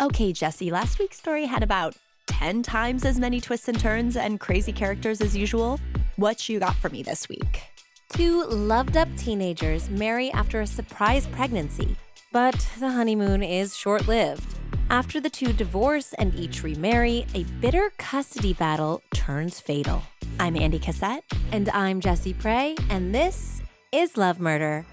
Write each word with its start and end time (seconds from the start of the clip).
Okay, 0.00 0.32
Jessie, 0.32 0.72
last 0.72 0.98
week's 0.98 1.18
story 1.18 1.46
had 1.46 1.62
about 1.62 1.94
10 2.26 2.64
times 2.64 3.04
as 3.04 3.20
many 3.20 3.40
twists 3.40 3.68
and 3.68 3.78
turns 3.78 4.16
and 4.16 4.40
crazy 4.40 4.72
characters 4.72 5.20
as 5.20 5.36
usual. 5.36 5.78
What 6.16 6.48
you 6.48 6.58
got 6.58 6.74
for 6.76 6.88
me 6.88 7.04
this 7.04 7.28
week? 7.28 7.62
Two 8.12 8.44
loved 8.46 8.96
up 8.96 9.08
teenagers 9.16 9.88
marry 9.88 10.32
after 10.32 10.60
a 10.60 10.66
surprise 10.66 11.28
pregnancy, 11.28 11.96
but 12.32 12.68
the 12.80 12.90
honeymoon 12.90 13.44
is 13.44 13.76
short 13.76 14.08
lived. 14.08 14.58
After 14.90 15.20
the 15.20 15.30
two 15.30 15.52
divorce 15.52 16.12
and 16.14 16.34
each 16.34 16.64
remarry, 16.64 17.24
a 17.34 17.44
bitter 17.60 17.92
custody 17.96 18.52
battle 18.52 19.00
turns 19.14 19.60
fatal. 19.60 20.02
I'm 20.40 20.56
Andie 20.56 20.80
Cassette. 20.80 21.22
And 21.52 21.68
I'm 21.70 22.00
Jessie 22.00 22.34
Pray, 22.34 22.74
and 22.90 23.14
this 23.14 23.62
is 23.92 24.16
Love 24.16 24.40
Murder. 24.40 24.84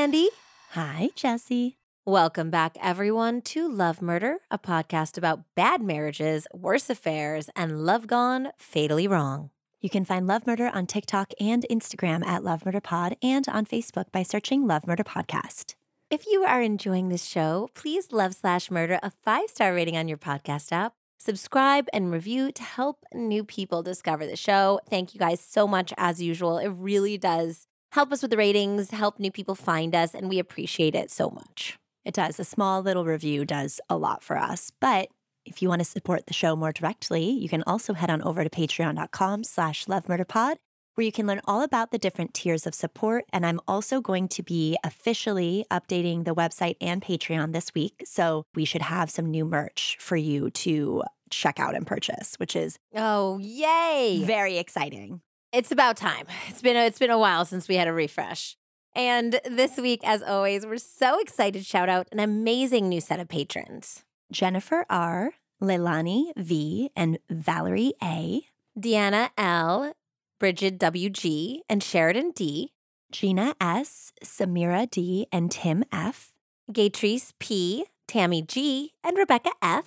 Andie. 0.00 0.28
Hi, 0.70 1.10
Jessie. 1.14 1.76
Welcome 2.06 2.48
back, 2.48 2.74
everyone, 2.80 3.42
to 3.42 3.70
Love 3.70 4.00
Murder, 4.00 4.38
a 4.50 4.58
podcast 4.58 5.18
about 5.18 5.42
bad 5.54 5.82
marriages, 5.82 6.46
worse 6.54 6.88
affairs, 6.88 7.50
and 7.54 7.84
love 7.84 8.06
gone 8.06 8.48
fatally 8.56 9.06
wrong. 9.06 9.50
You 9.82 9.90
can 9.90 10.06
find 10.06 10.26
Love 10.26 10.46
Murder 10.46 10.70
on 10.72 10.86
TikTok 10.86 11.34
and 11.38 11.66
Instagram 11.70 12.24
at 12.24 12.42
Love 12.42 12.64
Murder 12.64 12.80
Pod 12.80 13.18
and 13.22 13.46
on 13.50 13.66
Facebook 13.66 14.10
by 14.10 14.22
searching 14.22 14.66
Love 14.66 14.86
Murder 14.86 15.04
Podcast. 15.04 15.74
If 16.08 16.26
you 16.26 16.44
are 16.44 16.62
enjoying 16.62 17.10
this 17.10 17.26
show, 17.26 17.68
please 17.74 18.10
love 18.10 18.34
slash 18.34 18.70
murder 18.70 18.98
a 19.02 19.10
five 19.10 19.50
star 19.50 19.74
rating 19.74 19.98
on 19.98 20.08
your 20.08 20.16
podcast 20.16 20.72
app. 20.72 20.94
Subscribe 21.18 21.86
and 21.92 22.10
review 22.10 22.50
to 22.52 22.62
help 22.62 23.04
new 23.12 23.44
people 23.44 23.82
discover 23.82 24.26
the 24.26 24.34
show. 24.34 24.80
Thank 24.88 25.12
you 25.12 25.20
guys 25.20 25.40
so 25.40 25.68
much, 25.68 25.92
as 25.98 26.22
usual. 26.22 26.56
It 26.56 26.68
really 26.68 27.18
does 27.18 27.66
help 27.90 28.12
us 28.12 28.22
with 28.22 28.30
the 28.30 28.36
ratings, 28.36 28.90
help 28.90 29.18
new 29.18 29.30
people 29.30 29.54
find 29.54 29.94
us, 29.94 30.14
and 30.14 30.28
we 30.28 30.38
appreciate 30.38 30.94
it 30.94 31.10
so 31.10 31.30
much. 31.30 31.78
It 32.04 32.14
does. 32.14 32.40
A 32.40 32.44
small 32.44 32.80
little 32.82 33.04
review 33.04 33.44
does 33.44 33.80
a 33.88 33.96
lot 33.96 34.22
for 34.24 34.38
us. 34.38 34.72
But 34.80 35.08
if 35.44 35.60
you 35.62 35.68
want 35.68 35.80
to 35.80 35.84
support 35.84 36.26
the 36.26 36.32
show 36.34 36.56
more 36.56 36.72
directly, 36.72 37.28
you 37.30 37.48
can 37.48 37.62
also 37.66 37.94
head 37.94 38.10
on 38.10 38.22
over 38.22 38.42
to 38.44 38.50
patreon.com 38.50 39.44
slash 39.44 39.84
lovemurderpod, 39.86 40.56
where 40.94 41.04
you 41.04 41.12
can 41.12 41.26
learn 41.26 41.40
all 41.44 41.62
about 41.62 41.90
the 41.90 41.98
different 41.98 42.32
tiers 42.34 42.66
of 42.66 42.74
support. 42.74 43.24
And 43.32 43.44
I'm 43.44 43.60
also 43.68 44.00
going 44.00 44.28
to 44.28 44.42
be 44.42 44.76
officially 44.84 45.64
updating 45.70 46.24
the 46.24 46.34
website 46.34 46.76
and 46.80 47.02
Patreon 47.02 47.52
this 47.52 47.72
week. 47.74 48.02
So 48.04 48.44
we 48.54 48.64
should 48.64 48.82
have 48.82 49.10
some 49.10 49.26
new 49.26 49.44
merch 49.44 49.96
for 50.00 50.16
you 50.16 50.50
to 50.50 51.02
check 51.30 51.60
out 51.60 51.74
and 51.74 51.86
purchase, 51.86 52.34
which 52.38 52.56
is 52.56 52.78
Oh, 52.94 53.38
yay! 53.38 54.22
very 54.24 54.58
exciting. 54.58 55.20
It's 55.52 55.72
about 55.72 55.96
time. 55.96 56.26
It's 56.46 56.62
been 56.62 56.76
a, 56.76 56.86
it's 56.86 57.00
been 57.00 57.10
a 57.10 57.18
while 57.18 57.44
since 57.44 57.66
we 57.66 57.74
had 57.74 57.88
a 57.88 57.92
refresh. 57.92 58.56
And 58.94 59.40
this 59.44 59.78
week, 59.78 60.00
as 60.04 60.22
always, 60.22 60.64
we're 60.64 60.78
so 60.78 61.18
excited 61.18 61.58
to 61.58 61.64
shout 61.64 61.88
out 61.88 62.06
an 62.12 62.20
amazing 62.20 62.88
new 62.88 63.00
set 63.00 63.18
of 63.18 63.28
patrons. 63.28 64.04
Jennifer 64.30 64.86
R., 64.88 65.32
Leilani 65.60 66.32
V., 66.36 66.90
and 66.94 67.18
Valerie 67.28 67.94
A., 68.00 68.42
Deanna 68.78 69.30
L, 69.36 69.92
Bridget 70.38 70.78
WG, 70.78 71.58
and 71.68 71.82
Sheridan 71.82 72.30
D, 72.30 72.70
Gina 73.10 73.56
S., 73.60 74.12
Samira 74.24 74.88
D., 74.88 75.26
and 75.32 75.50
Tim 75.50 75.82
F., 75.90 76.32
Gatrice 76.70 77.32
P, 77.40 77.86
Tammy 78.06 78.42
G, 78.42 78.92
and 79.02 79.18
Rebecca 79.18 79.50
F, 79.60 79.86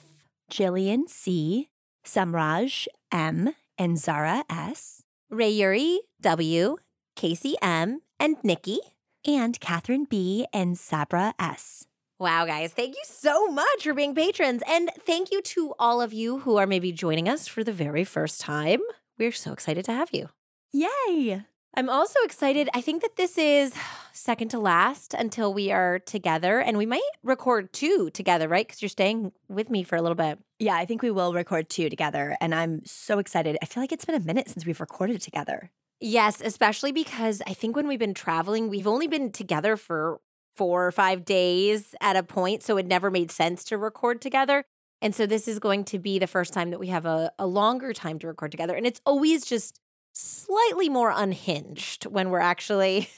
Jillian 0.52 1.08
C., 1.08 1.70
Samraj 2.06 2.88
M., 3.14 3.56
and 3.78 3.98
Zara 3.98 4.44
S., 4.50 5.04
Rayuri 5.34 5.98
W, 6.22 6.78
Casey 7.16 7.56
M, 7.62 8.02
and 8.20 8.38
Nikki. 8.44 8.80
and 9.26 9.60
Catherine 9.60 10.06
B. 10.08 10.46
and 10.54 10.78
Sabra 10.78 11.34
S. 11.40 11.88
Wow, 12.20 12.46
guys, 12.46 12.72
thank 12.74 12.94
you 12.96 13.02
so 13.06 13.48
much 13.48 13.84
for 13.84 13.94
being 13.94 14.14
patrons. 14.14 14.62
And 14.68 14.92
thank 15.06 15.32
you 15.32 15.42
to 15.42 15.74
all 15.80 16.02
of 16.02 16.14
you 16.14 16.40
who 16.40 16.58
are 16.58 16.68
maybe 16.68 16.92
joining 16.92 17.28
us 17.28 17.48
for 17.48 17.64
the 17.64 17.72
very 17.74 18.04
first 18.04 18.42
time. 18.42 18.80
We're 19.18 19.32
so 19.32 19.52
excited 19.54 19.86
to 19.86 19.94
have 19.94 20.10
you. 20.14 20.30
Yay! 20.72 21.44
I'm 21.76 21.90
also 21.90 22.20
excited. 22.24 22.70
I 22.76 22.82
think 22.82 23.02
that 23.02 23.16
this 23.16 23.38
is 23.38 23.74
second 24.14 24.50
to 24.50 24.60
last 24.60 25.14
until 25.16 25.54
we 25.54 25.72
are 25.72 25.98
together, 26.00 26.60
and 26.60 26.78
we 26.78 26.86
might 26.86 27.02
record 27.24 27.74
two 27.74 28.10
together, 28.12 28.48
right? 28.48 28.68
Because 28.68 28.82
you're 28.82 28.90
staying 28.90 29.32
with 29.50 29.70
me 29.72 29.84
for 29.84 29.96
a 29.96 30.02
little 30.02 30.16
bit. 30.16 30.38
Yeah, 30.64 30.76
I 30.76 30.86
think 30.86 31.02
we 31.02 31.12
will 31.12 31.34
record 31.34 31.70
two 31.70 31.90
together, 31.90 32.38
and 32.40 32.56
I'm 32.56 32.86
so 32.86 33.20
excited. 33.20 33.58
I 33.62 33.66
feel 33.66 33.84
like 33.84 33.92
it's 33.92 34.06
been 34.06 34.16
a 34.16 34.20
minute 34.22 34.48
since 34.48 34.66
we've 34.66 34.80
recorded 34.80 35.20
together. 35.22 35.72
Yes, 36.00 36.40
especially 36.40 36.94
because 36.94 37.42
I 37.46 37.54
think 37.54 37.76
when 37.76 37.86
we've 37.86 38.00
been 38.00 38.14
traveling, 38.14 38.70
we've 38.70 38.88
only 38.88 39.08
been 39.08 39.34
together 39.34 39.76
for 39.76 40.22
four 40.56 40.88
or 40.88 40.92
five 40.94 41.26
days 41.26 41.94
at 42.00 42.16
a 42.16 42.24
point. 42.24 42.64
So 42.64 42.78
it 42.78 42.86
never 42.86 43.12
made 43.12 43.30
sense 43.30 43.66
to 43.66 43.78
record 43.78 44.22
together. 44.22 44.64
And 45.02 45.14
so 45.14 45.26
this 45.26 45.50
is 45.50 45.60
going 45.60 45.84
to 45.86 46.00
be 46.00 46.18
the 46.18 46.28
first 46.28 46.54
time 46.54 46.72
that 46.72 46.80
we 46.80 46.88
have 46.88 47.06
a, 47.06 47.34
a 47.38 47.46
longer 47.46 47.92
time 47.92 48.18
to 48.20 48.28
record 48.28 48.52
together. 48.52 48.74
And 48.74 48.86
it's 48.86 49.02
always 49.06 49.46
just 49.46 49.82
slightly 50.14 50.88
more 50.88 51.12
unhinged 51.14 52.06
when 52.06 52.30
we're 52.30 52.40
actually 52.40 53.10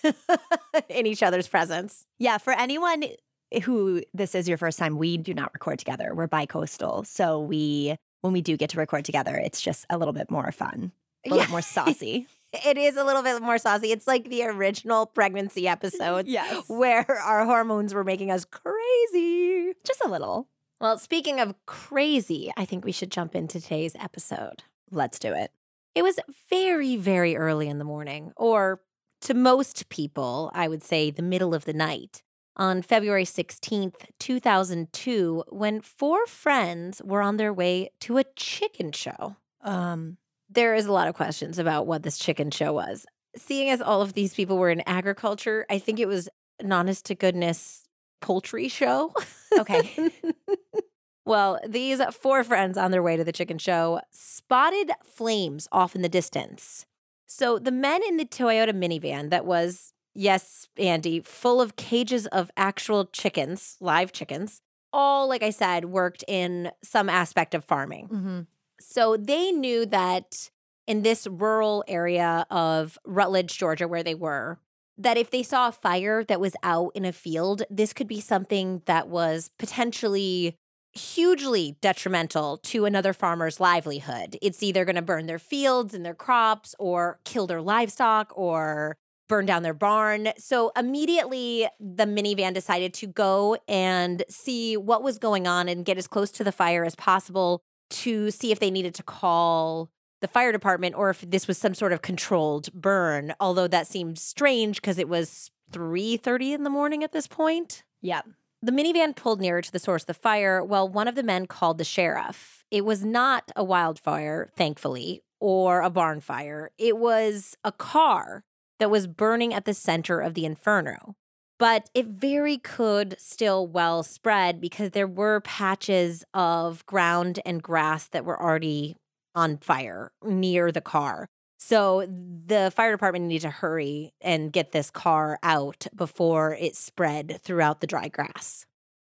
in 0.89 1.05
each 1.05 1.21
other's 1.21 1.47
presence. 1.47 2.07
Yeah, 2.17 2.39
for 2.39 2.53
anyone 2.53 3.03
Eh, 3.51 3.59
who 3.61 4.01
this 4.13 4.35
is 4.35 4.47
your 4.49 4.57
first 4.57 4.79
time, 4.79 4.97
we 4.97 5.17
do 5.17 5.33
not 5.33 5.51
record 5.53 5.79
together. 5.79 6.13
We're 6.15 6.27
bi-coastal, 6.27 7.03
so 7.05 7.39
we 7.39 7.95
when 8.21 8.33
we 8.33 8.41
do 8.41 8.57
get 8.57 8.71
to 8.71 8.77
record 8.79 9.05
together, 9.05 9.35
it's 9.35 9.61
just 9.61 9.85
a 9.89 9.97
little 9.99 10.13
bit 10.13 10.31
more 10.31 10.51
fun, 10.51 10.91
a 11.25 11.29
little 11.29 11.45
Yeah. 11.45 11.51
more 11.51 11.61
saucy. 11.75 12.27
It 12.65 12.77
is 12.77 12.95
a 12.95 13.03
little 13.03 13.21
bit 13.21 13.41
more 13.41 13.57
saucy. 13.57 13.91
It's 13.91 14.07
like 14.07 14.29
the 14.29 14.43
original 14.45 15.05
pregnancy 15.05 15.67
episodes 15.75 16.27
yes, 16.29 16.63
where 16.67 17.05
our 17.21 17.45
hormones 17.45 17.93
were 17.93 18.03
making 18.03 18.31
us 18.31 18.45
crazy. 18.45 19.73
just 19.85 20.01
a 20.03 20.07
little. 20.09 20.47
Well, 20.81 20.97
speaking 20.97 21.39
of 21.39 21.53
crazy, 21.65 22.51
I 22.57 22.65
think 22.65 22.83
we 22.83 22.91
should 22.91 23.11
jump 23.11 23.35
into 23.35 23.61
today's 23.61 23.95
episode. 23.95 24.63
Let's 24.91 25.19
do 25.19 25.33
it. 25.33 25.51
It 25.93 26.03
was 26.03 26.19
very, 26.49 26.95
very 26.97 27.35
early 27.37 27.69
in 27.69 27.77
the 27.77 27.85
morning, 27.85 28.31
or 28.35 28.81
to 29.21 29.33
most 29.33 29.87
people, 29.89 30.51
I 30.53 30.67
would 30.67 30.83
say 30.83 31.11
the 31.11 31.21
middle 31.21 31.53
of 31.53 31.63
the 31.65 31.73
night, 31.73 32.23
on 32.57 32.81
February 32.81 33.25
16th, 33.25 34.05
2002, 34.19 35.43
when 35.49 35.81
four 35.81 36.25
friends 36.25 37.01
were 37.03 37.21
on 37.21 37.37
their 37.37 37.53
way 37.53 37.89
to 38.01 38.17
a 38.17 38.23
chicken 38.35 38.91
show. 38.91 39.35
Um, 39.61 40.17
There 40.49 40.75
is 40.75 40.85
a 40.85 40.91
lot 40.93 41.07
of 41.07 41.15
questions 41.15 41.59
about 41.59 41.87
what 41.87 42.03
this 42.03 42.17
chicken 42.17 42.51
show 42.51 42.71
was. 42.73 43.05
Seeing 43.35 43.69
as 43.69 43.81
all 43.81 44.01
of 44.01 44.13
these 44.13 44.33
people 44.33 44.57
were 44.57 44.69
in 44.69 44.81
agriculture, 44.87 45.65
I 45.69 45.79
think 45.79 45.99
it 45.99 46.07
was 46.07 46.29
an 46.59 46.71
honest 46.71 47.05
to 47.07 47.15
goodness 47.15 47.83
poultry 48.21 48.67
show. 48.69 49.11
Okay. 49.59 50.11
well, 51.25 51.59
these 51.67 52.01
four 52.13 52.43
friends 52.43 52.77
on 52.77 52.91
their 52.91 53.03
way 53.03 53.17
to 53.17 53.23
the 53.23 53.31
chicken 53.31 53.57
show 53.57 53.99
spotted 54.11 54.91
flames 55.03 55.67
off 55.71 55.95
in 55.95 56.01
the 56.01 56.09
distance. 56.09 56.85
So 57.25 57.57
the 57.59 57.71
men 57.71 58.01
in 58.07 58.17
the 58.17 58.25
Toyota 58.25 58.71
minivan 58.71 59.29
that 59.31 59.45
was, 59.45 59.91
yes, 60.15 60.67
Andie, 60.77 61.19
full 61.19 61.61
of 61.61 61.75
cages 61.75 62.25
of 62.27 62.49
actual 62.57 63.05
chickens, 63.05 63.77
live 63.79 64.11
chickens, 64.11 64.61
all, 64.91 65.27
like 65.27 65.43
I 65.43 65.49
said, 65.49 65.85
worked 65.85 66.23
in 66.27 66.71
some 66.81 67.09
aspect 67.09 67.53
of 67.53 67.65
farming. 67.65 68.07
mm-hmm. 68.07 68.39
So 68.79 69.15
they 69.17 69.51
knew 69.51 69.85
that 69.87 70.49
in 70.87 71.01
this 71.01 71.27
rural 71.27 71.83
area 71.87 72.45
of 72.49 72.97
Rutledge, 73.05 73.57
Georgia, 73.57 73.87
where 73.87 74.03
they 74.03 74.15
were, 74.15 74.59
that 74.97 75.17
if 75.17 75.31
they 75.31 75.43
saw 75.43 75.69
a 75.69 75.73
fire 75.73 76.23
that 76.25 76.39
was 76.39 76.55
out 76.63 76.91
in 76.93 77.05
a 77.05 77.11
field, 77.11 77.63
this 77.69 77.93
could 77.93 78.07
be 78.07 78.21
something 78.21 78.81
that 78.85 79.07
was 79.07 79.49
potentially 79.57 80.55
hugely 80.93 81.77
detrimental 81.81 82.57
to 82.57 82.85
another 82.85 83.11
farmer's 83.11 83.59
livelihood. 83.59 84.37
It's 84.41 84.63
either 84.63 84.85
going 84.85 84.95
to 84.95 85.01
burn 85.01 85.25
their 85.25 85.39
fields 85.39 85.93
and 85.93 86.05
their 86.05 86.13
crops 86.13 86.73
or 86.79 87.19
kill 87.25 87.47
their 87.47 87.61
livestock 87.61 88.31
or 88.35 88.95
burn 89.27 89.45
down 89.45 89.63
their 89.63 89.73
barn. 89.73 90.29
So 90.37 90.71
immediately 90.77 91.67
the 91.79 92.05
minivan 92.05 92.53
decided 92.53 92.93
to 92.95 93.07
go 93.07 93.57
and 93.67 94.23
see 94.29 94.77
what 94.77 95.03
was 95.03 95.17
going 95.17 95.47
on 95.47 95.67
and 95.67 95.85
get 95.85 95.97
as 95.97 96.07
close 96.07 96.31
to 96.31 96.43
the 96.43 96.51
fire 96.51 96.85
as 96.85 96.95
possible 96.95 97.61
to 97.91 98.31
see 98.31 98.51
if 98.51 98.59
they 98.59 98.71
needed 98.71 98.95
to 98.95 99.03
call 99.03 99.89
the 100.21 100.27
fire 100.27 100.51
department 100.51 100.95
or 100.95 101.09
if 101.11 101.21
this 101.21 101.47
was 101.47 101.57
some 101.57 101.75
sort 101.75 101.93
of 101.93 102.01
controlled 102.01 102.71
burn 102.73 103.33
although 103.39 103.67
that 103.67 103.85
seemed 103.85 104.17
strange 104.17 104.81
because 104.81 104.97
it 104.97 105.07
was 105.07 105.51
3.30 105.71 106.55
in 106.55 106.63
the 106.63 106.69
morning 106.69 107.03
at 107.03 107.11
this 107.11 107.27
point 107.27 107.83
Yeah. 108.01 108.21
the 108.63 108.71
minivan 108.71 109.15
pulled 109.15 109.39
nearer 109.39 109.61
to 109.61 109.71
the 109.71 109.77
source 109.77 110.01
of 110.03 110.07
the 110.07 110.13
fire 110.15 110.63
while 110.63 110.89
one 110.89 111.07
of 111.07 111.13
the 111.13 111.21
men 111.21 111.45
called 111.45 111.77
the 111.77 111.83
sheriff 111.83 112.65
it 112.71 112.83
was 112.85 113.05
not 113.05 113.51
a 113.55 113.63
wildfire 113.63 114.49
thankfully 114.55 115.21
or 115.39 115.81
a 115.81 115.89
barn 115.91 116.21
fire. 116.21 116.71
It 116.79 116.97
was 116.97 117.55
a 117.63 117.71
car 117.71 118.43
that 118.79 118.91
was 118.91 119.07
burning 119.07 119.53
at 119.53 119.65
the 119.65 119.73
center 119.73 120.19
of 120.19 120.33
the 120.33 120.45
inferno. 120.45 121.15
But 121.57 121.89
it 121.93 122.07
very 122.07 122.57
could 122.57 123.15
still 123.17 123.65
well 123.65 124.03
spread 124.03 124.59
because 124.59 124.91
there 124.91 125.07
were 125.07 125.39
patches 125.39 126.23
of 126.33 126.85
ground 126.85 127.39
and 127.45 127.63
grass 127.63 128.07
that 128.09 128.25
were 128.25 128.41
already 128.41 128.97
on 129.33 129.57
fire 129.57 130.11
near 130.23 130.71
the 130.71 130.81
car. 130.81 131.27
So 131.57 132.05
the 132.07 132.71
fire 132.75 132.91
department 132.91 133.25
needed 133.25 133.43
to 133.43 133.49
hurry 133.49 134.13
and 134.21 134.51
get 134.51 134.71
this 134.71 134.91
car 134.91 135.39
out 135.41 135.87
before 135.95 136.55
it 136.55 136.75
spread 136.75 137.39
throughout 137.41 137.79
the 137.79 137.87
dry 137.87 138.09
grass. 138.09 138.65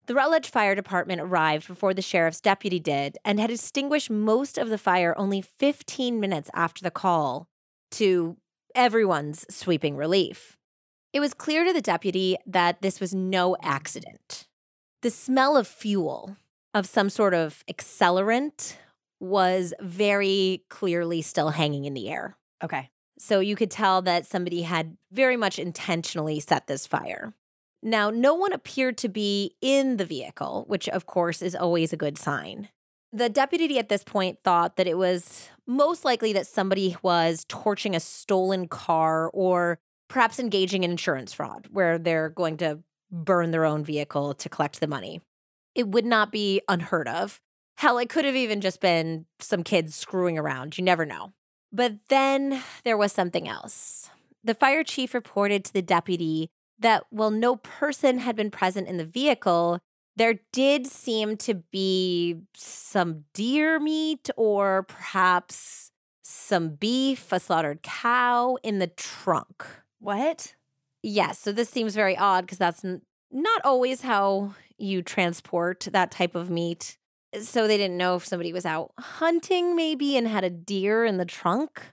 The 0.07 0.15
Rutledge 0.15 0.51
Fire 0.51 0.77
Department 0.77 1.21
arrived 1.21 1.67
before 1.67 1.93
the 1.93 2.03
sheriff's 2.03 2.41
deputy 2.41 2.79
did 2.79 3.19
and 3.25 3.41
had 3.41 3.51
extinguished 3.51 4.11
most 4.11 4.57
of 4.57 4.69
the 4.69 4.79
fire 4.79 5.19
only 5.19 5.41
15 5.41 6.21
minutes 6.21 6.49
after 6.55 6.85
the 6.85 6.93
call 6.93 7.49
to 7.93 8.37
everyone's 8.77 9.45
sweeping 9.53 9.97
relief. 9.97 10.57
It 11.13 11.21
was 11.21 11.35
clear 11.35 11.65
to 11.65 11.73
the 11.73 11.81
deputy 11.81 12.37
that 12.47 12.83
this 12.83 13.01
was 13.01 13.15
no 13.15 13.57
accident. 13.63 14.47
The 15.03 15.11
smell 15.11 15.57
of 15.57 15.67
fuel, 15.67 16.37
of 16.75 16.87
some 16.87 17.11
sort 17.11 17.35
of 17.35 17.65
accelerant, 17.69 18.77
was 19.19 19.73
very 19.81 20.63
clearly 20.69 21.23
still 21.23 21.51
hanging 21.51 21.87
in 21.87 21.95
the 21.95 22.09
air. 22.11 22.37
Okay. 22.63 22.91
So 23.19 23.41
you 23.41 23.57
could 23.57 23.71
tell 23.71 24.03
that 24.03 24.27
somebody 24.27 24.63
had 24.63 24.97
very 25.11 25.37
much 25.37 25.59
intentionally 25.59 26.39
set 26.39 26.67
this 26.67 26.87
fire. 26.87 27.33
Now, 27.83 28.11
no 28.11 28.35
one 28.35 28.53
appeared 28.53 28.99
to 28.99 29.09
be 29.09 29.55
in 29.63 29.97
the 29.97 30.05
vehicle, 30.05 30.65
which 30.67 30.89
of 30.89 31.07
course 31.07 31.41
is 31.41 31.55
always 31.55 31.93
a 31.93 31.97
good 31.97 32.19
sign. 32.19 32.69
The 33.13 33.29
deputy 33.29 33.79
at 33.79 33.89
this 33.89 34.05
point 34.05 34.41
thought 34.41 34.77
that 34.77 34.87
it 34.87 34.99
was 34.99 35.49
most 35.67 36.05
likely 36.05 36.33
that 36.33 36.47
somebody 36.47 36.97
was 37.03 37.45
torching 37.49 37.95
a 37.95 38.01
stolen 38.01 38.69
car 38.69 39.31
or 39.33 39.79
perhaps 40.09 40.39
engaging 40.39 40.85
in 40.85 40.91
insurance 40.93 41.33
fraud, 41.33 41.69
where 41.73 41.99
they're 41.99 42.29
going 42.29 42.57
to 42.59 42.81
burn 43.11 43.51
their 43.51 43.65
own 43.65 43.85
vehicle 43.85 44.35
to 44.35 44.49
collect 44.49 44.81
the 44.81 44.87
money. 44.87 45.21
It 45.75 45.89
would 45.89 46.07
not 46.07 46.33
be 46.33 46.63
unheard 46.69 47.09
of. 47.09 47.41
Hell, 47.79 47.99
it 47.99 48.09
could 48.09 48.25
have 48.25 48.37
even 48.37 48.61
just 48.61 48.81
been 48.81 49.27
some 49.41 49.63
kids 49.63 49.95
screwing 49.95 50.39
around. 50.39 50.79
You 50.79 50.85
never 50.85 51.05
know. 51.05 51.33
But 51.73 51.97
then 52.09 52.63
there 52.85 52.97
was 52.97 53.13
something 53.13 53.49
else. 53.49 54.11
The 54.43 54.55
fire 54.55 54.85
chief 54.85 55.13
reported 55.13 55.65
to 55.65 55.73
the 55.73 55.83
deputy 55.83 56.49
that 56.79 57.05
while 57.11 57.31
no 57.31 57.57
person 57.57 58.19
had 58.19 58.37
been 58.37 58.51
present 58.51 58.89
in 58.89 58.97
the 58.97 59.05
vehicle, 59.05 59.81
there 60.17 60.41
did 60.53 60.87
seem 60.87 61.37
to 61.39 61.55
be 61.55 62.37
some 62.55 63.25
deer 63.35 63.79
meat 63.79 64.31
or 64.37 64.85
perhaps 64.85 65.91
some 66.23 66.71
beef, 66.71 67.33
a 67.33 67.39
slaughtered 67.39 67.83
cow 67.83 68.57
in 68.63 68.79
the 68.79 68.87
trunk. 68.89 69.65
What? 70.01 70.55
Yes. 71.03 71.39
So 71.39 71.53
this 71.53 71.69
seems 71.69 71.95
very 71.95 72.17
odd 72.17 72.43
because 72.43 72.59
that's 72.59 72.85
n- 72.85 73.03
not 73.31 73.61
always 73.65 74.03
how 74.03 74.55
you 74.79 75.03
transport 75.03 75.89
that 75.93 76.11
type 76.11 76.35
of 76.35 76.51
meat. 76.51 76.99
So 77.41 77.67
they 77.67 77.77
didn't 77.77 77.99
know 77.99 78.17
if 78.17 78.25
somebody 78.25 78.53
was 78.53 78.67
out 78.67 78.93
hunting, 78.99 79.77
maybe, 79.77 80.17
and 80.17 80.27
had 80.27 80.45
a 80.45 80.51
deer 80.51 81.05
in 81.05 81.19
the 81.19 81.25
trunk. 81.25 81.93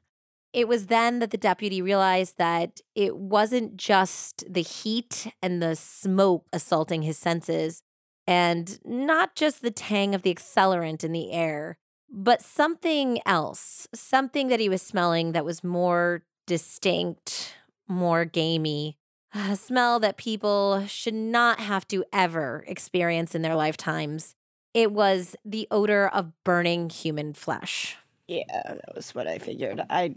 It 0.54 0.68
was 0.68 0.88
then 0.88 1.20
that 1.20 1.32
the 1.32 1.38
deputy 1.38 1.82
realized 1.82 2.38
that 2.38 2.80
it 2.96 3.18
wasn't 3.18 3.76
just 3.76 4.44
the 4.48 4.62
heat 4.62 5.28
and 5.42 5.62
the 5.62 5.76
smoke 5.76 6.46
assaulting 6.54 7.02
his 7.02 7.18
senses, 7.18 7.82
and 8.28 8.80
not 8.86 9.36
just 9.36 9.62
the 9.62 9.72
tang 9.72 10.16
of 10.16 10.22
the 10.22 10.34
accelerant 10.34 11.04
in 11.04 11.12
the 11.12 11.32
air, 11.32 11.78
but 12.10 12.42
something 12.42 13.20
else, 13.26 13.88
something 13.94 14.48
that 14.48 14.60
he 14.60 14.70
was 14.70 14.82
smelling 14.82 15.32
that 15.32 15.46
was 15.46 15.64
more 15.64 16.24
distinct, 16.46 17.56
more 17.88 18.26
gamey, 18.26 18.98
a 19.34 19.56
smell 19.56 20.00
that 20.00 20.18
people 20.18 20.86
should 20.88 21.14
not 21.14 21.60
have 21.60 21.88
to 21.88 22.06
ever 22.14 22.64
experience 22.68 23.34
in 23.34 23.42
their 23.42 23.56
lifetimes. 23.56 24.36
It 24.74 24.92
was 24.92 25.36
the 25.44 25.68
odor 25.72 26.08
of 26.08 26.32
burning 26.44 26.90
human 26.90 27.34
flesh. 27.34 27.98
Yeah, 28.28 28.44
that 28.52 28.96
was 28.96 29.14
what 29.16 29.28
I 29.28 29.40
figured. 29.40 29.82
I 29.90 30.16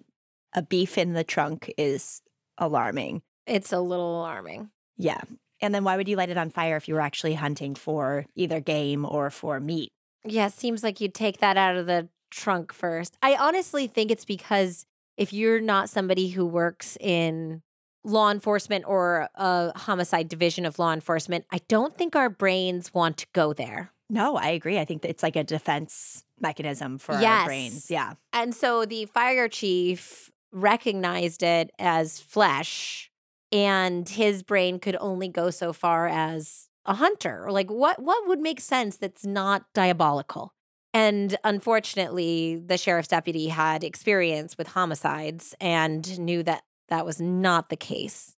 a 0.55 0.63
beef 0.63 0.97
in 0.97 1.13
the 1.13 1.25
trunk 1.25 1.73
is 1.77 2.23
alarming. 2.57 3.23
It's 3.47 3.73
a 3.73 3.81
little 3.81 4.21
alarming. 4.21 4.71
Yeah. 4.97 5.21
And 5.61 5.75
then 5.75 5.85
why 5.85 5.97
would 5.97 6.09
you 6.09 6.17
light 6.17 6.31
it 6.31 6.37
on 6.37 6.51
fire 6.51 6.77
if 6.77 6.89
you 6.89 6.95
were 6.95 7.01
actually 7.01 7.35
hunting 7.35 7.75
for 7.75 8.27
either 8.35 8.61
game 8.61 9.05
or 9.05 9.31
for 9.31 9.59
meat? 9.61 9.91
Yeah, 10.25 10.49
seems 10.49 10.83
like 10.83 11.01
you'd 11.01 11.15
take 11.15 11.39
that 11.39 11.57
out 11.57 11.77
of 11.77 11.87
the 11.87 12.09
trunk 12.31 12.73
first. 12.73 13.17
I 13.23 13.37
honestly 13.37 13.87
think 13.87 14.11
it's 14.11 14.25
because 14.25 14.85
if 15.17 15.33
you're 15.33 15.61
not 15.61 15.89
somebody 15.89 16.29
who 16.29 16.45
works 16.45 16.97
in 17.01 17.63
law 18.05 18.31
enforcement 18.31 18.85
or 18.87 19.29
a 19.35 19.77
homicide 19.79 20.29
division 20.29 20.67
of 20.67 20.79
law 20.79 20.93
enforcement, 20.93 21.45
I 21.51 21.61
don't 21.69 21.97
think 21.97 22.15
our 22.15 22.29
brains 22.29 22.93
want 22.93 23.17
to 23.19 23.27
go 23.33 23.53
there. 23.53 23.91
No, 24.09 24.37
I 24.37 24.49
agree. 24.49 24.79
I 24.79 24.85
think 24.85 25.03
that 25.03 25.11
it's 25.11 25.23
like 25.23 25.37
a 25.37 25.43
defense 25.43 26.25
mechanism 26.39 26.99
for 26.99 27.15
our 27.15 27.47
brains. 27.47 27.91
Yeah. 27.91 28.15
And 28.33 28.55
so 28.55 28.85
the 28.85 29.07
fire 29.07 29.49
chief 29.49 30.31
recognized 30.53 31.43
it 31.43 31.71
as 31.79 32.21
flesh 32.21 33.11
and 33.57 34.07
his 34.07 34.43
brain 34.43 34.79
could 34.79 34.97
only 35.01 35.29
go 35.29 35.49
so 35.49 35.73
far 35.73 36.07
as 36.09 36.69
a 36.85 36.95
hunter. 36.95 37.47
Like 37.51 37.71
what 37.71 38.01
what 38.01 38.29
would 38.29 38.39
make 38.39 38.61
sense 38.61 38.99
that's 38.99 39.25
not 39.25 39.65
diabolical? 39.73 40.53
And 40.93 41.37
unfortunately, 41.43 42.57
the 42.65 42.79
sheriff's 42.79 43.09
deputy 43.09 43.49
had 43.49 43.83
experience 43.83 44.57
with 44.57 44.69
homicides 44.69 45.55
and 45.61 46.19
knew 46.19 46.43
that 46.43 46.65
that 46.89 47.05
was 47.05 47.21
not 47.21 47.69
the 47.69 47.77
case. 47.77 48.37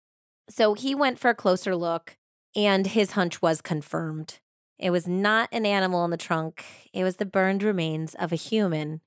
So 0.49 0.75
he 0.75 0.95
went 0.95 1.19
for 1.19 1.31
a 1.31 1.35
closer 1.35 1.77
look 1.77 2.17
and 2.57 2.87
his 2.87 3.13
hunch 3.13 3.43
was 3.43 3.61
confirmed. 3.61 4.39
It 4.79 4.91
was 4.91 5.07
not 5.07 5.49
an 5.51 5.67
animal 5.67 6.05
in 6.05 6.13
the 6.13 6.17
trunk, 6.17 6.65
it 6.93 7.03
was 7.03 7.17
the 7.17 7.27
burned 7.27 7.65
remains 7.65 8.15
of 8.15 8.33
a 8.33 8.37
human, 8.37 9.01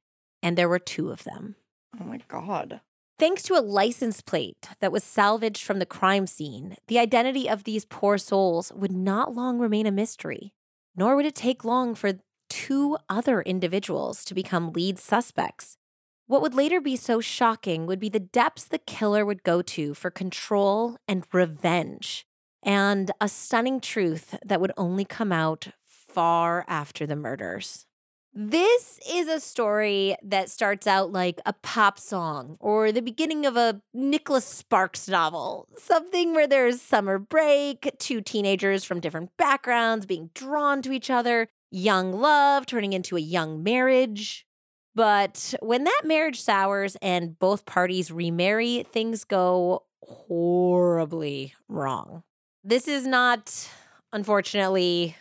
and 0.44 0.58
there 0.58 0.68
were 0.68 0.80
two 0.80 1.10
of 1.10 1.24
them. 1.24 1.56
Oh 2.00 2.04
my 2.04 2.19
God. 2.28 2.81
Thanks 3.21 3.44
to 3.44 3.53
a 3.53 3.62
license 3.62 4.19
plate 4.19 4.69
that 4.79 4.91
was 4.91 5.03
salvaged 5.03 5.63
from 5.63 5.77
the 5.77 5.85
crime 5.85 6.25
scene, 6.25 6.75
the 6.88 6.97
identity 6.97 7.47
of 7.47 7.65
these 7.65 7.85
poor 7.85 8.18
souls 8.18 8.71
would 8.73 8.91
not 8.91 9.35
long 9.35 9.59
remain 9.59 9.85
a 9.85 9.91
mystery, 9.91 10.53
nor 10.95 11.15
would 11.15 11.27
it 11.27 11.35
take 11.35 11.63
long 11.63 11.94
for 11.94 12.13
two 12.50 12.97
other 13.09 13.44
individuals 13.44 14.25
to 14.25 14.33
become 14.33 14.73
lead 14.73 14.97
suspects. 14.97 15.77
What 16.25 16.41
would 16.41 16.56
later 16.56 16.81
be 16.81 16.95
so 16.95 17.21
shocking 17.21 17.85
would 17.85 18.00
be 18.00 18.09
the 18.09 18.19
depths 18.19 18.63
the 18.63 18.79
killer 18.79 19.24
would 19.24 19.43
go 19.43 19.62
to 19.62 19.93
for 19.93 20.10
control 20.10 20.98
and 21.07 21.24
revenge, 21.31 22.25
and 22.63 23.12
a 23.22 23.27
stunning 23.27 23.79
truth 23.81 24.34
that 24.43 24.60
would 24.60 24.74
only 24.77 25.05
come 25.05 25.31
out 25.31 25.67
far 25.84 26.65
after 26.67 27.05
the 27.05 27.15
murders. 27.15 27.86
This 28.33 28.97
is 29.09 29.27
a 29.27 29.41
story 29.41 30.15
that 30.23 30.50
starts 30.50 30.88
out 30.88 31.11
like 31.11 31.41
a 31.45 31.51
pop 31.51 32.00
song 32.00 32.55
or 32.61 32.93
the 32.93 33.01
beginning 33.01 33.45
of 33.45 33.57
a 33.57 33.81
Nicholas 33.93 34.45
Sparks 34.45 35.09
novel. 35.09 35.67
Something 35.77 36.33
where 36.33 36.47
there's 36.47 36.81
summer 36.81 37.19
break, 37.19 37.91
two 38.00 38.21
teenagers 38.21 38.85
from 38.85 39.01
different 39.01 39.35
backgrounds 39.35 40.05
being 40.05 40.29
drawn 40.33 40.81
to 40.83 40.93
each 40.93 41.09
other, 41.09 41.50
young 41.71 42.13
love 42.13 42.65
turning 42.65 42.93
into 42.93 43.17
a 43.17 43.21
young 43.21 43.63
marriage. 43.63 44.47
But 44.95 45.53
when 45.61 45.83
that 45.83 46.01
marriage 46.05 46.39
sours 46.39 46.95
and 47.01 47.38
both 47.38 47.65
parties 47.65 48.11
remarry, 48.11 48.85
things 48.93 49.25
go 49.25 49.83
horribly 50.03 51.53
wrong. 51.67 52.23
This 52.63 52.88
is 52.88 53.05
not, 53.05 53.69
unfortunately, 54.13 55.17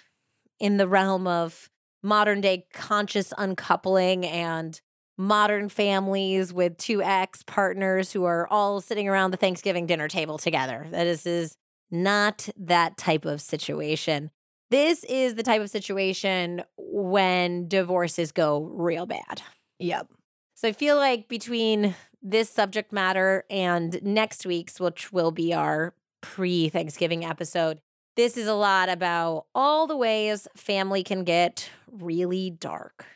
in 0.60 0.76
the 0.76 0.86
realm 0.86 1.26
of 1.26 1.70
modern 2.02 2.40
day 2.40 2.66
conscious 2.72 3.32
uncoupling 3.36 4.26
and 4.26 4.80
modern 5.16 5.68
families 5.68 6.52
with 6.52 6.76
two 6.78 7.02
ex 7.02 7.42
partners 7.42 8.12
who 8.12 8.24
are 8.24 8.48
all 8.48 8.80
sitting 8.80 9.08
around 9.08 9.32
the 9.32 9.36
Thanksgiving 9.36 9.86
dinner 9.86 10.08
table 10.08 10.38
together. 10.38 10.86
That 10.90 11.06
is, 11.06 11.26
is 11.26 11.56
not 11.90 12.48
that 12.56 12.96
type 12.96 13.24
of 13.24 13.40
situation. 13.40 14.30
This 14.70 15.04
is 15.04 15.34
the 15.34 15.42
type 15.42 15.60
of 15.60 15.68
situation 15.68 16.62
when 16.78 17.68
divorces 17.68 18.32
go 18.32 18.62
real 18.62 19.04
bad. 19.04 19.42
Yep. 19.78 20.08
So 20.54 20.68
I 20.68 20.72
feel 20.72 20.96
like 20.96 21.28
between 21.28 21.94
this 22.22 22.48
subject 22.50 22.92
matter 22.92 23.44
and 23.50 24.00
next 24.02 24.46
week's, 24.46 24.78
which 24.78 25.12
will 25.12 25.32
be 25.32 25.52
our 25.52 25.94
pre 26.20 26.68
Thanksgiving 26.68 27.24
episode, 27.24 27.80
this 28.20 28.36
is 28.36 28.46
a 28.46 28.52
lot 28.52 28.90
about 28.90 29.46
all 29.54 29.86
the 29.86 29.96
ways 29.96 30.46
family 30.54 31.02
can 31.02 31.24
get 31.24 31.70
really 31.90 32.50
dark. 32.50 33.06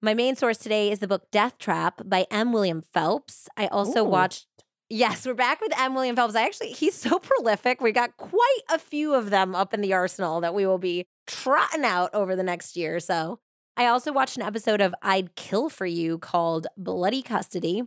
My 0.00 0.14
main 0.14 0.36
source 0.36 0.56
today 0.56 0.92
is 0.92 1.00
the 1.00 1.08
book 1.08 1.28
Death 1.32 1.58
Trap 1.58 2.02
by 2.04 2.28
M. 2.30 2.52
William 2.52 2.80
Phelps. 2.80 3.48
I 3.56 3.66
also 3.66 4.04
Ooh. 4.04 4.08
watched. 4.08 4.46
Yes, 4.88 5.26
we're 5.26 5.34
back 5.34 5.60
with 5.60 5.76
M. 5.76 5.96
William 5.96 6.14
Phelps. 6.14 6.36
I 6.36 6.44
actually, 6.44 6.70
he's 6.70 6.94
so 6.94 7.18
prolific. 7.18 7.80
We 7.80 7.90
got 7.90 8.16
quite 8.16 8.60
a 8.70 8.78
few 8.78 9.14
of 9.14 9.30
them 9.30 9.56
up 9.56 9.74
in 9.74 9.80
the 9.80 9.94
arsenal 9.94 10.40
that 10.42 10.54
we 10.54 10.64
will 10.64 10.78
be 10.78 11.06
trotting 11.26 11.84
out 11.84 12.14
over 12.14 12.36
the 12.36 12.44
next 12.44 12.76
year 12.76 12.94
or 12.94 13.00
so. 13.00 13.40
I 13.76 13.86
also 13.86 14.12
watched 14.12 14.36
an 14.36 14.44
episode 14.44 14.80
of 14.80 14.94
I'd 15.02 15.34
Kill 15.34 15.70
for 15.70 15.86
You 15.86 16.18
called 16.18 16.68
Bloody 16.76 17.22
Custody. 17.22 17.82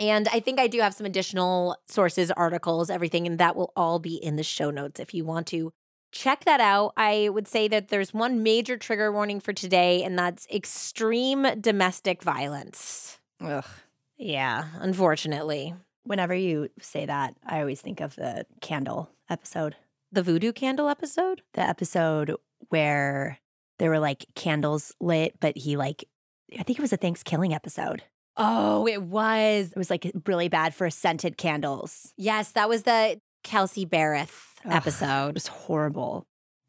And 0.00 0.26
I 0.32 0.40
think 0.40 0.58
I 0.58 0.66
do 0.66 0.80
have 0.80 0.92
some 0.92 1.06
additional 1.06 1.76
sources, 1.86 2.32
articles, 2.32 2.90
everything, 2.90 3.28
and 3.28 3.38
that 3.38 3.54
will 3.54 3.72
all 3.76 4.00
be 4.00 4.16
in 4.16 4.34
the 4.34 4.42
show 4.42 4.72
notes 4.72 4.98
if 4.98 5.14
you 5.14 5.24
want 5.24 5.46
to 5.48 5.72
check 6.12 6.44
that 6.44 6.60
out. 6.60 6.92
I 6.96 7.28
would 7.28 7.48
say 7.48 7.68
that 7.68 7.88
there's 7.88 8.14
one 8.14 8.42
major 8.42 8.76
trigger 8.76 9.12
warning 9.12 9.40
for 9.40 9.52
today, 9.52 10.02
and 10.02 10.18
that's 10.18 10.46
extreme 10.52 11.46
domestic 11.60 12.22
violence. 12.22 13.18
Ugh. 13.40 13.64
Yeah, 14.16 14.66
unfortunately. 14.80 15.74
Whenever 16.04 16.34
you 16.34 16.68
say 16.80 17.06
that, 17.06 17.34
I 17.44 17.60
always 17.60 17.80
think 17.80 18.00
of 18.00 18.16
the 18.16 18.46
candle 18.60 19.10
episode. 19.28 19.76
The 20.12 20.22
voodoo 20.22 20.52
candle 20.52 20.88
episode? 20.88 21.42
The 21.54 21.62
episode 21.62 22.34
where 22.68 23.38
there 23.78 23.90
were 23.90 23.98
like 23.98 24.24
candles 24.34 24.94
lit, 25.00 25.38
but 25.40 25.56
he 25.58 25.76
like, 25.76 26.04
I 26.58 26.62
think 26.62 26.78
it 26.78 26.82
was 26.82 26.92
a 26.92 26.96
Thanksgiving 26.96 27.52
episode. 27.52 28.04
Oh, 28.38 28.86
it 28.86 29.02
was. 29.02 29.70
It 29.70 29.76
was 29.76 29.90
like 29.90 30.10
really 30.26 30.48
bad 30.48 30.74
for 30.74 30.88
scented 30.90 31.36
candles. 31.36 32.12
Yes, 32.16 32.52
that 32.52 32.68
was 32.68 32.84
the 32.84 33.20
Kelsey 33.42 33.84
Berreth 33.84 34.55
Ugh, 34.55 34.55
episode. 34.70 35.28
It 35.30 35.34
was 35.34 35.46
horrible. 35.46 36.26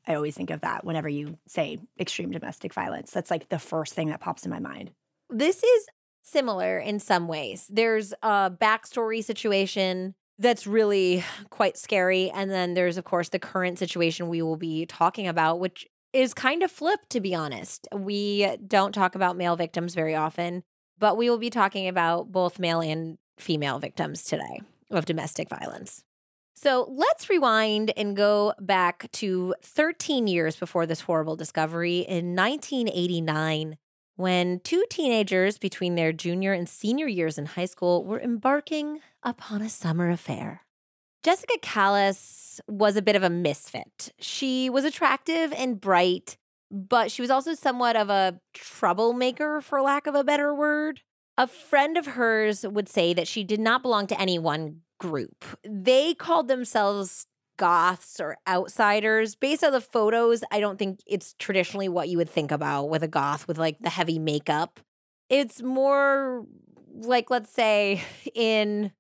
I 0.08 0.16
always 0.16 0.36
think 0.36 0.50
of 0.50 0.62
that 0.62 0.86
whenever 0.86 1.10
you 1.10 1.38
say 1.48 1.80
extreme 2.00 2.32
domestic 2.32 2.74
violence. 2.74 3.12
That's 3.12 3.30
like 3.30 3.50
the 3.50 3.60
first 3.60 3.94
thing 3.94 4.10
that 4.10 4.22
pops 4.22 4.46
in 4.46 4.52
my 4.52 4.60
mind. 4.60 4.92
This 5.30 5.64
is 5.64 5.88
similar 6.22 6.78
in 6.78 7.00
some 7.00 7.28
ways. 7.28 7.68
There's 7.70 8.14
a 8.22 8.50
backstory 8.50 9.24
situation 9.24 10.16
that's 10.40 10.68
really 10.68 11.24
quite 11.50 11.78
scary. 11.78 12.30
And 12.30 12.52
then 12.52 12.74
there's, 12.74 12.98
of 12.98 13.04
course, 13.04 13.30
the 13.30 13.40
current 13.40 13.80
situation 13.80 14.30
we 14.30 14.42
will 14.42 14.58
be 14.58 14.86
talking 14.86 15.28
about, 15.28 15.60
which 15.60 15.88
is 16.14 16.34
kind 16.34 16.64
of 16.64 16.72
flipped, 16.72 17.10
to 17.12 17.20
be 17.20 17.34
honest. 17.34 17.88
We 17.94 18.56
don't 18.66 18.94
talk 18.94 19.16
about 19.16 19.36
male 19.36 19.56
victims 19.56 19.96
very 19.96 20.16
often, 20.16 20.64
but 21.00 21.18
we 21.18 21.30
will 21.30 21.38
be 21.38 21.50
talking 21.50 21.88
about 21.88 22.32
both 22.32 22.60
male 22.60 22.82
and 22.82 23.18
female 23.40 23.80
victims 23.80 24.24
today 24.24 24.62
of 24.92 25.06
domestic 25.06 25.50
violence. 25.50 26.04
So 26.60 26.92
let's 26.92 27.30
rewind 27.30 27.94
and 27.96 28.16
go 28.16 28.52
back 28.60 29.12
to 29.12 29.54
13 29.62 30.26
years 30.26 30.56
before 30.56 30.88
this 30.88 31.02
horrible 31.02 31.36
discovery 31.36 32.00
in 32.00 32.36
1989, 32.36 33.78
when 34.16 34.60
two 34.62 34.84
teenagers 34.90 35.60
between 35.60 35.94
their 35.94 36.12
junior 36.12 36.54
and 36.54 36.68
senior 36.68 37.06
years 37.06 37.38
in 37.38 37.46
high 37.46 37.66
school 37.66 38.04
were 38.04 38.20
embarking 38.20 39.02
upon 39.22 39.62
a 39.62 39.70
summer 39.70 40.10
affair. 40.10 40.62
Jessica 41.22 41.60
Callis 41.62 42.60
was 42.68 42.96
a 42.96 43.04
bit 43.04 43.16
of 43.16 43.22
a 43.22 43.30
misfit. 43.30 44.12
She 44.20 44.68
was 44.68 44.84
attractive 44.84 45.54
and 45.54 45.80
bright, 45.80 46.38
but 46.72 47.12
she 47.12 47.22
was 47.22 47.30
also 47.30 47.54
somewhat 47.54 47.96
of 47.96 48.10
a 48.10 48.40
troublemaker, 48.56 49.62
for 49.62 49.80
lack 49.80 50.08
of 50.08 50.16
a 50.16 50.24
better 50.24 50.56
word. 50.56 51.02
A 51.38 51.46
friend 51.46 51.98
of 51.98 52.08
hers 52.08 52.66
would 52.66 52.90
say 52.90 53.14
that 53.14 53.28
she 53.28 53.44
did 53.44 53.60
not 53.60 53.84
belong 53.84 54.08
to 54.08 54.20
any 54.20 54.40
one 54.40 54.82
group. 54.98 55.46
They 55.64 56.14
called 56.14 56.48
themselves 56.48 57.28
goths 57.58 58.20
or 58.20 58.38
outsiders. 58.48 59.36
Based 59.36 59.64
on 59.64 59.72
the 59.72 59.82
photos, 59.82 60.44
I 60.52 60.60
don't 60.60 60.80
think 60.80 61.02
it's 61.06 61.36
traditionally 61.40 61.90
what 61.90 62.10
you 62.10 62.18
would 62.18 62.30
think 62.30 62.52
about 62.52 62.90
with 62.90 63.04
a 63.04 63.08
goth 63.08 63.48
with 63.48 63.58
like 63.58 63.80
the 63.80 63.90
heavy 63.90 64.20
makeup. 64.20 64.80
It's 65.30 65.62
more 65.62 66.46
like, 66.94 67.30
let's 67.30 67.52
say, 67.52 68.02
in 68.36 68.92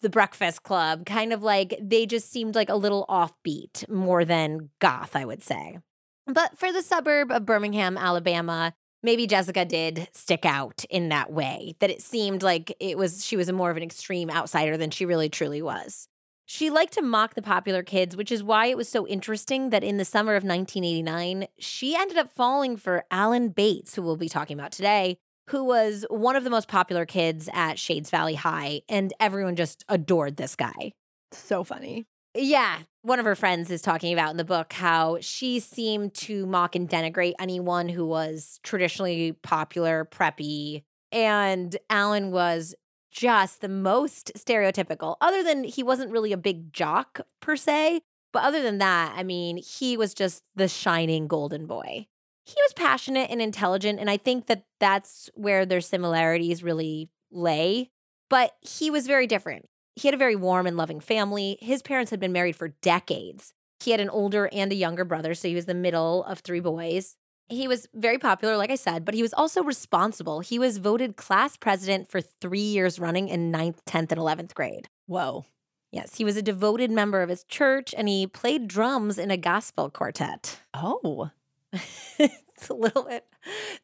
the 0.00 0.10
Breakfast 0.10 0.62
Club, 0.62 1.06
kind 1.06 1.32
of 1.32 1.42
like 1.42 1.78
they 1.80 2.06
just 2.06 2.30
seemed 2.30 2.54
like 2.54 2.68
a 2.68 2.76
little 2.76 3.06
offbeat 3.08 3.88
more 3.88 4.24
than 4.24 4.70
goth, 4.78 5.16
I 5.16 5.24
would 5.24 5.42
say. 5.42 5.78
But 6.26 6.58
for 6.58 6.72
the 6.72 6.82
suburb 6.82 7.30
of 7.30 7.44
Birmingham, 7.44 7.98
Alabama, 7.98 8.74
maybe 9.04 9.26
Jessica 9.28 9.64
did 9.64 10.08
stick 10.12 10.44
out 10.44 10.84
in 10.90 11.10
that 11.10 11.30
way, 11.30 11.76
that 11.78 11.90
it 11.90 12.02
seemed 12.02 12.42
like 12.42 12.74
it 12.80 12.98
was 12.98 13.24
she 13.24 13.36
was 13.36 13.48
a 13.48 13.52
more 13.52 13.70
of 13.70 13.76
an 13.76 13.82
extreme 13.82 14.30
outsider 14.30 14.76
than 14.76 14.90
she 14.90 15.06
really 15.06 15.28
truly 15.28 15.62
was. 15.62 16.08
She 16.46 16.70
liked 16.70 16.94
to 16.94 17.02
mock 17.02 17.34
the 17.34 17.42
popular 17.42 17.82
kids, 17.82 18.16
which 18.16 18.32
is 18.32 18.42
why 18.42 18.66
it 18.66 18.76
was 18.76 18.88
so 18.88 19.06
interesting 19.06 19.70
that 19.70 19.84
in 19.84 19.96
the 19.96 20.04
summer 20.04 20.34
of 20.34 20.42
1989, 20.42 21.46
she 21.58 21.94
ended 21.94 22.18
up 22.18 22.30
falling 22.30 22.76
for 22.76 23.04
Alan 23.10 23.48
Bates, 23.48 23.94
who 23.94 24.02
we'll 24.02 24.16
be 24.16 24.28
talking 24.28 24.58
about 24.58 24.72
today, 24.72 25.16
who 25.48 25.64
was 25.64 26.04
one 26.10 26.36
of 26.36 26.44
the 26.44 26.50
most 26.50 26.68
popular 26.68 27.06
kids 27.06 27.48
at 27.52 27.78
Shades 27.78 28.10
Valley 28.10 28.34
High, 28.34 28.82
and 28.88 29.12
everyone 29.20 29.56
just 29.56 29.84
adored 29.88 30.36
this 30.36 30.56
guy. 30.56 30.92
So 31.32 31.64
funny. 31.64 32.04
Yeah. 32.34 32.80
One 33.04 33.18
of 33.18 33.26
her 33.26 33.34
friends 33.34 33.70
is 33.70 33.82
talking 33.82 34.14
about 34.14 34.30
in 34.30 34.38
the 34.38 34.46
book 34.46 34.72
how 34.72 35.18
she 35.20 35.60
seemed 35.60 36.14
to 36.14 36.46
mock 36.46 36.74
and 36.74 36.88
denigrate 36.88 37.34
anyone 37.38 37.90
who 37.90 38.06
was 38.06 38.58
traditionally 38.62 39.32
popular, 39.42 40.08
preppy. 40.10 40.84
And 41.12 41.76
Alan 41.90 42.30
was 42.30 42.74
just 43.12 43.60
the 43.60 43.68
most 43.68 44.32
stereotypical, 44.38 45.16
other 45.20 45.42
than 45.42 45.64
he 45.64 45.82
wasn't 45.82 46.12
really 46.12 46.32
a 46.32 46.38
big 46.38 46.72
jock 46.72 47.20
per 47.42 47.56
se. 47.56 48.00
But 48.32 48.44
other 48.44 48.62
than 48.62 48.78
that, 48.78 49.12
I 49.14 49.22
mean, 49.22 49.58
he 49.58 49.98
was 49.98 50.14
just 50.14 50.42
the 50.56 50.66
shining 50.66 51.26
golden 51.26 51.66
boy. 51.66 52.06
He 52.46 52.56
was 52.56 52.72
passionate 52.72 53.30
and 53.30 53.42
intelligent. 53.42 54.00
And 54.00 54.08
I 54.08 54.16
think 54.16 54.46
that 54.46 54.64
that's 54.80 55.28
where 55.34 55.66
their 55.66 55.82
similarities 55.82 56.62
really 56.62 57.10
lay. 57.30 57.90
But 58.30 58.52
he 58.62 58.90
was 58.90 59.06
very 59.06 59.26
different. 59.26 59.66
He 59.96 60.08
had 60.08 60.14
a 60.14 60.18
very 60.18 60.36
warm 60.36 60.66
and 60.66 60.76
loving 60.76 61.00
family. 61.00 61.58
His 61.60 61.82
parents 61.82 62.10
had 62.10 62.20
been 62.20 62.32
married 62.32 62.56
for 62.56 62.68
decades. 62.68 63.52
He 63.82 63.90
had 63.90 64.00
an 64.00 64.10
older 64.10 64.48
and 64.52 64.72
a 64.72 64.76
younger 64.76 65.04
brother, 65.04 65.34
so 65.34 65.48
he 65.48 65.54
was 65.54 65.66
the 65.66 65.74
middle 65.74 66.24
of 66.24 66.40
three 66.40 66.60
boys. 66.60 67.16
He 67.48 67.68
was 67.68 67.86
very 67.94 68.18
popular, 68.18 68.56
like 68.56 68.70
I 68.70 68.76
said, 68.76 69.04
but 69.04 69.14
he 69.14 69.22
was 69.22 69.34
also 69.34 69.62
responsible. 69.62 70.40
He 70.40 70.58
was 70.58 70.78
voted 70.78 71.16
class 71.16 71.56
president 71.56 72.10
for 72.10 72.20
three 72.20 72.60
years 72.60 72.98
running 72.98 73.28
in 73.28 73.50
ninth, 73.50 73.84
10th, 73.84 74.12
and 74.12 74.20
11th 74.20 74.54
grade. 74.54 74.88
Whoa. 75.06 75.44
Yes, 75.92 76.16
he 76.16 76.24
was 76.24 76.36
a 76.36 76.42
devoted 76.42 76.90
member 76.90 77.22
of 77.22 77.28
his 77.28 77.44
church 77.44 77.94
and 77.96 78.08
he 78.08 78.26
played 78.26 78.66
drums 78.66 79.18
in 79.18 79.30
a 79.30 79.36
gospel 79.36 79.90
quartet. 79.90 80.60
Oh. 80.72 81.30
it's 82.18 82.68
a 82.68 82.74
little 82.74 83.04
bit, 83.04 83.26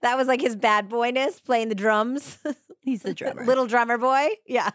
that 0.00 0.17
was 0.17 0.26
like 0.26 0.40
his 0.40 0.57
bad 0.57 0.88
boyness, 0.88 1.38
playing 1.40 1.69
the 1.69 1.75
drums. 1.75 2.38
He's 2.81 3.02
the 3.02 3.14
drummer. 3.14 3.45
Little 3.45 3.67
drummer 3.67 3.99
boy. 3.99 4.31
Yeah. 4.47 4.71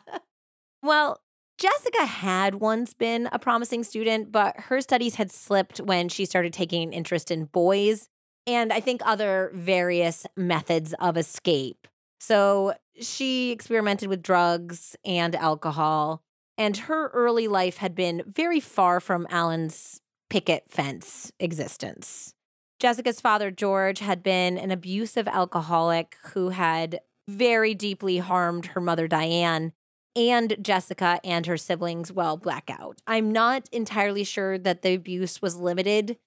Well, 0.84 1.20
Jessica 1.58 2.06
had 2.06 2.56
once 2.56 2.94
been 2.94 3.30
a 3.32 3.40
promising 3.40 3.84
student, 3.84 4.32
but 4.32 4.60
her 4.62 4.82
studies 4.82 5.16
had 5.16 5.32
slipped 5.32 5.80
when 5.80 6.10
she 6.10 6.26
started 6.26 6.52
taking 6.52 6.84
an 6.84 6.94
interest 6.94 7.32
in 7.32 7.46
boys 7.46 8.10
and 8.48 8.72
I 8.72 8.80
think 8.80 9.02
other 9.04 9.52
various 9.54 10.26
methods 10.36 10.94
of 11.00 11.18
escape. 11.18 11.88
So 12.20 12.76
she 13.00 13.52
experimented 13.52 14.10
with 14.10 14.22
drugs 14.22 14.96
and 15.04 15.36
alcohol, 15.36 16.22
and 16.58 16.78
her 16.78 17.10
early 17.10 17.48
life 17.48 17.78
had 17.78 17.96
been 17.96 18.24
very 18.26 18.60
far 18.60 19.00
from 19.00 19.28
Alan's 19.30 20.02
picket 20.30 20.66
fence 20.70 21.32
existence. 21.40 22.34
Jessica's 22.80 23.22
father, 23.22 23.52
George, 23.52 24.00
had 24.00 24.22
been 24.22 24.58
an 24.58 24.72
abusive 24.72 25.28
alcoholic 25.28 26.18
who 26.34 26.50
had 26.50 27.00
very 27.28 27.74
deeply 27.74 28.20
harmed 28.20 28.68
her 28.68 28.82
mother, 28.82 29.08
Diane, 29.08 29.74
and 30.16 30.56
Jessica 30.62 31.20
and 31.24 31.46
her 31.46 31.58
siblings, 31.58 32.12
well, 32.12 32.38
blackout. 32.38 33.02
I'm 33.06 33.32
not 33.32 33.68
entirely 33.72 34.24
sure 34.24 34.58
that 34.58 34.82
the 34.82 34.94
abuse 34.94 35.42
was 35.42 35.56
limited 35.56 36.18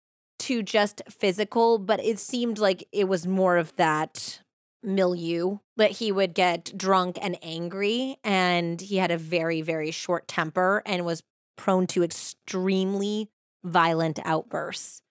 to 0.40 0.62
just 0.62 1.02
physical, 1.10 1.78
but 1.78 2.04
it 2.04 2.18
seemed 2.18 2.58
like 2.58 2.86
it 2.92 3.08
was 3.08 3.26
more 3.26 3.56
of 3.56 3.74
that 3.76 4.40
milieu 4.82 5.58
that 5.76 5.92
he 5.92 6.12
would 6.12 6.34
get 6.34 6.72
drunk 6.76 7.18
and 7.20 7.36
angry 7.42 8.16
and 8.22 8.80
he 8.80 8.98
had 8.98 9.10
a 9.10 9.18
very 9.18 9.60
very 9.60 9.90
short 9.90 10.28
temper 10.28 10.82
and 10.86 11.04
was 11.04 11.22
prone 11.56 11.84
to 11.84 12.04
extremely 12.04 13.28
violent 13.64 14.20
outbursts. 14.24 15.02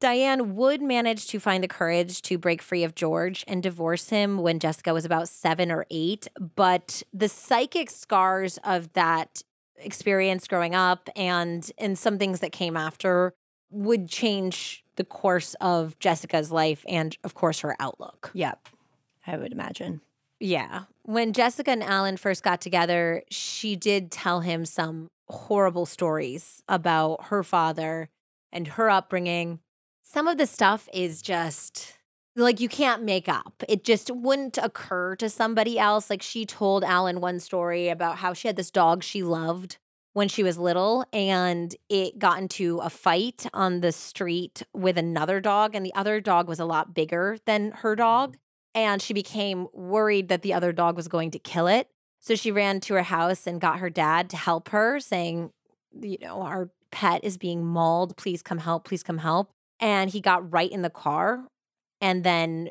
Diane 0.00 0.56
would 0.56 0.80
manage 0.80 1.26
to 1.28 1.38
find 1.38 1.62
the 1.62 1.68
courage 1.68 2.22
to 2.22 2.38
break 2.38 2.62
free 2.62 2.84
of 2.84 2.94
George 2.94 3.44
and 3.46 3.62
divorce 3.62 4.08
him 4.08 4.38
when 4.38 4.58
Jessica 4.58 4.94
was 4.94 5.04
about 5.04 5.28
7 5.28 5.70
or 5.70 5.86
8, 5.90 6.26
but 6.56 7.02
the 7.12 7.28
psychic 7.28 7.90
scars 7.90 8.58
of 8.64 8.92
that 8.94 9.42
experience 9.76 10.48
growing 10.48 10.74
up 10.74 11.08
and 11.16 11.70
and 11.78 11.98
some 11.98 12.18
things 12.18 12.40
that 12.40 12.52
came 12.52 12.76
after 12.76 13.32
would 13.70 14.08
change 14.08 14.84
the 14.96 15.04
course 15.04 15.54
of 15.60 15.98
Jessica's 15.98 16.50
life 16.50 16.84
and, 16.88 17.16
of 17.24 17.34
course, 17.34 17.60
her 17.60 17.76
outlook. 17.78 18.30
Yep. 18.34 18.68
I 19.26 19.36
would 19.36 19.52
imagine. 19.52 20.00
Yeah. 20.40 20.84
When 21.04 21.32
Jessica 21.32 21.70
and 21.70 21.82
Alan 21.82 22.16
first 22.16 22.42
got 22.42 22.60
together, 22.60 23.22
she 23.30 23.76
did 23.76 24.10
tell 24.10 24.40
him 24.40 24.64
some 24.64 25.08
horrible 25.28 25.86
stories 25.86 26.62
about 26.68 27.26
her 27.26 27.42
father 27.42 28.08
and 28.52 28.66
her 28.68 28.90
upbringing. 28.90 29.60
Some 30.12 30.26
of 30.26 30.38
the 30.38 30.46
stuff 30.48 30.88
is 30.92 31.22
just 31.22 31.96
like 32.34 32.58
you 32.58 32.68
can't 32.68 33.04
make 33.04 33.28
up. 33.28 33.62
It 33.68 33.84
just 33.84 34.10
wouldn't 34.10 34.58
occur 34.58 35.14
to 35.14 35.30
somebody 35.30 35.78
else. 35.78 36.10
Like 36.10 36.20
she 36.20 36.44
told 36.44 36.82
Alan 36.82 37.20
one 37.20 37.38
story 37.38 37.88
about 37.88 38.16
how 38.16 38.32
she 38.32 38.48
had 38.48 38.56
this 38.56 38.72
dog 38.72 39.04
she 39.04 39.22
loved 39.22 39.78
when 40.12 40.26
she 40.26 40.42
was 40.42 40.58
little 40.58 41.04
and 41.12 41.76
it 41.88 42.18
got 42.18 42.40
into 42.40 42.78
a 42.78 42.90
fight 42.90 43.46
on 43.54 43.82
the 43.82 43.92
street 43.92 44.64
with 44.74 44.98
another 44.98 45.40
dog 45.40 45.76
and 45.76 45.86
the 45.86 45.94
other 45.94 46.20
dog 46.20 46.48
was 46.48 46.58
a 46.58 46.64
lot 46.64 46.92
bigger 46.92 47.36
than 47.46 47.70
her 47.70 47.92
mm-hmm. 47.92 48.02
dog 48.02 48.36
and 48.74 49.00
she 49.00 49.14
became 49.14 49.68
worried 49.72 50.26
that 50.26 50.42
the 50.42 50.52
other 50.52 50.72
dog 50.72 50.96
was 50.96 51.06
going 51.06 51.30
to 51.30 51.38
kill 51.38 51.68
it. 51.68 51.86
So 52.18 52.34
she 52.34 52.50
ran 52.50 52.80
to 52.80 52.94
her 52.94 53.04
house 53.04 53.46
and 53.46 53.60
got 53.60 53.78
her 53.78 53.90
dad 53.90 54.28
to 54.30 54.36
help 54.36 54.70
her, 54.70 54.98
saying, 54.98 55.52
You 56.00 56.18
know, 56.20 56.42
our 56.42 56.70
pet 56.90 57.22
is 57.22 57.38
being 57.38 57.64
mauled. 57.64 58.16
Please 58.16 58.42
come 58.42 58.58
help. 58.58 58.84
Please 58.84 59.04
come 59.04 59.18
help. 59.18 59.52
And 59.80 60.10
he 60.10 60.20
got 60.20 60.52
right 60.52 60.70
in 60.70 60.82
the 60.82 60.90
car 60.90 61.46
and 62.00 62.22
then 62.22 62.70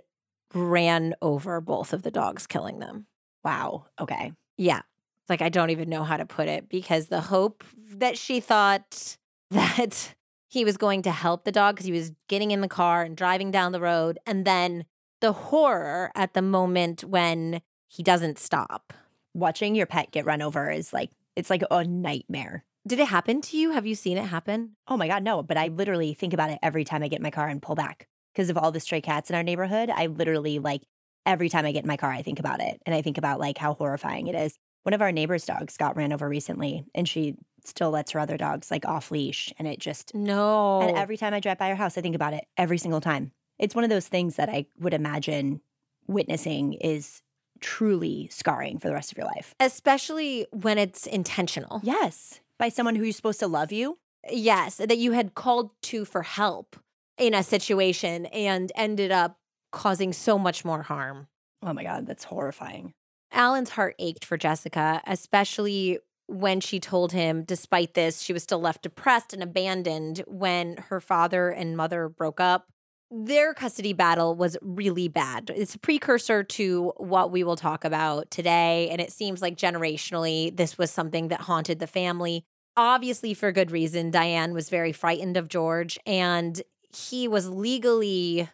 ran 0.54 1.16
over 1.22 1.60
both 1.62 1.94
of 1.94 2.04
the 2.04 2.12
dogs, 2.12 2.48
killing 2.48 2.80
them. 2.80 3.08
Wow. 3.44 3.86
Okay. 4.00 4.34
Yeah. 4.58 4.82
Like, 5.28 5.42
I 5.42 5.50
don't 5.50 5.70
even 5.70 5.90
know 5.90 6.04
how 6.04 6.18
to 6.18 6.26
put 6.26 6.48
it 6.48 6.70
because 6.70 7.08
the 7.08 7.22
hope 7.22 7.64
that 7.96 8.18
she 8.18 8.40
thought 8.40 9.18
that 9.52 10.16
he 10.48 10.66
was 10.66 10.78
going 10.78 11.04
to 11.04 11.12
help 11.12 11.44
the 11.44 11.52
dog 11.52 11.76
because 11.76 11.86
he 11.86 11.92
was 11.92 12.12
getting 12.28 12.52
in 12.52 12.62
the 12.62 12.68
car 12.68 13.04
and 13.04 13.16
driving 13.16 13.52
down 13.52 13.72
the 13.72 13.80
road. 13.80 14.18
And 14.26 14.46
then 14.46 14.86
the 15.22 15.32
horror 15.32 16.12
at 16.16 16.34
the 16.34 16.42
moment 16.42 17.04
when 17.04 17.62
he 17.88 18.04
doesn't 18.04 18.40
stop. 18.40 18.94
Watching 19.36 19.76
your 19.76 19.86
pet 19.86 20.12
get 20.12 20.26
run 20.26 20.42
over 20.42 20.72
is 20.72 20.92
like, 20.92 21.12
it's 21.36 21.50
like 21.50 21.64
a 21.70 21.84
nightmare. 21.84 22.66
Did 22.90 23.00
it 23.00 23.10
happen 23.10 23.40
to 23.42 23.56
you? 23.56 23.70
Have 23.70 23.86
you 23.86 23.94
seen 23.94 24.18
it 24.18 24.26
happen? 24.26 24.72
Oh 24.88 24.98
my 24.98 25.08
God, 25.08 25.22
no. 25.22 25.44
But 25.44 25.58
I 25.58 25.68
literally 25.68 26.16
think 26.16 26.34
about 26.34 26.50
it 26.50 26.58
every 26.64 26.84
time 26.84 27.04
I 27.04 27.08
get 27.08 27.18
in 27.20 27.24
my 27.24 27.30
car 27.30 27.48
and 27.48 27.62
pull 27.62 27.76
back 27.76 28.08
because 28.34 28.50
of 28.50 28.58
all 28.58 28.72
the 28.72 28.80
stray 28.80 29.00
cats 29.00 29.30
in 29.30 29.36
our 29.36 29.44
neighborhood. 29.44 29.92
I 29.92 30.08
literally 30.08 30.58
like 30.58 30.82
every 31.24 31.50
time 31.50 31.68
I 31.68 31.72
get 31.72 31.84
in 31.84 31.88
my 31.88 31.98
car, 31.98 32.12
I 32.12 32.24
think 32.24 32.40
about 32.40 32.62
it 32.62 32.82
and 32.88 32.96
I 32.96 33.04
think 33.04 33.20
about 33.20 33.40
like 33.40 33.60
how 33.60 33.76
horrifying 33.76 34.26
it 34.26 34.34
is. 34.34 34.58
One 34.82 34.96
of 34.96 35.04
our 35.04 35.12
neighbor's 35.12 35.46
dogs 35.46 35.78
got 35.78 35.98
ran 35.98 36.12
over 36.12 36.28
recently 36.28 36.84
and 36.96 37.08
she 37.08 37.36
still 37.64 37.92
lets 37.92 38.10
her 38.14 38.20
other 38.20 38.38
dogs 38.38 38.72
like 38.72 38.88
off 38.88 39.12
leash 39.12 39.54
and 39.60 39.68
it 39.68 39.78
just 39.78 40.16
No. 40.16 40.82
and 40.82 40.98
every 40.98 41.16
time 41.18 41.36
I 41.36 41.40
drive 41.40 41.60
by 41.60 41.70
her 41.70 41.76
house 41.76 41.96
I 41.96 42.02
think 42.02 42.16
about 42.16 42.34
it 42.34 42.46
every 42.58 42.80
single 42.80 43.02
time. 43.02 43.34
It's 43.60 43.76
one 43.76 43.84
of 43.84 43.92
those 43.92 44.08
things 44.08 44.38
that 44.38 44.50
I 44.50 44.66
would 44.80 44.96
imagine 44.96 45.62
witnessing 46.08 46.74
is 46.74 47.22
truly 47.60 48.30
scarring 48.32 48.80
for 48.80 48.88
the 48.88 48.96
rest 48.96 49.12
of 49.12 49.18
your 49.20 49.28
life. 49.28 49.54
Especially 49.60 50.48
when 50.52 50.80
it's 50.80 51.06
intentional. 51.06 51.82
Yes, 51.84 52.40
by 52.60 52.70
someone 52.70 52.96
who 52.96 53.04
you're 53.04 53.14
supposed 53.14 53.40
to 53.40 53.48
love 53.48 53.72
you. 53.72 53.98
Yes, 54.30 54.76
that 54.76 54.98
you 54.98 55.14
had 55.14 55.34
called 55.34 55.72
to 55.84 56.06
for 56.06 56.22
help 56.22 56.76
in 57.18 57.34
a 57.34 57.42
situation 57.42 58.28
and 58.28 58.72
ended 58.76 59.12
up 59.12 59.38
causing 59.72 60.14
so 60.14 60.38
much 60.38 60.64
more 60.64 60.84
harm. 60.84 61.28
Oh 61.64 61.74
my 61.74 61.84
god, 61.84 62.06
that's 62.06 62.26
horrifying. 62.26 62.94
Alan's 63.32 63.72
heart 63.72 63.96
ached 64.00 64.26
for 64.26 64.38
Jessica, 64.38 65.02
especially 65.08 66.00
when 66.28 66.60
she 66.60 66.80
told 66.80 67.12
him, 67.12 67.44
despite 67.44 67.94
this, 67.96 68.22
she 68.22 68.34
was 68.34 68.44
still 68.44 68.60
left 68.60 68.84
depressed 68.84 69.34
and 69.34 69.42
abandoned 69.42 70.24
when 70.28 70.78
her 70.90 71.00
father 71.02 71.50
and 71.50 71.76
mother 71.76 72.08
broke 72.08 72.40
up. 72.40 72.68
Their 73.12 73.56
custody 73.56 73.94
battle 73.94 74.36
was 74.36 74.56
really 74.62 75.08
bad. 75.08 75.52
It's 75.56 75.74
a 75.74 75.80
precursor 75.80 76.44
to 76.44 76.94
what 76.98 77.32
we 77.32 77.44
will 77.44 77.56
talk 77.56 77.84
about 77.84 78.30
today. 78.30 78.90
And 78.92 79.02
it 79.02 79.12
seems 79.12 79.42
like 79.42 79.58
generationally, 79.58 80.56
this 80.56 80.78
was 80.78 80.92
something 80.92 81.30
that 81.30 81.42
haunted 81.42 81.80
the 81.80 81.88
family. 81.88 82.44
Obviously, 82.78 83.34
for 83.34 83.52
good 83.52 83.72
reason, 83.72 84.12
Diane 84.12 84.54
was 84.54 84.70
very 84.70 84.92
frightened 84.92 85.38
of 85.38 85.50
George, 85.50 85.98
and 86.06 86.62
he 86.96 87.28
was 87.28 87.50
legally 87.50 88.48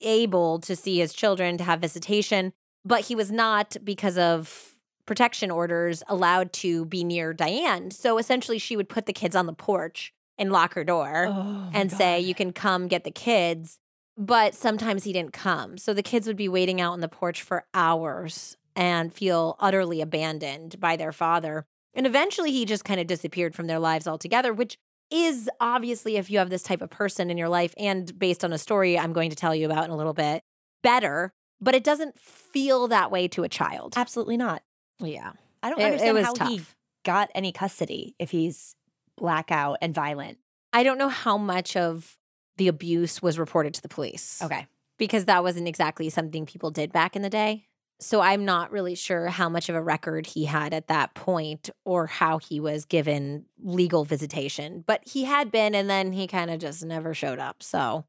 able 0.00 0.58
to 0.60 0.74
see 0.74 0.98
his 0.98 1.12
children, 1.12 1.58
to 1.58 1.64
have 1.64 1.80
visitation, 1.80 2.52
but 2.84 3.02
he 3.02 3.14
was 3.14 3.30
not 3.30 3.76
because 3.84 4.16
of 4.16 4.76
protection 5.06 5.50
orders 5.50 6.02
allowed 6.08 6.52
to 6.54 6.86
be 6.86 7.04
near 7.04 7.32
Diane. 7.32 7.90
So 7.90 8.18
essentially, 8.18 8.58
she 8.58 8.76
would 8.76 8.88
put 8.88 9.06
the 9.06 9.12
kids 9.12 9.36
on 9.36 9.46
the 9.46 9.52
porch 9.52 10.12
and 10.38 10.50
lock 10.50 10.74
her 10.74 10.84
door 10.84 11.26
Oh 11.28 11.70
and 11.72 11.92
say, 11.92 12.18
You 12.20 12.34
can 12.34 12.52
come 12.52 12.88
get 12.88 13.04
the 13.04 13.10
kids. 13.10 13.78
But 14.20 14.54
sometimes 14.56 15.04
he 15.04 15.12
didn't 15.12 15.32
come. 15.32 15.78
So 15.78 15.94
the 15.94 16.02
kids 16.02 16.26
would 16.26 16.36
be 16.36 16.48
waiting 16.48 16.80
out 16.80 16.92
on 16.92 17.00
the 17.00 17.08
porch 17.08 17.40
for 17.40 17.64
hours 17.72 18.56
and 18.74 19.14
feel 19.14 19.56
utterly 19.60 20.00
abandoned 20.00 20.80
by 20.80 20.96
their 20.96 21.12
father. 21.12 21.64
And 21.94 22.04
eventually 22.06 22.50
he 22.50 22.64
just 22.64 22.84
kind 22.84 22.98
of 23.00 23.06
disappeared 23.06 23.54
from 23.54 23.68
their 23.68 23.78
lives 23.78 24.08
altogether, 24.08 24.52
which 24.52 24.76
is 25.10 25.48
obviously, 25.60 26.16
if 26.16 26.30
you 26.30 26.38
have 26.38 26.50
this 26.50 26.62
type 26.64 26.82
of 26.82 26.90
person 26.90 27.30
in 27.30 27.38
your 27.38 27.48
life, 27.48 27.72
and 27.78 28.16
based 28.18 28.44
on 28.44 28.52
a 28.52 28.58
story 28.58 28.98
I'm 28.98 29.12
going 29.12 29.30
to 29.30 29.36
tell 29.36 29.54
you 29.54 29.66
about 29.66 29.84
in 29.84 29.90
a 29.90 29.96
little 29.96 30.12
bit, 30.14 30.42
better. 30.82 31.32
But 31.60 31.74
it 31.76 31.82
doesn't 31.84 32.18
feel 32.18 32.88
that 32.88 33.10
way 33.12 33.28
to 33.28 33.42
a 33.44 33.48
child. 33.48 33.94
absolutely 33.96 34.36
not. 34.36 34.62
Yeah. 35.00 35.32
I 35.62 35.70
don't 35.70 35.78
It- 35.80 35.82
it 35.82 35.86
understand 35.86 36.16
was 36.16 36.38
how 36.38 36.48
he 36.48 36.62
got 37.04 37.30
any 37.34 37.52
custody 37.52 38.14
if 38.18 38.32
he's 38.32 38.74
blackout 39.16 39.78
and 39.80 39.94
violent. 39.94 40.38
I 40.72 40.82
don't 40.82 40.98
know 40.98 41.08
how 41.08 41.38
much 41.38 41.76
of 41.76 42.17
the 42.58 42.68
abuse 42.68 43.22
was 43.22 43.38
reported 43.38 43.72
to 43.74 43.82
the 43.82 43.88
police. 43.88 44.40
Okay. 44.42 44.66
because 44.98 45.24
that 45.26 45.42
wasn't 45.42 45.68
exactly 45.68 46.10
something 46.10 46.44
people 46.44 46.70
did 46.70 46.92
back 46.92 47.16
in 47.16 47.22
the 47.22 47.30
day. 47.30 47.64
So 48.00 48.20
I'm 48.20 48.44
not 48.44 48.70
really 48.70 48.94
sure 48.94 49.26
how 49.28 49.48
much 49.48 49.68
of 49.68 49.74
a 49.74 49.82
record 49.82 50.26
he 50.26 50.44
had 50.44 50.72
at 50.72 50.86
that 50.86 51.14
point 51.14 51.68
or 51.84 52.06
how 52.06 52.38
he 52.38 52.60
was 52.60 52.84
given 52.84 53.46
legal 53.60 54.04
visitation. 54.04 54.84
But 54.86 55.02
he 55.08 55.24
had 55.24 55.50
been, 55.50 55.74
and 55.74 55.90
then 55.90 56.12
he 56.12 56.28
kind 56.28 56.50
of 56.50 56.60
just 56.60 56.84
never 56.84 57.12
showed 57.12 57.40
up. 57.40 57.60
So 57.62 58.04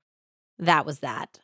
that 0.59 0.85
was 0.85 0.99
that. 0.99 1.39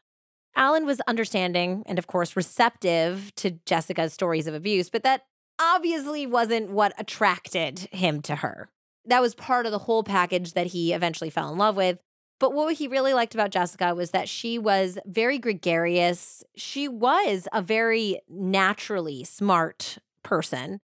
Alan 0.56 0.86
was 0.86 1.02
understanding 1.08 1.84
and, 1.88 1.98
of 1.98 2.06
course, 2.06 2.36
receptive 2.36 3.34
to 3.36 3.52
Jessica's 3.66 4.14
stories 4.14 4.46
of 4.46 4.54
abuse, 4.54 4.90
but 4.90 5.04
that 5.04 5.24
obviously 5.60 6.28
wasn't 6.28 6.70
what 6.70 6.94
attracted 7.00 7.80
him 7.92 8.22
to 8.24 8.36
her. 8.38 8.70
That 9.06 9.22
was 9.22 9.34
part 9.36 9.66
of 9.66 9.72
the 9.72 9.80
whole 9.80 10.04
package 10.04 10.54
that 10.54 10.68
he 10.68 10.94
eventually 10.94 11.30
fell 11.32 11.52
in 11.52 11.58
love 11.58 11.76
with. 11.76 11.98
But 12.40 12.54
what 12.54 12.76
he 12.76 12.88
really 12.88 13.14
liked 13.14 13.34
about 13.34 13.52
Jessica 13.52 13.96
was 13.96 14.12
that 14.12 14.28
she 14.28 14.60
was 14.60 14.98
very 15.06 15.38
gregarious. 15.38 16.44
She 16.56 16.88
was 16.88 17.48
a 17.54 17.62
very 17.62 18.20
naturally 18.30 19.24
smart 19.24 19.98
person. 20.24 20.80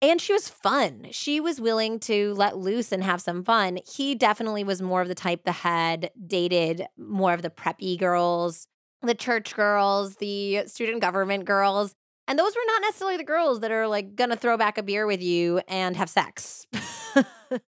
And 0.00 0.20
she 0.20 0.32
was 0.32 0.48
fun. 0.48 1.06
She 1.12 1.40
was 1.40 1.60
willing 1.60 1.98
to 2.00 2.34
let 2.34 2.58
loose 2.58 2.92
and 2.92 3.02
have 3.02 3.22
some 3.22 3.42
fun. 3.42 3.78
He 3.86 4.14
definitely 4.14 4.62
was 4.62 4.82
more 4.82 5.00
of 5.00 5.08
the 5.08 5.14
type 5.14 5.44
that 5.44 5.52
had 5.52 6.10
dated 6.26 6.86
more 6.98 7.32
of 7.32 7.42
the 7.42 7.50
preppy 7.50 7.98
girls, 7.98 8.66
the 9.02 9.14
church 9.14 9.54
girls, 9.54 10.16
the 10.16 10.66
student 10.66 11.00
government 11.00 11.46
girls. 11.46 11.94
And 12.26 12.38
those 12.38 12.54
were 12.54 12.62
not 12.66 12.82
necessarily 12.82 13.16
the 13.16 13.24
girls 13.24 13.60
that 13.60 13.70
are 13.70 13.86
like 13.88 14.14
gonna 14.16 14.36
throw 14.36 14.56
back 14.56 14.78
a 14.78 14.82
beer 14.82 15.06
with 15.06 15.22
you 15.22 15.60
and 15.68 15.96
have 15.96 16.10
sex. 16.10 16.66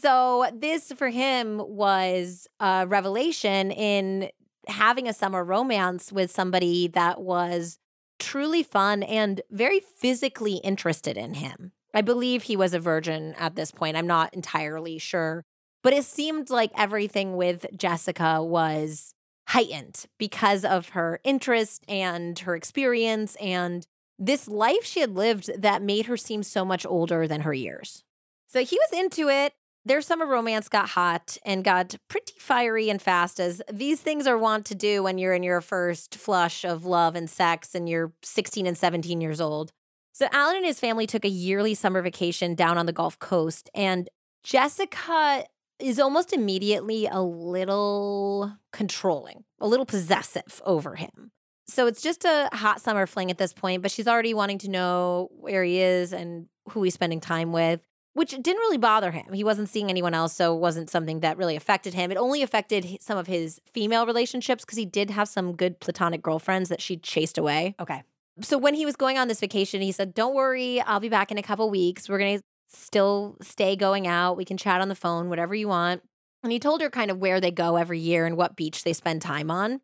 so, 0.00 0.46
this 0.54 0.92
for 0.92 1.08
him 1.08 1.62
was 1.66 2.46
a 2.60 2.86
revelation 2.86 3.70
in 3.70 4.30
having 4.66 5.08
a 5.08 5.12
summer 5.12 5.42
romance 5.42 6.12
with 6.12 6.30
somebody 6.30 6.88
that 6.88 7.20
was 7.20 7.78
truly 8.18 8.62
fun 8.62 9.02
and 9.02 9.40
very 9.50 9.80
physically 9.80 10.56
interested 10.56 11.16
in 11.16 11.34
him. 11.34 11.72
I 11.94 12.02
believe 12.02 12.44
he 12.44 12.56
was 12.56 12.74
a 12.74 12.78
virgin 12.78 13.34
at 13.38 13.56
this 13.56 13.72
point. 13.72 13.96
I'm 13.96 14.06
not 14.06 14.34
entirely 14.34 14.98
sure. 14.98 15.44
But 15.82 15.94
it 15.94 16.04
seemed 16.04 16.50
like 16.50 16.70
everything 16.76 17.36
with 17.36 17.66
Jessica 17.76 18.42
was 18.42 19.14
heightened 19.48 20.04
because 20.18 20.64
of 20.64 20.90
her 20.90 21.20
interest 21.24 21.84
and 21.88 22.38
her 22.40 22.54
experience 22.54 23.34
and 23.36 23.86
this 24.18 24.46
life 24.46 24.84
she 24.84 25.00
had 25.00 25.14
lived 25.14 25.50
that 25.60 25.82
made 25.82 26.06
her 26.06 26.16
seem 26.16 26.42
so 26.42 26.64
much 26.64 26.84
older 26.84 27.26
than 27.26 27.40
her 27.40 27.54
years. 27.54 28.04
So 28.46 28.62
he 28.62 28.78
was 28.78 29.00
into 29.00 29.28
it. 29.28 29.54
Their 29.84 30.02
summer 30.02 30.26
romance 30.26 30.68
got 30.68 30.90
hot 30.90 31.38
and 31.44 31.64
got 31.64 31.94
pretty 32.08 32.34
fiery 32.38 32.90
and 32.90 33.00
fast, 33.00 33.40
as 33.40 33.62
these 33.72 34.00
things 34.00 34.26
are 34.26 34.36
wont 34.36 34.66
to 34.66 34.74
do 34.74 35.02
when 35.02 35.16
you're 35.16 35.32
in 35.32 35.42
your 35.42 35.62
first 35.62 36.16
flush 36.16 36.64
of 36.64 36.84
love 36.84 37.16
and 37.16 37.30
sex 37.30 37.74
and 37.74 37.88
you're 37.88 38.12
16 38.22 38.66
and 38.66 38.76
17 38.76 39.20
years 39.22 39.40
old. 39.40 39.72
So 40.12 40.26
Alan 40.32 40.56
and 40.56 40.66
his 40.66 40.78
family 40.78 41.06
took 41.06 41.24
a 41.24 41.30
yearly 41.30 41.74
summer 41.74 42.02
vacation 42.02 42.54
down 42.54 42.76
on 42.76 42.84
the 42.84 42.92
Gulf 42.92 43.18
Coast, 43.18 43.70
and 43.74 44.10
Jessica 44.42 45.44
is 45.78 45.98
almost 45.98 46.34
immediately 46.34 47.06
a 47.06 47.22
little 47.22 48.54
controlling, 48.72 49.44
a 49.60 49.66
little 49.66 49.86
possessive 49.86 50.60
over 50.66 50.96
him. 50.96 51.30
So 51.68 51.86
it's 51.86 52.02
just 52.02 52.24
a 52.24 52.50
hot 52.52 52.82
summer 52.82 53.06
fling 53.06 53.30
at 53.30 53.38
this 53.38 53.54
point, 53.54 53.80
but 53.80 53.90
she's 53.90 54.08
already 54.08 54.34
wanting 54.34 54.58
to 54.58 54.70
know 54.70 55.28
where 55.32 55.64
he 55.64 55.80
is 55.80 56.12
and 56.12 56.48
who 56.68 56.82
he's 56.82 56.94
spending 56.94 57.20
time 57.20 57.52
with, 57.52 57.80
which 58.20 58.32
didn't 58.32 58.58
really 58.58 58.76
bother 58.76 59.12
him. 59.12 59.32
He 59.32 59.42
wasn't 59.42 59.70
seeing 59.70 59.88
anyone 59.88 60.12
else, 60.12 60.36
so 60.36 60.54
it 60.54 60.58
wasn't 60.58 60.90
something 60.90 61.20
that 61.20 61.38
really 61.38 61.56
affected 61.56 61.94
him. 61.94 62.10
It 62.10 62.18
only 62.18 62.42
affected 62.42 62.98
some 63.00 63.16
of 63.16 63.26
his 63.26 63.62
female 63.72 64.04
relationships 64.04 64.62
because 64.62 64.76
he 64.76 64.84
did 64.84 65.08
have 65.08 65.26
some 65.26 65.56
good 65.56 65.80
platonic 65.80 66.20
girlfriends 66.20 66.68
that 66.68 66.82
she 66.82 66.98
chased 66.98 67.38
away. 67.38 67.74
Okay. 67.80 68.02
So 68.42 68.58
when 68.58 68.74
he 68.74 68.84
was 68.84 68.94
going 68.94 69.16
on 69.16 69.28
this 69.28 69.40
vacation, 69.40 69.80
he 69.80 69.90
said, 69.90 70.12
Don't 70.12 70.34
worry, 70.34 70.82
I'll 70.82 71.00
be 71.00 71.08
back 71.08 71.32
in 71.32 71.38
a 71.38 71.42
couple 71.42 71.70
weeks. 71.70 72.10
We're 72.10 72.18
going 72.18 72.36
to 72.40 72.44
still 72.68 73.38
stay 73.40 73.74
going 73.74 74.06
out. 74.06 74.36
We 74.36 74.44
can 74.44 74.58
chat 74.58 74.82
on 74.82 74.90
the 74.90 74.94
phone, 74.94 75.30
whatever 75.30 75.54
you 75.54 75.68
want. 75.68 76.02
And 76.42 76.52
he 76.52 76.58
told 76.58 76.82
her 76.82 76.90
kind 76.90 77.10
of 77.10 77.16
where 77.16 77.40
they 77.40 77.50
go 77.50 77.76
every 77.76 78.00
year 78.00 78.26
and 78.26 78.36
what 78.36 78.54
beach 78.54 78.84
they 78.84 78.92
spend 78.92 79.22
time 79.22 79.50
on. 79.50 79.80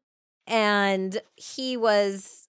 And 0.47 1.23
he 1.37 1.79
was 1.79 2.46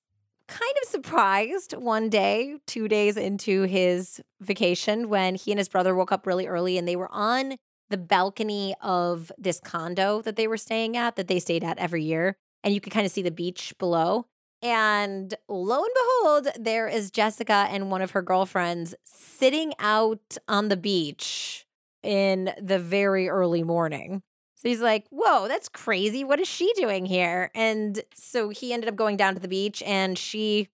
kind 0.47 0.75
of 0.81 0.89
surprised 0.89 1.73
one 1.73 2.09
day, 2.09 2.57
two 2.65 2.87
days 2.87 3.17
into 3.17 3.63
his 3.63 4.21
vacation, 4.41 5.09
when 5.09 5.35
he 5.35 5.51
and 5.51 5.59
his 5.59 5.69
brother 5.69 5.95
woke 5.95 6.11
up 6.11 6.25
really 6.25 6.47
early 6.47 6.77
and 6.77 6.87
they 6.87 6.95
were 6.95 7.11
on 7.11 7.55
the 7.89 7.97
balcony 7.97 8.75
of 8.81 9.31
this 9.37 9.59
condo 9.59 10.21
that 10.21 10.35
they 10.35 10.47
were 10.47 10.57
staying 10.57 10.97
at, 10.97 11.15
that 11.15 11.27
they 11.27 11.39
stayed 11.39 11.63
at 11.63 11.77
every 11.77 12.03
year. 12.03 12.37
And 12.63 12.73
you 12.73 12.81
could 12.81 12.93
kind 12.93 13.05
of 13.05 13.11
see 13.11 13.21
the 13.21 13.31
beach 13.31 13.73
below. 13.77 14.25
And 14.61 15.33
lo 15.47 15.83
and 15.83 15.93
behold, 15.93 16.47
there 16.59 16.87
is 16.87 17.11
Jessica 17.11 17.67
and 17.69 17.91
one 17.91 18.01
of 18.01 18.11
her 18.11 18.21
girlfriends 18.21 18.95
sitting 19.05 19.73
out 19.79 20.37
on 20.47 20.69
the 20.69 20.77
beach 20.77 21.65
in 22.03 22.51
the 22.61 22.79
very 22.79 23.29
early 23.29 23.63
morning. 23.63 24.23
He's 24.67 24.81
like, 24.81 25.05
Whoa, 25.09 25.47
that's 25.47 25.69
crazy. 25.69 26.23
What 26.23 26.39
is 26.39 26.47
she 26.47 26.71
doing 26.73 27.05
here? 27.05 27.51
And 27.55 28.01
so 28.13 28.49
he 28.49 28.73
ended 28.73 28.89
up 28.89 28.95
going 28.95 29.17
down 29.17 29.33
to 29.33 29.39
the 29.39 29.47
beach 29.47 29.81
and 29.83 30.17
she 30.17 30.69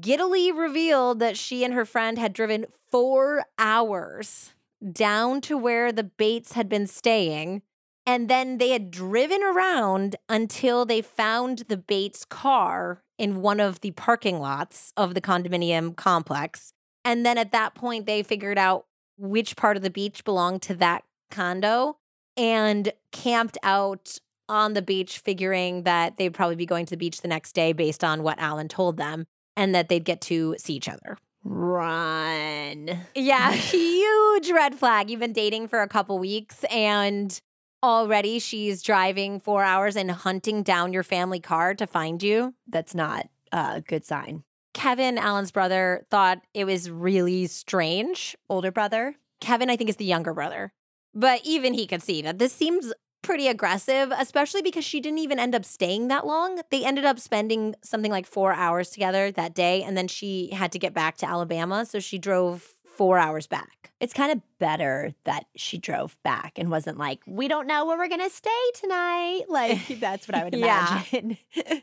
giddily 0.00 0.50
revealed 0.50 1.18
that 1.18 1.36
she 1.36 1.64
and 1.64 1.74
her 1.74 1.84
friend 1.84 2.18
had 2.18 2.32
driven 2.32 2.66
four 2.90 3.44
hours 3.58 4.52
down 4.92 5.40
to 5.42 5.56
where 5.56 5.92
the 5.92 6.04
Bates 6.04 6.52
had 6.52 6.68
been 6.68 6.86
staying. 6.86 7.62
And 8.06 8.28
then 8.28 8.58
they 8.58 8.70
had 8.70 8.90
driven 8.90 9.42
around 9.42 10.16
until 10.28 10.84
they 10.84 11.00
found 11.00 11.64
the 11.68 11.76
Bates 11.76 12.24
car 12.24 13.02
in 13.18 13.40
one 13.40 13.60
of 13.60 13.80
the 13.80 13.92
parking 13.92 14.40
lots 14.40 14.92
of 14.96 15.14
the 15.14 15.20
condominium 15.20 15.96
complex. 15.96 16.72
And 17.04 17.24
then 17.24 17.38
at 17.38 17.52
that 17.52 17.74
point, 17.74 18.06
they 18.06 18.22
figured 18.22 18.58
out 18.58 18.86
which 19.16 19.56
part 19.56 19.76
of 19.76 19.82
the 19.82 19.90
beach 19.90 20.24
belonged 20.24 20.62
to 20.62 20.74
that 20.74 21.04
condo 21.30 21.96
and 22.36 22.92
camped 23.12 23.58
out 23.62 24.18
on 24.48 24.74
the 24.74 24.82
beach, 24.82 25.18
figuring 25.18 25.84
that 25.84 26.16
they'd 26.16 26.34
probably 26.34 26.56
be 26.56 26.66
going 26.66 26.86
to 26.86 26.90
the 26.90 26.96
beach 26.96 27.20
the 27.20 27.28
next 27.28 27.52
day 27.52 27.72
based 27.72 28.04
on 28.04 28.22
what 28.22 28.38
Alan 28.38 28.68
told 28.68 28.96
them 28.96 29.26
and 29.56 29.74
that 29.74 29.88
they'd 29.88 30.04
get 30.04 30.20
to 30.22 30.54
see 30.58 30.74
each 30.74 30.88
other. 30.88 31.16
Run. 31.44 33.00
Yeah, 33.14 33.52
huge 33.52 34.50
red 34.50 34.74
flag. 34.74 35.10
You've 35.10 35.20
been 35.20 35.32
dating 35.32 35.68
for 35.68 35.82
a 35.82 35.88
couple 35.88 36.18
weeks 36.18 36.64
and 36.64 37.38
already 37.82 38.38
she's 38.38 38.82
driving 38.82 39.40
four 39.40 39.62
hours 39.62 39.94
and 39.96 40.10
hunting 40.10 40.62
down 40.62 40.92
your 40.92 41.02
family 41.02 41.40
car 41.40 41.74
to 41.74 41.86
find 41.86 42.22
you. 42.22 42.54
That's 42.66 42.94
not 42.94 43.28
a 43.52 43.82
good 43.86 44.04
sign. 44.04 44.42
Kevin, 44.72 45.18
Alan's 45.18 45.52
brother, 45.52 46.04
thought 46.10 46.40
it 46.52 46.64
was 46.64 46.90
really 46.90 47.46
strange. 47.46 48.36
Older 48.48 48.72
brother? 48.72 49.14
Kevin, 49.40 49.70
I 49.70 49.76
think, 49.76 49.90
is 49.90 49.96
the 49.96 50.04
younger 50.04 50.34
brother. 50.34 50.72
But 51.14 51.40
even 51.44 51.74
he 51.74 51.86
could 51.86 52.02
see 52.02 52.22
that 52.22 52.38
this 52.38 52.52
seems 52.52 52.92
pretty 53.22 53.48
aggressive, 53.48 54.12
especially 54.16 54.62
because 54.62 54.84
she 54.84 55.00
didn't 55.00 55.18
even 55.18 55.38
end 55.38 55.54
up 55.54 55.64
staying 55.64 56.08
that 56.08 56.26
long. 56.26 56.60
They 56.70 56.84
ended 56.84 57.04
up 57.04 57.18
spending 57.18 57.74
something 57.82 58.10
like 58.10 58.26
four 58.26 58.52
hours 58.52 58.90
together 58.90 59.30
that 59.32 59.54
day, 59.54 59.82
and 59.82 59.96
then 59.96 60.08
she 60.08 60.50
had 60.52 60.72
to 60.72 60.78
get 60.78 60.92
back 60.92 61.16
to 61.18 61.28
Alabama. 61.28 61.86
So 61.86 62.00
she 62.00 62.18
drove 62.18 62.74
four 62.84 63.18
hours 63.18 63.46
back. 63.46 63.92
It's 64.00 64.12
kind 64.12 64.30
of 64.30 64.40
better 64.58 65.14
that 65.24 65.46
she 65.56 65.78
drove 65.78 66.18
back 66.22 66.58
and 66.58 66.70
wasn't 66.70 66.98
like, 66.98 67.20
we 67.26 67.48
don't 67.48 67.66
know 67.66 67.86
where 67.86 67.96
we're 67.96 68.08
going 68.08 68.20
to 68.20 68.30
stay 68.30 68.50
tonight. 68.74 69.44
Like, 69.48 70.00
that's 70.00 70.28
what 70.28 70.34
I 70.36 70.44
would 70.44 70.54
imagine. 70.54 71.38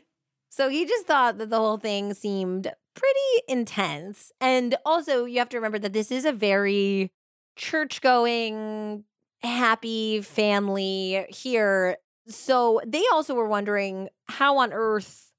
so 0.50 0.68
he 0.68 0.84
just 0.84 1.06
thought 1.06 1.38
that 1.38 1.50
the 1.50 1.58
whole 1.58 1.78
thing 1.78 2.12
seemed 2.14 2.70
pretty 2.94 3.42
intense. 3.48 4.30
And 4.40 4.76
also, 4.84 5.24
you 5.24 5.38
have 5.38 5.48
to 5.50 5.56
remember 5.56 5.78
that 5.78 5.92
this 5.92 6.10
is 6.12 6.24
a 6.24 6.32
very 6.32 7.10
church 7.56 8.00
going, 8.02 9.04
happy 9.42 10.20
family 10.20 11.26
here. 11.28 11.96
So 12.28 12.80
they 12.86 13.02
also 13.12 13.34
were 13.34 13.48
wondering 13.48 14.08
how 14.28 14.58
on 14.58 14.72
earth 14.72 15.32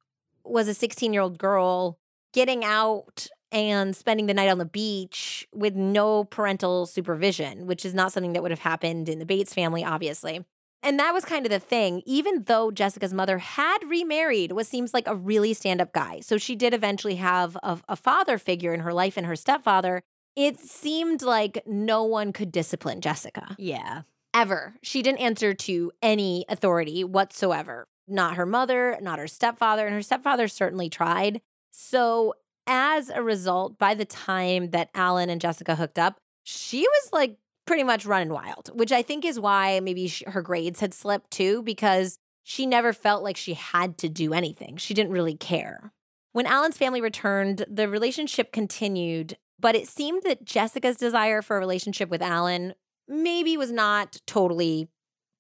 was 0.43 0.67
a 0.67 0.73
16 0.73 1.13
year 1.13 1.21
old 1.21 1.37
girl 1.37 1.99
getting 2.33 2.65
out 2.65 3.27
and 3.51 3.95
spending 3.95 4.25
the 4.25 4.33
night 4.33 4.49
on 4.49 4.57
the 4.57 4.65
beach 4.65 5.47
with 5.53 5.75
no 5.75 6.23
parental 6.23 6.87
supervision, 6.87 7.67
which 7.67 7.85
is 7.85 7.93
not 7.93 8.11
something 8.11 8.33
that 8.33 8.41
would 8.41 8.51
have 8.51 8.59
happened 8.59 9.07
in 9.07 9.19
the 9.19 9.25
Bates 9.25 9.53
family, 9.53 9.83
obviously. 9.83 10.43
And 10.81 10.99
that 10.99 11.13
was 11.13 11.23
kind 11.23 11.45
of 11.45 11.49
the 11.51 11.59
thing. 11.59 12.01
Even 12.05 12.43
though 12.43 12.71
Jessica's 12.71 13.13
mother 13.13 13.37
had 13.37 13.77
remarried, 13.87 14.51
what 14.51 14.65
seems 14.65 14.93
like 14.93 15.07
a 15.07 15.15
really 15.15 15.53
stand 15.53 15.79
up 15.79 15.93
guy. 15.93 16.19
So 16.19 16.37
she 16.37 16.55
did 16.55 16.73
eventually 16.73 17.15
have 17.15 17.55
a, 17.63 17.79
a, 17.87 17.95
father 17.95 18.37
figure 18.37 18.73
in 18.73 18.81
her 18.81 18.91
life 18.91 19.15
and 19.15 19.25
her 19.25 19.37
stepfather. 19.37 20.03
It 20.35 20.59
seemed 20.59 21.21
like 21.21 21.63
no 21.65 22.03
one 22.03 22.33
could 22.33 22.51
discipline 22.51 23.01
Jessica. 23.01 23.55
Yeah. 23.59 24.01
Ever. 24.33 24.75
She 24.81 25.01
didn't 25.01 25.19
answer 25.19 25.53
to 25.53 25.91
any 26.01 26.45
authority 26.49 27.03
whatsoever. 27.03 27.85
Not 28.07 28.35
her 28.35 28.45
mother, 28.45 28.97
not 29.01 29.19
her 29.19 29.27
stepfather. 29.27 29.85
And 29.85 29.93
her 29.95 30.01
stepfather 30.01 30.47
certainly 30.47 30.89
tried. 30.89 31.41
So 31.71 32.33
as 32.65 33.09
a 33.09 33.21
result, 33.21 33.77
by 33.77 33.93
the 33.93 34.05
time 34.05 34.71
that 34.71 34.89
Alan 34.95 35.29
and 35.29 35.39
Jessica 35.39 35.75
hooked 35.75 35.99
up, 35.99 36.17
she 36.43 36.81
was 36.81 37.09
like 37.13 37.37
pretty 37.65 37.83
much 37.83 38.05
running 38.05 38.33
wild, 38.33 38.71
which 38.73 38.91
I 38.91 39.01
think 39.01 39.23
is 39.23 39.39
why 39.39 39.79
maybe 39.79 40.07
she, 40.07 40.25
her 40.27 40.41
grades 40.41 40.79
had 40.79 40.93
slipped 40.93 41.31
too, 41.31 41.61
because 41.63 42.17
she 42.43 42.65
never 42.65 42.91
felt 42.91 43.23
like 43.23 43.37
she 43.37 43.53
had 43.53 43.97
to 43.99 44.09
do 44.09 44.33
anything. 44.33 44.77
She 44.77 44.93
didn't 44.93 45.13
really 45.13 45.35
care. 45.35 45.93
When 46.33 46.45
Alan's 46.45 46.77
family 46.77 46.99
returned, 46.99 47.65
the 47.69 47.87
relationship 47.87 48.51
continued, 48.51 49.37
but 49.59 49.75
it 49.75 49.87
seemed 49.87 50.23
that 50.23 50.45
Jessica's 50.45 50.97
desire 50.97 51.41
for 51.41 51.57
a 51.57 51.59
relationship 51.59 52.09
with 52.09 52.21
Alan 52.21 52.73
maybe 53.07 53.57
was 53.57 53.71
not 53.71 54.17
totally 54.25 54.89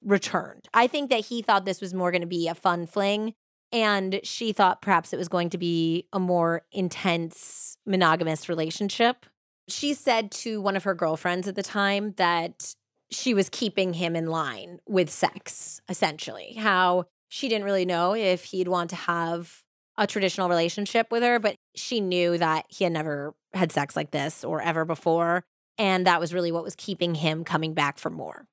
returned. 0.03 0.67
I 0.73 0.87
think 0.87 1.09
that 1.09 1.25
he 1.25 1.41
thought 1.41 1.65
this 1.65 1.81
was 1.81 1.93
more 1.93 2.11
going 2.11 2.21
to 2.21 2.27
be 2.27 2.47
a 2.47 2.55
fun 2.55 2.85
fling 2.85 3.33
and 3.73 4.19
she 4.23 4.53
thought 4.53 4.83
perhaps 4.83 5.11
it 5.11 5.17
was 5.17 5.27
going 5.27 5.49
to 5.49 5.57
be 5.57 6.07
a 6.13 6.19
more 6.19 6.61
intense 6.71 7.77
monogamous 7.85 8.47
relationship. 8.47 9.25
She 9.67 9.95
said 9.95 10.31
to 10.31 10.61
one 10.61 10.75
of 10.75 10.83
her 10.83 10.93
girlfriends 10.93 11.47
at 11.47 11.55
the 11.55 11.63
time 11.63 12.13
that 12.17 12.75
she 13.11 13.33
was 13.33 13.49
keeping 13.49 13.93
him 13.93 14.15
in 14.15 14.27
line 14.27 14.79
with 14.87 15.09
sex, 15.09 15.81
essentially. 15.89 16.53
How 16.53 17.05
she 17.29 17.49
didn't 17.49 17.65
really 17.65 17.85
know 17.85 18.13
if 18.13 18.43
he'd 18.45 18.67
want 18.67 18.91
to 18.91 18.95
have 18.95 19.62
a 19.97 20.07
traditional 20.07 20.49
relationship 20.49 21.11
with 21.11 21.23
her, 21.23 21.39
but 21.39 21.57
she 21.75 22.01
knew 22.01 22.37
that 22.37 22.65
he 22.69 22.83
had 22.83 22.93
never 22.93 23.35
had 23.53 23.71
sex 23.71 23.95
like 23.95 24.11
this 24.11 24.43
or 24.43 24.61
ever 24.61 24.85
before. 24.85 25.43
And 25.77 26.05
that 26.07 26.19
was 26.19 26.33
really 26.33 26.51
what 26.51 26.63
was 26.63 26.75
keeping 26.75 27.15
him 27.15 27.43
coming 27.43 27.73
back 27.73 27.97
for 27.97 28.09
more. 28.09 28.45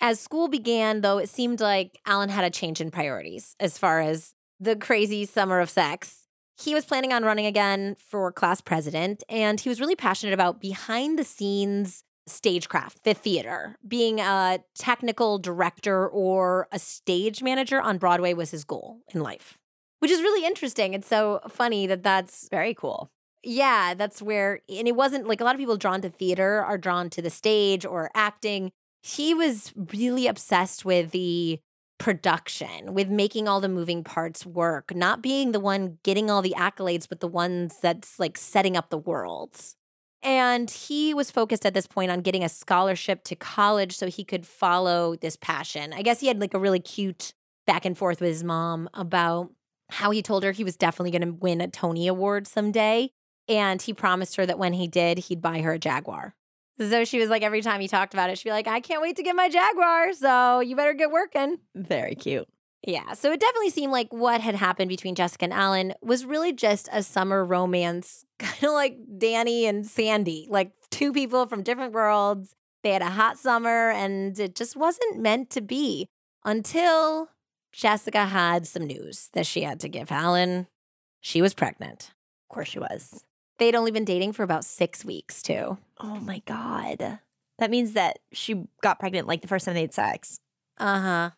As 0.00 0.20
school 0.20 0.48
began, 0.48 1.00
though, 1.00 1.18
it 1.18 1.28
seemed 1.28 1.60
like 1.60 1.98
Alan 2.04 2.28
had 2.28 2.44
a 2.44 2.50
change 2.50 2.80
in 2.80 2.90
priorities 2.90 3.54
as 3.60 3.78
far 3.78 4.00
as 4.00 4.34
the 4.60 4.76
crazy 4.76 5.24
summer 5.24 5.60
of 5.60 5.70
sex. 5.70 6.26
He 6.56 6.74
was 6.74 6.84
planning 6.84 7.12
on 7.12 7.24
running 7.24 7.46
again 7.46 7.96
for 7.98 8.30
class 8.30 8.60
president, 8.60 9.24
and 9.28 9.60
he 9.60 9.68
was 9.68 9.80
really 9.80 9.96
passionate 9.96 10.34
about 10.34 10.60
behind 10.60 11.18
the 11.18 11.24
scenes 11.24 12.04
stagecraft, 12.26 13.04
the 13.04 13.14
theater. 13.14 13.76
Being 13.86 14.20
a 14.20 14.60
technical 14.74 15.38
director 15.38 16.08
or 16.08 16.68
a 16.72 16.78
stage 16.78 17.42
manager 17.42 17.80
on 17.80 17.98
Broadway 17.98 18.34
was 18.34 18.50
his 18.50 18.64
goal 18.64 19.00
in 19.12 19.20
life, 19.20 19.58
which 20.04 20.10
is 20.10 20.20
really 20.20 20.44
interesting. 20.44 20.92
It's 20.92 21.08
so 21.08 21.40
funny 21.48 21.86
that 21.86 22.02
that's 22.02 22.50
very 22.50 22.74
cool. 22.74 23.10
Yeah, 23.42 23.94
that's 23.94 24.20
where, 24.20 24.60
and 24.68 24.86
it 24.86 24.94
wasn't 24.94 25.26
like 25.26 25.40
a 25.40 25.44
lot 25.44 25.54
of 25.54 25.58
people 25.58 25.78
drawn 25.78 26.02
to 26.02 26.10
theater 26.10 26.62
are 26.62 26.76
drawn 26.76 27.08
to 27.08 27.22
the 27.22 27.30
stage 27.30 27.86
or 27.86 28.10
acting. 28.14 28.70
He 29.02 29.32
was 29.32 29.72
really 29.94 30.26
obsessed 30.26 30.84
with 30.84 31.12
the 31.12 31.58
production, 31.96 32.92
with 32.92 33.08
making 33.08 33.48
all 33.48 33.62
the 33.62 33.68
moving 33.70 34.04
parts 34.04 34.44
work, 34.44 34.94
not 34.94 35.22
being 35.22 35.52
the 35.52 35.60
one 35.60 35.96
getting 36.02 36.30
all 36.30 36.42
the 36.42 36.54
accolades, 36.54 37.08
but 37.08 37.20
the 37.20 37.26
ones 37.26 37.78
that's 37.80 38.20
like 38.20 38.36
setting 38.36 38.76
up 38.76 38.90
the 38.90 38.98
world. 38.98 39.58
And 40.22 40.70
he 40.70 41.14
was 41.14 41.30
focused 41.30 41.64
at 41.64 41.72
this 41.72 41.86
point 41.86 42.10
on 42.10 42.20
getting 42.20 42.44
a 42.44 42.50
scholarship 42.50 43.24
to 43.24 43.36
college 43.36 43.96
so 43.96 44.08
he 44.08 44.22
could 44.22 44.46
follow 44.46 45.16
this 45.16 45.38
passion. 45.38 45.94
I 45.94 46.02
guess 46.02 46.20
he 46.20 46.26
had 46.26 46.42
like 46.42 46.52
a 46.52 46.58
really 46.58 46.80
cute 46.80 47.32
back 47.66 47.86
and 47.86 47.96
forth 47.96 48.20
with 48.20 48.28
his 48.28 48.44
mom 48.44 48.90
about 48.92 49.50
how 49.90 50.10
he 50.10 50.22
told 50.22 50.42
her 50.42 50.52
he 50.52 50.64
was 50.64 50.76
definitely 50.76 51.10
going 51.10 51.22
to 51.22 51.38
win 51.38 51.60
a 51.60 51.68
Tony 51.68 52.08
Award 52.08 52.46
someday. 52.46 53.10
And 53.48 53.80
he 53.80 53.92
promised 53.92 54.36
her 54.36 54.46
that 54.46 54.58
when 54.58 54.72
he 54.72 54.88
did, 54.88 55.18
he'd 55.18 55.42
buy 55.42 55.60
her 55.60 55.72
a 55.72 55.78
Jaguar. 55.78 56.34
So 56.78 57.04
she 57.04 57.20
was 57.20 57.28
like, 57.28 57.42
every 57.42 57.62
time 57.62 57.80
he 57.80 57.88
talked 57.88 58.14
about 58.14 58.30
it, 58.30 58.38
she'd 58.38 58.48
be 58.48 58.52
like, 58.52 58.66
I 58.66 58.80
can't 58.80 59.02
wait 59.02 59.16
to 59.16 59.22
get 59.22 59.36
my 59.36 59.48
Jaguar. 59.48 60.12
So 60.14 60.60
you 60.60 60.74
better 60.74 60.94
get 60.94 61.10
working. 61.10 61.58
Very 61.74 62.14
cute. 62.14 62.48
Yeah. 62.86 63.14
So 63.14 63.32
it 63.32 63.40
definitely 63.40 63.70
seemed 63.70 63.92
like 63.92 64.12
what 64.12 64.40
had 64.40 64.54
happened 64.54 64.88
between 64.88 65.14
Jessica 65.14 65.44
and 65.44 65.52
Alan 65.52 65.94
was 66.02 66.24
really 66.24 66.52
just 66.52 66.88
a 66.92 67.02
summer 67.02 67.44
romance, 67.44 68.24
kind 68.38 68.64
of 68.64 68.72
like 68.72 68.98
Danny 69.18 69.66
and 69.66 69.86
Sandy, 69.86 70.46
like 70.50 70.72
two 70.90 71.12
people 71.12 71.46
from 71.46 71.62
different 71.62 71.92
worlds. 71.92 72.54
They 72.82 72.90
had 72.90 73.02
a 73.02 73.10
hot 73.10 73.38
summer 73.38 73.90
and 73.90 74.38
it 74.38 74.54
just 74.54 74.76
wasn't 74.76 75.18
meant 75.18 75.48
to 75.50 75.62
be 75.62 76.08
until 76.44 77.28
Jessica 77.74 78.24
had 78.26 78.66
some 78.66 78.86
news 78.86 79.30
that 79.32 79.46
she 79.46 79.62
had 79.62 79.80
to 79.80 79.88
give 79.88 80.12
Alan. 80.12 80.68
She 81.20 81.42
was 81.42 81.54
pregnant. 81.54 82.12
Of 82.48 82.54
course 82.54 82.68
she 82.68 82.78
was. 82.78 83.24
They'd 83.58 83.74
only 83.74 83.90
been 83.90 84.04
dating 84.04 84.32
for 84.32 84.42
about 84.42 84.64
six 84.64 85.04
weeks, 85.04 85.42
too. 85.42 85.78
Oh 85.98 86.20
my 86.20 86.40
God. 86.46 87.18
That 87.58 87.70
means 87.70 87.92
that 87.92 88.18
she 88.32 88.64
got 88.82 88.98
pregnant 88.98 89.26
like 89.26 89.42
the 89.42 89.48
first 89.48 89.64
time 89.64 89.74
they 89.74 89.82
had 89.82 89.94
sex. 89.94 90.38
Uh 90.78 91.00
huh. 91.00 91.30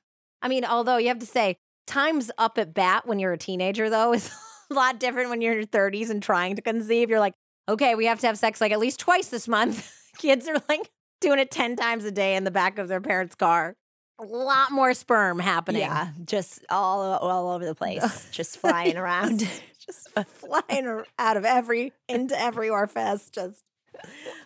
I 0.42 0.48
mean, 0.48 0.64
although 0.64 0.96
you 0.98 1.08
have 1.08 1.18
to 1.20 1.26
say, 1.26 1.56
time's 1.86 2.30
up 2.38 2.58
at 2.58 2.74
bat 2.74 3.06
when 3.06 3.18
you're 3.18 3.32
a 3.32 3.38
teenager, 3.38 3.88
though, 3.88 4.12
is 4.14 4.30
a 4.70 4.74
lot 4.74 5.00
different 5.00 5.30
when 5.30 5.40
you're 5.40 5.52
in 5.52 5.58
your 5.58 5.66
30s 5.66 6.10
and 6.10 6.22
trying 6.22 6.56
to 6.56 6.62
conceive. 6.62 7.10
You're 7.10 7.20
like, 7.20 7.34
okay, 7.68 7.94
we 7.94 8.06
have 8.06 8.20
to 8.20 8.26
have 8.26 8.38
sex 8.38 8.60
like 8.60 8.72
at 8.72 8.78
least 8.78 9.00
twice 9.00 9.28
this 9.28 9.48
month. 9.48 9.90
Kids 10.18 10.48
are 10.48 10.62
like 10.68 10.90
doing 11.20 11.38
it 11.38 11.50
10 11.50 11.76
times 11.76 12.04
a 12.04 12.10
day 12.10 12.36
in 12.36 12.44
the 12.44 12.50
back 12.50 12.78
of 12.78 12.88
their 12.88 13.00
parents' 13.00 13.34
car. 13.34 13.74
A 14.18 14.24
lot 14.24 14.72
more 14.72 14.94
sperm 14.94 15.38
happening. 15.38 15.82
Yeah, 15.82 16.08
just 16.24 16.64
all 16.70 17.02
all 17.02 17.50
over 17.54 17.64
the 17.64 17.74
place, 17.74 18.28
just 18.32 18.58
flying 18.58 18.96
around. 18.96 19.48
just 19.84 20.08
flying 20.28 21.02
out 21.18 21.36
of 21.36 21.44
every 21.44 21.92
into 22.08 22.40
every 22.40 22.70
orifice. 22.70 23.28
Just 23.30 23.62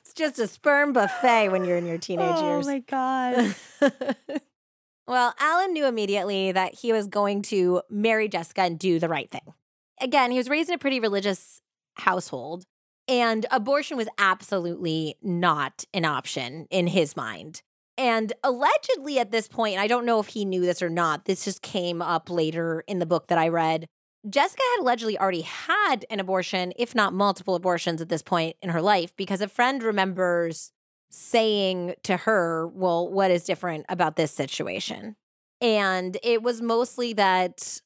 it's 0.00 0.12
just 0.14 0.38
a 0.38 0.46
sperm 0.46 0.92
buffet 0.92 1.48
when 1.50 1.64
you're 1.64 1.76
in 1.76 1.86
your 1.86 1.98
teenage 1.98 2.36
oh 2.36 2.48
years. 2.48 2.66
Oh 2.66 2.70
my 2.70 2.78
god. 2.80 3.54
well, 5.06 5.34
Alan 5.38 5.72
knew 5.72 5.86
immediately 5.86 6.52
that 6.52 6.74
he 6.74 6.92
was 6.92 7.06
going 7.06 7.42
to 7.42 7.82
marry 7.88 8.28
Jessica 8.28 8.62
and 8.62 8.78
do 8.78 8.98
the 8.98 9.08
right 9.08 9.30
thing. 9.30 9.54
Again, 10.00 10.30
he 10.30 10.38
was 10.38 10.48
raised 10.48 10.68
in 10.68 10.74
a 10.74 10.78
pretty 10.78 10.98
religious 10.98 11.60
household, 11.94 12.64
and 13.06 13.46
abortion 13.50 13.96
was 13.96 14.08
absolutely 14.18 15.16
not 15.22 15.84
an 15.92 16.04
option 16.04 16.66
in 16.70 16.86
his 16.86 17.16
mind. 17.16 17.62
And 18.00 18.32
allegedly 18.42 19.18
at 19.18 19.30
this 19.30 19.46
point, 19.46 19.78
I 19.78 19.86
don't 19.86 20.06
know 20.06 20.20
if 20.20 20.28
he 20.28 20.46
knew 20.46 20.62
this 20.62 20.80
or 20.80 20.88
not, 20.88 21.26
this 21.26 21.44
just 21.44 21.60
came 21.60 22.00
up 22.00 22.30
later 22.30 22.82
in 22.86 22.98
the 22.98 23.04
book 23.04 23.26
that 23.26 23.36
I 23.36 23.48
read. 23.48 23.86
Jessica 24.26 24.62
had 24.74 24.82
allegedly 24.82 25.18
already 25.18 25.42
had 25.42 26.06
an 26.08 26.18
abortion, 26.18 26.72
if 26.78 26.94
not 26.94 27.12
multiple 27.12 27.54
abortions 27.54 28.00
at 28.00 28.08
this 28.08 28.22
point 28.22 28.56
in 28.62 28.70
her 28.70 28.80
life, 28.80 29.14
because 29.16 29.42
a 29.42 29.48
friend 29.48 29.82
remembers 29.82 30.72
saying 31.10 31.92
to 32.04 32.16
her, 32.16 32.66
Well, 32.68 33.06
what 33.06 33.30
is 33.30 33.44
different 33.44 33.84
about 33.90 34.16
this 34.16 34.32
situation? 34.32 35.16
And 35.60 36.16
it 36.22 36.42
was 36.42 36.62
mostly 36.62 37.12
that 37.12 37.82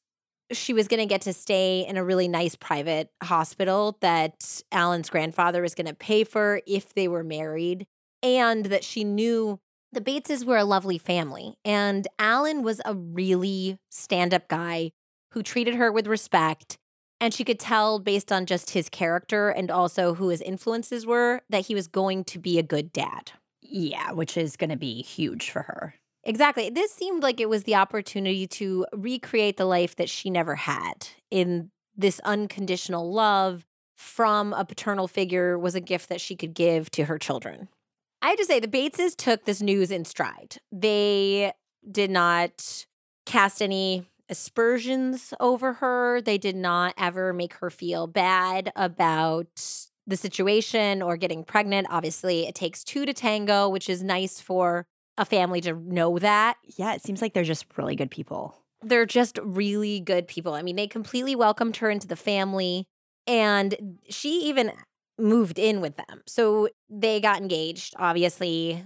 she 0.53 0.71
was 0.71 0.87
going 0.87 1.01
to 1.01 1.05
get 1.05 1.23
to 1.23 1.33
stay 1.33 1.85
in 1.85 1.97
a 1.97 2.05
really 2.05 2.29
nice 2.29 2.55
private 2.55 3.09
hospital 3.21 3.97
that 3.99 4.61
Alan's 4.71 5.09
grandfather 5.09 5.61
was 5.61 5.75
going 5.75 5.87
to 5.87 5.93
pay 5.93 6.23
for 6.23 6.61
if 6.65 6.93
they 6.93 7.09
were 7.09 7.23
married, 7.23 7.85
and 8.23 8.67
that 8.67 8.85
she 8.85 9.03
knew 9.03 9.59
the 9.95 10.01
Bateses 10.01 10.45
were 10.45 10.57
a 10.57 10.65
lovely 10.65 10.97
family. 10.97 11.55
And 11.65 12.07
Alan 12.19 12.61
was 12.61 12.81
a 12.85 12.93
really 12.93 13.79
stand 13.89 14.33
up 14.33 14.47
guy 14.47 14.91
who 15.31 15.41
treated 15.41 15.75
her 15.75 15.91
with 15.91 16.05
respect. 16.05 16.77
And 17.19 17.33
she 17.33 17.45
could 17.45 17.59
tell 17.59 17.97
based 17.99 18.31
on 18.31 18.45
just 18.45 18.71
his 18.71 18.89
character 18.89 19.49
and 19.49 19.71
also 19.71 20.13
who 20.13 20.27
his 20.27 20.41
influences 20.41 21.05
were 21.05 21.41
that 21.49 21.67
he 21.67 21.73
was 21.73 21.87
going 21.87 22.25
to 22.25 22.37
be 22.37 22.59
a 22.59 22.63
good 22.63 22.91
dad. 22.91 23.31
Yeah, 23.61 24.11
which 24.11 24.37
is 24.37 24.57
going 24.57 24.69
to 24.69 24.75
be 24.75 25.01
huge 25.01 25.49
for 25.49 25.63
her. 25.63 25.95
Exactly. 26.25 26.69
This 26.69 26.91
seemed 26.91 27.23
like 27.23 27.39
it 27.39 27.49
was 27.49 27.63
the 27.63 27.75
opportunity 27.75 28.47
to 28.47 28.85
recreate 28.93 29.57
the 29.57 29.65
life 29.65 29.95
that 29.95 30.09
she 30.09 30.29
never 30.29 30.55
had 30.55 31.07
in 31.31 31.71
this 31.95 32.19
unconditional 32.25 33.11
love 33.13 33.65
from 33.95 34.51
a 34.53 34.65
paternal 34.65 35.07
figure 35.07 35.57
was 35.57 35.75
a 35.75 35.79
gift 35.79 36.09
that 36.09 36.19
she 36.19 36.35
could 36.35 36.53
give 36.53 36.91
to 36.91 37.05
her 37.05 37.17
children. 37.17 37.69
I 38.25 38.29
have 38.29 38.39
to 38.39 38.45
say, 38.45 38.59
the 38.59 38.67
Bateses 38.67 39.15
took 39.15 39.45
this 39.45 39.61
news 39.61 39.91
in 39.91 40.03
stride. 40.03 40.57
They 40.71 41.53
did 41.91 42.09
not 42.09 42.87
cast 43.27 43.61
any 43.61 44.09
aspersions 44.29 45.31
over 45.39 45.73
her. 45.73 46.21
They 46.21 46.39
did 46.39 46.55
not 46.55 46.95
ever 46.97 47.33
make 47.33 47.53
her 47.57 47.69
feel 47.69 48.07
bad 48.07 48.71
about 48.75 49.63
the 50.07 50.17
situation 50.17 51.03
or 51.03 51.17
getting 51.17 51.43
pregnant. 51.43 51.85
Obviously, 51.91 52.47
it 52.47 52.55
takes 52.55 52.83
two 52.83 53.05
to 53.05 53.13
tango, 53.13 53.69
which 53.69 53.87
is 53.87 54.01
nice 54.01 54.41
for 54.41 54.87
a 55.19 55.23
family 55.23 55.61
to 55.61 55.73
know 55.73 56.17
that. 56.17 56.57
Yeah, 56.77 56.95
it 56.95 57.03
seems 57.03 57.21
like 57.21 57.35
they're 57.35 57.43
just 57.43 57.67
really 57.77 57.95
good 57.95 58.09
people. 58.09 58.57
They're 58.81 59.05
just 59.05 59.37
really 59.43 59.99
good 59.99 60.27
people. 60.27 60.55
I 60.55 60.63
mean, 60.63 60.77
they 60.77 60.87
completely 60.87 61.35
welcomed 61.35 61.77
her 61.77 61.91
into 61.91 62.07
the 62.07 62.15
family, 62.15 62.87
and 63.27 63.99
she 64.09 64.41
even 64.45 64.71
moved 65.17 65.59
in 65.59 65.81
with 65.81 65.97
them. 65.97 66.21
So 66.25 66.69
they 66.89 67.19
got 67.19 67.41
engaged, 67.41 67.93
obviously. 67.97 68.83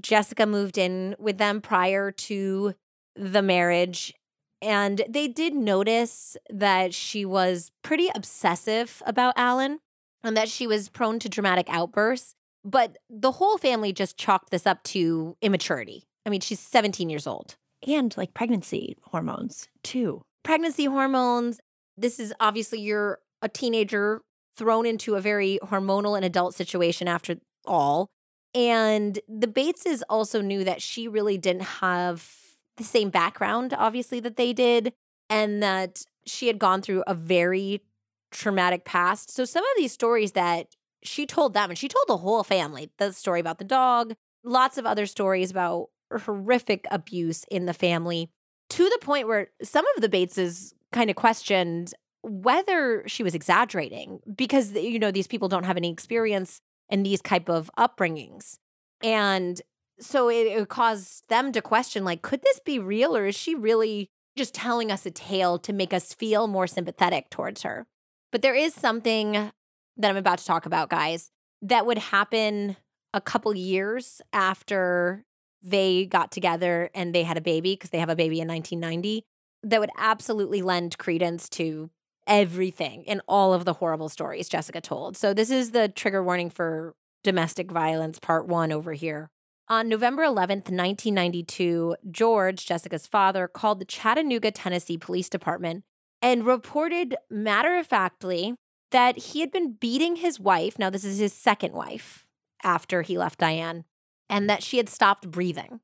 Jessica 0.00 0.46
moved 0.46 0.78
in 0.78 1.14
with 1.18 1.38
them 1.38 1.60
prior 1.60 2.10
to 2.10 2.74
the 3.16 3.42
marriage. 3.42 4.14
And 4.60 5.02
they 5.08 5.28
did 5.28 5.54
notice 5.54 6.36
that 6.48 6.94
she 6.94 7.24
was 7.24 7.72
pretty 7.82 8.08
obsessive 8.14 9.02
about 9.04 9.34
Alan 9.36 9.80
and 10.22 10.36
that 10.36 10.48
she 10.48 10.66
was 10.66 10.88
prone 10.88 11.18
to 11.18 11.28
dramatic 11.28 11.66
outbursts. 11.68 12.34
But 12.64 12.96
the 13.10 13.32
whole 13.32 13.58
family 13.58 13.92
just 13.92 14.16
chalked 14.16 14.50
this 14.50 14.66
up 14.66 14.82
to 14.84 15.36
immaturity. 15.42 16.04
I 16.24 16.30
mean, 16.30 16.40
she's 16.40 16.60
17 16.60 17.10
years 17.10 17.26
old. 17.26 17.56
And 17.86 18.16
like 18.16 18.34
pregnancy 18.34 18.96
hormones, 19.02 19.68
too. 19.82 20.22
Pregnancy 20.44 20.84
hormones. 20.84 21.60
This 21.96 22.20
is 22.20 22.32
obviously 22.38 22.80
you're 22.80 23.18
a 23.42 23.48
teenager 23.48 24.22
thrown 24.56 24.86
into 24.86 25.14
a 25.14 25.20
very 25.20 25.58
hormonal 25.62 26.16
and 26.16 26.24
adult 26.24 26.54
situation 26.54 27.08
after 27.08 27.36
all. 27.66 28.08
And 28.54 29.18
the 29.28 29.46
Bateses 29.46 30.02
also 30.08 30.40
knew 30.40 30.62
that 30.64 30.82
she 30.82 31.08
really 31.08 31.38
didn't 31.38 31.62
have 31.62 32.28
the 32.76 32.84
same 32.84 33.10
background, 33.10 33.74
obviously, 33.76 34.20
that 34.20 34.36
they 34.36 34.52
did, 34.52 34.92
and 35.30 35.62
that 35.62 36.02
she 36.26 36.46
had 36.46 36.58
gone 36.58 36.82
through 36.82 37.02
a 37.06 37.14
very 37.14 37.82
traumatic 38.30 38.84
past. 38.84 39.30
So 39.30 39.44
some 39.44 39.64
of 39.64 39.70
these 39.76 39.92
stories 39.92 40.32
that 40.32 40.68
she 41.02 41.26
told 41.26 41.54
them, 41.54 41.70
and 41.70 41.78
she 41.78 41.88
told 41.88 42.04
the 42.08 42.18
whole 42.18 42.44
family 42.44 42.90
the 42.98 43.12
story 43.12 43.40
about 43.40 43.58
the 43.58 43.64
dog, 43.64 44.14
lots 44.44 44.78
of 44.78 44.86
other 44.86 45.06
stories 45.06 45.50
about 45.50 45.88
horrific 46.24 46.86
abuse 46.90 47.44
in 47.50 47.66
the 47.66 47.74
family, 47.74 48.30
to 48.70 48.84
the 48.84 48.98
point 49.00 49.26
where 49.26 49.48
some 49.62 49.84
of 49.96 50.02
the 50.02 50.08
Bateses 50.08 50.72
kind 50.92 51.10
of 51.10 51.16
questioned 51.16 51.94
whether 52.22 53.02
she 53.06 53.22
was 53.22 53.34
exaggerating 53.34 54.20
because 54.34 54.72
you 54.72 54.98
know 54.98 55.10
these 55.10 55.26
people 55.26 55.48
don't 55.48 55.64
have 55.64 55.76
any 55.76 55.90
experience 55.90 56.60
in 56.88 57.02
these 57.02 57.22
type 57.22 57.48
of 57.48 57.70
upbringings. 57.78 58.58
And 59.02 59.60
so 59.98 60.28
it, 60.28 60.46
it, 60.46 60.68
caused 60.68 61.28
them 61.28 61.52
to 61.52 61.62
question 61.62 62.04
like 62.04 62.22
could 62.22 62.42
this 62.42 62.60
be 62.60 62.78
real 62.78 63.16
or 63.16 63.26
is 63.26 63.34
she 63.34 63.54
really 63.54 64.08
just 64.36 64.54
telling 64.54 64.90
us 64.90 65.04
a 65.04 65.10
tale 65.10 65.58
to 65.58 65.72
make 65.72 65.92
us 65.92 66.14
feel 66.14 66.46
more 66.46 66.66
sympathetic 66.66 67.30
towards 67.30 67.62
her? 67.62 67.86
But 68.30 68.42
there 68.42 68.54
is 68.54 68.74
something 68.74 69.50
that 69.96 70.10
i'm 70.10 70.16
about 70.16 70.38
to 70.38 70.44
talk 70.44 70.66
about 70.66 70.88
guys 70.88 71.30
that 71.60 71.86
would 71.86 71.98
happen 71.98 72.76
a 73.14 73.20
couple 73.20 73.54
years 73.54 74.20
after 74.32 75.24
they 75.62 76.06
got 76.06 76.32
together 76.32 76.90
and 76.94 77.14
they 77.14 77.22
had 77.22 77.36
a 77.36 77.42
baby 77.42 77.74
because 77.74 77.90
they 77.90 77.98
have 77.98 78.08
a 78.08 78.16
baby 78.16 78.40
in 78.40 78.48
1990 78.48 79.22
that 79.62 79.80
would 79.80 79.90
absolutely 79.96 80.60
lend 80.60 80.98
credence 80.98 81.48
to 81.48 81.90
everything 82.26 83.04
in 83.04 83.20
all 83.28 83.52
of 83.54 83.64
the 83.64 83.74
horrible 83.74 84.08
stories 84.08 84.48
Jessica 84.48 84.80
told. 84.80 85.16
So, 85.16 85.34
this 85.34 85.50
is 85.50 85.70
the 85.70 85.88
trigger 85.88 86.22
warning 86.22 86.50
for 86.50 86.94
domestic 87.22 87.70
violence, 87.70 88.18
part 88.18 88.46
one 88.46 88.72
over 88.72 88.92
here. 88.92 89.30
On 89.68 89.88
November 89.88 90.22
11th, 90.24 90.68
1992, 90.68 91.96
George, 92.10 92.66
Jessica's 92.66 93.06
father, 93.06 93.48
called 93.48 93.78
the 93.78 93.84
Chattanooga, 93.84 94.50
Tennessee 94.50 94.98
Police 94.98 95.28
Department 95.28 95.84
and 96.20 96.46
reported 96.46 97.16
matter 97.28 97.76
of 97.76 97.86
factly 97.86 98.54
that 98.92 99.16
he 99.16 99.40
had 99.40 99.50
been 99.50 99.72
beating 99.72 100.16
his 100.16 100.38
wife. 100.38 100.78
Now, 100.78 100.90
this 100.90 101.04
is 101.04 101.18
his 101.18 101.32
second 101.32 101.72
wife 101.72 102.24
after 102.62 103.02
he 103.02 103.18
left 103.18 103.40
Diane, 103.40 103.84
and 104.28 104.48
that 104.48 104.62
she 104.62 104.76
had 104.76 104.88
stopped 104.88 105.30
breathing. 105.30 105.80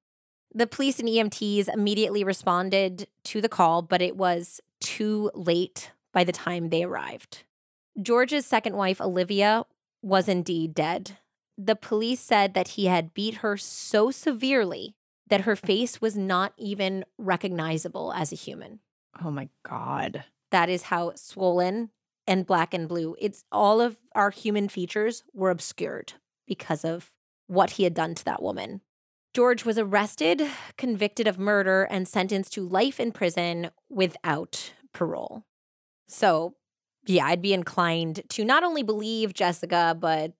The 0.54 0.66
police 0.66 0.98
and 1.00 1.08
EMTs 1.08 1.68
immediately 1.72 2.22
responded 2.24 3.08
to 3.24 3.40
the 3.40 3.48
call, 3.48 3.82
but 3.82 4.00
it 4.00 4.16
was 4.16 4.60
too 4.80 5.30
late 5.34 5.90
by 6.18 6.24
the 6.24 6.32
time 6.32 6.70
they 6.70 6.82
arrived. 6.82 7.44
George's 8.02 8.44
second 8.44 8.74
wife, 8.74 9.00
Olivia, 9.00 9.64
was 10.02 10.26
indeed 10.26 10.74
dead. 10.74 11.18
The 11.56 11.76
police 11.76 12.18
said 12.18 12.54
that 12.54 12.70
he 12.70 12.86
had 12.86 13.14
beat 13.14 13.36
her 13.36 13.56
so 13.56 14.10
severely 14.10 14.96
that 15.28 15.42
her 15.42 15.54
face 15.70 16.00
was 16.00 16.16
not 16.16 16.54
even 16.58 17.04
recognizable 17.18 18.12
as 18.12 18.32
a 18.32 18.34
human. 18.34 18.80
Oh 19.24 19.30
my 19.30 19.48
God. 19.62 20.24
That 20.50 20.68
is 20.68 20.82
how 20.82 21.12
swollen 21.14 21.90
and 22.26 22.44
black 22.44 22.74
and 22.74 22.88
blue. 22.88 23.14
It's 23.20 23.44
all 23.52 23.80
of 23.80 23.96
our 24.16 24.30
human 24.30 24.68
features 24.68 25.22
were 25.32 25.50
obscured 25.50 26.14
because 26.48 26.84
of 26.84 27.12
what 27.46 27.70
he 27.70 27.84
had 27.84 27.94
done 27.94 28.16
to 28.16 28.24
that 28.24 28.42
woman. 28.42 28.80
George 29.34 29.64
was 29.64 29.78
arrested, 29.78 30.42
convicted 30.76 31.28
of 31.28 31.38
murder, 31.38 31.84
and 31.84 32.08
sentenced 32.08 32.54
to 32.54 32.68
life 32.68 32.98
in 32.98 33.12
prison 33.12 33.70
without 33.88 34.72
parole. 34.92 35.44
So, 36.08 36.54
yeah, 37.06 37.26
I'd 37.26 37.42
be 37.42 37.52
inclined 37.52 38.22
to 38.30 38.44
not 38.44 38.64
only 38.64 38.82
believe 38.82 39.34
Jessica, 39.34 39.96
but 39.98 40.34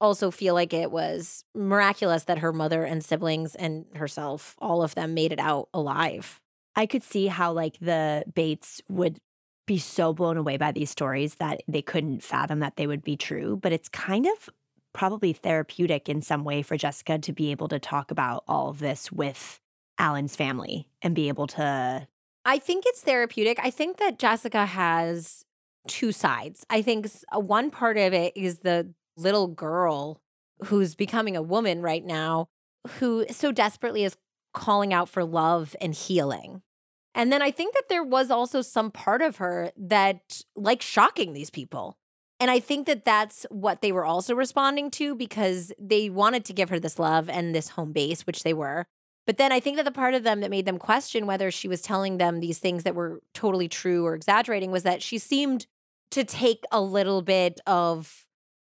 also 0.00 0.30
feel 0.30 0.54
like 0.54 0.74
it 0.74 0.90
was 0.90 1.44
miraculous 1.54 2.24
that 2.24 2.38
her 2.38 2.52
mother 2.52 2.84
and 2.84 3.04
siblings 3.04 3.54
and 3.54 3.86
herself, 3.94 4.56
all 4.58 4.82
of 4.82 4.94
them 4.94 5.14
made 5.14 5.32
it 5.32 5.38
out 5.38 5.68
alive. 5.72 6.40
I 6.74 6.86
could 6.86 7.02
see 7.02 7.28
how, 7.28 7.52
like, 7.52 7.78
the 7.80 8.24
Bates 8.34 8.82
would 8.88 9.18
be 9.66 9.78
so 9.78 10.12
blown 10.12 10.36
away 10.36 10.56
by 10.58 10.72
these 10.72 10.90
stories 10.90 11.36
that 11.36 11.62
they 11.66 11.82
couldn't 11.82 12.22
fathom 12.22 12.60
that 12.60 12.76
they 12.76 12.86
would 12.86 13.02
be 13.02 13.16
true. 13.16 13.58
But 13.60 13.72
it's 13.72 13.88
kind 13.88 14.26
of 14.26 14.50
probably 14.92 15.32
therapeutic 15.32 16.08
in 16.08 16.22
some 16.22 16.44
way 16.44 16.62
for 16.62 16.76
Jessica 16.76 17.18
to 17.18 17.32
be 17.32 17.50
able 17.50 17.68
to 17.68 17.78
talk 17.78 18.10
about 18.10 18.44
all 18.46 18.68
of 18.68 18.78
this 18.78 19.10
with 19.10 19.60
Alan's 19.98 20.36
family 20.36 20.88
and 21.02 21.14
be 21.14 21.28
able 21.28 21.46
to 21.48 22.06
I 22.46 22.58
think 22.58 22.84
it's 22.86 23.00
therapeutic. 23.00 23.58
I 23.60 23.70
think 23.70 23.96
that 23.96 24.20
Jessica 24.20 24.66
has 24.66 25.44
two 25.88 26.12
sides. 26.12 26.64
I 26.70 26.80
think 26.80 27.08
uh, 27.34 27.40
one 27.40 27.70
part 27.72 27.98
of 27.98 28.12
it 28.12 28.36
is 28.36 28.60
the 28.60 28.94
little 29.16 29.48
girl 29.48 30.20
who's 30.64 30.94
becoming 30.94 31.36
a 31.36 31.42
woman 31.42 31.82
right 31.82 32.04
now 32.04 32.48
who 32.98 33.26
so 33.30 33.50
desperately 33.50 34.04
is 34.04 34.16
calling 34.54 34.94
out 34.94 35.08
for 35.08 35.24
love 35.24 35.74
and 35.80 35.92
healing. 35.92 36.62
And 37.16 37.32
then 37.32 37.42
I 37.42 37.50
think 37.50 37.74
that 37.74 37.88
there 37.88 38.04
was 38.04 38.30
also 38.30 38.62
some 38.62 38.92
part 38.92 39.22
of 39.22 39.38
her 39.38 39.72
that 39.76 40.42
like 40.54 40.82
shocking 40.82 41.32
these 41.32 41.50
people. 41.50 41.96
And 42.38 42.50
I 42.50 42.60
think 42.60 42.86
that 42.86 43.04
that's 43.04 43.44
what 43.50 43.80
they 43.80 43.90
were 43.90 44.04
also 44.04 44.34
responding 44.36 44.90
to 44.92 45.16
because 45.16 45.72
they 45.80 46.10
wanted 46.10 46.44
to 46.44 46.52
give 46.52 46.68
her 46.68 46.78
this 46.78 46.98
love 46.98 47.28
and 47.28 47.54
this 47.54 47.70
home 47.70 47.92
base, 47.92 48.26
which 48.26 48.44
they 48.44 48.54
were. 48.54 48.86
But 49.26 49.38
then 49.38 49.50
I 49.52 49.60
think 49.60 49.76
that 49.76 49.84
the 49.84 49.90
part 49.90 50.14
of 50.14 50.22
them 50.22 50.40
that 50.40 50.50
made 50.50 50.66
them 50.66 50.78
question 50.78 51.26
whether 51.26 51.50
she 51.50 51.68
was 51.68 51.82
telling 51.82 52.18
them 52.18 52.40
these 52.40 52.58
things 52.58 52.84
that 52.84 52.94
were 52.94 53.20
totally 53.34 53.68
true 53.68 54.06
or 54.06 54.14
exaggerating 54.14 54.70
was 54.70 54.84
that 54.84 55.02
she 55.02 55.18
seemed 55.18 55.66
to 56.10 56.24
take 56.24 56.64
a 56.70 56.80
little 56.80 57.22
bit 57.22 57.60
of 57.66 58.24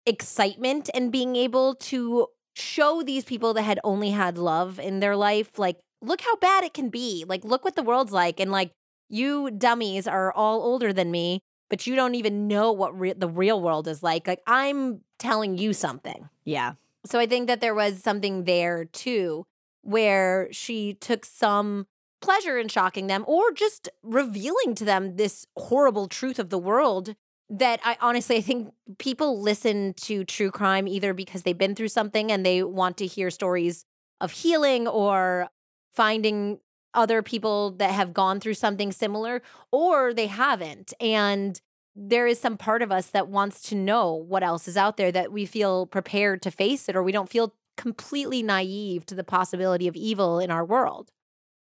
excitement 0.05 0.91
and 0.93 1.11
being 1.11 1.37
able 1.37 1.75
to 1.77 2.27
show 2.55 3.03
these 3.03 3.25
people 3.25 3.55
that 3.55 3.63
had 3.63 3.81
only 3.83 4.11
had 4.11 4.37
love 4.37 4.79
in 4.79 5.01
their 5.01 5.17
life, 5.17 5.59
like, 5.59 5.79
look 6.03 6.21
how 6.21 6.37
bad 6.37 6.65
it 6.65 6.75
can 6.75 6.91
be. 6.91 7.25
Like, 7.27 7.45
look 7.45 7.65
what 7.65 7.77
the 7.77 7.83
world's 7.83 8.13
like. 8.13 8.41
And 8.41 8.51
like, 8.51 8.73
you 9.09 9.51
dummies 9.51 10.07
are 10.07 10.33
all 10.33 10.63
older 10.63 10.93
than 10.93 11.11
me, 11.11 11.41
but 11.71 11.87
you 11.87 11.95
don't 11.95 12.15
even 12.15 12.49
know 12.49 12.73
what 12.73 12.99
re- 12.99 13.15
the 13.15 13.29
real 13.29 13.61
world 13.61 13.89
is 13.89 14.03
like. 14.03 14.27
Like, 14.27 14.43
I'm 14.47 15.01
telling 15.19 15.57
you 15.57 15.73
something. 15.73 16.29
Yeah. 16.45 16.75
So 17.07 17.19
I 17.19 17.27
think 17.27 17.47
that 17.47 17.61
there 17.61 17.75
was 17.75 18.03
something 18.03 18.45
there 18.45 18.85
too, 18.85 19.45
where 19.83 20.49
she 20.53 20.95
took 20.95 21.25
some 21.25 21.87
pleasure 22.21 22.57
in 22.57 22.69
shocking 22.69 23.09
them 23.09 23.25
or 23.27 23.53
just 23.53 23.89
revealing 24.03 24.75
to 24.77 24.85
them 24.85 25.17
this 25.17 25.47
horrible 25.57 26.07
truth 26.07 26.39
of 26.39 26.51
the 26.51 26.59
world 26.59 27.15
that 27.51 27.81
I 27.85 27.99
honestly 28.01 28.37
I 28.37 28.41
think 28.41 28.73
people 28.99 29.41
listen 29.41 29.95
to 29.95 30.25
true 30.25 30.51
crime 30.51 30.89
either 30.89 31.13
because 31.13 31.43
they've 31.43 31.59
been 31.59 31.75
through 31.75 31.89
something 31.89 32.33
and 32.33 32.47
they 32.47 32.63
want 32.63 32.97
to 32.99 33.07
hear 33.07 33.31
stories 33.31 33.85
of 34.21 34.31
healing 34.31 34.89
or 34.89 35.49
finding 35.93 36.61
other 36.95 37.23
people 37.23 37.73
that 37.73 37.91
have 37.91 38.15
gone 38.15 38.41
through 38.41 38.55
something 38.55 38.93
similar 38.93 39.43
or 39.71 40.15
they 40.15 40.29
haven't. 40.29 40.95
And 41.01 41.61
there 41.95 42.27
is 42.27 42.41
some 42.41 42.57
part 42.57 42.81
of 42.81 42.91
us 42.91 43.09
that 43.09 43.29
wants 43.29 43.63
to 43.69 43.75
know 43.75 44.15
what 44.15 44.43
else 44.43 44.67
is 44.67 44.77
out 44.77 44.97
there 44.97 45.13
that 45.13 45.33
we 45.33 45.45
feel 45.45 45.87
prepared 45.87 46.41
to 46.43 46.51
face 46.51 46.89
it 46.89 46.97
or 46.97 47.03
we 47.03 47.13
don't 47.13 47.29
feel 47.29 47.55
completely 47.77 48.43
naive 48.43 49.07
to 49.07 49.15
the 49.15 49.25
possibility 49.25 49.89
of 49.89 49.97
evil 49.97 50.39
in 50.39 50.51
our 50.51 50.65
world. 50.65 51.11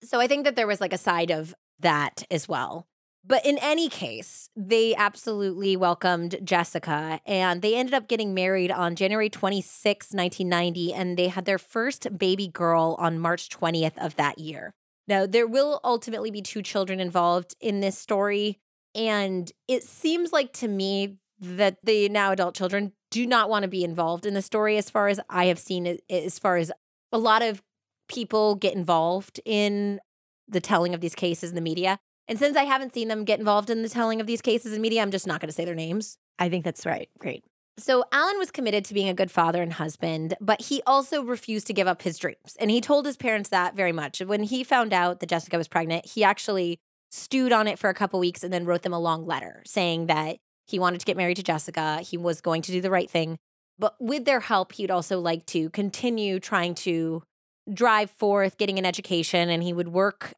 So 0.04 0.20
I 0.20 0.28
think 0.28 0.46
that 0.46 0.56
there 0.56 0.68
was 0.68 0.82
like 0.82 0.94
a 0.94 0.98
side 0.98 1.32
of 1.32 1.54
that 1.80 2.24
as 2.32 2.48
well. 2.48 2.88
But 3.24 3.46
in 3.46 3.60
any 3.60 3.88
case, 3.88 4.50
they 4.56 4.96
absolutely 4.96 5.78
welcomed 5.78 6.40
Jessica 6.44 7.20
and 7.26 7.62
they 7.62 7.76
ended 7.76 7.94
up 7.94 8.08
getting 8.08 8.34
married 8.34 8.72
on 8.72 8.96
January 8.96 9.30
26, 9.30 10.08
1990, 10.12 10.94
and 10.94 11.18
they 11.18 11.28
had 11.28 11.46
their 11.46 11.60
first 11.60 12.18
baby 12.18 12.48
girl 12.48 12.96
on 12.98 13.20
March 13.20 13.50
20th 13.50 13.98
of 14.04 14.16
that 14.16 14.40
year. 14.40 14.74
Now, 15.08 15.28
there 15.28 15.46
will 15.46 15.80
ultimately 15.84 16.32
be 16.32 16.42
two 16.42 16.64
children 16.64 17.00
involved 17.00 17.56
in 17.60 17.80
this 17.80 17.98
story. 17.98 18.58
And 18.96 19.52
it 19.68 19.84
seems 19.84 20.34
like 20.34 20.52
to 20.54 20.68
me 20.68 21.18
that 21.40 21.78
the 21.84 22.10
now 22.10 22.32
adult 22.32 22.56
children 22.56 22.94
do 23.12 23.28
not 23.28 23.50
want 23.50 23.64
to 23.64 23.70
be 23.70 23.84
involved 23.84 24.26
in 24.26 24.34
the 24.34 24.42
story, 24.42 24.78
as 24.78 24.90
far 24.90 25.08
as 25.08 25.20
I 25.30 25.46
have 25.46 25.60
seen 25.60 25.86
it, 25.86 26.04
as 26.10 26.40
far 26.40 26.58
as 26.58 26.72
a 27.12 27.18
lot 27.18 27.44
of 27.44 27.62
people 28.08 28.56
get 28.56 28.74
involved 28.74 29.40
in 29.46 30.00
the 30.48 30.62
telling 30.62 30.94
of 30.94 31.02
these 31.02 31.16
cases 31.16 31.50
in 31.50 31.56
the 31.56 31.62
media. 31.62 32.00
And 32.28 32.40
since 32.40 32.58
I 32.58 32.64
haven't 32.64 32.94
seen 32.94 33.10
them 33.10 33.26
get 33.26 33.40
involved 33.40 33.70
in 33.70 33.84
the 33.84 33.90
telling 33.90 34.22
of 34.22 34.28
these 34.28 34.42
cases 34.42 34.74
in 34.74 34.82
media, 34.82 35.02
I'm 35.02 35.12
just 35.12 35.28
not 35.28 35.42
going 35.42 35.50
to 35.50 35.54
say 35.54 35.66
their 35.66 35.76
names. 35.76 36.18
I 36.40 36.50
think 36.50 36.64
that's 36.64 36.86
right. 36.86 37.10
Great. 37.20 37.44
So, 37.78 38.04
Alan 38.12 38.38
was 38.38 38.52
committed 38.52 38.86
to 38.86 38.94
being 38.94 39.10
a 39.10 39.14
good 39.14 39.32
father 39.32 39.62
and 39.62 39.74
husband, 39.74 40.36
but 40.40 40.62
he 40.62 40.82
also 40.86 41.24
refused 41.24 41.68
to 41.68 41.74
give 41.74 41.88
up 41.88 42.02
his 42.02 42.18
dreams. 42.18 42.58
And 42.60 42.70
he 42.70 42.82
told 42.82 43.06
his 43.06 43.18
parents 43.18 43.50
that 43.50 43.76
very 43.76 43.92
much. 43.92 44.20
When 44.20 44.44
he 44.44 44.64
found 44.64 44.94
out 44.94 45.20
that 45.20 45.30
Jessica 45.30 45.58
was 45.58 45.68
pregnant, 45.68 46.06
he 46.06 46.24
actually 46.24 46.80
stewed 47.12 47.52
on 47.52 47.68
it 47.68 47.80
for 47.80 47.90
a 47.90 47.94
couple 47.94 48.20
weeks 48.20 48.44
and 48.44 48.54
then 48.54 48.66
wrote 48.66 48.84
them 48.84 48.94
a 48.94 49.00
long 49.00 49.26
letter 49.26 49.62
saying 49.66 50.08
that 50.08 50.38
he 50.72 50.80
wanted 50.80 51.00
to 51.00 51.06
get 51.06 51.18
married 51.18 51.38
to 51.38 51.44
Jessica. 51.44 52.00
He 52.02 52.18
was 52.18 52.42
going 52.42 52.62
to 52.64 52.72
do 52.72 52.82
the 52.82 52.92
right 52.92 53.10
thing. 53.10 53.38
But 53.78 53.96
with 54.00 54.26
their 54.26 54.40
help, 54.40 54.74
he'd 54.74 54.92
also 54.92 55.20
like 55.20 55.46
to 55.48 55.70
continue 55.72 56.40
trying 56.40 56.76
to 56.76 57.24
drive 57.72 58.12
forth, 58.12 58.58
getting 58.58 58.80
an 58.80 58.86
education, 58.86 59.50
and 59.50 59.64
he 59.64 59.74
would 59.74 59.90
work 59.90 60.34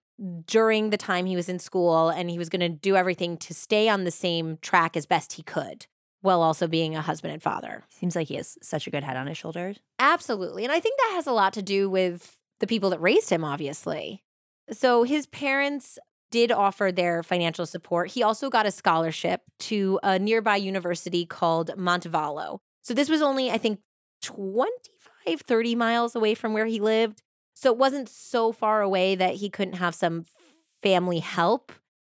during 0.45 0.89
the 0.89 0.97
time 0.97 1.25
he 1.25 1.35
was 1.35 1.49
in 1.49 1.59
school 1.59 2.09
and 2.09 2.29
he 2.29 2.37
was 2.37 2.49
going 2.49 2.59
to 2.61 2.69
do 2.69 2.95
everything 2.95 3.35
to 3.37 3.53
stay 3.53 3.89
on 3.89 4.03
the 4.03 4.11
same 4.11 4.57
track 4.61 4.95
as 4.95 5.05
best 5.05 5.33
he 5.33 5.43
could 5.43 5.87
while 6.21 6.41
also 6.41 6.67
being 6.67 6.95
a 6.95 7.01
husband 7.01 7.33
and 7.33 7.43
father. 7.43 7.83
Seems 7.89 8.15
like 8.15 8.29
he 8.29 8.35
has 8.35 8.57
such 8.61 8.87
a 8.87 8.89
good 8.89 9.03
head 9.03 9.17
on 9.17 9.27
his 9.27 9.37
shoulders. 9.37 9.79
Absolutely. 9.99 10.63
And 10.63 10.71
I 10.71 10.79
think 10.79 10.97
that 10.97 11.15
has 11.15 11.27
a 11.27 11.33
lot 11.33 11.51
to 11.53 11.61
do 11.61 11.89
with 11.89 12.37
the 12.59 12.67
people 12.67 12.89
that 12.91 13.01
raised 13.01 13.29
him, 13.29 13.43
obviously. 13.43 14.23
So 14.71 15.03
his 15.03 15.25
parents 15.25 15.99
did 16.33 16.51
offer 16.51 16.91
their 16.91 17.21
financial 17.21 17.67
support. 17.67 18.09
He 18.09 18.23
also 18.23 18.49
got 18.49 18.65
a 18.65 18.71
scholarship 18.71 19.41
to 19.59 19.99
a 20.01 20.17
nearby 20.17 20.55
university 20.55 21.27
called 21.27 21.69
Montevallo. 21.77 22.57
So 22.81 22.95
this 22.95 23.07
was 23.07 23.21
only, 23.21 23.51
I 23.51 23.59
think, 23.59 23.81
25, 24.23 25.41
30 25.41 25.75
miles 25.75 26.15
away 26.15 26.33
from 26.33 26.53
where 26.53 26.65
he 26.65 26.79
lived. 26.79 27.21
So 27.53 27.71
it 27.71 27.77
wasn't 27.77 28.09
so 28.09 28.51
far 28.51 28.81
away 28.81 29.13
that 29.13 29.35
he 29.35 29.49
couldn't 29.51 29.75
have 29.75 29.93
some 29.93 30.25
family 30.81 31.19
help. 31.19 31.71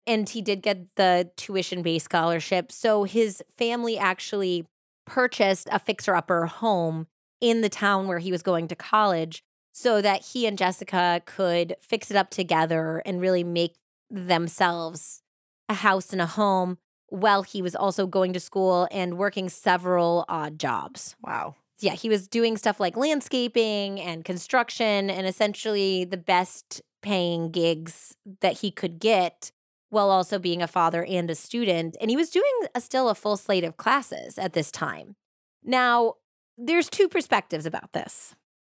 And 0.08 0.30
he 0.30 0.42
did 0.42 0.62
get 0.62 0.96
the 0.96 1.30
tuition 1.36 1.82
based 1.82 2.06
scholarship. 2.06 2.72
So 2.72 3.04
his 3.04 3.44
family 3.58 3.98
actually 3.98 4.66
purchased 5.06 5.68
a 5.74 5.78
fixer 5.78 6.16
upper 6.16 6.46
home 6.46 7.08
in 7.42 7.60
the 7.60 7.70
town 7.70 8.08
where 8.08 8.20
he 8.20 8.32
was 8.32 8.44
going 8.44 8.70
to 8.70 8.78
college 8.78 9.44
so 9.74 10.02
that 10.02 10.28
he 10.28 10.48
and 10.48 10.58
Jessica 10.58 11.22
could 11.26 11.76
fix 11.82 12.10
it 12.10 12.16
up 12.16 12.30
together 12.30 13.02
and 13.06 13.20
really 13.20 13.44
make 13.44 13.74
themselves 14.10 15.22
a 15.70 15.74
house 15.76 16.12
and 16.12 16.22
a 16.22 16.26
home 16.26 16.78
while 17.10 17.44
he 17.44 17.62
was 17.62 17.76
also 17.76 18.08
going 18.08 18.34
to 18.34 18.40
school 18.40 18.88
and 18.92 19.18
working 19.18 19.50
several 19.50 20.26
odd 20.28 20.60
jobs. 20.60 21.16
Wow. 21.22 21.56
Yeah, 21.80 21.94
he 21.94 22.10
was 22.10 22.28
doing 22.28 22.58
stuff 22.58 22.80
like 22.80 22.96
landscaping 22.96 24.00
and 24.00 24.24
construction 24.24 25.10
and 25.10 25.28
essentially 25.28 26.06
the 26.06 26.18
best 26.18 26.82
paying 27.02 27.52
gigs 27.52 28.16
that 28.42 28.60
he 28.60 28.72
could 28.72 29.00
get 29.00 29.52
while 29.90 30.10
also 30.10 30.40
being 30.40 30.62
a 30.62 30.68
father 30.68 31.06
and 31.06 31.30
a 31.30 31.36
student. 31.36 31.96
And 32.02 32.10
he 32.10 32.18
was 32.18 32.30
doing 32.30 32.52
a, 32.74 32.82
still 32.82 33.10
a 33.10 33.16
full 33.16 33.38
slate 33.38 33.64
of 33.64 33.78
classes 33.78 34.38
at 34.38 34.54
this 34.54 34.72
time. 34.72 35.16
Now, 35.64 36.16
there's 36.58 36.90
two 36.90 37.08
perspectives 37.08 37.66
about 37.66 37.94
this. 37.94 38.34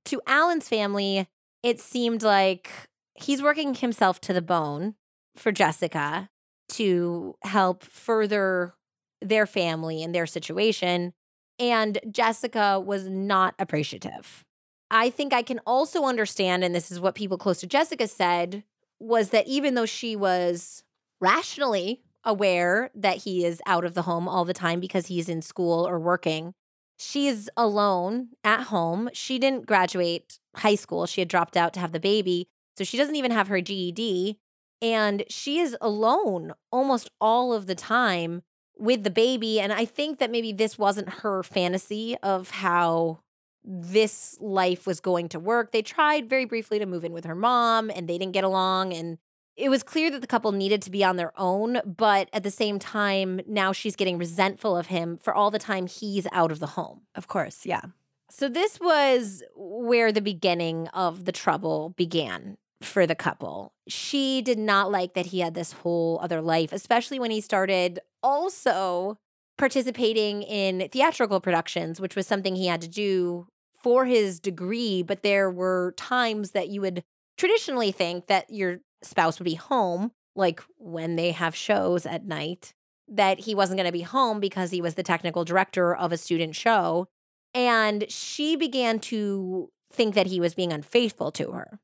To 0.06 0.20
Alan's 0.26 0.68
family, 0.68 1.28
it 1.62 1.80
seemed 1.80 2.22
like 2.22 2.70
he's 3.14 3.42
working 3.42 3.74
himself 3.74 4.20
to 4.22 4.32
the 4.32 4.42
bone 4.42 4.94
for 5.38 5.52
Jessica 5.52 6.28
to 6.70 7.36
help 7.42 7.82
further 7.82 8.74
their 9.20 9.46
family 9.46 10.02
and 10.02 10.14
their 10.14 10.26
situation. 10.26 11.12
And 11.58 11.98
Jessica 12.10 12.78
was 12.78 13.08
not 13.08 13.54
appreciative. 13.58 14.44
I 14.90 15.10
think 15.10 15.32
I 15.32 15.42
can 15.42 15.60
also 15.66 16.04
understand, 16.04 16.62
and 16.64 16.74
this 16.74 16.92
is 16.92 17.00
what 17.00 17.14
people 17.14 17.38
close 17.38 17.60
to 17.60 17.66
Jessica 17.66 18.06
said, 18.06 18.62
was 19.00 19.30
that 19.30 19.46
even 19.46 19.74
though 19.74 19.86
she 19.86 20.16
was 20.16 20.84
rationally 21.20 22.02
aware 22.24 22.90
that 22.94 23.18
he 23.18 23.44
is 23.44 23.60
out 23.66 23.84
of 23.84 23.94
the 23.94 24.02
home 24.02 24.28
all 24.28 24.44
the 24.44 24.54
time 24.54 24.80
because 24.80 25.06
he's 25.06 25.28
in 25.28 25.42
school 25.42 25.86
or 25.86 25.98
working, 25.98 26.54
she's 26.98 27.48
alone 27.56 28.28
at 28.44 28.64
home. 28.64 29.08
She 29.12 29.38
didn't 29.38 29.66
graduate 29.66 30.38
high 30.56 30.74
school, 30.74 31.06
she 31.06 31.20
had 31.20 31.28
dropped 31.28 31.56
out 31.56 31.72
to 31.74 31.80
have 31.80 31.92
the 31.92 32.00
baby. 32.00 32.48
So 32.76 32.84
she 32.84 32.96
doesn't 32.96 33.16
even 33.16 33.30
have 33.30 33.48
her 33.48 33.60
GED. 33.60 34.38
And 34.82 35.24
she 35.28 35.58
is 35.58 35.76
alone 35.80 36.52
almost 36.70 37.10
all 37.20 37.52
of 37.52 37.66
the 37.66 37.74
time 37.74 38.42
with 38.78 39.04
the 39.04 39.10
baby. 39.10 39.58
And 39.60 39.72
I 39.72 39.84
think 39.84 40.18
that 40.18 40.30
maybe 40.30 40.52
this 40.52 40.78
wasn't 40.78 41.08
her 41.08 41.42
fantasy 41.42 42.16
of 42.22 42.50
how 42.50 43.20
this 43.64 44.36
life 44.40 44.86
was 44.86 45.00
going 45.00 45.28
to 45.30 45.40
work. 45.40 45.72
They 45.72 45.82
tried 45.82 46.28
very 46.28 46.44
briefly 46.44 46.78
to 46.78 46.86
move 46.86 47.04
in 47.04 47.12
with 47.12 47.24
her 47.24 47.34
mom 47.34 47.90
and 47.90 48.08
they 48.08 48.18
didn't 48.18 48.34
get 48.34 48.44
along. 48.44 48.92
And 48.92 49.18
it 49.56 49.70
was 49.70 49.82
clear 49.82 50.10
that 50.10 50.20
the 50.20 50.26
couple 50.26 50.52
needed 50.52 50.82
to 50.82 50.90
be 50.90 51.02
on 51.02 51.16
their 51.16 51.32
own. 51.40 51.80
But 51.84 52.28
at 52.32 52.42
the 52.42 52.50
same 52.50 52.78
time, 52.78 53.40
now 53.46 53.72
she's 53.72 53.96
getting 53.96 54.18
resentful 54.18 54.76
of 54.76 54.88
him 54.88 55.18
for 55.18 55.34
all 55.34 55.50
the 55.50 55.58
time 55.58 55.86
he's 55.86 56.26
out 56.30 56.52
of 56.52 56.60
the 56.60 56.66
home. 56.68 57.02
Of 57.14 57.26
course. 57.26 57.66
Yeah. 57.66 57.82
So 58.30 58.48
this 58.48 58.78
was 58.78 59.42
where 59.56 60.12
the 60.12 60.20
beginning 60.20 60.88
of 60.88 61.24
the 61.24 61.32
trouble 61.32 61.94
began 61.96 62.58
for 62.82 63.06
the 63.06 63.14
couple. 63.14 63.72
She 63.88 64.42
did 64.42 64.58
not 64.58 64.90
like 64.90 65.14
that 65.14 65.26
he 65.26 65.40
had 65.40 65.54
this 65.54 65.72
whole 65.72 66.18
other 66.22 66.40
life, 66.40 66.72
especially 66.72 67.18
when 67.18 67.30
he 67.30 67.40
started 67.40 68.00
also 68.22 69.16
participating 69.58 70.42
in 70.42 70.88
theatrical 70.92 71.40
productions, 71.40 72.00
which 72.00 72.16
was 72.16 72.26
something 72.26 72.56
he 72.56 72.66
had 72.66 72.82
to 72.82 72.88
do 72.88 73.46
for 73.82 74.04
his 74.04 74.38
degree. 74.40 75.02
But 75.02 75.22
there 75.22 75.50
were 75.50 75.94
times 75.96 76.50
that 76.50 76.68
you 76.68 76.80
would 76.82 77.02
traditionally 77.38 77.92
think 77.92 78.26
that 78.26 78.50
your 78.50 78.80
spouse 79.02 79.38
would 79.38 79.44
be 79.44 79.54
home, 79.54 80.12
like 80.34 80.62
when 80.76 81.16
they 81.16 81.32
have 81.32 81.54
shows 81.54 82.04
at 82.04 82.26
night, 82.26 82.72
that 83.08 83.40
he 83.40 83.54
wasn't 83.54 83.78
going 83.78 83.86
to 83.86 83.92
be 83.92 84.02
home 84.02 84.40
because 84.40 84.70
he 84.70 84.82
was 84.82 84.94
the 84.94 85.02
technical 85.02 85.44
director 85.44 85.94
of 85.94 86.12
a 86.12 86.16
student 86.16 86.54
show. 86.54 87.06
And 87.54 88.04
she 88.10 88.56
began 88.56 88.98
to 89.00 89.70
think 89.90 90.14
that 90.14 90.26
he 90.26 90.40
was 90.40 90.54
being 90.54 90.72
unfaithful 90.72 91.30
to 91.32 91.52
her. 91.52 91.78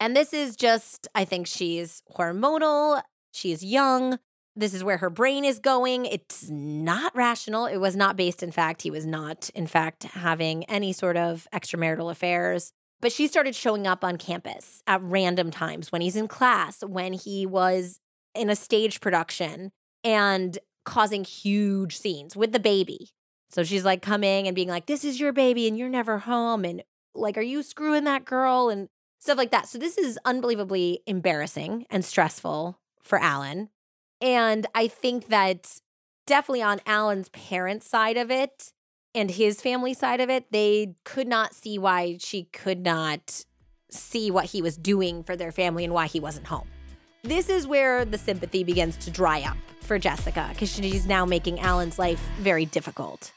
And 0.00 0.16
this 0.16 0.32
is 0.32 0.56
just, 0.56 1.06
I 1.14 1.26
think 1.26 1.46
she's 1.46 2.02
hormonal, 2.16 3.02
she's 3.32 3.62
young. 3.62 4.18
This 4.56 4.74
is 4.74 4.82
where 4.82 4.98
her 4.98 5.10
brain 5.10 5.44
is 5.44 5.58
going. 5.58 6.06
It's 6.06 6.50
not 6.50 7.14
rational. 7.14 7.66
It 7.66 7.76
was 7.76 7.94
not 7.94 8.16
based 8.16 8.42
in 8.42 8.50
fact. 8.50 8.82
He 8.82 8.90
was 8.90 9.06
not, 9.06 9.48
in 9.54 9.66
fact, 9.66 10.02
having 10.04 10.64
any 10.64 10.92
sort 10.92 11.16
of 11.16 11.46
extramarital 11.54 12.10
affairs. 12.10 12.72
But 13.00 13.12
she 13.12 13.28
started 13.28 13.54
showing 13.54 13.86
up 13.86 14.04
on 14.04 14.16
campus 14.16 14.82
at 14.86 15.02
random 15.02 15.50
times 15.50 15.92
when 15.92 16.00
he's 16.00 16.16
in 16.16 16.28
class, 16.28 16.82
when 16.84 17.12
he 17.12 17.46
was 17.46 18.00
in 18.34 18.50
a 18.50 18.56
stage 18.56 19.00
production 19.00 19.70
and 20.02 20.58
causing 20.84 21.24
huge 21.24 21.96
scenes 21.96 22.36
with 22.36 22.52
the 22.52 22.60
baby. 22.60 23.10
So 23.50 23.64
she's 23.64 23.84
like 23.84 24.02
coming 24.02 24.46
and 24.46 24.54
being 24.54 24.68
like, 24.68 24.86
This 24.86 25.04
is 25.04 25.20
your 25.20 25.32
baby 25.32 25.68
and 25.68 25.78
you're 25.78 25.88
never 25.88 26.18
home. 26.18 26.64
And 26.64 26.82
like, 27.14 27.38
are 27.38 27.42
you 27.42 27.62
screwing 27.62 28.04
that 28.04 28.24
girl? 28.24 28.68
And 28.68 28.88
stuff 29.20 29.38
like 29.38 29.52
that. 29.52 29.68
So 29.68 29.78
this 29.78 29.96
is 29.96 30.18
unbelievably 30.24 31.02
embarrassing 31.06 31.86
and 31.90 32.04
stressful 32.04 32.80
for 33.02 33.18
Alan. 33.20 33.68
And 34.20 34.66
I 34.74 34.88
think 34.88 35.28
that 35.28 35.80
definitely 36.26 36.62
on 36.62 36.80
Alan's 36.86 37.28
parents' 37.28 37.88
side 37.88 38.16
of 38.16 38.30
it 38.30 38.72
and 39.14 39.30
his 39.30 39.60
family 39.60 39.94
side 39.94 40.20
of 40.20 40.28
it, 40.28 40.50
they 40.50 40.94
could 41.04 41.28
not 41.28 41.54
see 41.54 41.78
why 41.78 42.16
she 42.18 42.44
could 42.44 42.80
not 42.80 43.44
see 43.90 44.30
what 44.30 44.46
he 44.46 44.62
was 44.62 44.76
doing 44.76 45.22
for 45.22 45.36
their 45.36 45.52
family 45.52 45.84
and 45.84 45.92
why 45.92 46.06
he 46.06 46.20
wasn't 46.20 46.46
home. 46.46 46.68
This 47.22 47.48
is 47.50 47.66
where 47.66 48.04
the 48.04 48.16
sympathy 48.16 48.64
begins 48.64 48.96
to 48.98 49.10
dry 49.10 49.42
up 49.42 49.56
for 49.82 49.98
Jessica 49.98 50.48
because 50.52 50.72
she's 50.72 51.06
now 51.06 51.26
making 51.26 51.60
Alan's 51.60 51.98
life 51.98 52.20
very 52.38 52.64
difficult. 52.64 53.32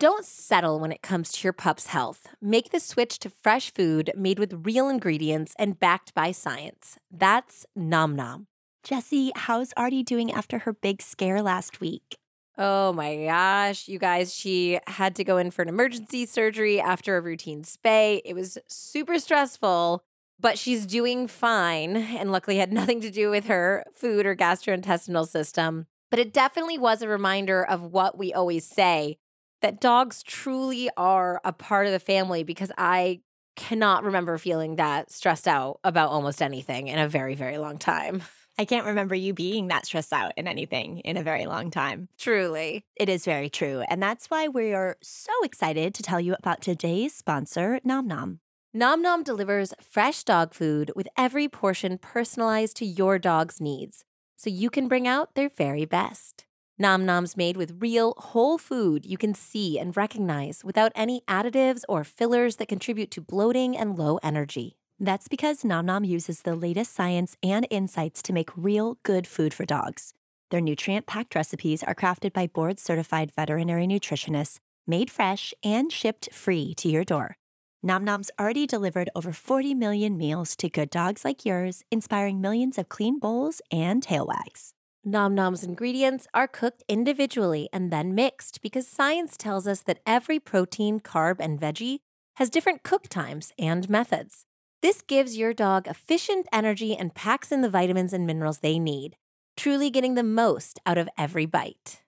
Don't 0.00 0.24
settle 0.24 0.78
when 0.78 0.92
it 0.92 1.02
comes 1.02 1.32
to 1.32 1.42
your 1.42 1.52
pup's 1.52 1.88
health. 1.88 2.28
Make 2.40 2.70
the 2.70 2.78
switch 2.78 3.18
to 3.18 3.28
fresh 3.28 3.74
food 3.74 4.12
made 4.16 4.38
with 4.38 4.64
real 4.64 4.88
ingredients 4.88 5.54
and 5.58 5.76
backed 5.76 6.14
by 6.14 6.30
science. 6.30 7.00
That's 7.10 7.66
Nom 7.74 8.14
Nom. 8.14 8.46
Jessie, 8.84 9.32
how's 9.34 9.72
Artie 9.76 10.04
doing 10.04 10.32
after 10.32 10.60
her 10.60 10.72
big 10.72 11.02
scare 11.02 11.42
last 11.42 11.80
week? 11.80 12.16
Oh 12.56 12.92
my 12.92 13.24
gosh, 13.24 13.88
you 13.88 13.98
guys, 13.98 14.32
she 14.32 14.78
had 14.86 15.16
to 15.16 15.24
go 15.24 15.36
in 15.36 15.50
for 15.50 15.62
an 15.62 15.68
emergency 15.68 16.26
surgery 16.26 16.80
after 16.80 17.16
a 17.16 17.20
routine 17.20 17.64
spay. 17.64 18.20
It 18.24 18.34
was 18.34 18.56
super 18.68 19.18
stressful, 19.18 20.04
but 20.38 20.58
she's 20.58 20.86
doing 20.86 21.26
fine 21.26 21.96
and 21.96 22.30
luckily 22.30 22.58
had 22.58 22.72
nothing 22.80 23.00
to 23.00 23.10
do 23.10 23.30
with 23.30 23.46
her 23.46 23.84
food 23.92 24.26
or 24.26 24.36
gastrointestinal 24.36 25.26
system. 25.26 25.86
But 26.08 26.20
it 26.20 26.32
definitely 26.32 26.78
was 26.78 27.02
a 27.02 27.08
reminder 27.08 27.64
of 27.64 27.82
what 27.82 28.16
we 28.16 28.32
always 28.32 28.64
say 28.64 29.18
that 29.62 29.80
dogs 29.80 30.22
truly 30.22 30.90
are 30.96 31.40
a 31.44 31.52
part 31.52 31.86
of 31.86 31.92
the 31.92 31.98
family 31.98 32.42
because 32.42 32.72
I 32.78 33.20
cannot 33.56 34.04
remember 34.04 34.38
feeling 34.38 34.76
that 34.76 35.10
stressed 35.10 35.48
out 35.48 35.80
about 35.82 36.10
almost 36.10 36.40
anything 36.40 36.88
in 36.88 36.98
a 36.98 37.08
very, 37.08 37.34
very 37.34 37.58
long 37.58 37.78
time. 37.78 38.22
I 38.60 38.64
can't 38.64 38.86
remember 38.86 39.14
you 39.14 39.34
being 39.34 39.68
that 39.68 39.86
stressed 39.86 40.12
out 40.12 40.32
in 40.36 40.48
anything 40.48 40.98
in 41.00 41.16
a 41.16 41.22
very 41.22 41.46
long 41.46 41.70
time. 41.70 42.08
Truly. 42.18 42.84
It 42.96 43.08
is 43.08 43.24
very 43.24 43.48
true. 43.48 43.84
And 43.88 44.02
that's 44.02 44.30
why 44.30 44.48
we 44.48 44.74
are 44.74 44.96
so 45.00 45.32
excited 45.44 45.94
to 45.94 46.02
tell 46.02 46.20
you 46.20 46.34
about 46.34 46.60
today's 46.60 47.14
sponsor, 47.14 47.78
Nom 47.84 48.08
Nom. 48.08 48.40
Nom 48.74 49.00
Nom 49.00 49.22
delivers 49.22 49.74
fresh 49.80 50.24
dog 50.24 50.54
food 50.54 50.90
with 50.96 51.08
every 51.16 51.48
portion 51.48 51.98
personalized 51.98 52.76
to 52.78 52.84
your 52.84 53.18
dog's 53.18 53.60
needs 53.60 54.04
so 54.36 54.50
you 54.50 54.70
can 54.70 54.88
bring 54.88 55.06
out 55.06 55.34
their 55.34 55.48
very 55.48 55.84
best. 55.84 56.44
Nom 56.80 57.04
Nom's 57.04 57.36
made 57.36 57.56
with 57.56 57.82
real, 57.82 58.14
whole 58.18 58.56
food 58.56 59.04
you 59.04 59.18
can 59.18 59.34
see 59.34 59.80
and 59.80 59.96
recognize 59.96 60.60
without 60.62 60.92
any 60.94 61.22
additives 61.22 61.82
or 61.88 62.04
fillers 62.04 62.54
that 62.56 62.68
contribute 62.68 63.10
to 63.10 63.20
bloating 63.20 63.76
and 63.76 63.98
low 63.98 64.20
energy. 64.22 64.76
That's 65.00 65.26
because 65.26 65.64
Nom 65.64 65.86
Nom 65.86 66.04
uses 66.04 66.42
the 66.42 66.54
latest 66.54 66.94
science 66.94 67.36
and 67.42 67.66
insights 67.68 68.22
to 68.22 68.32
make 68.32 68.56
real, 68.56 68.98
good 69.02 69.26
food 69.26 69.52
for 69.52 69.66
dogs. 69.66 70.14
Their 70.50 70.60
nutrient 70.60 71.06
packed 71.06 71.34
recipes 71.34 71.82
are 71.82 71.96
crafted 71.96 72.32
by 72.32 72.46
board 72.46 72.78
certified 72.78 73.32
veterinary 73.34 73.88
nutritionists, 73.88 74.60
made 74.86 75.10
fresh, 75.10 75.52
and 75.64 75.90
shipped 75.90 76.32
free 76.32 76.74
to 76.76 76.88
your 76.88 77.02
door. 77.02 77.38
Nom 77.82 78.04
Nom's 78.04 78.30
already 78.38 78.68
delivered 78.68 79.10
over 79.16 79.32
40 79.32 79.74
million 79.74 80.16
meals 80.16 80.54
to 80.54 80.68
good 80.68 80.90
dogs 80.90 81.24
like 81.24 81.44
yours, 81.44 81.82
inspiring 81.90 82.40
millions 82.40 82.78
of 82.78 82.88
clean 82.88 83.18
bowls 83.18 83.60
and 83.72 84.00
tail 84.00 84.28
wags. 84.28 84.74
Nom 85.04 85.34
Nom's 85.34 85.62
ingredients 85.62 86.26
are 86.34 86.48
cooked 86.48 86.82
individually 86.88 87.68
and 87.72 87.92
then 87.92 88.14
mixed 88.14 88.60
because 88.60 88.86
science 88.86 89.36
tells 89.36 89.66
us 89.66 89.80
that 89.82 90.00
every 90.04 90.40
protein, 90.40 90.98
carb, 90.98 91.36
and 91.38 91.58
veggie 91.60 91.98
has 92.36 92.50
different 92.50 92.82
cook 92.82 93.08
times 93.08 93.52
and 93.58 93.88
methods. 93.88 94.44
This 94.82 95.02
gives 95.02 95.36
your 95.36 95.54
dog 95.54 95.86
efficient 95.86 96.46
energy 96.52 96.96
and 96.96 97.14
packs 97.14 97.52
in 97.52 97.62
the 97.62 97.70
vitamins 97.70 98.12
and 98.12 98.26
minerals 98.26 98.58
they 98.58 98.78
need, 98.78 99.16
truly 99.56 99.88
getting 99.88 100.14
the 100.14 100.22
most 100.22 100.80
out 100.84 100.98
of 100.98 101.08
every 101.16 101.46
bite. 101.46 102.02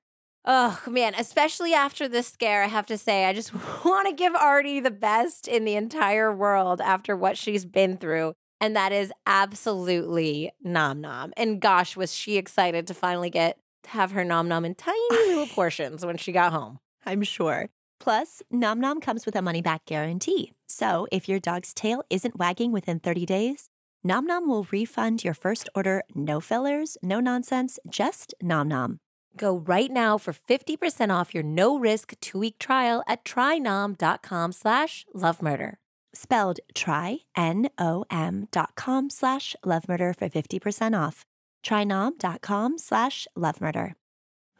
Oh 0.44 0.80
man, 0.86 1.14
especially 1.16 1.74
after 1.74 2.08
this 2.08 2.26
scare, 2.26 2.62
I 2.64 2.68
have 2.68 2.86
to 2.86 2.98
say, 2.98 3.24
I 3.24 3.32
just 3.32 3.52
want 3.84 4.08
to 4.08 4.14
give 4.14 4.34
Artie 4.34 4.80
the 4.80 4.90
best 4.90 5.46
in 5.46 5.64
the 5.64 5.76
entire 5.76 6.34
world 6.34 6.80
after 6.80 7.16
what 7.16 7.38
she's 7.38 7.64
been 7.64 7.98
through. 7.98 8.34
And 8.60 8.76
that 8.76 8.92
is 8.92 9.12
absolutely 9.26 10.52
nom 10.62 11.00
nom. 11.00 11.32
And 11.36 11.60
gosh, 11.60 11.96
was 11.96 12.14
she 12.14 12.36
excited 12.36 12.86
to 12.88 12.94
finally 12.94 13.30
get 13.30 13.58
to 13.84 13.90
have 13.90 14.12
her 14.12 14.24
nom 14.24 14.48
nom 14.48 14.64
in 14.64 14.74
tiny 14.74 14.98
little 15.10 15.46
portions 15.54 16.04
when 16.04 16.16
she 16.16 16.32
got 16.32 16.52
home. 16.52 16.78
I'm 17.06 17.22
sure. 17.22 17.68
Plus, 18.00 18.42
Nom 18.50 18.80
Nom 18.80 19.00
comes 19.00 19.26
with 19.26 19.36
a 19.36 19.42
money 19.42 19.62
back 19.62 19.84
guarantee. 19.84 20.52
So 20.66 21.06
if 21.12 21.28
your 21.28 21.38
dog's 21.38 21.72
tail 21.74 22.02
isn't 22.10 22.38
wagging 22.38 22.72
within 22.72 22.98
30 22.98 23.26
days, 23.26 23.68
Nom 24.02 24.26
Nom 24.26 24.48
will 24.48 24.66
refund 24.70 25.22
your 25.22 25.34
first 25.34 25.68
order 25.74 26.02
no 26.14 26.40
fillers, 26.40 26.96
no 27.02 27.20
nonsense, 27.20 27.78
just 27.88 28.34
Nom 28.42 28.68
Nom. 28.68 28.98
Go 29.36 29.58
right 29.58 29.90
now 29.90 30.18
for 30.18 30.32
50% 30.32 31.14
off 31.14 31.34
your 31.34 31.44
no-risk 31.44 32.14
two-week 32.20 32.58
trial 32.58 33.04
at 33.06 33.24
trynom.com 33.24 34.52
slash 34.52 35.06
lovemurder. 35.14 35.74
Spelled 36.14 36.60
try, 36.74 37.18
N-O-M 37.36 38.48
dot 38.50 38.74
com 38.74 39.10
slash 39.10 39.54
lovemurder 39.64 40.14
for 40.16 40.28
50% 40.28 40.98
off. 40.98 41.24
Trynom.com 41.64 42.78
slash 42.78 43.28
love 43.36 43.60
murder. 43.60 43.94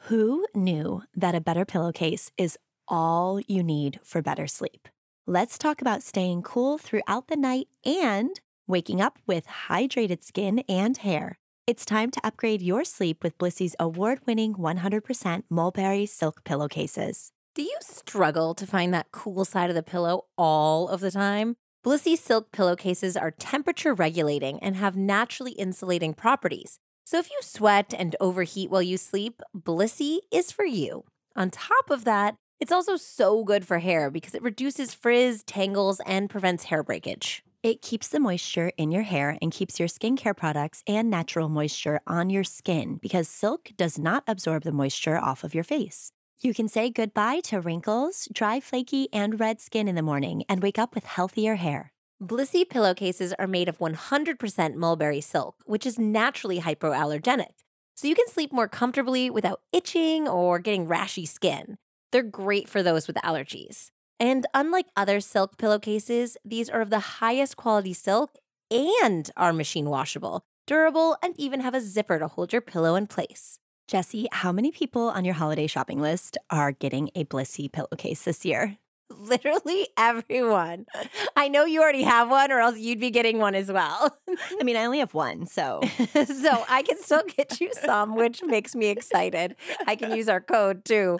Who 0.08 0.46
knew 0.54 1.02
that 1.16 1.34
a 1.34 1.40
better 1.40 1.64
pillowcase 1.64 2.30
is 2.36 2.58
all 2.88 3.40
you 3.46 3.62
need 3.62 4.00
for 4.04 4.22
better 4.22 4.46
sleep? 4.46 4.88
Let's 5.26 5.58
talk 5.58 5.80
about 5.80 6.02
staying 6.02 6.42
cool 6.42 6.78
throughout 6.78 7.28
the 7.28 7.36
night 7.36 7.68
and 7.84 8.40
waking 8.66 9.00
up 9.00 9.18
with 9.26 9.46
hydrated 9.68 10.22
skin 10.22 10.60
and 10.68 10.96
hair. 10.96 11.38
It's 11.66 11.84
time 11.84 12.10
to 12.12 12.20
upgrade 12.26 12.62
your 12.62 12.84
sleep 12.84 13.22
with 13.22 13.38
Blissy's 13.38 13.76
award 13.78 14.20
winning 14.26 14.54
100% 14.54 15.42
mulberry 15.48 16.06
silk 16.06 16.42
pillowcases. 16.44 17.30
Do 17.52 17.62
you 17.62 17.76
struggle 17.80 18.54
to 18.54 18.64
find 18.64 18.94
that 18.94 19.10
cool 19.10 19.44
side 19.44 19.70
of 19.70 19.74
the 19.74 19.82
pillow 19.82 20.26
all 20.38 20.86
of 20.88 21.00
the 21.00 21.10
time? 21.10 21.56
Blissy 21.84 22.16
silk 22.16 22.52
pillowcases 22.52 23.16
are 23.16 23.32
temperature 23.32 23.92
regulating 23.92 24.60
and 24.62 24.76
have 24.76 24.96
naturally 24.96 25.50
insulating 25.52 26.14
properties. 26.14 26.78
So 27.04 27.18
if 27.18 27.28
you 27.28 27.38
sweat 27.42 27.92
and 27.92 28.14
overheat 28.20 28.70
while 28.70 28.82
you 28.82 28.96
sleep, 28.96 29.42
Blissy 29.52 30.18
is 30.30 30.52
for 30.52 30.64
you. 30.64 31.06
On 31.34 31.50
top 31.50 31.90
of 31.90 32.04
that, 32.04 32.36
it's 32.60 32.70
also 32.70 32.94
so 32.94 33.42
good 33.42 33.66
for 33.66 33.80
hair 33.80 34.12
because 34.12 34.36
it 34.36 34.42
reduces 34.42 34.94
frizz, 34.94 35.42
tangles, 35.42 36.00
and 36.06 36.30
prevents 36.30 36.64
hair 36.64 36.84
breakage. 36.84 37.42
It 37.64 37.82
keeps 37.82 38.06
the 38.06 38.20
moisture 38.20 38.70
in 38.76 38.92
your 38.92 39.02
hair 39.02 39.36
and 39.42 39.50
keeps 39.50 39.80
your 39.80 39.88
skincare 39.88 40.36
products 40.36 40.84
and 40.86 41.10
natural 41.10 41.48
moisture 41.48 42.00
on 42.06 42.30
your 42.30 42.44
skin 42.44 43.00
because 43.02 43.26
silk 43.26 43.72
does 43.76 43.98
not 43.98 44.22
absorb 44.28 44.62
the 44.62 44.70
moisture 44.70 45.18
off 45.18 45.42
of 45.42 45.52
your 45.52 45.64
face. 45.64 46.12
You 46.42 46.54
can 46.54 46.68
say 46.68 46.88
goodbye 46.88 47.40
to 47.48 47.60
wrinkles, 47.60 48.26
dry, 48.32 48.60
flaky, 48.60 49.08
and 49.12 49.38
red 49.38 49.60
skin 49.60 49.86
in 49.86 49.94
the 49.94 50.00
morning 50.00 50.42
and 50.48 50.62
wake 50.62 50.78
up 50.78 50.94
with 50.94 51.04
healthier 51.04 51.56
hair. 51.56 51.92
Blissy 52.18 52.66
pillowcases 52.66 53.34
are 53.38 53.46
made 53.46 53.68
of 53.68 53.76
100% 53.76 54.74
mulberry 54.74 55.20
silk, 55.20 55.56
which 55.66 55.84
is 55.84 55.98
naturally 55.98 56.60
hypoallergenic, 56.60 57.60
so 57.94 58.08
you 58.08 58.14
can 58.14 58.26
sleep 58.26 58.54
more 58.54 58.68
comfortably 58.68 59.28
without 59.28 59.60
itching 59.70 60.26
or 60.26 60.58
getting 60.58 60.86
rashy 60.86 61.28
skin. 61.28 61.76
They're 62.10 62.22
great 62.22 62.70
for 62.70 62.82
those 62.82 63.06
with 63.06 63.16
allergies. 63.16 63.90
And 64.18 64.46
unlike 64.54 64.86
other 64.96 65.20
silk 65.20 65.58
pillowcases, 65.58 66.38
these 66.42 66.70
are 66.70 66.80
of 66.80 66.88
the 66.88 67.20
highest 67.20 67.58
quality 67.58 67.92
silk 67.92 68.36
and 68.70 69.30
are 69.36 69.52
machine 69.52 69.90
washable, 69.90 70.40
durable, 70.66 71.18
and 71.22 71.34
even 71.36 71.60
have 71.60 71.74
a 71.74 71.82
zipper 71.82 72.18
to 72.18 72.28
hold 72.28 72.54
your 72.54 72.62
pillow 72.62 72.94
in 72.94 73.08
place. 73.08 73.58
Jessie, 73.90 74.28
how 74.30 74.52
many 74.52 74.70
people 74.70 75.08
on 75.08 75.24
your 75.24 75.34
holiday 75.34 75.66
shopping 75.66 76.00
list 76.00 76.38
are 76.48 76.70
getting 76.70 77.10
a 77.16 77.24
Blissy 77.24 77.70
pillowcase 77.70 78.22
this 78.22 78.44
year? 78.44 78.78
Literally 79.18 79.88
everyone. 79.98 80.86
I 81.34 81.48
know 81.48 81.64
you 81.64 81.82
already 81.82 82.04
have 82.04 82.30
one, 82.30 82.52
or 82.52 82.60
else 82.60 82.78
you'd 82.78 83.00
be 83.00 83.10
getting 83.10 83.38
one 83.38 83.56
as 83.56 83.68
well. 83.72 84.16
I 84.60 84.62
mean, 84.62 84.76
I 84.76 84.84
only 84.84 85.00
have 85.00 85.12
one, 85.12 85.44
so. 85.44 85.80
so 86.14 86.64
I 86.68 86.84
can 86.86 86.98
still 86.98 87.24
get 87.36 87.60
you 87.60 87.72
some, 87.82 88.14
which 88.14 88.44
makes 88.44 88.76
me 88.76 88.90
excited. 88.90 89.56
I 89.88 89.96
can 89.96 90.12
use 90.12 90.28
our 90.28 90.40
code 90.40 90.84
too. 90.84 91.18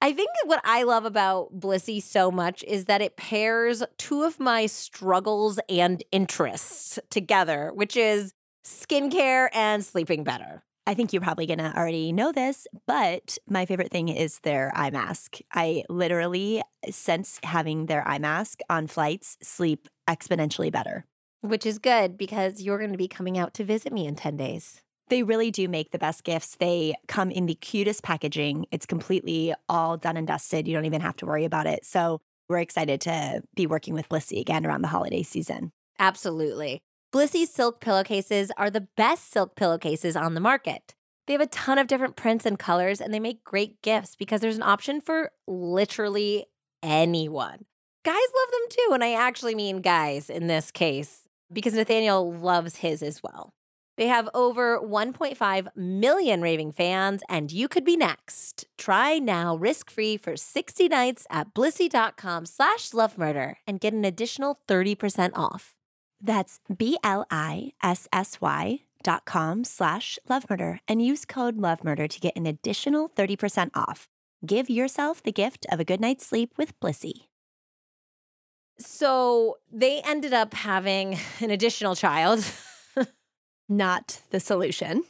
I 0.00 0.14
think 0.14 0.30
what 0.46 0.62
I 0.64 0.84
love 0.84 1.04
about 1.04 1.60
Blissy 1.60 2.02
so 2.02 2.30
much 2.30 2.64
is 2.66 2.86
that 2.86 3.02
it 3.02 3.18
pairs 3.18 3.82
two 3.98 4.22
of 4.22 4.40
my 4.40 4.64
struggles 4.64 5.60
and 5.68 6.02
interests 6.10 6.98
together, 7.10 7.72
which 7.74 7.94
is 7.94 8.32
skincare 8.64 9.50
and 9.52 9.84
sleeping 9.84 10.24
better. 10.24 10.62
I 10.86 10.94
think 10.94 11.12
you're 11.12 11.22
probably 11.22 11.46
going 11.46 11.58
to 11.58 11.76
already 11.76 12.12
know 12.12 12.30
this, 12.30 12.66
but 12.86 13.38
my 13.48 13.64
favorite 13.64 13.90
thing 13.90 14.08
is 14.08 14.40
their 14.40 14.70
eye 14.74 14.90
mask. 14.90 15.38
I 15.52 15.84
literally, 15.88 16.62
since 16.90 17.40
having 17.42 17.86
their 17.86 18.06
eye 18.06 18.18
mask 18.18 18.60
on 18.68 18.86
flights, 18.86 19.38
sleep 19.42 19.88
exponentially 20.08 20.70
better. 20.70 21.06
Which 21.40 21.64
is 21.64 21.78
good 21.78 22.18
because 22.18 22.60
you're 22.60 22.78
going 22.78 22.92
to 22.92 22.98
be 22.98 23.08
coming 23.08 23.38
out 23.38 23.54
to 23.54 23.64
visit 23.64 23.92
me 23.92 24.06
in 24.06 24.14
10 24.14 24.36
days. 24.36 24.82
They 25.08 25.22
really 25.22 25.50
do 25.50 25.68
make 25.68 25.90
the 25.90 25.98
best 25.98 26.24
gifts. 26.24 26.56
They 26.56 26.94
come 27.08 27.30
in 27.30 27.46
the 27.46 27.54
cutest 27.54 28.02
packaging. 28.02 28.66
It's 28.70 28.86
completely 28.86 29.54
all 29.68 29.96
done 29.96 30.16
and 30.16 30.26
dusted. 30.26 30.66
You 30.66 30.74
don't 30.74 30.86
even 30.86 31.02
have 31.02 31.16
to 31.16 31.26
worry 31.26 31.44
about 31.44 31.66
it. 31.66 31.84
So 31.84 32.20
we're 32.48 32.58
excited 32.58 33.00
to 33.02 33.42
be 33.54 33.66
working 33.66 33.94
with 33.94 34.08
Blissy 34.08 34.40
again 34.40 34.66
around 34.66 34.82
the 34.82 34.88
holiday 34.88 35.22
season. 35.22 35.72
Absolutely. 35.98 36.82
Blissy's 37.14 37.48
silk 37.48 37.78
pillowcases 37.78 38.50
are 38.56 38.70
the 38.70 38.88
best 38.96 39.30
silk 39.30 39.54
pillowcases 39.54 40.16
on 40.16 40.34
the 40.34 40.40
market. 40.40 40.96
They 41.28 41.34
have 41.34 41.40
a 41.40 41.46
ton 41.46 41.78
of 41.78 41.86
different 41.86 42.16
prints 42.16 42.44
and 42.44 42.58
colors, 42.58 43.00
and 43.00 43.14
they 43.14 43.20
make 43.20 43.44
great 43.44 43.80
gifts 43.82 44.16
because 44.16 44.40
there's 44.40 44.56
an 44.56 44.64
option 44.64 45.00
for 45.00 45.30
literally 45.46 46.46
anyone. 46.82 47.66
Guys 48.04 48.16
love 48.16 48.50
them 48.50 48.68
too, 48.68 48.94
and 48.94 49.04
I 49.04 49.12
actually 49.12 49.54
mean 49.54 49.80
guys 49.80 50.28
in 50.28 50.48
this 50.48 50.72
case 50.72 51.28
because 51.52 51.74
Nathaniel 51.74 52.34
loves 52.34 52.78
his 52.78 53.00
as 53.00 53.22
well. 53.22 53.52
They 53.96 54.08
have 54.08 54.28
over 54.34 54.80
1.5 54.80 55.68
million 55.76 56.42
raving 56.42 56.72
fans, 56.72 57.22
and 57.28 57.52
you 57.52 57.68
could 57.68 57.84
be 57.84 57.96
next. 57.96 58.66
Try 58.76 59.20
now 59.20 59.54
risk-free 59.54 60.16
for 60.16 60.36
60 60.36 60.88
nights 60.88 61.28
at 61.30 61.54
blissy.com 61.54 62.46
slash 62.46 62.90
lovemurder 62.90 63.54
and 63.68 63.78
get 63.78 63.94
an 63.94 64.04
additional 64.04 64.58
30% 64.66 65.30
off. 65.36 65.73
That's 66.20 66.60
B-L-I-S-S-Y 66.74 67.70
dot 69.02 69.24
com 69.26 69.64
slash 69.64 70.18
lovemurder 70.28 70.78
and 70.88 71.00
use 71.02 71.24
code 71.24 71.58
lovemurder 71.58 72.08
to 72.08 72.20
get 72.20 72.34
an 72.36 72.46
additional 72.46 73.10
30% 73.10 73.70
off. 73.74 74.08
Give 74.44 74.68
yourself 74.68 75.22
the 75.22 75.32
gift 75.32 75.66
of 75.70 75.78
a 75.78 75.84
good 75.84 76.00
night's 76.00 76.26
sleep 76.26 76.52
with 76.56 76.78
Blissy. 76.80 77.26
So 78.78 79.58
they 79.70 80.00
ended 80.02 80.32
up 80.32 80.54
having 80.54 81.18
an 81.40 81.50
additional 81.50 81.94
child. 81.94 82.44
Not 83.68 84.20
the 84.30 84.40
solution. 84.40 85.04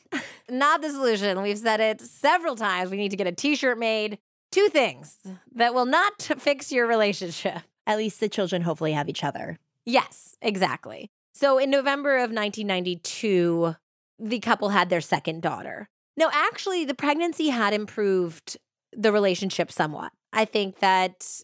Not 0.49 0.83
the 0.83 0.91
solution. 0.91 1.41
We've 1.43 1.59
said 1.59 1.81
it 1.81 2.01
several 2.01 2.57
times. 2.57 2.91
We 2.91 2.97
need 2.97 3.11
to 3.11 3.17
get 3.17 3.27
a 3.27 3.33
t 3.33 3.57
shirt 3.57 3.79
made. 3.79 4.19
Two 4.53 4.69
things 4.69 5.19
that 5.57 5.75
will 5.75 5.87
not 5.87 6.23
fix 6.39 6.71
your 6.71 6.87
relationship. 6.87 7.63
At 7.89 7.99
least 7.99 8.21
the 8.21 8.29
children 8.29 8.63
hopefully 8.63 8.93
have 8.93 9.09
each 9.09 9.25
other. 9.25 9.59
Yes, 9.85 10.37
exactly. 10.41 11.11
So 11.35 11.59
in 11.59 11.71
November 11.71 12.17
of 12.17 12.31
1992, 12.31 13.77
the 14.19 14.41
couple 14.41 14.71
had 14.71 14.89
their 14.89 15.01
second 15.01 15.43
daughter. 15.43 15.89
Now, 16.17 16.31
actually, 16.33 16.85
the 16.85 16.95
pregnancy 16.95 17.49
had 17.49 17.75
improved 17.75 18.57
the 18.93 19.13
relationship 19.13 19.73
somewhat. 19.73 20.13
I 20.33 20.45
think 20.45 20.79
that 20.79 21.43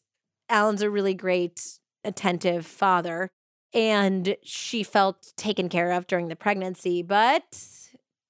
Alan's 0.48 0.82
a 0.82 0.90
really 0.90 1.14
great, 1.14 1.80
attentive 2.04 2.66
father 2.66 3.30
and 3.72 4.36
she 4.42 4.82
felt 4.82 5.32
taken 5.36 5.68
care 5.68 5.92
of 5.92 6.06
during 6.06 6.28
the 6.28 6.36
pregnancy. 6.36 7.02
But 7.02 7.62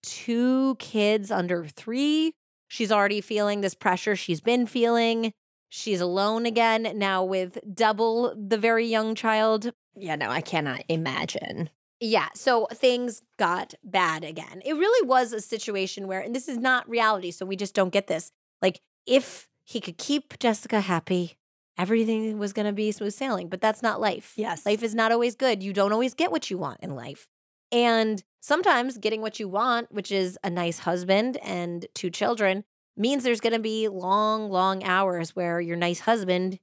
two 0.02 0.76
kids 0.78 1.30
under 1.30 1.64
three, 1.64 2.32
she's 2.68 2.92
already 2.92 3.20
feeling 3.20 3.60
this 3.60 3.74
pressure 3.74 4.16
she's 4.16 4.40
been 4.40 4.66
feeling. 4.66 5.32
She's 5.68 6.00
alone 6.00 6.46
again 6.46 6.92
now 6.96 7.24
with 7.24 7.58
double 7.72 8.34
the 8.36 8.58
very 8.58 8.86
young 8.86 9.14
child. 9.14 9.72
Yeah, 9.96 10.16
no, 10.16 10.30
I 10.30 10.40
cannot 10.40 10.82
imagine. 10.88 11.70
Yeah, 12.00 12.28
so 12.34 12.66
things 12.72 13.22
got 13.38 13.74
bad 13.84 14.24
again. 14.24 14.62
It 14.64 14.72
really 14.72 15.06
was 15.06 15.32
a 15.32 15.40
situation 15.40 16.06
where, 16.06 16.20
and 16.20 16.34
this 16.34 16.48
is 16.48 16.56
not 16.56 16.88
reality, 16.88 17.30
so 17.30 17.44
we 17.44 17.56
just 17.56 17.74
don't 17.74 17.92
get 17.92 18.06
this. 18.06 18.32
Like, 18.62 18.80
if 19.06 19.48
he 19.64 19.80
could 19.80 19.98
keep 19.98 20.38
Jessica 20.38 20.80
happy, 20.80 21.36
everything 21.76 22.38
was 22.38 22.52
going 22.52 22.66
to 22.66 22.72
be 22.72 22.90
smooth 22.90 23.12
sailing, 23.12 23.48
but 23.48 23.60
that's 23.60 23.82
not 23.82 24.00
life. 24.00 24.32
Yes. 24.36 24.64
Life 24.64 24.82
is 24.82 24.94
not 24.94 25.12
always 25.12 25.34
good. 25.34 25.62
You 25.62 25.72
don't 25.72 25.92
always 25.92 26.14
get 26.14 26.30
what 26.30 26.50
you 26.50 26.56
want 26.56 26.80
in 26.80 26.94
life. 26.94 27.28
And 27.70 28.22
sometimes 28.40 28.98
getting 28.98 29.20
what 29.20 29.38
you 29.38 29.48
want, 29.48 29.92
which 29.92 30.10
is 30.10 30.38
a 30.42 30.50
nice 30.50 30.80
husband 30.80 31.36
and 31.42 31.86
two 31.94 32.10
children, 32.10 32.64
means 32.96 33.22
there's 33.22 33.40
going 33.40 33.52
to 33.52 33.58
be 33.58 33.88
long, 33.88 34.50
long 34.50 34.82
hours 34.84 35.36
where 35.36 35.60
your 35.60 35.76
nice 35.76 36.00
husband 36.00 36.58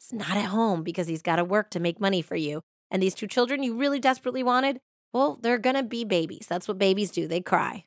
is 0.00 0.12
not 0.12 0.36
at 0.36 0.46
home 0.46 0.82
because 0.82 1.06
he's 1.06 1.22
got 1.22 1.36
to 1.36 1.44
work 1.44 1.70
to 1.70 1.80
make 1.80 2.00
money 2.00 2.22
for 2.22 2.36
you. 2.36 2.62
And 2.90 3.02
these 3.02 3.14
two 3.14 3.26
children 3.26 3.62
you 3.62 3.76
really 3.76 4.00
desperately 4.00 4.42
wanted, 4.42 4.80
well, 5.12 5.38
they're 5.40 5.58
going 5.58 5.76
to 5.76 5.82
be 5.82 6.04
babies. 6.04 6.46
That's 6.48 6.68
what 6.68 6.78
babies 6.78 7.10
do. 7.10 7.26
They 7.26 7.40
cry. 7.40 7.84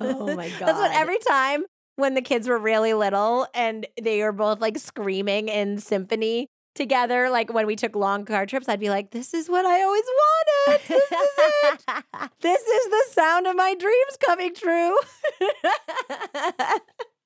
Oh 0.00 0.34
my 0.34 0.48
God. 0.48 0.58
That's 0.60 0.78
what 0.78 0.92
every 0.92 1.18
time 1.18 1.64
when 1.96 2.14
the 2.14 2.22
kids 2.22 2.48
were 2.48 2.58
really 2.58 2.94
little 2.94 3.46
and 3.54 3.86
they 4.00 4.22
were 4.22 4.32
both 4.32 4.60
like 4.60 4.78
screaming 4.78 5.48
in 5.48 5.78
symphony 5.78 6.48
together, 6.74 7.30
like 7.30 7.52
when 7.52 7.66
we 7.66 7.76
took 7.76 7.94
long 7.94 8.24
car 8.24 8.46
trips, 8.46 8.68
I'd 8.68 8.80
be 8.80 8.90
like, 8.90 9.10
this 9.10 9.34
is 9.34 9.48
what 9.48 9.64
I 9.64 9.82
always 9.82 10.04
wanted. 10.04 10.80
This 10.88 11.12
is 11.12 11.38
it. 11.64 12.04
this 12.40 12.62
is 12.62 12.84
the 12.86 13.04
sound 13.10 13.46
of 13.46 13.56
my 13.56 13.74
dreams 13.74 14.16
coming 14.24 14.54
true. 14.54 14.96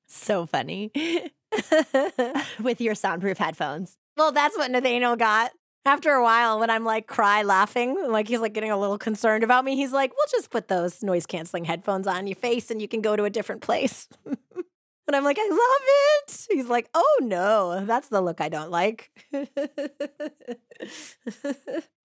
so 0.06 0.46
funny. 0.46 0.90
With 2.62 2.80
your 2.80 2.94
soundproof 2.94 3.38
headphones. 3.38 3.96
well, 4.16 4.32
that's 4.32 4.56
what 4.56 4.70
Nathaniel 4.70 5.16
got. 5.16 5.52
After 5.84 6.10
a 6.10 6.22
while, 6.22 6.58
when 6.58 6.68
I'm 6.68 6.84
like 6.84 7.06
cry 7.06 7.42
laughing, 7.42 7.96
like 8.08 8.26
he's 8.26 8.40
like 8.40 8.52
getting 8.54 8.72
a 8.72 8.76
little 8.76 8.98
concerned 8.98 9.44
about 9.44 9.64
me, 9.64 9.76
he's 9.76 9.92
like, 9.92 10.10
"We'll 10.16 10.26
just 10.30 10.50
put 10.50 10.66
those 10.66 11.00
noise 11.02 11.26
canceling 11.26 11.64
headphones 11.64 12.08
on 12.08 12.26
your 12.26 12.34
face, 12.34 12.72
and 12.72 12.82
you 12.82 12.88
can 12.88 13.00
go 13.02 13.14
to 13.14 13.22
a 13.22 13.30
different 13.30 13.62
place." 13.62 14.08
and 14.26 15.14
I'm 15.14 15.22
like, 15.22 15.38
"I 15.38 15.48
love 15.48 16.28
it." 16.28 16.46
He's 16.50 16.66
like, 16.68 16.88
"Oh 16.92 17.18
no, 17.22 17.84
that's 17.84 18.08
the 18.08 18.20
look 18.20 18.40
I 18.40 18.48
don't 18.48 18.70
like." 18.72 19.10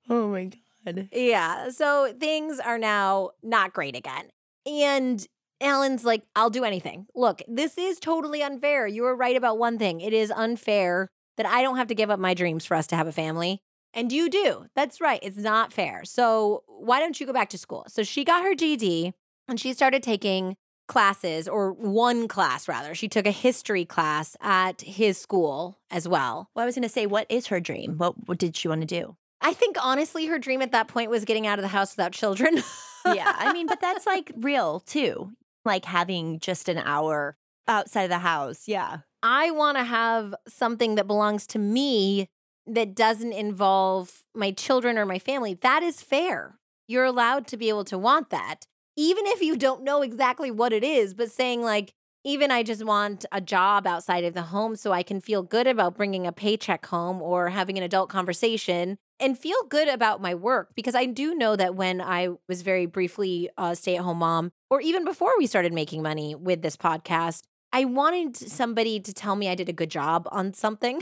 Oh 0.09 0.27
my 0.27 0.49
God. 0.85 1.09
Yeah. 1.13 1.69
So 1.69 2.13
things 2.19 2.59
are 2.59 2.77
now 2.77 3.31
not 3.43 3.71
great 3.71 3.95
again. 3.95 4.25
And 4.65 5.25
Alan's 5.61 6.03
like, 6.03 6.23
I'll 6.35 6.49
do 6.49 6.63
anything. 6.63 7.07
Look, 7.15 7.41
this 7.47 7.77
is 7.77 7.99
totally 7.99 8.41
unfair. 8.41 8.87
You 8.87 9.03
were 9.03 9.15
right 9.15 9.35
about 9.35 9.57
one 9.57 9.77
thing. 9.77 10.01
It 10.01 10.13
is 10.13 10.31
unfair 10.31 11.07
that 11.37 11.45
I 11.45 11.61
don't 11.61 11.77
have 11.77 11.87
to 11.87 11.95
give 11.95 12.09
up 12.09 12.19
my 12.19 12.33
dreams 12.33 12.65
for 12.65 12.75
us 12.75 12.87
to 12.87 12.95
have 12.95 13.07
a 13.07 13.11
family. 13.11 13.61
And 13.93 14.11
you 14.11 14.29
do. 14.29 14.65
That's 14.75 15.01
right. 15.01 15.19
It's 15.21 15.37
not 15.37 15.73
fair. 15.73 16.03
So 16.05 16.63
why 16.67 16.99
don't 16.99 17.19
you 17.19 17.25
go 17.25 17.33
back 17.33 17.49
to 17.49 17.57
school? 17.57 17.85
So 17.87 18.03
she 18.03 18.23
got 18.23 18.43
her 18.43 18.55
GED 18.55 19.13
and 19.47 19.59
she 19.59 19.73
started 19.73 20.01
taking 20.01 20.55
classes, 20.91 21.47
or 21.47 21.71
one 21.71 22.27
class 22.27 22.67
rather. 22.67 22.93
She 22.93 23.07
took 23.07 23.25
a 23.25 23.31
history 23.31 23.85
class 23.85 24.35
at 24.41 24.81
his 24.81 25.17
school 25.17 25.79
as 25.89 26.05
well. 26.05 26.49
Well, 26.53 26.63
I 26.63 26.65
was 26.65 26.75
going 26.75 26.83
to 26.83 26.89
say, 26.89 27.05
what 27.05 27.25
is 27.29 27.47
her 27.47 27.61
dream? 27.61 27.97
What, 27.97 28.27
what 28.27 28.37
did 28.37 28.57
she 28.57 28.67
want 28.67 28.81
to 28.81 28.87
do? 28.87 29.15
I 29.39 29.53
think 29.53 29.77
honestly, 29.81 30.25
her 30.25 30.37
dream 30.37 30.61
at 30.61 30.73
that 30.73 30.89
point 30.89 31.09
was 31.09 31.23
getting 31.23 31.47
out 31.47 31.59
of 31.59 31.63
the 31.63 31.69
house 31.69 31.95
without 31.95 32.11
children. 32.11 32.61
yeah, 33.05 33.33
I 33.37 33.53
mean, 33.53 33.67
but 33.67 33.79
that's 33.79 34.05
like 34.05 34.31
real 34.35 34.81
too. 34.81 35.31
Like 35.65 35.85
having 35.85 36.39
just 36.39 36.69
an 36.69 36.77
hour 36.77 37.37
outside 37.67 38.03
of 38.03 38.09
the 38.09 38.19
house. 38.19 38.67
Yeah. 38.67 38.99
I 39.23 39.51
want 39.51 39.77
to 39.77 39.83
have 39.83 40.33
something 40.47 40.95
that 40.95 41.07
belongs 41.07 41.45
to 41.47 41.59
me 41.59 42.27
that 42.67 42.95
doesn't 42.95 43.33
involve 43.33 44.23
my 44.33 44.51
children 44.51 44.97
or 44.97 45.05
my 45.05 45.19
family. 45.19 45.53
That 45.53 45.83
is 45.83 46.01
fair. 46.01 46.57
You're 46.87 47.05
allowed 47.05 47.47
to 47.47 47.57
be 47.57 47.69
able 47.69 47.85
to 47.85 47.97
want 47.97 48.29
that, 48.31 48.65
even 48.97 49.25
if 49.27 49.41
you 49.41 49.55
don't 49.55 49.83
know 49.83 50.01
exactly 50.01 50.51
what 50.51 50.73
it 50.73 50.83
is, 50.83 51.13
but 51.13 51.31
saying, 51.31 51.61
like, 51.61 51.93
even 52.23 52.51
I 52.51 52.63
just 52.63 52.83
want 52.85 53.25
a 53.31 53.41
job 53.41 53.87
outside 53.87 54.23
of 54.23 54.33
the 54.33 54.43
home 54.43 54.75
so 54.75 54.91
I 54.91 55.01
can 55.01 55.21
feel 55.21 55.41
good 55.41 55.65
about 55.67 55.95
bringing 55.95 56.27
a 56.27 56.31
paycheck 56.31 56.85
home 56.85 57.21
or 57.21 57.49
having 57.49 57.77
an 57.77 57.83
adult 57.83 58.09
conversation 58.09 58.97
and 59.19 59.37
feel 59.37 59.63
good 59.69 59.87
about 59.87 60.21
my 60.21 60.35
work. 60.35 60.69
Because 60.75 60.93
I 60.93 61.05
do 61.05 61.33
know 61.33 61.55
that 61.55 61.75
when 61.75 61.99
I 61.99 62.29
was 62.47 62.61
very 62.61 62.85
briefly 62.85 63.49
a 63.57 63.75
stay 63.75 63.95
at 63.95 64.03
home 64.03 64.19
mom, 64.19 64.51
or 64.71 64.79
even 64.81 65.03
before 65.03 65.33
we 65.37 65.45
started 65.45 65.73
making 65.73 66.01
money 66.01 66.33
with 66.33 66.61
this 66.61 66.77
podcast, 66.77 67.43
I 67.73 67.85
wanted 67.85 68.35
somebody 68.37 69.01
to 69.01 69.13
tell 69.13 69.35
me 69.35 69.49
I 69.49 69.55
did 69.55 69.69
a 69.69 69.73
good 69.73 69.91
job 69.91 70.27
on 70.31 70.53
something. 70.53 71.01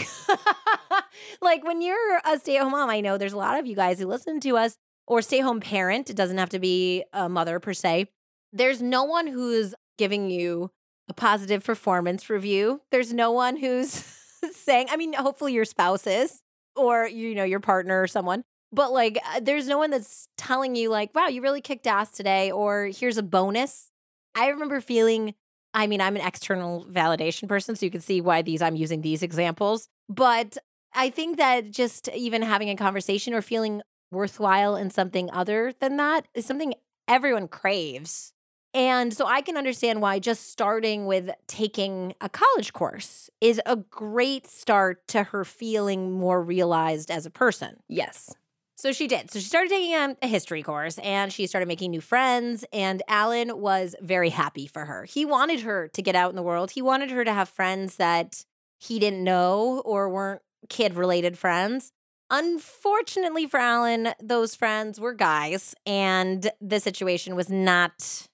like 1.42 1.64
when 1.64 1.82
you're 1.82 2.20
a 2.26 2.40
stay 2.40 2.58
at 2.58 2.64
home 2.64 2.72
mom, 2.72 2.90
I 2.90 3.00
know 3.00 3.18
there's 3.18 3.34
a 3.34 3.38
lot 3.38 3.60
of 3.60 3.68
you 3.68 3.76
guys 3.76 4.00
who 4.00 4.08
listen 4.08 4.40
to 4.42 4.58
us 4.58 4.76
or 5.08 5.22
stay 5.22 5.40
home 5.40 5.60
parent. 5.60 6.10
It 6.10 6.16
doesn't 6.16 6.38
have 6.40 6.50
to 6.50 6.60
be 6.60 7.04
a 7.14 7.30
mother 7.30 7.60
per 7.60 7.74
se. 7.74 8.08
There's 8.52 8.82
no 8.82 9.04
one 9.04 9.28
who's 9.28 9.76
giving 10.00 10.32
you 10.32 10.72
a 11.08 11.14
positive 11.14 11.64
performance 11.64 12.30
review. 12.30 12.82
There's 12.92 13.14
no 13.14 13.32
one 13.32 13.56
who's 13.56 13.90
saying, 14.52 14.88
I 14.90 14.98
mean, 14.98 15.14
hopefully 15.14 15.54
your 15.54 15.66
spouse 15.66 16.08
is 16.08 16.42
or 16.76 17.08
you 17.08 17.36
know 17.36 17.44
your 17.44 17.60
partner 17.60 18.02
or 18.02 18.08
someone. 18.08 18.44
But 18.72 18.92
like 18.92 19.20
uh, 19.36 19.40
there's 19.42 19.68
no 19.68 19.78
one 19.78 19.92
that's 19.92 20.28
telling 20.38 20.76
you 20.76 20.90
like, 20.90 21.14
"Wow, 21.16 21.28
you 21.28 21.42
really 21.42 21.62
kicked 21.62 21.88
ass 21.88 22.12
today" 22.12 22.52
or 22.52 22.86
"Here's 22.88 23.18
a 23.18 23.24
bonus." 23.24 23.92
I 24.36 24.48
remember 24.50 24.80
feeling 24.82 25.34
I 25.74 25.86
mean, 25.88 26.02
I'm 26.02 26.16
an 26.16 26.26
external 26.26 26.86
validation 26.86 27.48
person, 27.48 27.76
so 27.76 27.86
you 27.86 27.92
can 27.92 28.02
see 28.02 28.22
why 28.22 28.42
these 28.42 28.62
I'm 28.62 28.76
using 28.76 29.02
these 29.02 29.22
examples. 29.22 29.88
But 30.08 30.58
I 30.94 31.10
think 31.10 31.38
that 31.38 31.70
just 31.72 32.08
even 32.10 32.42
having 32.42 32.70
a 32.70 32.76
conversation 32.76 33.34
or 33.34 33.42
feeling 33.42 33.82
worthwhile 34.12 34.76
in 34.76 34.90
something 34.90 35.30
other 35.32 35.74
than 35.80 35.98
that 35.98 36.28
is 36.34 36.46
something 36.46 36.74
everyone 37.08 37.48
craves. 37.48 38.34
And 38.74 39.14
so 39.14 39.26
I 39.26 39.42
can 39.42 39.58
understand 39.58 40.02
why 40.02 40.20
just 40.20 40.50
starting 40.52 41.06
with 41.06 41.30
taking 41.48 42.14
a 42.22 42.30
college 42.30 42.74
course 42.74 43.30
is 43.42 43.60
a 43.66 43.76
great 43.76 44.48
start 44.48 45.08
to 45.10 45.24
her 45.24 45.44
feeling 45.44 46.12
more 46.12 46.42
realized 46.42 47.10
as 47.10 47.26
a 47.26 47.32
person. 47.32 47.78
Yes. 47.88 48.36
So 48.80 48.94
she 48.94 49.08
did. 49.08 49.30
So 49.30 49.40
she 49.40 49.46
started 49.46 49.68
taking 49.68 49.94
um, 49.94 50.16
a 50.22 50.28
history 50.28 50.64
course 50.64 51.00
and 51.00 51.34
she 51.34 51.48
started 51.48 51.68
making 51.68 51.92
new 51.92 52.00
friends. 52.00 52.64
And 52.72 53.04
Alan 53.10 53.60
was 53.60 53.94
very 54.00 54.30
happy 54.30 54.68
for 54.68 54.86
her. 54.86 55.04
He 55.04 55.26
wanted 55.26 55.60
her 55.62 55.90
to 55.90 56.02
get 56.02 56.16
out 56.16 56.30
in 56.30 56.38
the 56.38 56.42
world. 56.42 56.72
He 56.72 56.82
wanted 56.82 57.12
her 57.12 57.26
to 57.26 57.34
have 57.34 57.50
friends 57.50 57.98
that 57.98 58.46
he 58.80 58.98
didn't 58.98 59.22
know 59.22 59.82
or 59.84 60.08
weren't 60.08 60.42
kid 60.70 60.96
related 60.96 61.38
friends. 61.38 61.92
Unfortunately 62.30 63.46
for 63.46 63.60
Alan, 63.60 64.14
those 64.24 64.56
friends 64.56 64.98
were 64.98 65.14
guys, 65.14 65.76
and 65.86 66.50
the 66.62 66.80
situation 66.80 67.36
was 67.36 67.50
not 67.50 68.28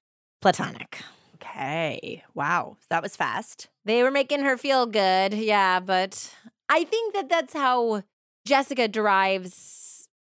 platonic. 0.43 1.02
Okay. 1.36 2.24
Wow. 2.36 2.78
That 2.91 3.02
was 3.02 3.16
fast. 3.16 3.70
They 3.84 4.04
were 4.04 4.12
making 4.12 4.43
her 4.43 4.58
feel 4.58 4.86
good. 4.86 5.34
Yeah, 5.34 5.80
but 5.80 6.36
I 6.70 6.84
think 6.84 7.16
that 7.16 7.30
that's 7.30 7.54
how 7.54 8.04
Jessica 8.46 8.88
derives 8.88 9.85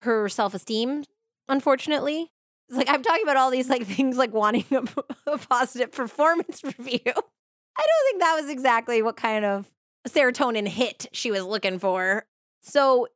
her 0.02 0.28
self 0.28 0.54
esteem, 0.54 1.04
unfortunately. 1.48 2.30
It's 2.68 2.76
like 2.76 2.88
I'm 2.88 3.02
talking 3.02 3.22
about 3.22 3.36
all 3.36 3.50
these 3.50 3.68
like 3.68 3.86
things 3.86 4.16
like 4.16 4.32
wanting 4.32 4.66
a, 4.70 4.84
a 5.30 5.38
positive 5.38 5.92
performance 5.92 6.62
review. 6.64 7.00
I 7.06 7.86
don't 7.86 8.06
think 8.06 8.20
that 8.20 8.38
was 8.40 8.50
exactly 8.50 9.02
what 9.02 9.16
kind 9.16 9.44
of 9.44 9.70
serotonin 10.06 10.66
hit 10.66 11.06
she 11.12 11.30
was 11.30 11.44
looking 11.44 11.78
for. 11.78 12.26
So 12.62 13.08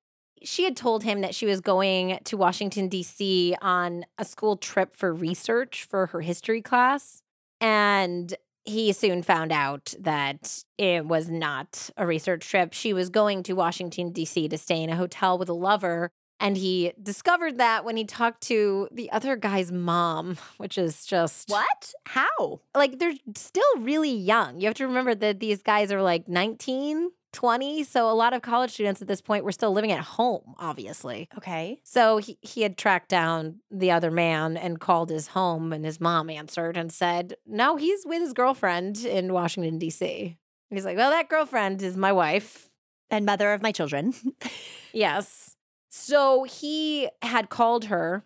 she 0.43 0.65
had 0.65 0.77
told 0.77 1.03
him 1.03 1.21
that 1.21 1.35
she 1.35 1.47
was 1.47 1.61
going 1.61 2.19
to 2.25 2.37
Washington, 2.37 2.89
D.C. 2.89 3.57
on 3.61 4.05
a 4.19 4.25
school 4.25 4.57
trip 4.57 4.95
for 4.97 5.13
research 5.13 5.87
for 5.89 6.07
her 6.07 6.21
history 6.21 6.63
class. 6.63 7.23
And 7.61 8.35
he 8.65 8.93
soon 8.93 9.23
found 9.23 9.53
out 9.53 9.95
that 10.01 10.65
it 10.79 11.07
was 11.07 11.29
not 11.29 11.91
a 11.97 12.07
research 12.07 12.49
trip. 12.49 12.73
She 12.73 12.93
was 12.93 13.09
going 13.09 13.43
to 13.45 13.55
Washington, 13.55 14.11
D.C. 14.13 14.49
to 14.49 14.59
stay 14.59 14.83
in 14.83 14.91
a 14.91 14.97
hotel 14.97 15.39
with 15.39 15.49
a 15.49 15.55
lover. 15.55 16.11
And 16.41 16.57
he 16.57 16.93
discovered 17.01 17.59
that 17.59 17.85
when 17.85 17.97
he 17.97 18.05
talked 18.05 18.43
to 18.45 18.89
the 18.91 19.11
other 19.13 19.37
guy's 19.37 19.71
mom, 19.71 20.39
which 20.57 20.77
is 20.77 21.07
just. 21.07 21.49
What? 21.49 21.95
How? 22.05 22.61
Like, 22.75 22.99
they're 22.99 23.15
still 23.37 23.79
really 23.79 24.15
young. 24.15 24.61
You 24.61 24.67
have 24.67 24.75
to 24.77 24.87
remember 24.87 25.15
that 25.15 25.41
these 25.41 25.63
guys 25.63 25.93
are 25.93 26.03
like 26.03 26.29
19, 26.29 27.11
20. 27.33 27.85
So 27.85 28.11
a 28.11 28.13
lot 28.13 28.33
of 28.33 28.43
college 28.43 28.73
students 28.73 29.03
at 29.03 29.09
this 29.09 29.21
point 29.21 29.45
were 29.45 29.53
still 29.53 29.73
living 29.73 29.93
at 29.93 30.01
home, 30.01 30.55
obviously. 30.59 31.29
Okay. 31.37 31.81
So 31.83 32.19
he, 32.19 32.39
he 32.41 32.63
had 32.63 32.77
tracked 32.77 33.09
down 33.09 33.61
the 33.71 33.91
other 33.91 34.11
man 34.11 34.57
and 34.57 34.81
called 34.81 35.11
his 35.11 35.29
home, 35.29 35.73
and 35.73 35.85
his 35.85 36.01
mom 36.01 36.31
answered 36.31 36.77
and 36.77 36.93
said, 36.93 37.37
No, 37.47 37.77
he's 37.77 38.05
with 38.05 38.21
his 38.21 38.33
girlfriend 38.33 39.05
in 39.05 39.33
Washington, 39.33 39.79
D.C. 39.79 40.37
He's 40.71 40.85
like, 40.85 40.97
Well, 40.97 41.11
that 41.11 41.29
girlfriend 41.29 41.83
is 41.83 41.97
my 41.97 42.13
wife. 42.13 42.69
And 43.11 43.27
mother 43.27 43.53
of 43.53 43.61
my 43.61 43.73
children. 43.73 44.15
yes. 44.95 45.52
So 45.95 46.45
he 46.45 47.11
had 47.21 47.51
called 47.51 47.85
her 47.85 48.25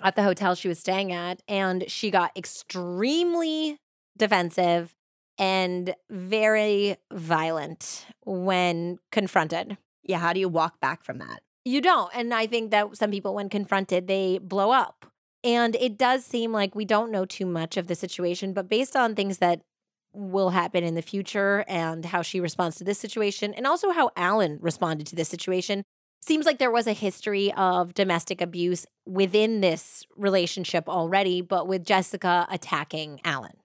at 0.00 0.14
the 0.14 0.22
hotel 0.22 0.54
she 0.54 0.68
was 0.68 0.78
staying 0.78 1.10
at, 1.10 1.42
and 1.48 1.84
she 1.90 2.12
got 2.12 2.30
extremely 2.36 3.76
defensive 4.16 4.94
and 5.36 5.96
very 6.08 6.96
violent 7.12 8.06
when 8.24 8.98
confronted. 9.10 9.76
Yeah. 10.04 10.18
How 10.18 10.32
do 10.32 10.38
you 10.38 10.48
walk 10.48 10.78
back 10.80 11.02
from 11.02 11.18
that? 11.18 11.40
You 11.64 11.80
don't. 11.80 12.10
And 12.14 12.32
I 12.32 12.46
think 12.46 12.70
that 12.70 12.96
some 12.96 13.10
people, 13.10 13.34
when 13.34 13.48
confronted, 13.48 14.06
they 14.06 14.38
blow 14.38 14.70
up. 14.70 15.04
And 15.42 15.74
it 15.76 15.98
does 15.98 16.24
seem 16.24 16.52
like 16.52 16.76
we 16.76 16.84
don't 16.84 17.10
know 17.10 17.24
too 17.24 17.46
much 17.46 17.76
of 17.76 17.88
the 17.88 17.96
situation, 17.96 18.52
but 18.52 18.68
based 18.68 18.94
on 18.94 19.16
things 19.16 19.38
that 19.38 19.60
will 20.12 20.50
happen 20.50 20.84
in 20.84 20.94
the 20.94 21.02
future 21.02 21.64
and 21.66 22.04
how 22.04 22.22
she 22.22 22.40
responds 22.40 22.76
to 22.76 22.84
this 22.84 22.98
situation, 22.98 23.54
and 23.54 23.66
also 23.66 23.90
how 23.90 24.10
Alan 24.16 24.58
responded 24.60 25.06
to 25.08 25.16
this 25.16 25.28
situation, 25.28 25.82
seems 26.28 26.46
like 26.46 26.58
there 26.58 26.70
was 26.70 26.86
a 26.86 26.92
history 26.92 27.52
of 27.54 27.94
domestic 27.94 28.40
abuse 28.40 28.86
within 29.06 29.60
this 29.62 30.04
relationship 30.14 30.88
already, 30.88 31.40
but 31.40 31.66
with 31.66 31.84
Jessica 31.84 32.46
attacking 32.50 33.20
Alan. 33.24 33.56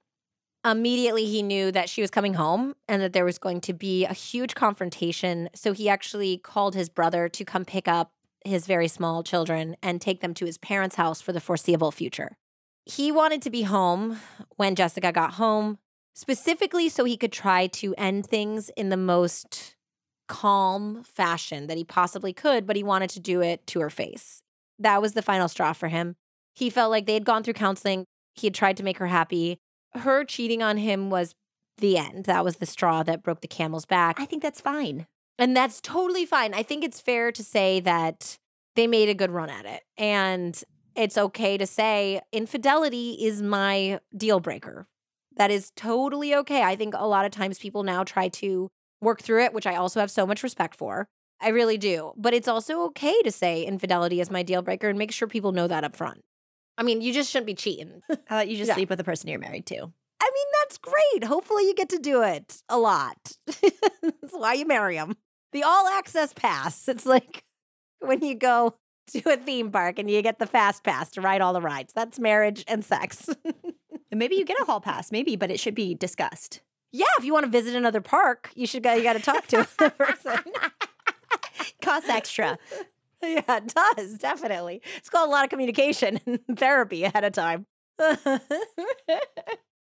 Immediately, 0.65 1.25
he 1.25 1.43
knew 1.43 1.73
that 1.73 1.89
she 1.89 1.99
was 1.99 2.09
coming 2.09 2.35
home 2.35 2.73
and 2.87 3.01
that 3.01 3.11
there 3.11 3.25
was 3.25 3.37
going 3.37 3.59
to 3.61 3.73
be 3.73 4.05
a 4.05 4.13
huge 4.13 4.55
confrontation. 4.55 5.49
So 5.53 5.73
he 5.73 5.89
actually 5.89 6.37
called 6.37 6.73
his 6.73 6.87
brother 6.87 7.27
to 7.27 7.43
come 7.43 7.65
pick 7.65 7.89
up 7.89 8.13
his 8.45 8.65
very 8.65 8.87
small 8.87 9.23
children 9.23 9.75
and 9.83 9.99
take 9.99 10.21
them 10.21 10.33
to 10.35 10.45
his 10.45 10.57
parents' 10.57 10.95
house 10.95 11.21
for 11.21 11.33
the 11.33 11.41
foreseeable 11.41 11.91
future. 11.91 12.37
He 12.85 13.11
wanted 13.11 13.41
to 13.41 13.49
be 13.49 13.63
home 13.63 14.19
when 14.55 14.75
Jessica 14.75 15.11
got 15.11 15.33
home, 15.33 15.79
specifically 16.13 16.87
so 16.87 17.03
he 17.03 17.17
could 17.17 17.33
try 17.33 17.67
to 17.67 17.93
end 17.97 18.25
things 18.25 18.71
in 18.77 18.87
the 18.87 18.97
most 18.97 19.72
calm 20.33 21.03
fashion 21.03 21.67
that 21.67 21.77
he 21.77 21.83
possibly 21.83 22.33
could, 22.33 22.65
but 22.65 22.75
he 22.75 22.81
wanted 22.81 23.11
to 23.11 23.19
do 23.19 23.41
it 23.41 23.67
to 23.67 23.79
her 23.81 23.91
face. 23.91 24.41
That 24.79 24.99
was 24.99 25.13
the 25.13 25.21
final 25.21 25.47
straw 25.47 25.73
for 25.73 25.89
him. 25.89 26.15
He 26.55 26.71
felt 26.71 26.89
like 26.89 27.05
they 27.05 27.13
had 27.13 27.25
gone 27.25 27.43
through 27.43 27.53
counseling, 27.53 28.05
he 28.33 28.47
had 28.47 28.55
tried 28.55 28.77
to 28.77 28.83
make 28.83 28.97
her 28.97 29.07
happy 29.07 29.59
her 29.95 30.23
cheating 30.23 30.63
on 30.63 30.77
him 30.77 31.09
was 31.09 31.35
the 31.77 31.97
end. 31.97 32.25
That 32.25 32.43
was 32.43 32.57
the 32.57 32.65
straw 32.65 33.03
that 33.03 33.23
broke 33.23 33.41
the 33.41 33.47
camel's 33.47 33.85
back. 33.85 34.19
I 34.19 34.25
think 34.25 34.41
that's 34.41 34.61
fine. 34.61 35.07
And 35.37 35.55
that's 35.55 35.81
totally 35.81 36.25
fine. 36.25 36.53
I 36.53 36.63
think 36.63 36.83
it's 36.83 37.01
fair 37.01 37.31
to 37.31 37.43
say 37.43 37.79
that 37.81 38.37
they 38.75 38.87
made 38.87 39.09
a 39.09 39.13
good 39.13 39.31
run 39.31 39.49
at 39.49 39.65
it. 39.65 39.81
And 39.97 40.61
it's 40.95 41.17
okay 41.17 41.57
to 41.57 41.65
say 41.65 42.21
infidelity 42.31 43.17
is 43.21 43.41
my 43.41 43.99
deal 44.15 44.39
breaker. 44.39 44.87
That 45.35 45.49
is 45.49 45.71
totally 45.75 46.35
okay. 46.35 46.61
I 46.61 46.75
think 46.75 46.93
a 46.95 47.07
lot 47.07 47.25
of 47.25 47.31
times 47.31 47.57
people 47.57 47.83
now 47.83 48.03
try 48.03 48.27
to 48.29 48.69
work 49.03 49.21
through 49.21 49.43
it, 49.43 49.53
which 49.53 49.67
I 49.67 49.75
also 49.75 49.99
have 49.99 50.11
so 50.11 50.25
much 50.25 50.43
respect 50.43 50.75
for. 50.75 51.07
I 51.41 51.49
really 51.49 51.77
do. 51.77 52.13
But 52.15 52.33
it's 52.33 52.47
also 52.47 52.83
okay 52.85 53.21
to 53.23 53.31
say 53.31 53.63
infidelity 53.63 54.21
is 54.21 54.31
my 54.31 54.43
deal 54.43 54.61
breaker 54.61 54.89
and 54.89 54.97
make 54.97 55.11
sure 55.11 55.27
people 55.27 55.51
know 55.51 55.67
that 55.67 55.83
up 55.83 55.95
front. 55.95 56.21
I 56.77 56.83
mean, 56.83 57.01
you 57.01 57.13
just 57.13 57.29
shouldn't 57.29 57.47
be 57.47 57.53
cheating. 57.55 58.01
How 58.09 58.37
about 58.37 58.47
you 58.47 58.57
just 58.57 58.69
Yeah. 58.69 58.75
sleep 58.75 58.89
with 58.89 58.97
the 58.97 59.03
person 59.03 59.29
you're 59.29 59.39
married 59.39 59.65
to? 59.67 59.75
I 59.75 60.31
mean, 60.33 60.47
that's 60.61 60.77
great. 60.77 61.23
Hopefully, 61.25 61.63
you 61.67 61.75
get 61.75 61.89
to 61.89 61.99
do 61.99 62.23
it 62.23 62.61
a 62.69 62.79
lot. 62.79 63.33
that's 63.45 64.31
why 64.31 64.53
you 64.53 64.65
marry 64.65 64.95
them. 64.95 65.17
The 65.51 65.63
all 65.63 65.87
access 65.87 66.33
pass. 66.33 66.87
It's 66.87 67.05
like 67.05 67.43
when 67.99 68.23
you 68.23 68.33
go 68.35 68.75
to 69.11 69.33
a 69.33 69.37
theme 69.37 69.69
park 69.69 69.99
and 69.99 70.09
you 70.09 70.21
get 70.21 70.39
the 70.39 70.47
fast 70.47 70.83
pass 70.83 71.11
to 71.11 71.21
ride 71.21 71.41
all 71.41 71.53
the 71.53 71.61
rides. 71.61 71.93
That's 71.93 72.19
marriage 72.19 72.63
and 72.67 72.83
sex. 72.85 73.29
And 74.11 74.19
maybe 74.19 74.35
you 74.35 74.45
get 74.45 74.59
a 74.61 74.65
hall 74.65 74.79
pass, 74.79 75.11
maybe, 75.11 75.35
but 75.35 75.51
it 75.51 75.59
should 75.59 75.75
be 75.75 75.93
discussed. 75.93 76.61
Yeah, 76.93 77.05
if 77.17 77.25
you 77.25 77.33
want 77.33 77.43
to 77.45 77.51
visit 77.51 77.75
another 77.75 78.01
park, 78.01 78.51
you 78.55 78.67
should 78.67 78.83
go. 78.83 78.93
You 78.93 79.01
got 79.03 79.13
to 79.13 79.19
talk 79.19 79.47
to 79.47 79.67
a 79.79 79.89
person. 79.89 80.39
Costs 81.81 82.07
extra. 82.07 82.57
yeah, 83.21 83.41
it 83.57 83.73
does 83.97 84.17
definitely. 84.19 84.81
It's 84.97 85.09
called 85.09 85.27
a 85.27 85.31
lot 85.31 85.43
of 85.43 85.49
communication 85.49 86.19
and 86.25 86.39
therapy 86.57 87.03
ahead 87.03 87.23
of 87.23 87.33
time. 87.33 87.65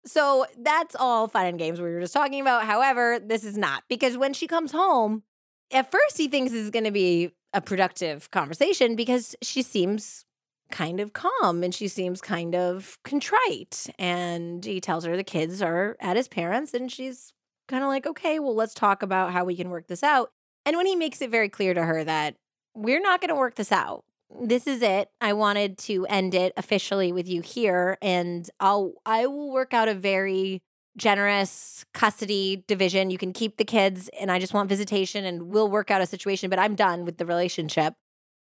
so 0.05 0.45
that's 0.59 0.95
all 0.95 1.27
fun 1.27 1.47
and 1.47 1.59
games 1.59 1.81
we 1.81 1.89
were 1.91 2.01
just 2.01 2.13
talking 2.13 2.39
about. 2.39 2.65
However, 2.65 3.19
this 3.19 3.43
is 3.43 3.57
not 3.57 3.83
because 3.89 4.15
when 4.15 4.33
she 4.33 4.47
comes 4.47 4.71
home, 4.71 5.23
at 5.71 5.91
first 5.91 6.17
he 6.17 6.27
thinks 6.27 6.51
this 6.51 6.61
is 6.61 6.69
going 6.69 6.85
to 6.85 6.91
be 6.91 7.31
a 7.53 7.61
productive 7.61 8.29
conversation 8.31 8.95
because 8.95 9.35
she 9.41 9.61
seems 9.63 10.25
kind 10.71 10.99
of 10.99 11.13
calm 11.13 11.63
and 11.63 11.73
she 11.73 11.87
seems 11.87 12.21
kind 12.21 12.55
of 12.55 12.97
contrite. 13.03 13.89
And 13.99 14.63
he 14.63 14.81
tells 14.81 15.05
her 15.05 15.15
the 15.15 15.23
kids 15.23 15.61
are 15.61 15.97
at 15.99 16.17
his 16.17 16.27
parents 16.27 16.73
and 16.73 16.91
she's 16.91 17.33
kind 17.67 17.83
of 17.83 17.89
like, 17.89 18.05
okay, 18.07 18.39
well, 18.39 18.55
let's 18.55 18.73
talk 18.73 19.03
about 19.03 19.31
how 19.31 19.45
we 19.45 19.55
can 19.55 19.69
work 19.69 19.87
this 19.87 20.03
out. 20.03 20.31
And 20.65 20.77
when 20.77 20.85
he 20.85 20.95
makes 20.95 21.21
it 21.21 21.29
very 21.29 21.49
clear 21.49 21.73
to 21.73 21.83
her 21.83 22.03
that 22.03 22.35
we're 22.73 23.01
not 23.01 23.21
going 23.21 23.29
to 23.29 23.35
work 23.35 23.55
this 23.55 23.71
out. 23.71 24.03
This 24.41 24.65
is 24.65 24.81
it. 24.81 25.09
I 25.19 25.33
wanted 25.33 25.77
to 25.79 26.05
end 26.07 26.33
it 26.33 26.53
officially 26.55 27.11
with 27.11 27.27
you 27.27 27.41
here 27.41 27.97
and 28.01 28.49
I'll 28.59 28.93
I 29.05 29.27
will 29.27 29.51
work 29.51 29.73
out 29.73 29.89
a 29.89 29.93
very 29.93 30.61
generous 30.97 31.85
custody 31.93 32.63
division. 32.67 33.09
You 33.09 33.17
can 33.17 33.33
keep 33.33 33.57
the 33.57 33.65
kids 33.65 34.09
and 34.19 34.31
I 34.31 34.39
just 34.39 34.53
want 34.53 34.69
visitation 34.69 35.25
and 35.25 35.43
we'll 35.43 35.69
work 35.69 35.91
out 35.91 36.01
a 36.01 36.05
situation, 36.05 36.49
but 36.49 36.59
I'm 36.59 36.75
done 36.75 37.05
with 37.05 37.17
the 37.17 37.25
relationship. 37.25 37.93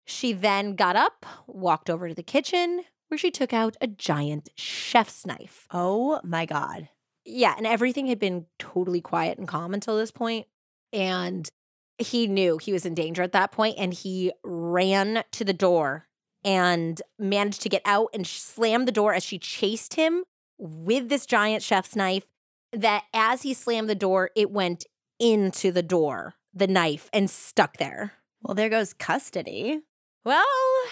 She 0.07 0.31
then 0.31 0.75
got 0.75 0.95
up, 0.95 1.25
walked 1.47 1.89
over 1.89 2.07
to 2.07 2.15
the 2.15 2.23
kitchen 2.23 2.83
where 3.09 3.17
she 3.17 3.29
took 3.29 3.53
out 3.53 3.75
a 3.81 3.87
giant 3.87 4.49
chef's 4.55 5.25
knife. 5.25 5.67
Oh 5.71 6.21
my 6.23 6.45
God. 6.45 6.89
Yeah, 7.25 7.53
and 7.57 7.67
everything 7.67 8.07
had 8.07 8.17
been 8.17 8.45
totally 8.57 9.01
quiet 9.01 9.37
and 9.37 9.47
calm 9.47 9.73
until 9.73 9.97
this 9.97 10.11
point. 10.11 10.47
And 10.93 11.49
he 11.97 12.25
knew 12.25 12.57
he 12.57 12.71
was 12.71 12.85
in 12.85 12.93
danger 12.93 13.21
at 13.21 13.33
that 13.33 13.51
point 13.51 13.75
and 13.77 13.93
he 13.93 14.31
ran 14.43 15.23
to 15.33 15.43
the 15.43 15.53
door 15.53 16.07
and 16.43 17.01
managed 17.19 17.61
to 17.63 17.69
get 17.69 17.81
out 17.83 18.09
and 18.13 18.25
slammed 18.25 18.87
the 18.87 18.93
door 18.93 19.13
as 19.13 19.23
she 19.23 19.37
chased 19.37 19.95
him 19.95 20.23
with 20.57 21.09
this 21.09 21.25
giant 21.25 21.63
chef's 21.63 21.95
knife. 21.95 22.23
that 22.71 23.03
as 23.13 23.41
he 23.41 23.53
slammed 23.53 23.89
the 23.89 23.95
door, 23.95 24.29
it 24.35 24.51
went 24.51 24.85
into 25.19 25.71
the 25.71 25.83
door, 25.83 26.35
the 26.53 26.67
knife, 26.67 27.09
and 27.13 27.29
stuck 27.29 27.77
there. 27.77 28.13
Well, 28.41 28.55
there 28.55 28.69
goes 28.69 28.93
custody. 28.93 29.81
Well, 30.27 30.43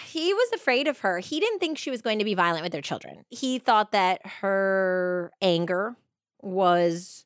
he 0.06 0.34
was 0.34 0.54
afraid 0.54 0.88
of 0.88 1.00
her. 1.00 1.20
He 1.20 1.42
didn't 1.42 1.60
think 1.60 1.78
she 1.78 1.92
was 1.92 2.02
going 2.02 2.20
to 2.20 2.24
be 2.24 2.36
violent 2.36 2.64
with 2.64 2.72
their 2.72 2.82
children. 2.82 3.26
He 3.30 3.60
thought 3.60 3.92
that 3.92 4.26
her 4.26 5.30
anger 5.42 5.98
was 6.42 7.26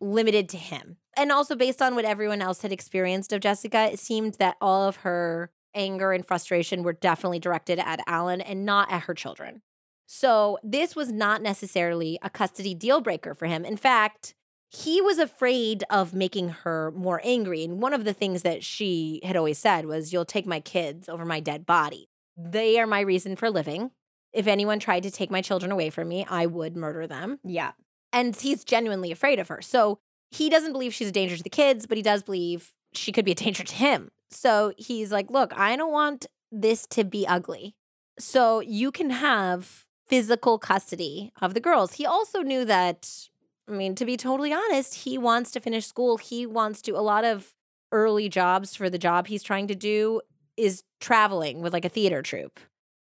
limited 0.00 0.48
to 0.50 0.56
him. 0.56 0.98
And 1.16 1.32
also, 1.32 1.56
based 1.56 1.82
on 1.82 1.96
what 1.96 2.04
everyone 2.04 2.42
else 2.42 2.62
had 2.62 2.70
experienced 2.70 3.32
of 3.32 3.40
Jessica, 3.40 3.90
it 3.92 3.98
seemed 3.98 4.34
that 4.34 4.54
all 4.60 4.86
of 4.86 4.98
her 4.98 5.50
anger 5.74 6.12
and 6.12 6.24
frustration 6.24 6.84
were 6.84 6.92
definitely 6.92 7.40
directed 7.40 7.80
at 7.80 8.04
Alan 8.06 8.40
and 8.40 8.64
not 8.64 8.92
at 8.92 9.02
her 9.02 9.14
children. 9.14 9.62
So, 10.06 10.58
this 10.62 10.94
was 10.94 11.10
not 11.10 11.42
necessarily 11.42 12.20
a 12.22 12.30
custody 12.30 12.72
deal 12.72 13.00
breaker 13.00 13.34
for 13.34 13.46
him. 13.46 13.64
In 13.64 13.76
fact, 13.76 14.36
he 14.70 15.00
was 15.00 15.18
afraid 15.18 15.84
of 15.90 16.12
making 16.12 16.50
her 16.50 16.92
more 16.94 17.20
angry. 17.24 17.64
And 17.64 17.80
one 17.80 17.94
of 17.94 18.04
the 18.04 18.12
things 18.12 18.42
that 18.42 18.62
she 18.62 19.20
had 19.24 19.36
always 19.36 19.58
said 19.58 19.86
was, 19.86 20.12
You'll 20.12 20.24
take 20.24 20.46
my 20.46 20.60
kids 20.60 21.08
over 21.08 21.24
my 21.24 21.40
dead 21.40 21.64
body. 21.64 22.08
They 22.36 22.78
are 22.78 22.86
my 22.86 23.00
reason 23.00 23.36
for 23.36 23.50
living. 23.50 23.90
If 24.32 24.46
anyone 24.46 24.78
tried 24.78 25.04
to 25.04 25.10
take 25.10 25.30
my 25.30 25.40
children 25.40 25.72
away 25.72 25.90
from 25.90 26.08
me, 26.08 26.26
I 26.28 26.46
would 26.46 26.76
murder 26.76 27.06
them. 27.06 27.40
Yeah. 27.42 27.72
And 28.12 28.36
he's 28.36 28.64
genuinely 28.64 29.10
afraid 29.10 29.38
of 29.38 29.48
her. 29.48 29.62
So 29.62 29.98
he 30.30 30.50
doesn't 30.50 30.72
believe 30.72 30.92
she's 30.92 31.08
a 31.08 31.12
danger 31.12 31.36
to 31.36 31.42
the 31.42 31.50
kids, 31.50 31.86
but 31.86 31.96
he 31.96 32.02
does 32.02 32.22
believe 32.22 32.72
she 32.92 33.10
could 33.10 33.24
be 33.24 33.32
a 33.32 33.34
danger 33.46 33.64
to 33.64 33.74
him. 33.74 34.10
So 34.30 34.72
he's 34.76 35.10
like, 35.10 35.30
Look, 35.30 35.52
I 35.58 35.76
don't 35.76 35.92
want 35.92 36.26
this 36.52 36.86
to 36.88 37.04
be 37.04 37.26
ugly. 37.26 37.74
So 38.18 38.60
you 38.60 38.90
can 38.90 39.10
have 39.10 39.86
physical 40.06 40.58
custody 40.58 41.32
of 41.40 41.54
the 41.54 41.60
girls. 41.60 41.94
He 41.94 42.06
also 42.06 42.42
knew 42.42 42.64
that, 42.64 43.28
I 43.68 43.72
mean, 43.72 43.94
to 43.96 44.04
be 44.04 44.16
totally 44.16 44.52
honest, 44.52 44.94
he 44.94 45.18
wants 45.18 45.50
to 45.52 45.60
finish 45.60 45.86
school. 45.86 46.16
He 46.16 46.46
wants 46.46 46.80
to, 46.82 46.92
a 46.92 47.02
lot 47.02 47.24
of 47.24 47.54
early 47.92 48.28
jobs 48.28 48.74
for 48.74 48.88
the 48.88 48.98
job 48.98 49.26
he's 49.26 49.42
trying 49.42 49.66
to 49.68 49.74
do 49.74 50.20
is 50.56 50.82
traveling 51.00 51.60
with 51.60 51.72
like 51.72 51.84
a 51.84 51.90
theater 51.90 52.22
troupe. 52.22 52.60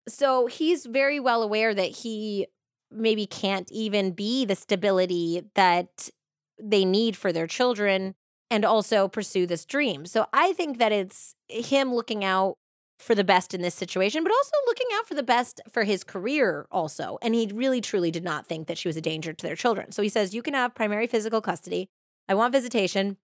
So 0.08 0.46
he's 0.46 0.86
very 0.86 1.20
well 1.20 1.42
aware 1.42 1.74
that 1.74 1.98
he 1.98 2.48
maybe 2.90 3.26
can't 3.26 3.70
even 3.70 4.10
be 4.10 4.44
the 4.44 4.56
stability 4.56 5.42
that 5.54 6.10
they 6.60 6.84
need 6.84 7.16
for 7.16 7.32
their 7.32 7.46
children 7.46 8.14
and 8.50 8.64
also 8.64 9.06
pursue 9.06 9.46
this 9.46 9.64
dream. 9.64 10.04
So 10.06 10.26
I 10.32 10.52
think 10.52 10.78
that 10.78 10.90
it's 10.90 11.34
him 11.48 11.94
looking 11.94 12.24
out 12.24 12.56
for 13.00 13.14
the 13.14 13.24
best 13.24 13.54
in 13.54 13.62
this 13.62 13.74
situation, 13.74 14.22
but 14.22 14.32
also 14.32 14.52
looking 14.66 14.86
out 14.94 15.08
for 15.08 15.14
the 15.14 15.22
best 15.22 15.60
for 15.72 15.84
his 15.84 16.04
career 16.04 16.66
also. 16.70 17.18
And 17.22 17.34
he 17.34 17.50
really 17.52 17.80
truly 17.80 18.10
did 18.10 18.24
not 18.24 18.46
think 18.46 18.66
that 18.66 18.78
she 18.78 18.88
was 18.88 18.96
a 18.96 19.00
danger 19.00 19.32
to 19.32 19.46
their 19.46 19.56
children. 19.56 19.90
So 19.92 20.02
he 20.02 20.08
says, 20.08 20.34
You 20.34 20.42
can 20.42 20.54
have 20.54 20.74
primary 20.74 21.06
physical 21.06 21.40
custody. 21.40 21.88
I 22.28 22.34
want 22.34 22.52
visitation. 22.52 23.16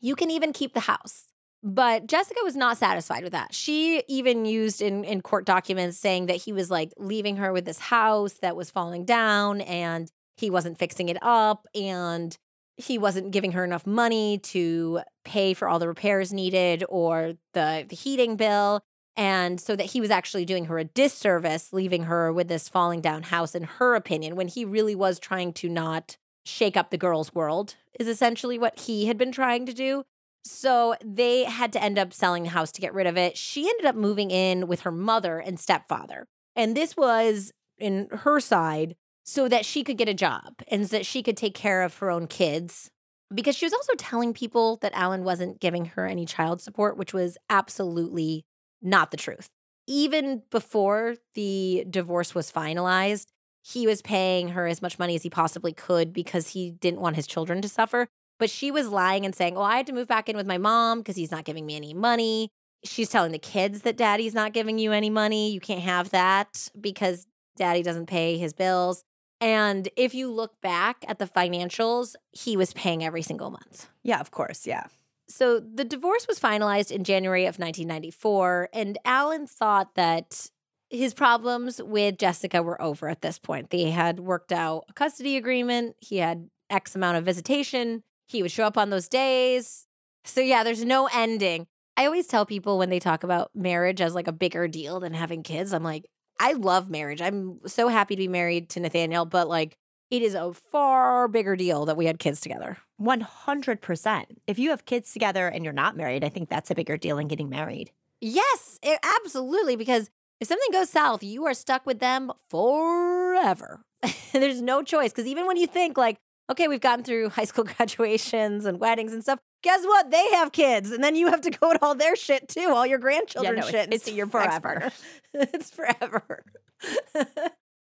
You 0.00 0.14
can 0.14 0.30
even 0.30 0.52
keep 0.52 0.74
the 0.74 0.80
house. 0.80 1.32
But 1.62 2.06
Jessica 2.06 2.40
was 2.44 2.56
not 2.56 2.76
satisfied 2.76 3.24
with 3.24 3.32
that. 3.32 3.54
She 3.54 4.02
even 4.06 4.44
used 4.44 4.82
in, 4.82 5.02
in 5.02 5.22
court 5.22 5.46
documents 5.46 5.96
saying 5.96 6.26
that 6.26 6.36
he 6.36 6.52
was 6.52 6.70
like 6.70 6.92
leaving 6.98 7.38
her 7.38 7.52
with 7.54 7.64
this 7.64 7.78
house 7.78 8.34
that 8.42 8.54
was 8.54 8.70
falling 8.70 9.06
down 9.06 9.62
and 9.62 10.10
he 10.36 10.50
wasn't 10.50 10.78
fixing 10.78 11.08
it 11.08 11.16
up 11.22 11.66
and 11.74 12.36
he 12.76 12.98
wasn't 12.98 13.30
giving 13.30 13.52
her 13.52 13.64
enough 13.64 13.86
money 13.86 14.38
to 14.38 15.00
pay 15.24 15.54
for 15.54 15.66
all 15.66 15.78
the 15.78 15.88
repairs 15.88 16.34
needed 16.34 16.84
or 16.88 17.34
the, 17.54 17.86
the 17.88 17.96
heating 17.96 18.36
bill. 18.36 18.84
And 19.16 19.60
so 19.60 19.76
that 19.76 19.86
he 19.86 20.00
was 20.00 20.10
actually 20.10 20.44
doing 20.44 20.64
her 20.64 20.78
a 20.78 20.84
disservice, 20.84 21.72
leaving 21.72 22.04
her 22.04 22.32
with 22.32 22.48
this 22.48 22.68
falling 22.68 23.00
down 23.00 23.24
house, 23.24 23.54
in 23.54 23.62
her 23.62 23.94
opinion, 23.94 24.34
when 24.34 24.48
he 24.48 24.64
really 24.64 24.94
was 24.94 25.18
trying 25.18 25.52
to 25.54 25.68
not 25.68 26.16
shake 26.44 26.76
up 26.76 26.90
the 26.90 26.98
girl's 26.98 27.34
world, 27.34 27.76
is 27.98 28.08
essentially 28.08 28.58
what 28.58 28.80
he 28.80 29.06
had 29.06 29.16
been 29.16 29.32
trying 29.32 29.66
to 29.66 29.72
do. 29.72 30.04
So 30.44 30.94
they 31.02 31.44
had 31.44 31.72
to 31.72 31.82
end 31.82 31.98
up 31.98 32.12
selling 32.12 32.42
the 32.42 32.50
house 32.50 32.70
to 32.72 32.80
get 32.80 32.92
rid 32.92 33.06
of 33.06 33.16
it. 33.16 33.36
She 33.36 33.68
ended 33.68 33.86
up 33.86 33.96
moving 33.96 34.30
in 34.30 34.66
with 34.66 34.80
her 34.80 34.90
mother 34.90 35.38
and 35.38 35.58
stepfather. 35.58 36.26
And 36.54 36.76
this 36.76 36.96
was 36.96 37.52
in 37.78 38.08
her 38.10 38.40
side 38.40 38.96
so 39.24 39.48
that 39.48 39.64
she 39.64 39.82
could 39.82 39.96
get 39.96 40.08
a 40.08 40.14
job 40.14 40.54
and 40.68 40.88
so 40.88 40.98
that 40.98 41.06
she 41.06 41.22
could 41.22 41.36
take 41.36 41.54
care 41.54 41.82
of 41.82 41.96
her 41.98 42.10
own 42.10 42.26
kids. 42.26 42.90
Because 43.32 43.56
she 43.56 43.64
was 43.64 43.72
also 43.72 43.94
telling 43.96 44.34
people 44.34 44.76
that 44.82 44.92
Alan 44.94 45.24
wasn't 45.24 45.60
giving 45.60 45.86
her 45.86 46.06
any 46.06 46.26
child 46.26 46.60
support, 46.60 46.98
which 46.98 47.14
was 47.14 47.38
absolutely 47.48 48.44
not 48.84 49.10
the 49.10 49.16
truth. 49.16 49.48
Even 49.86 50.42
before 50.50 51.16
the 51.34 51.84
divorce 51.90 52.34
was 52.34 52.52
finalized, 52.52 53.26
he 53.62 53.86
was 53.86 54.02
paying 54.02 54.50
her 54.50 54.66
as 54.66 54.82
much 54.82 54.98
money 54.98 55.14
as 55.14 55.22
he 55.22 55.30
possibly 55.30 55.72
could 55.72 56.12
because 56.12 56.48
he 56.48 56.70
didn't 56.70 57.00
want 57.00 57.16
his 57.16 57.26
children 57.26 57.62
to 57.62 57.68
suffer. 57.68 58.06
But 58.38 58.50
she 58.50 58.70
was 58.70 58.88
lying 58.88 59.24
and 59.24 59.34
saying, 59.34 59.56
Oh, 59.56 59.62
I 59.62 59.76
had 59.76 59.86
to 59.86 59.92
move 59.92 60.08
back 60.08 60.28
in 60.28 60.36
with 60.36 60.46
my 60.46 60.58
mom 60.58 60.98
because 60.98 61.16
he's 61.16 61.30
not 61.30 61.44
giving 61.44 61.64
me 61.64 61.76
any 61.76 61.94
money. 61.94 62.50
She's 62.84 63.08
telling 63.08 63.32
the 63.32 63.38
kids 63.38 63.82
that 63.82 63.96
daddy's 63.96 64.34
not 64.34 64.52
giving 64.52 64.78
you 64.78 64.92
any 64.92 65.08
money. 65.08 65.52
You 65.52 65.60
can't 65.60 65.80
have 65.80 66.10
that 66.10 66.68
because 66.78 67.26
daddy 67.56 67.82
doesn't 67.82 68.06
pay 68.06 68.36
his 68.36 68.52
bills. 68.52 69.02
And 69.40 69.88
if 69.96 70.14
you 70.14 70.30
look 70.30 70.60
back 70.60 71.04
at 71.08 71.18
the 71.18 71.26
financials, 71.26 72.14
he 72.32 72.56
was 72.56 72.72
paying 72.74 73.04
every 73.04 73.22
single 73.22 73.50
month. 73.50 73.88
Yeah, 74.02 74.20
of 74.20 74.30
course. 74.30 74.66
Yeah. 74.66 74.84
So 75.28 75.58
the 75.58 75.84
divorce 75.84 76.26
was 76.28 76.38
finalized 76.38 76.90
in 76.90 77.04
January 77.04 77.44
of 77.44 77.58
1994, 77.58 78.68
and 78.72 78.98
Alan 79.04 79.46
thought 79.46 79.94
that 79.94 80.50
his 80.90 81.14
problems 81.14 81.80
with 81.82 82.18
Jessica 82.18 82.62
were 82.62 82.80
over 82.80 83.08
at 83.08 83.22
this 83.22 83.38
point. 83.38 83.70
They 83.70 83.90
had 83.90 84.20
worked 84.20 84.52
out 84.52 84.84
a 84.88 84.92
custody 84.92 85.36
agreement, 85.36 85.96
he 86.00 86.18
had 86.18 86.48
X 86.70 86.94
amount 86.94 87.16
of 87.16 87.24
visitation, 87.24 88.02
he 88.26 88.42
would 88.42 88.50
show 88.50 88.64
up 88.64 88.78
on 88.78 88.90
those 88.90 89.08
days. 89.08 89.86
So, 90.24 90.40
yeah, 90.40 90.62
there's 90.62 90.84
no 90.84 91.08
ending. 91.12 91.66
I 91.96 92.06
always 92.06 92.26
tell 92.26 92.44
people 92.44 92.78
when 92.78 92.90
they 92.90 92.98
talk 92.98 93.24
about 93.24 93.50
marriage 93.54 94.00
as 94.00 94.14
like 94.14 94.28
a 94.28 94.32
bigger 94.32 94.66
deal 94.68 95.00
than 95.00 95.14
having 95.14 95.42
kids, 95.42 95.72
I'm 95.72 95.84
like, 95.84 96.06
I 96.40 96.52
love 96.52 96.90
marriage. 96.90 97.22
I'm 97.22 97.60
so 97.66 97.88
happy 97.88 98.16
to 98.16 98.22
be 98.22 98.28
married 98.28 98.68
to 98.70 98.80
Nathaniel, 98.80 99.24
but 99.24 99.48
like, 99.48 99.76
it 100.14 100.22
is 100.22 100.34
a 100.34 100.52
far 100.52 101.26
bigger 101.28 101.56
deal 101.56 101.84
that 101.86 101.96
we 101.96 102.06
had 102.06 102.18
kids 102.18 102.40
together. 102.40 102.78
100%. 103.00 104.24
If 104.46 104.58
you 104.58 104.70
have 104.70 104.84
kids 104.84 105.12
together 105.12 105.48
and 105.48 105.64
you're 105.64 105.72
not 105.72 105.96
married, 105.96 106.22
I 106.24 106.28
think 106.28 106.48
that's 106.48 106.70
a 106.70 106.74
bigger 106.74 106.96
deal 106.96 107.16
than 107.16 107.28
getting 107.28 107.48
married. 107.48 107.90
Yes, 108.20 108.78
it, 108.82 108.98
absolutely. 109.02 109.76
Because 109.76 110.10
if 110.40 110.48
something 110.48 110.70
goes 110.72 110.90
south, 110.90 111.22
you 111.22 111.44
are 111.46 111.54
stuck 111.54 111.84
with 111.86 111.98
them 111.98 112.30
forever. 112.48 113.80
There's 114.32 114.62
no 114.62 114.82
choice. 114.82 115.10
Because 115.12 115.26
even 115.26 115.46
when 115.46 115.56
you 115.56 115.66
think, 115.66 115.96
like, 115.98 116.16
okay, 116.50 116.68
we've 116.68 116.80
gotten 116.80 117.04
through 117.04 117.30
high 117.30 117.44
school 117.44 117.64
graduations 117.76 118.64
and 118.64 118.78
weddings 118.80 119.12
and 119.12 119.22
stuff, 119.22 119.38
guess 119.62 119.84
what? 119.84 120.10
They 120.10 120.30
have 120.32 120.52
kids. 120.52 120.90
And 120.92 121.02
then 121.02 121.16
you 121.16 121.28
have 121.28 121.40
to 121.42 121.50
go 121.50 121.72
to 121.72 121.78
all 121.84 121.94
their 121.94 122.16
shit 122.16 122.48
too, 122.48 122.68
all 122.68 122.86
your 122.86 122.98
grandchildren 122.98 123.56
Yeah, 123.56 123.60
no, 123.62 123.66
shit. 123.66 123.74
it's- 123.74 123.84
and 123.86 123.94
it's 123.94 124.04
see 124.04 124.14
your 124.14 124.26
forever. 124.26 124.92
it's 125.34 125.70
forever. 125.70 126.44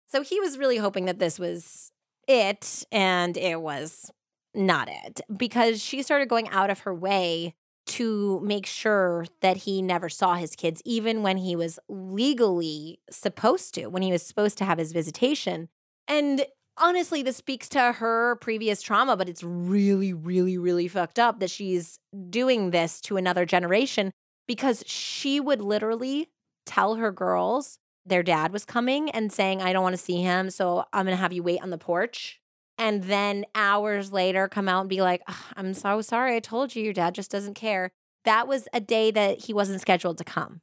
so 0.08 0.22
he 0.22 0.38
was 0.40 0.58
really 0.58 0.76
hoping 0.76 1.06
that 1.06 1.18
this 1.18 1.38
was 1.38 1.91
it, 2.28 2.84
and 2.92 3.36
it 3.36 3.60
was 3.60 4.10
not 4.54 4.88
it 4.88 5.20
because 5.34 5.82
she 5.82 6.02
started 6.02 6.28
going 6.28 6.48
out 6.50 6.70
of 6.70 6.80
her 6.80 6.94
way 6.94 7.54
to 7.84 8.40
make 8.40 8.66
sure 8.66 9.26
that 9.40 9.56
he 9.58 9.82
never 9.82 10.08
saw 10.08 10.34
his 10.34 10.54
kids, 10.54 10.80
even 10.84 11.22
when 11.22 11.36
he 11.36 11.56
was 11.56 11.78
legally 11.88 13.00
supposed 13.10 13.74
to, 13.74 13.88
when 13.88 14.02
he 14.02 14.12
was 14.12 14.22
supposed 14.22 14.56
to 14.58 14.64
have 14.64 14.78
his 14.78 14.92
visitation. 14.92 15.68
And 16.06 16.46
honestly, 16.78 17.22
this 17.22 17.36
speaks 17.36 17.68
to 17.70 17.92
her 17.92 18.36
previous 18.36 18.82
trauma, 18.82 19.16
but 19.16 19.28
it's 19.28 19.42
really, 19.42 20.12
really, 20.12 20.58
really 20.58 20.88
fucked 20.88 21.18
up 21.18 21.40
that 21.40 21.50
she's 21.50 21.98
doing 22.30 22.70
this 22.70 23.00
to 23.02 23.16
another 23.16 23.44
generation 23.44 24.12
because 24.46 24.84
she 24.86 25.40
would 25.40 25.60
literally 25.60 26.28
tell 26.66 26.96
her 26.96 27.10
girls 27.10 27.78
their 28.04 28.22
dad 28.22 28.52
was 28.52 28.64
coming 28.64 29.10
and 29.10 29.32
saying, 29.32 29.62
I 29.62 29.72
don't 29.72 29.82
want 29.82 29.94
to 29.94 30.02
see 30.02 30.20
him. 30.22 30.50
So 30.50 30.84
I'm 30.92 31.06
going 31.06 31.16
to 31.16 31.20
have 31.20 31.32
you 31.32 31.42
wait 31.42 31.62
on 31.62 31.70
the 31.70 31.78
porch. 31.78 32.40
And 32.78 33.04
then 33.04 33.44
hours 33.54 34.12
later, 34.12 34.48
come 34.48 34.68
out 34.68 34.80
and 34.80 34.88
be 34.88 35.02
like, 35.02 35.22
"Ugh, 35.28 35.36
I'm 35.56 35.74
so 35.74 36.00
sorry. 36.00 36.34
I 36.36 36.40
told 36.40 36.74
you 36.74 36.82
your 36.82 36.92
dad 36.92 37.14
just 37.14 37.30
doesn't 37.30 37.54
care. 37.54 37.92
That 38.24 38.48
was 38.48 38.66
a 38.72 38.80
day 38.80 39.10
that 39.10 39.44
he 39.44 39.54
wasn't 39.54 39.80
scheduled 39.80 40.18
to 40.18 40.24
come. 40.24 40.60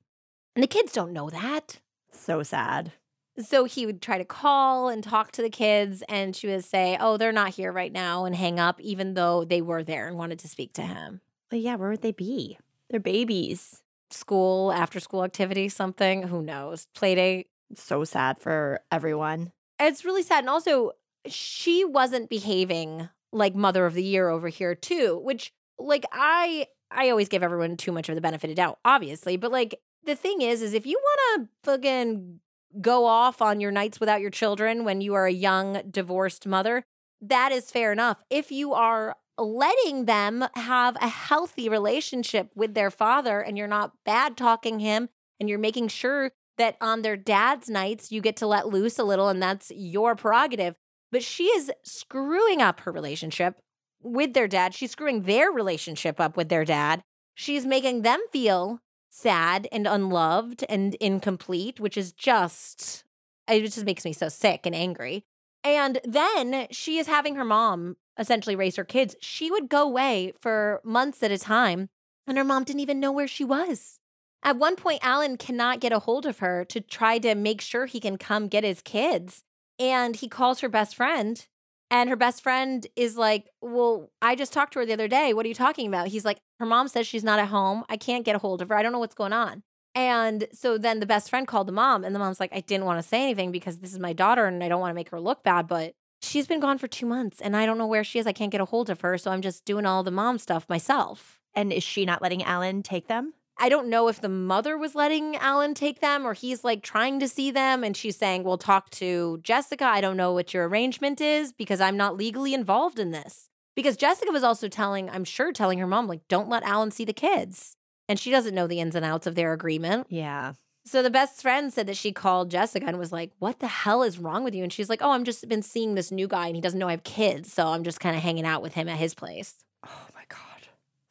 And 0.56 0.64
the 0.64 0.68
kids 0.68 0.92
don't 0.92 1.14
know 1.14 1.30
that. 1.30 1.80
So 2.12 2.44
sad. 2.44 2.94
So 3.38 3.64
he 3.64 3.86
would 3.86 4.02
try 4.02 4.18
to 4.18 4.26
call 4.26 4.90
and 4.90 5.02
talk 5.02 5.32
to 5.34 5.42
the 5.42 5.50
kids, 5.50 6.04
and 6.10 6.36
she 6.36 6.48
would 6.48 6.66
say, 6.66 6.98
Oh, 7.00 7.16
they're 7.16 7.32
not 7.32 7.52
here 7.52 7.72
right 7.72 7.92
now, 7.92 8.26
and 8.26 8.36
hang 8.36 8.60
up, 8.60 8.82
even 8.82 9.14
though 9.14 9.46
they 9.46 9.62
were 9.62 9.84
there 9.84 10.08
and 10.08 10.18
wanted 10.18 10.40
to 10.40 10.50
speak 10.50 10.74
to 10.74 10.82
him. 10.82 11.22
But 11.50 11.60
yeah, 11.60 11.76
where 11.76 11.90
would 11.90 12.02
they 12.02 12.12
be? 12.12 12.58
They're 12.90 13.00
babies. 13.00 13.82
School, 14.12 14.72
after 14.72 15.00
school 15.00 15.24
activity, 15.24 15.70
something, 15.70 16.24
who 16.24 16.42
knows? 16.42 16.88
Play 16.96 17.16
date. 17.16 17.48
So 17.76 18.04
sad 18.04 18.40
for 18.40 18.82
everyone. 18.92 19.52
It's 19.80 20.04
really 20.04 20.24
sad. 20.24 20.40
And 20.40 20.50
also, 20.50 20.92
she 21.28 21.86
wasn't 21.86 22.30
behaving 22.30 23.10
like 23.32 23.56
mother 23.56 23.86
of 23.86 23.94
the 23.94 24.04
year 24.04 24.30
over 24.30 24.48
here, 24.48 24.76
too, 24.76 25.20
which, 25.24 25.52
like, 25.78 26.06
I. 26.12 26.68
I 26.92 27.12
always 27.12 27.30
give 27.30 27.44
everyone 27.44 27.78
too 27.78 27.92
much 27.92 28.10
of 28.10 28.16
the 28.16 28.22
benefit 28.22 28.50
of 28.50 28.56
doubt, 28.56 28.80
obviously. 28.84 29.38
But 29.38 29.52
like 29.52 29.80
the 30.06 30.16
thing 30.16 30.42
is, 30.42 30.64
is 30.64 30.74
if 30.74 30.88
you 30.88 31.00
want 31.00 31.44
to 31.44 31.50
fucking 31.64 32.40
go 32.82 33.06
off 33.06 33.44
on 33.44 33.60
your 33.60 33.70
nights 33.70 34.00
without 34.00 34.22
your 34.22 34.32
children 34.32 34.86
when 34.86 35.00
you 35.00 35.14
are 35.14 35.28
a 35.28 35.32
young 35.32 35.84
divorced 35.92 36.48
mother, 36.48 36.84
that 37.22 37.52
is 37.52 37.70
fair 37.70 37.92
enough. 37.92 38.24
If 38.32 38.52
you 38.52 38.74
are 38.74 39.16
letting 39.40 40.06
them 40.06 40.46
have 40.56 40.96
a 41.02 41.08
healthy 41.08 41.70
relationship 41.70 42.52
with 42.56 42.74
their 42.74 42.92
father 42.92 43.40
and 43.40 43.58
you're 43.58 43.68
not 43.68 43.94
bad 44.06 44.38
talking 44.38 44.80
him 44.80 45.10
and 45.40 45.50
you're 45.50 45.60
making 45.60 45.88
sure 45.88 46.32
that 46.58 46.76
on 46.82 47.02
their 47.02 47.18
dad's 47.18 47.70
nights 47.70 48.12
you 48.12 48.22
get 48.22 48.36
to 48.38 48.48
let 48.48 48.68
loose 48.68 49.00
a 49.00 49.04
little 49.04 49.30
and 49.30 49.42
that's 49.42 49.72
your 49.76 50.16
prerogative. 50.16 50.76
But 51.12 51.24
she 51.24 51.46
is 51.46 51.72
screwing 51.84 52.62
up 52.62 52.82
her 52.82 52.92
relationship 52.92 53.60
with 54.02 54.34
their 54.34 54.48
dad. 54.48 54.74
She's 54.74 54.92
screwing 54.92 55.24
their 55.24 55.52
relationship 55.52 56.20
up 56.20 56.38
with 56.38 56.50
their 56.50 56.66
dad. 56.66 57.02
She's 57.34 57.66
making 57.66 58.02
them 58.02 58.20
feel 58.32 58.80
sad 59.10 59.68
and 59.72 59.88
unloved 59.88 60.64
and 60.70 60.96
incomplete, 60.96 61.80
which 61.80 61.98
is 61.98 62.12
just, 62.12 63.04
it 63.48 63.62
just 63.62 63.86
makes 63.86 64.06
me 64.06 64.14
so 64.14 64.30
sick 64.30 64.66
and 64.66 64.76
angry. 64.76 65.24
And 65.64 66.00
then 66.04 66.68
she 66.72 66.98
is 66.98 67.08
having 67.08 67.36
her 67.36 67.46
mom 67.46 67.98
essentially 68.20 68.56
raise 68.56 68.76
her 68.76 68.84
kids. 68.84 69.16
She 69.22 69.50
would 69.50 69.70
go 69.70 69.84
away 69.84 70.34
for 70.40 70.82
months 70.84 71.24
at 71.24 71.32
a 71.32 71.40
time, 71.40 71.90
and 72.28 72.38
her 72.38 72.44
mom 72.44 72.66
didn't 72.66 72.82
even 72.82 73.00
know 73.00 73.12
where 73.12 73.28
she 73.28 73.46
was. 73.46 74.00
At 74.44 74.58
one 74.58 74.76
point, 74.76 75.00
Alan 75.04 75.38
cannot 75.38 75.80
get 75.80 75.92
a 75.92 76.00
hold 76.00 76.26
of 76.26 76.40
her 76.40 76.64
to 76.66 76.80
try 76.80 77.18
to 77.20 77.36
make 77.36 77.62
sure 77.62 77.86
he 77.86 78.00
can 78.00 78.18
come 78.18 78.48
get 78.48 78.64
his 78.64 78.82
kids. 78.82 79.44
And 79.80 80.16
he 80.16 80.28
calls 80.28 80.60
her 80.60 80.70
best 80.70 80.96
friend, 80.96 81.46
and 81.90 82.10
her 82.10 82.16
best 82.16 82.44
friend 82.44 82.86
is 82.96 83.18
like, 83.18 83.48
Well, 83.62 84.12
I 84.22 84.36
just 84.36 84.54
talked 84.54 84.74
to 84.74 84.80
her 84.80 84.86
the 84.86 84.94
other 84.94 85.08
day. 85.08 85.34
What 85.34 85.46
are 85.46 85.50
you 85.50 85.56
talking 85.56 85.88
about? 85.88 86.10
He's 86.10 86.26
like, 86.26 86.40
Her 86.60 86.66
mom 86.66 86.88
says 86.88 87.08
she's 87.08 87.24
not 87.24 87.40
at 87.40 87.48
home. 87.48 87.84
I 87.90 87.98
can't 87.98 88.26
get 88.26 88.36
a 88.36 88.40
hold 88.40 88.62
of 88.62 88.70
her. 88.70 88.76
I 88.76 88.84
don't 88.84 88.92
know 88.92 89.00
what's 89.00 89.16
going 89.16 89.34
on. 89.34 89.64
And 89.96 90.48
so 90.54 90.78
then 90.78 91.00
the 91.00 91.06
best 91.06 91.30
friend 91.30 91.48
called 91.48 91.68
the 91.68 91.74
mom, 91.74 92.04
and 92.04 92.14
the 92.14 92.20
mom's 92.20 92.40
like, 92.40 92.54
I 92.54 92.62
didn't 92.62 92.86
want 92.86 93.02
to 93.02 93.08
say 93.08 93.24
anything 93.24 93.52
because 93.52 93.80
this 93.80 93.92
is 93.92 94.00
my 94.00 94.14
daughter 94.14 94.46
and 94.46 94.64
I 94.64 94.70
don't 94.70 94.80
want 94.80 94.92
to 94.92 94.96
make 94.96 95.10
her 95.10 95.20
look 95.20 95.44
bad, 95.44 95.68
but 95.68 95.96
she's 96.22 96.48
been 96.48 96.60
gone 96.60 96.78
for 96.78 96.88
two 96.88 97.06
months 97.06 97.42
and 97.42 97.56
I 97.56 97.66
don't 97.66 97.78
know 97.78 97.88
where 97.88 98.04
she 98.04 98.20
is. 98.20 98.28
I 98.28 98.34
can't 98.34 98.52
get 98.52 98.62
a 98.62 98.66
hold 98.66 98.90
of 98.90 99.02
her. 99.02 99.18
So 99.18 99.32
I'm 99.32 99.42
just 99.42 99.66
doing 99.66 99.86
all 99.86 100.04
the 100.04 100.12
mom 100.12 100.38
stuff 100.38 100.68
myself. 100.70 101.40
And 101.54 101.74
is 101.74 101.84
she 101.84 102.06
not 102.06 102.22
letting 102.22 102.44
Alan 102.44 102.84
take 102.84 103.08
them? 103.08 103.34
I 103.62 103.68
don't 103.68 103.90
know 103.90 104.08
if 104.08 104.22
the 104.22 104.30
mother 104.30 104.78
was 104.78 104.96
letting 104.96 105.36
Alan 105.36 105.74
take 105.74 106.00
them 106.00 106.26
or 106.26 106.34
he's 106.34 106.64
like 106.64 106.82
trying 106.82 107.20
to 107.20 107.28
see 107.28 107.52
them 107.52 107.84
and 107.84 107.96
she's 107.96 108.16
saying, 108.16 108.44
Well, 108.44 108.58
talk 108.58 108.90
to 108.92 109.40
Jessica. 109.44 109.84
I 109.84 110.00
don't 110.00 110.16
know 110.16 110.32
what 110.32 110.54
your 110.54 110.68
arrangement 110.68 111.20
is 111.20 111.52
because 111.52 111.82
I'm 111.82 111.98
not 111.98 112.16
legally 112.16 112.54
involved 112.54 113.00
in 113.00 113.12
this. 113.12 113.50
Because 113.76 113.98
Jessica 113.98 114.32
was 114.32 114.44
also 114.44 114.68
telling, 114.68 115.10
I'm 115.10 115.26
sure, 115.26 115.52
telling 115.52 115.80
her 115.80 115.88
mom, 115.88 116.08
like, 116.08 116.28
don't 116.28 116.50
let 116.50 116.64
Alan 116.64 116.92
see 116.92 117.06
the 117.06 117.14
kids. 117.14 117.76
And 118.08 118.20
she 118.20 118.32
doesn't 118.32 118.56
know 118.56 118.68
the 118.68 118.80
ins 118.80 118.96
and 118.96 119.06
outs 119.06 119.28
of 119.28 119.36
their 119.36 119.54
agreement. 119.54 120.08
Yeah. 120.10 120.54
So 120.86 121.04
the 121.04 121.10
best 121.10 121.42
friend 121.42 121.72
said 121.72 121.88
that 121.88 121.98
she 121.98 122.12
called 122.12 122.50
Jessica 122.50 122.86
and 122.88 122.98
was 122.98 123.12
like, 123.12 123.32
What 123.40 123.60
the 123.60 123.68
hell 123.68 124.04
is 124.04 124.18
wrong 124.18 124.44
with 124.44 124.56
you? 124.56 124.64
And 124.64 124.74
she's 124.74 124.90
like, 124.90 125.02
Oh, 125.02 125.12
I'm 125.12 125.24
just 125.24 125.48
been 125.48 125.62
seeing 125.62 125.96
this 125.96 126.12
new 126.12 126.28
guy 126.28 126.48
and 126.48 126.56
he 126.56 126.62
doesn't 126.62 126.80
know 126.80 126.88
I 126.88 126.92
have 126.92 127.04
kids. 127.04 127.52
So 127.54 127.68
I'm 127.68 127.84
just 127.84 128.00
kind 128.00 128.16
of 128.16 128.22
hanging 128.22 128.46
out 128.46 128.62
with 128.62 128.74
him 128.74 128.88
at 128.88 128.98
his 128.98 129.14
place. 129.14 129.56
Oh 129.86 130.08
my 130.16 130.24
God. 130.28 130.40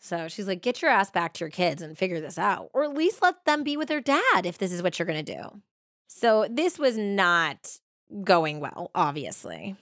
So 0.00 0.28
she's 0.28 0.46
like, 0.48 0.62
Get 0.62 0.82
your 0.82 0.90
ass 0.90 1.10
back 1.10 1.34
to 1.34 1.44
your 1.44 1.50
kids 1.50 1.82
and 1.82 1.96
figure 1.96 2.20
this 2.20 2.38
out. 2.38 2.70
Or 2.72 2.84
at 2.84 2.94
least 2.94 3.22
let 3.22 3.44
them 3.44 3.62
be 3.62 3.76
with 3.76 3.88
their 3.88 4.00
dad 4.00 4.44
if 4.44 4.58
this 4.58 4.72
is 4.72 4.82
what 4.82 4.98
you're 4.98 5.06
going 5.06 5.24
to 5.24 5.34
do. 5.34 5.62
So 6.08 6.46
this 6.50 6.78
was 6.78 6.96
not 6.96 7.78
going 8.24 8.60
well, 8.60 8.90
obviously. 8.94 9.76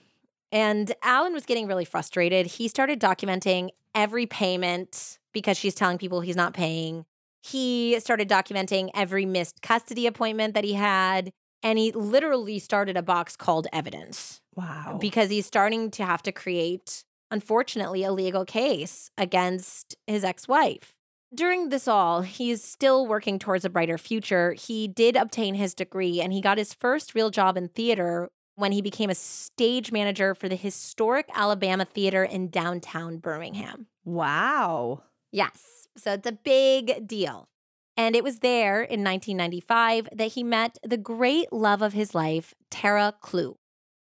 And 0.51 0.93
Alan 1.01 1.33
was 1.33 1.45
getting 1.45 1.67
really 1.67 1.85
frustrated. 1.85 2.45
He 2.45 2.67
started 2.67 2.99
documenting 3.01 3.69
every 3.95 4.25
payment 4.25 5.17
because 5.33 5.57
she's 5.57 5.75
telling 5.75 5.97
people 5.97 6.21
he's 6.21 6.35
not 6.35 6.53
paying. 6.53 7.05
He 7.47 7.99
started 7.99 8.29
documenting 8.29 8.89
every 8.93 9.25
missed 9.25 9.61
custody 9.61 10.05
appointment 10.07 10.53
that 10.53 10.63
he 10.63 10.73
had. 10.73 11.31
And 11.63 11.79
he 11.79 11.91
literally 11.91 12.59
started 12.59 12.95
a 12.97 13.01
box 13.01 13.35
called 13.35 13.67
evidence 13.73 14.41
Wow. 14.55 14.99
because 15.01 15.31
he's 15.31 15.47
starting 15.47 15.89
to 15.91 16.05
have 16.05 16.21
to 16.23 16.31
create, 16.31 17.03
unfortunately, 17.31 18.03
a 18.03 18.11
legal 18.11 18.45
case 18.45 19.09
against 19.17 19.95
his 20.05 20.23
ex 20.23 20.47
wife. 20.47 20.93
During 21.33 21.69
this 21.69 21.87
all, 21.87 22.21
he's 22.21 22.63
still 22.63 23.07
working 23.07 23.39
towards 23.39 23.65
a 23.65 23.69
brighter 23.69 23.97
future. 23.97 24.53
He 24.53 24.87
did 24.87 25.15
obtain 25.15 25.55
his 25.55 25.73
degree 25.73 26.21
and 26.21 26.31
he 26.31 26.41
got 26.41 26.57
his 26.59 26.73
first 26.75 27.15
real 27.15 27.31
job 27.31 27.57
in 27.57 27.69
theater 27.69 28.29
when 28.55 28.71
he 28.71 28.81
became 28.81 29.09
a 29.09 29.15
stage 29.15 29.91
manager 29.91 30.33
for 30.35 30.47
the 30.47 30.55
historic 30.55 31.27
Alabama 31.33 31.85
Theater 31.85 32.23
in 32.23 32.49
downtown 32.49 33.17
Birmingham. 33.17 33.87
wow. 34.05 35.01
Yes. 35.31 35.86
So 35.97 36.13
it's 36.13 36.27
a 36.27 36.31
big 36.31 37.07
deal. 37.07 37.49
And 37.95 38.15
it 38.15 38.23
was 38.23 38.39
there 38.39 38.81
in 38.81 39.03
1995 39.03 40.09
that 40.13 40.33
he 40.33 40.43
met 40.43 40.77
the 40.83 40.97
great 40.97 41.51
love 41.51 41.81
of 41.81 41.93
his 41.93 42.13
life, 42.13 42.53
Terra 42.69 43.15
Clue. 43.19 43.57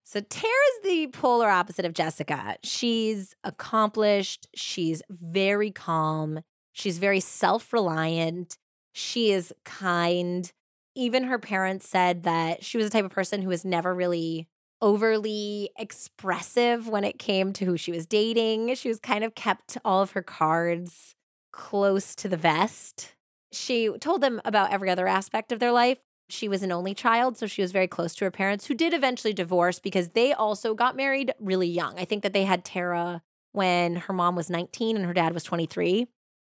So 0.03 0.19
Terra's 0.19 0.79
the 0.83 1.07
polar 1.07 1.49
opposite 1.49 1.85
of 1.85 1.93
Jessica. 1.93 2.57
She's 2.63 3.35
accomplished, 3.43 4.47
she's 4.55 5.01
very 5.09 5.71
calm, 5.71 6.41
she's 6.73 6.97
very 6.97 7.19
self-reliant, 7.19 8.57
she 8.93 9.31
is 9.31 9.53
kind. 9.63 10.51
Even 10.95 11.23
her 11.25 11.39
parents 11.39 11.87
said 11.87 12.23
that 12.23 12.63
she 12.63 12.77
was 12.77 12.87
the 12.87 12.91
type 12.91 13.05
of 13.05 13.11
person 13.11 13.41
who 13.41 13.49
was 13.49 13.63
never 13.65 13.93
really 13.93 14.47
overly 14.81 15.69
expressive 15.77 16.87
when 16.87 17.03
it 17.03 17.19
came 17.19 17.51
to 17.53 17.65
who 17.65 17.77
she 17.77 17.91
was 17.91 18.05
dating. 18.05 18.73
She 18.75 18.89
was 18.89 18.99
kind 18.99 19.23
of 19.23 19.35
kept 19.35 19.77
all 19.83 20.01
of 20.01 20.11
her 20.11 20.23
cards 20.23 21.15
close 21.57 22.15
to 22.15 22.29
the 22.29 22.37
vest. 22.37 23.15
She 23.51 23.89
told 23.99 24.21
them 24.21 24.39
about 24.45 24.71
every 24.71 24.89
other 24.89 25.07
aspect 25.07 25.51
of 25.51 25.59
their 25.59 25.73
life. 25.73 25.97
She 26.29 26.47
was 26.47 26.63
an 26.63 26.71
only 26.71 26.93
child, 26.93 27.37
so 27.37 27.47
she 27.47 27.61
was 27.61 27.71
very 27.71 27.87
close 27.87 28.13
to 28.15 28.25
her 28.25 28.31
parents, 28.31 28.67
who 28.67 28.73
did 28.73 28.93
eventually 28.93 29.33
divorce 29.33 29.79
because 29.79 30.09
they 30.09 30.33
also 30.33 30.73
got 30.73 30.95
married 30.95 31.33
really 31.39 31.67
young. 31.67 31.97
I 31.97 32.05
think 32.05 32.23
that 32.23 32.33
they 32.33 32.43
had 32.43 32.63
Terra 32.63 33.21
when 33.53 33.95
her 33.95 34.13
mom 34.13 34.35
was 34.35 34.49
19 34.49 34.95
and 34.95 35.05
her 35.05 35.13
dad 35.13 35.33
was 35.33 35.43
23. 35.43 36.07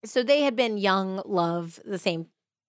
So 0.04 0.22
they 0.22 0.42
had 0.42 0.56
been 0.56 0.78
young 0.78 1.22
love 1.24 1.80
the 1.84 1.98
same 1.98 2.26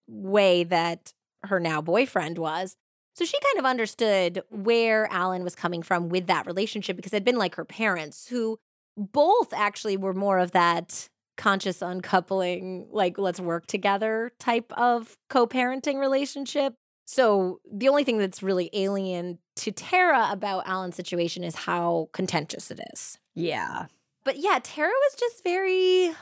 way 0.08 0.64
that 0.64 1.14
her 1.44 1.60
now 1.60 1.82
boyfriend 1.82 2.38
was. 2.38 2.76
So 3.16 3.26
she 3.26 3.38
kind 3.40 3.60
of 3.60 3.66
understood 3.66 4.42
where 4.50 5.08
Alan 5.12 5.44
was 5.44 5.56
coming 5.56 5.84
from 5.84 6.10
with 6.10 6.28
that 6.28 6.48
relationship 6.48 6.96
because 6.96 7.14
it 7.14 7.18
had 7.18 7.26
been 7.26 7.38
like 7.38 7.56
her 7.56 7.66
parents, 7.66 8.28
who 8.28 8.58
both 8.98 9.54
actually 9.54 9.98
were 9.98 10.14
more 10.14 10.40
of 10.40 10.52
that 10.52 11.10
conscious 11.38 11.82
uncoupling, 11.82 12.88
like 12.92 13.18
let's 13.18 13.40
work 13.40 13.66
together 13.68 14.32
type 14.40 14.72
of 14.74 15.18
co 15.30 15.48
parenting 15.48 16.00
relationship. 16.00 16.74
So 17.06 17.60
the 17.72 17.90
only 17.90 18.04
thing 18.04 18.18
that's 18.18 18.42
really 18.42 18.70
alien 18.74 19.40
to 19.58 19.72
Terra 19.72 20.30
about 20.32 20.68
Alan's 20.68 20.96
situation 20.96 21.44
is 21.44 21.56
how 21.56 22.10
contentious 22.14 22.72
it 22.72 22.80
is. 22.94 23.18
Yeah. 23.36 23.88
But 24.24 24.38
yeah, 24.38 24.60
Terra 24.64 24.90
was 24.90 25.20
just 25.20 25.44
very 25.44 26.14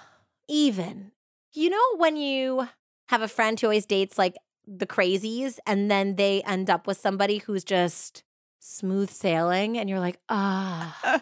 even. 0.48 1.12
You 1.54 1.70
know, 1.70 1.98
when 1.98 2.16
you 2.16 2.68
have 3.10 3.22
a 3.22 3.28
friend 3.28 3.60
who 3.60 3.68
always 3.68 3.86
dates 3.86 4.18
like 4.18 4.36
the 4.66 4.88
crazies 4.88 5.58
and 5.68 5.92
then 5.92 6.16
they 6.16 6.42
end 6.44 6.70
up 6.70 6.88
with 6.88 6.98
somebody 6.98 7.40
who's 7.40 7.64
just 7.64 8.24
smooth 8.60 9.10
sailing 9.10 9.78
and 9.78 9.90
you're 9.90 10.00
like, 10.00 10.20
ah. 10.30 11.22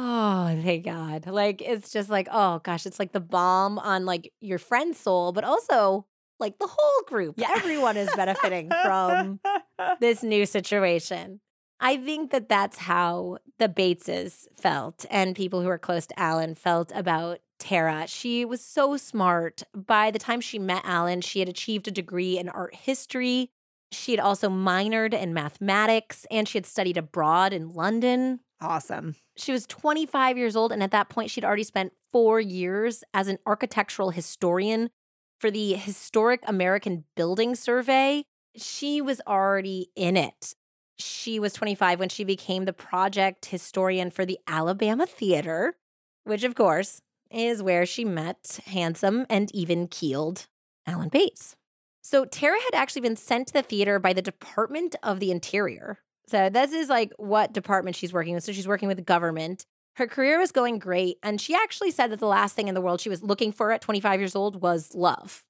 Oh, 0.00 0.56
thank 0.62 0.84
God. 0.84 1.26
Like, 1.26 1.60
it's 1.60 1.90
just 1.90 2.08
like, 2.08 2.28
oh 2.30 2.60
gosh, 2.60 2.86
it's 2.86 3.00
like 3.00 3.10
the 3.10 3.18
bomb 3.18 3.80
on 3.80 4.06
like 4.06 4.32
your 4.40 4.58
friend's 4.58 4.96
soul, 4.96 5.32
but 5.32 5.42
also 5.42 6.06
like 6.38 6.56
the 6.58 6.68
whole 6.68 7.02
group. 7.08 7.34
Yeah. 7.36 7.48
Everyone 7.56 7.96
is 7.96 8.08
benefiting 8.14 8.70
from 8.84 9.40
this 10.00 10.22
new 10.22 10.46
situation. 10.46 11.40
I 11.80 11.96
think 11.96 12.30
that 12.30 12.48
that's 12.48 12.78
how 12.78 13.38
the 13.58 13.68
Bateses 13.68 14.46
felt 14.56 15.04
and 15.10 15.34
people 15.34 15.62
who 15.62 15.68
are 15.68 15.78
close 15.78 16.06
to 16.06 16.18
Alan 16.18 16.54
felt 16.54 16.92
about 16.94 17.40
Terra. 17.58 18.06
She 18.06 18.44
was 18.44 18.60
so 18.60 18.96
smart. 18.96 19.64
By 19.74 20.12
the 20.12 20.20
time 20.20 20.40
she 20.40 20.60
met 20.60 20.82
Alan, 20.84 21.22
she 21.22 21.40
had 21.40 21.48
achieved 21.48 21.88
a 21.88 21.92
degree 21.92 22.38
in 22.38 22.48
art 22.48 22.74
history. 22.76 23.50
She 23.90 24.12
had 24.12 24.20
also 24.20 24.48
minored 24.48 25.12
in 25.12 25.34
mathematics 25.34 26.24
and 26.30 26.46
she 26.46 26.58
had 26.58 26.66
studied 26.66 26.96
abroad 26.96 27.52
in 27.52 27.72
London. 27.72 28.40
Awesome. 28.60 29.16
She 29.38 29.52
was 29.52 29.66
25 29.66 30.36
years 30.36 30.56
old, 30.56 30.72
and 30.72 30.82
at 30.82 30.90
that 30.90 31.08
point, 31.08 31.30
she'd 31.30 31.44
already 31.44 31.62
spent 31.62 31.92
four 32.12 32.40
years 32.40 33.04
as 33.14 33.28
an 33.28 33.38
architectural 33.46 34.10
historian 34.10 34.90
for 35.38 35.50
the 35.50 35.74
Historic 35.74 36.42
American 36.46 37.04
Building 37.14 37.54
Survey. 37.54 38.24
She 38.56 39.00
was 39.00 39.20
already 39.26 39.90
in 39.94 40.16
it. 40.16 40.54
She 40.98 41.38
was 41.38 41.52
25 41.52 42.00
when 42.00 42.08
she 42.08 42.24
became 42.24 42.64
the 42.64 42.72
project 42.72 43.46
historian 43.46 44.10
for 44.10 44.26
the 44.26 44.38
Alabama 44.48 45.06
Theater, 45.06 45.76
which, 46.24 46.42
of 46.42 46.56
course, 46.56 47.00
is 47.30 47.62
where 47.62 47.86
she 47.86 48.04
met 48.04 48.58
handsome 48.66 49.24
and 49.30 49.54
even 49.54 49.86
keeled 49.86 50.48
Alan 50.86 51.08
Bates. 51.08 51.54
So, 52.02 52.24
Terra 52.24 52.58
had 52.58 52.74
actually 52.74 53.02
been 53.02 53.16
sent 53.16 53.48
to 53.48 53.52
the 53.52 53.62
theater 53.62 54.00
by 54.00 54.12
the 54.12 54.22
Department 54.22 54.96
of 55.02 55.20
the 55.20 55.30
Interior. 55.30 56.00
So, 56.28 56.48
this 56.50 56.72
is 56.72 56.88
like 56.88 57.12
what 57.16 57.52
department 57.52 57.96
she's 57.96 58.12
working 58.12 58.34
with. 58.34 58.44
So, 58.44 58.52
she's 58.52 58.68
working 58.68 58.88
with 58.88 58.96
the 58.98 59.02
government. 59.04 59.64
Her 59.96 60.06
career 60.06 60.38
was 60.38 60.52
going 60.52 60.78
great. 60.78 61.18
And 61.22 61.40
she 61.40 61.54
actually 61.54 61.90
said 61.90 62.12
that 62.12 62.20
the 62.20 62.26
last 62.26 62.54
thing 62.54 62.68
in 62.68 62.74
the 62.74 62.80
world 62.80 63.00
she 63.00 63.08
was 63.08 63.22
looking 63.22 63.50
for 63.50 63.72
at 63.72 63.80
25 63.80 64.20
years 64.20 64.36
old 64.36 64.62
was 64.62 64.94
love, 64.94 65.42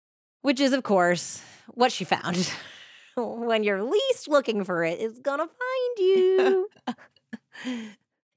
which 0.43 0.61
is, 0.61 0.73
of 0.73 0.83
course, 0.85 1.43
what 1.75 1.93
she 1.93 2.05
found. 2.05 2.51
when 3.17 3.63
you're 3.63 3.83
least 3.83 4.29
looking 4.29 4.65
for 4.65 4.85
it, 4.85 5.01
it's 5.01 5.19
gonna 5.19 5.47
find 5.47 5.99
you. 5.99 6.69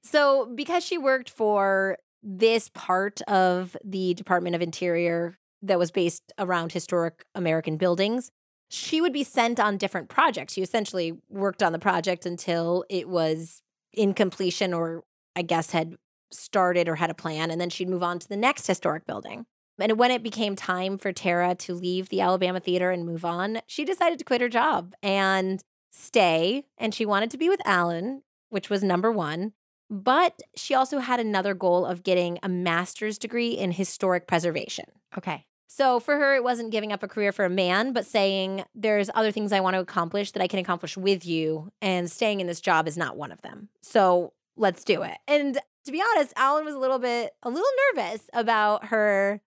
So, 0.04 0.46
because 0.54 0.84
she 0.84 0.98
worked 0.98 1.30
for 1.30 1.96
this 2.22 2.68
part 2.74 3.22
of 3.22 3.76
the 3.84 4.14
Department 4.14 4.56
of 4.56 4.62
Interior 4.62 5.38
that 5.62 5.78
was 5.78 5.90
based 5.90 6.32
around 6.38 6.72
historic 6.72 7.24
American 7.34 7.76
buildings, 7.76 8.30
she 8.72 9.02
would 9.02 9.12
be 9.12 9.22
sent 9.22 9.60
on 9.60 9.76
different 9.76 10.08
projects. 10.08 10.54
She 10.54 10.62
essentially 10.62 11.12
worked 11.28 11.62
on 11.62 11.72
the 11.72 11.78
project 11.78 12.24
until 12.24 12.86
it 12.88 13.06
was 13.06 13.60
in 13.92 14.14
completion 14.14 14.72
or 14.72 15.04
I 15.36 15.42
guess 15.42 15.72
had 15.72 15.96
started 16.30 16.88
or 16.88 16.94
had 16.94 17.10
a 17.10 17.14
plan 17.14 17.50
and 17.50 17.60
then 17.60 17.68
she'd 17.68 17.90
move 17.90 18.02
on 18.02 18.18
to 18.18 18.26
the 18.26 18.36
next 18.36 18.66
historic 18.66 19.06
building. 19.06 19.44
And 19.78 19.98
when 19.98 20.10
it 20.10 20.22
became 20.22 20.56
time 20.56 20.96
for 20.96 21.12
Terra 21.12 21.54
to 21.56 21.74
leave 21.74 22.08
the 22.08 22.22
Alabama 22.22 22.60
Theater 22.60 22.90
and 22.90 23.04
move 23.04 23.26
on, 23.26 23.60
she 23.66 23.84
decided 23.84 24.18
to 24.20 24.24
quit 24.24 24.40
her 24.40 24.48
job 24.48 24.94
and 25.02 25.62
stay. 25.90 26.64
And 26.78 26.94
she 26.94 27.04
wanted 27.04 27.30
to 27.32 27.38
be 27.38 27.50
with 27.50 27.60
Alan, 27.66 28.22
which 28.48 28.70
was 28.70 28.82
number 28.82 29.12
one. 29.12 29.52
But 29.90 30.40
she 30.56 30.74
also 30.74 31.00
had 31.00 31.20
another 31.20 31.52
goal 31.52 31.84
of 31.84 32.04
getting 32.04 32.38
a 32.42 32.48
master's 32.48 33.18
degree 33.18 33.50
in 33.50 33.72
historic 33.72 34.26
preservation. 34.26 34.86
Okay. 35.18 35.44
So 35.74 36.00
for 36.00 36.18
her, 36.18 36.34
it 36.34 36.44
wasn't 36.44 36.70
giving 36.70 36.92
up 36.92 37.02
a 37.02 37.08
career 37.08 37.32
for 37.32 37.46
a 37.46 37.50
man, 37.50 37.94
but 37.94 38.04
saying, 38.04 38.64
there's 38.74 39.08
other 39.14 39.30
things 39.30 39.52
I 39.52 39.60
want 39.60 39.72
to 39.72 39.80
accomplish 39.80 40.32
that 40.32 40.42
I 40.42 40.46
can 40.46 40.58
accomplish 40.58 40.98
with 40.98 41.24
you. 41.24 41.72
And 41.80 42.10
staying 42.10 42.40
in 42.40 42.46
this 42.46 42.60
job 42.60 42.86
is 42.86 42.98
not 42.98 43.16
one 43.16 43.32
of 43.32 43.40
them. 43.40 43.70
So 43.80 44.34
let's 44.54 44.84
do 44.84 45.02
it. 45.02 45.16
And 45.26 45.58
to 45.86 45.92
be 45.92 46.02
honest, 46.12 46.34
Alan 46.36 46.66
was 46.66 46.74
a 46.74 46.78
little 46.78 46.98
bit, 46.98 47.32
a 47.42 47.48
little 47.48 47.64
nervous 47.94 48.20
about 48.34 48.86
her 48.88 49.40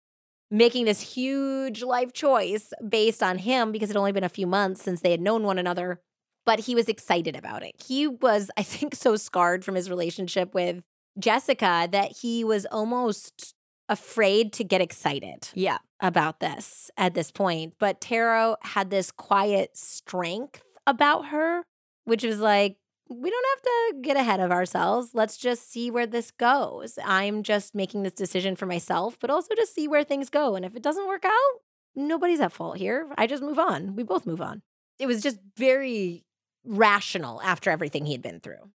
making 0.50 0.86
this 0.86 1.02
huge 1.02 1.82
life 1.82 2.14
choice 2.14 2.72
based 2.88 3.22
on 3.22 3.36
him 3.36 3.70
because 3.70 3.90
it 3.90 3.92
had 3.92 3.98
only 3.98 4.12
been 4.12 4.24
a 4.24 4.30
few 4.30 4.46
months 4.46 4.82
since 4.82 5.02
they 5.02 5.10
had 5.10 5.20
known 5.20 5.42
one 5.42 5.58
another. 5.58 6.00
But 6.46 6.60
he 6.60 6.74
was 6.74 6.88
excited 6.88 7.36
about 7.36 7.62
it. 7.62 7.74
He 7.86 8.06
was, 8.06 8.50
I 8.56 8.62
think, 8.62 8.94
so 8.94 9.16
scarred 9.16 9.62
from 9.62 9.74
his 9.74 9.90
relationship 9.90 10.54
with 10.54 10.82
Jessica 11.18 11.86
that 11.92 12.16
he 12.22 12.44
was 12.44 12.64
almost 12.66 13.53
afraid 13.88 14.52
to 14.54 14.64
get 14.64 14.80
excited 14.80 15.48
Yeah. 15.54 15.78
about 16.00 16.40
this 16.40 16.90
at 16.96 17.14
this 17.14 17.30
point. 17.30 17.74
But 17.78 18.00
Terra 18.00 18.56
had 18.62 18.90
this 18.90 19.10
quiet 19.10 19.76
strength 19.76 20.62
about 20.86 21.26
her, 21.26 21.64
which 22.04 22.22
was 22.24 22.38
like, 22.40 22.76
we 23.10 23.28
don't 23.30 23.46
have 23.54 23.62
to 23.62 24.00
get 24.00 24.16
ahead 24.16 24.40
of 24.40 24.50
ourselves. 24.50 25.10
Let's 25.12 25.36
just 25.36 25.70
see 25.70 25.90
where 25.90 26.06
this 26.06 26.30
goes. 26.30 26.98
I'm 27.04 27.42
just 27.42 27.74
making 27.74 28.02
this 28.02 28.14
decision 28.14 28.56
for 28.56 28.64
myself, 28.66 29.18
but 29.20 29.28
also 29.30 29.54
to 29.54 29.66
see 29.66 29.86
where 29.86 30.04
things 30.04 30.30
go. 30.30 30.56
And 30.56 30.64
if 30.64 30.74
it 30.74 30.82
doesn't 30.82 31.06
work 31.06 31.24
out, 31.26 31.60
nobody's 31.94 32.40
at 32.40 32.52
fault 32.52 32.78
here. 32.78 33.06
I 33.18 33.26
just 33.26 33.42
move 33.42 33.58
on. 33.58 33.94
We 33.94 34.02
both 34.04 34.24
move 34.24 34.40
on. 34.40 34.62
It 34.98 35.06
was 35.06 35.22
just 35.22 35.38
very 35.56 36.24
rational 36.64 37.42
after 37.42 37.70
everything 37.70 38.06
he 38.06 38.12
had 38.12 38.22
been 38.22 38.40
through. 38.40 38.70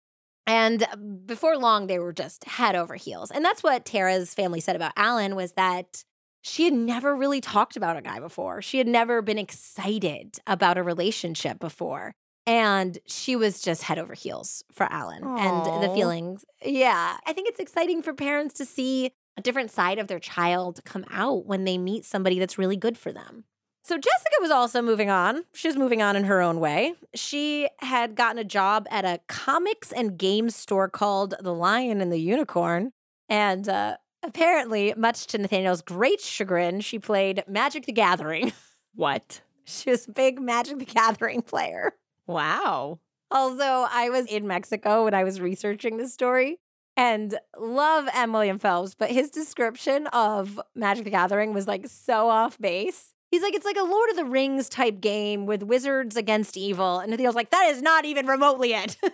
And 0.46 0.82
uh, 0.82 0.96
before 0.96 1.56
long, 1.56 1.86
they 1.86 1.98
were 1.98 2.12
just 2.12 2.44
head 2.44 2.74
over 2.74 2.94
heels. 2.94 3.30
And 3.30 3.44
that's 3.44 3.62
what 3.62 3.84
Terra's 3.84 4.34
family 4.34 4.60
said 4.60 4.76
about 4.76 4.92
Alan 4.96 5.36
was 5.36 5.52
that 5.52 6.04
she 6.42 6.64
had 6.64 6.74
never 6.74 7.16
really 7.16 7.40
talked 7.40 7.76
about 7.76 7.96
a 7.96 8.02
guy 8.02 8.20
before. 8.20 8.60
She 8.60 8.78
had 8.78 8.86
never 8.86 9.22
been 9.22 9.38
excited 9.38 10.38
about 10.46 10.76
a 10.76 10.82
relationship 10.82 11.58
before. 11.58 12.12
And 12.46 12.98
she 13.06 13.36
was 13.36 13.62
just 13.62 13.84
head 13.84 13.98
over 13.98 14.12
heels 14.12 14.62
for 14.70 14.86
Alan 14.92 15.24
and 15.24 15.82
the 15.82 15.88
feelings. 15.94 16.44
Yeah. 16.62 17.16
I 17.26 17.32
think 17.32 17.48
it's 17.48 17.60
exciting 17.60 18.02
for 18.02 18.12
parents 18.12 18.54
to 18.56 18.66
see 18.66 19.12
a 19.38 19.40
different 19.40 19.70
side 19.70 19.98
of 19.98 20.08
their 20.08 20.18
child 20.18 20.80
come 20.84 21.06
out 21.10 21.46
when 21.46 21.64
they 21.64 21.78
meet 21.78 22.04
somebody 22.04 22.38
that's 22.38 22.58
really 22.58 22.76
good 22.76 22.98
for 22.98 23.12
them. 23.12 23.44
So 23.86 23.98
Jessica 23.98 24.36
was 24.40 24.50
also 24.50 24.80
moving 24.80 25.10
on. 25.10 25.44
She 25.52 25.68
was 25.68 25.76
moving 25.76 26.00
on 26.00 26.16
in 26.16 26.24
her 26.24 26.40
own 26.40 26.58
way. 26.58 26.94
She 27.14 27.68
had 27.80 28.14
gotten 28.14 28.38
a 28.38 28.44
job 28.44 28.86
at 28.90 29.04
a 29.04 29.20
comics 29.28 29.92
and 29.92 30.16
games 30.16 30.56
store 30.56 30.88
called 30.88 31.34
The 31.38 31.52
Lion 31.52 32.00
and 32.00 32.10
the 32.10 32.18
Unicorn. 32.18 32.92
And 33.28 33.68
uh, 33.68 33.98
apparently, 34.22 34.94
much 34.96 35.26
to 35.28 35.38
Nathaniel's 35.38 35.82
great 35.82 36.22
chagrin, 36.22 36.80
she 36.80 36.98
played 36.98 37.44
Magic 37.46 37.86
the 37.86 37.92
Gathering. 37.92 38.52
What? 38.96 39.40
she 39.64 39.90
was 39.90 40.06
a 40.06 40.12
big 40.12 40.40
Magic 40.40 40.78
the 40.78 40.84
Gathering 40.84 41.42
player. 41.42 41.94
Wow. 42.28 43.00
Although 43.28 43.88
I 43.90 44.08
was 44.08 44.26
in 44.26 44.46
Mexico 44.46 45.04
when 45.04 45.14
I 45.14 45.24
was 45.24 45.40
researching 45.40 45.96
this 45.96 46.14
story 46.14 46.60
and 46.96 47.36
love 47.58 48.08
M. 48.14 48.32
William 48.32 48.60
Phelps, 48.60 48.94
but 48.94 49.10
his 49.10 49.30
description 49.30 50.06
of 50.08 50.60
Magic 50.76 51.04
the 51.04 51.10
Gathering 51.10 51.52
was 51.52 51.66
like 51.66 51.88
so 51.88 52.28
off 52.28 52.56
base. 52.58 53.13
He's 53.34 53.42
like, 53.42 53.54
it's 53.54 53.64
like 53.64 53.76
a 53.76 53.82
Lord 53.82 54.10
of 54.10 54.16
the 54.16 54.24
Rings 54.24 54.68
type 54.68 55.00
game 55.00 55.44
with 55.44 55.64
wizards 55.64 56.16
against 56.16 56.56
evil. 56.56 57.00
And 57.00 57.10
Nathaniel's 57.10 57.34
like, 57.34 57.50
that 57.50 57.66
is 57.66 57.82
not 57.82 58.04
even 58.04 58.28
remotely 58.28 58.74
it. 58.74 58.96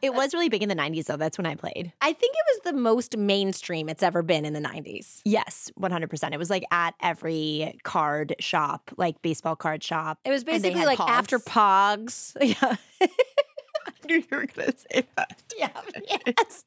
It 0.00 0.14
was 0.14 0.32
really 0.32 0.48
big 0.48 0.62
in 0.62 0.68
the 0.68 0.76
90s, 0.76 1.06
though. 1.06 1.16
That's 1.16 1.36
when 1.38 1.46
I 1.46 1.56
played. 1.56 1.92
I 2.00 2.12
think 2.12 2.32
it 2.32 2.44
was 2.54 2.72
the 2.72 2.78
most 2.78 3.16
mainstream 3.16 3.88
it's 3.88 4.02
ever 4.04 4.22
been 4.22 4.44
in 4.44 4.52
the 4.52 4.60
90s. 4.60 5.22
Yes, 5.24 5.72
100%. 5.80 6.32
It 6.32 6.38
was 6.38 6.50
like 6.50 6.62
at 6.70 6.94
every 7.02 7.76
card 7.82 8.36
shop, 8.38 8.92
like 8.96 9.20
baseball 9.22 9.56
card 9.56 9.82
shop. 9.82 10.20
It 10.24 10.30
was 10.30 10.44
basically 10.44 10.84
like 10.84 11.00
Pogs. 11.00 11.08
after 11.08 11.38
Pogs. 11.40 12.36
Yeah. 12.40 12.76
I 13.02 14.06
knew 14.06 14.16
you 14.18 14.24
were 14.30 14.46
going 14.46 14.70
to 14.70 14.78
say 14.78 15.04
that. 15.16 15.42
yeah. 15.58 15.70
Yes. 16.06 16.64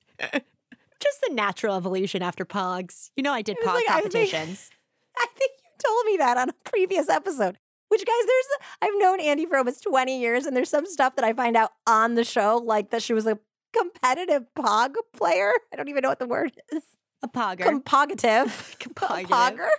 Just 1.00 1.22
the 1.26 1.34
natural 1.34 1.78
evolution 1.78 2.22
after 2.22 2.44
Pogs. 2.44 3.12
You 3.16 3.24
know, 3.24 3.32
I 3.32 3.44
did 3.44 3.56
Pog 3.64 3.76
like, 3.76 3.86
competitions. 3.86 4.72
I 5.18 5.26
think 5.38 5.52
told 5.86 6.06
me 6.06 6.18
that 6.18 6.38
on 6.38 6.50
a 6.50 6.54
previous 6.64 7.10
episode. 7.10 7.58
Which 7.90 8.06
guys, 8.06 8.26
there's 8.26 8.46
I've 8.82 9.00
known 9.00 9.20
Andie 9.20 9.46
for 9.46 9.58
almost 9.58 9.84
20 9.84 10.20
years, 10.20 10.46
and 10.46 10.56
there's 10.56 10.70
some 10.70 10.86
stuff 10.86 11.16
that 11.18 11.26
I 11.26 11.34
find 11.34 11.58
out 11.58 11.72
on 11.86 12.16
the 12.16 12.24
show, 12.24 12.62
like 12.64 12.90
that 12.92 13.04
she 13.04 13.14
was 13.14 13.28
a 13.28 13.38
competitive 13.78 14.46
pog 14.58 14.94
player. 15.14 15.52
I 15.72 15.76
don't 15.76 15.90
even 15.90 16.02
know 16.04 16.10
what 16.10 16.20
the 16.20 16.28
word 16.28 16.54
is. 16.72 16.84
a 17.22 17.28
Pogger. 17.28 17.64
Compoggative. 17.64 18.76
Compoggative. 18.80 19.30
Pogger? 19.30 19.70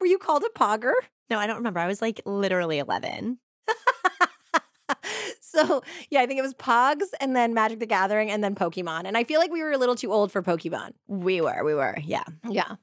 Were 0.00 0.06
you 0.06 0.18
called 0.18 0.42
a 0.44 0.58
pogger? 0.58 0.92
no, 1.30 1.38
I 1.38 1.46
don't 1.46 1.56
remember. 1.56 1.80
I 1.80 1.86
was 1.86 2.02
like 2.02 2.20
literally 2.26 2.78
11. 2.78 3.38
so 5.40 5.82
yeah, 6.10 6.20
I 6.20 6.26
think 6.26 6.38
it 6.38 6.42
was 6.42 6.54
Pogs 6.54 7.08
and 7.20 7.34
then 7.34 7.54
Magic 7.54 7.78
the 7.78 7.86
Gathering 7.86 8.30
and 8.30 8.42
then 8.42 8.54
Pokemon. 8.54 9.02
And 9.04 9.16
I 9.16 9.24
feel 9.24 9.40
like 9.40 9.50
we 9.50 9.62
were 9.62 9.72
a 9.72 9.78
little 9.78 9.94
too 9.94 10.12
old 10.12 10.32
for 10.32 10.42
Pokemon. 10.42 10.90
We 11.06 11.40
were, 11.40 11.64
we 11.64 11.74
were. 11.74 11.96
Yeah. 12.02 12.24
Yeah. 12.48 12.76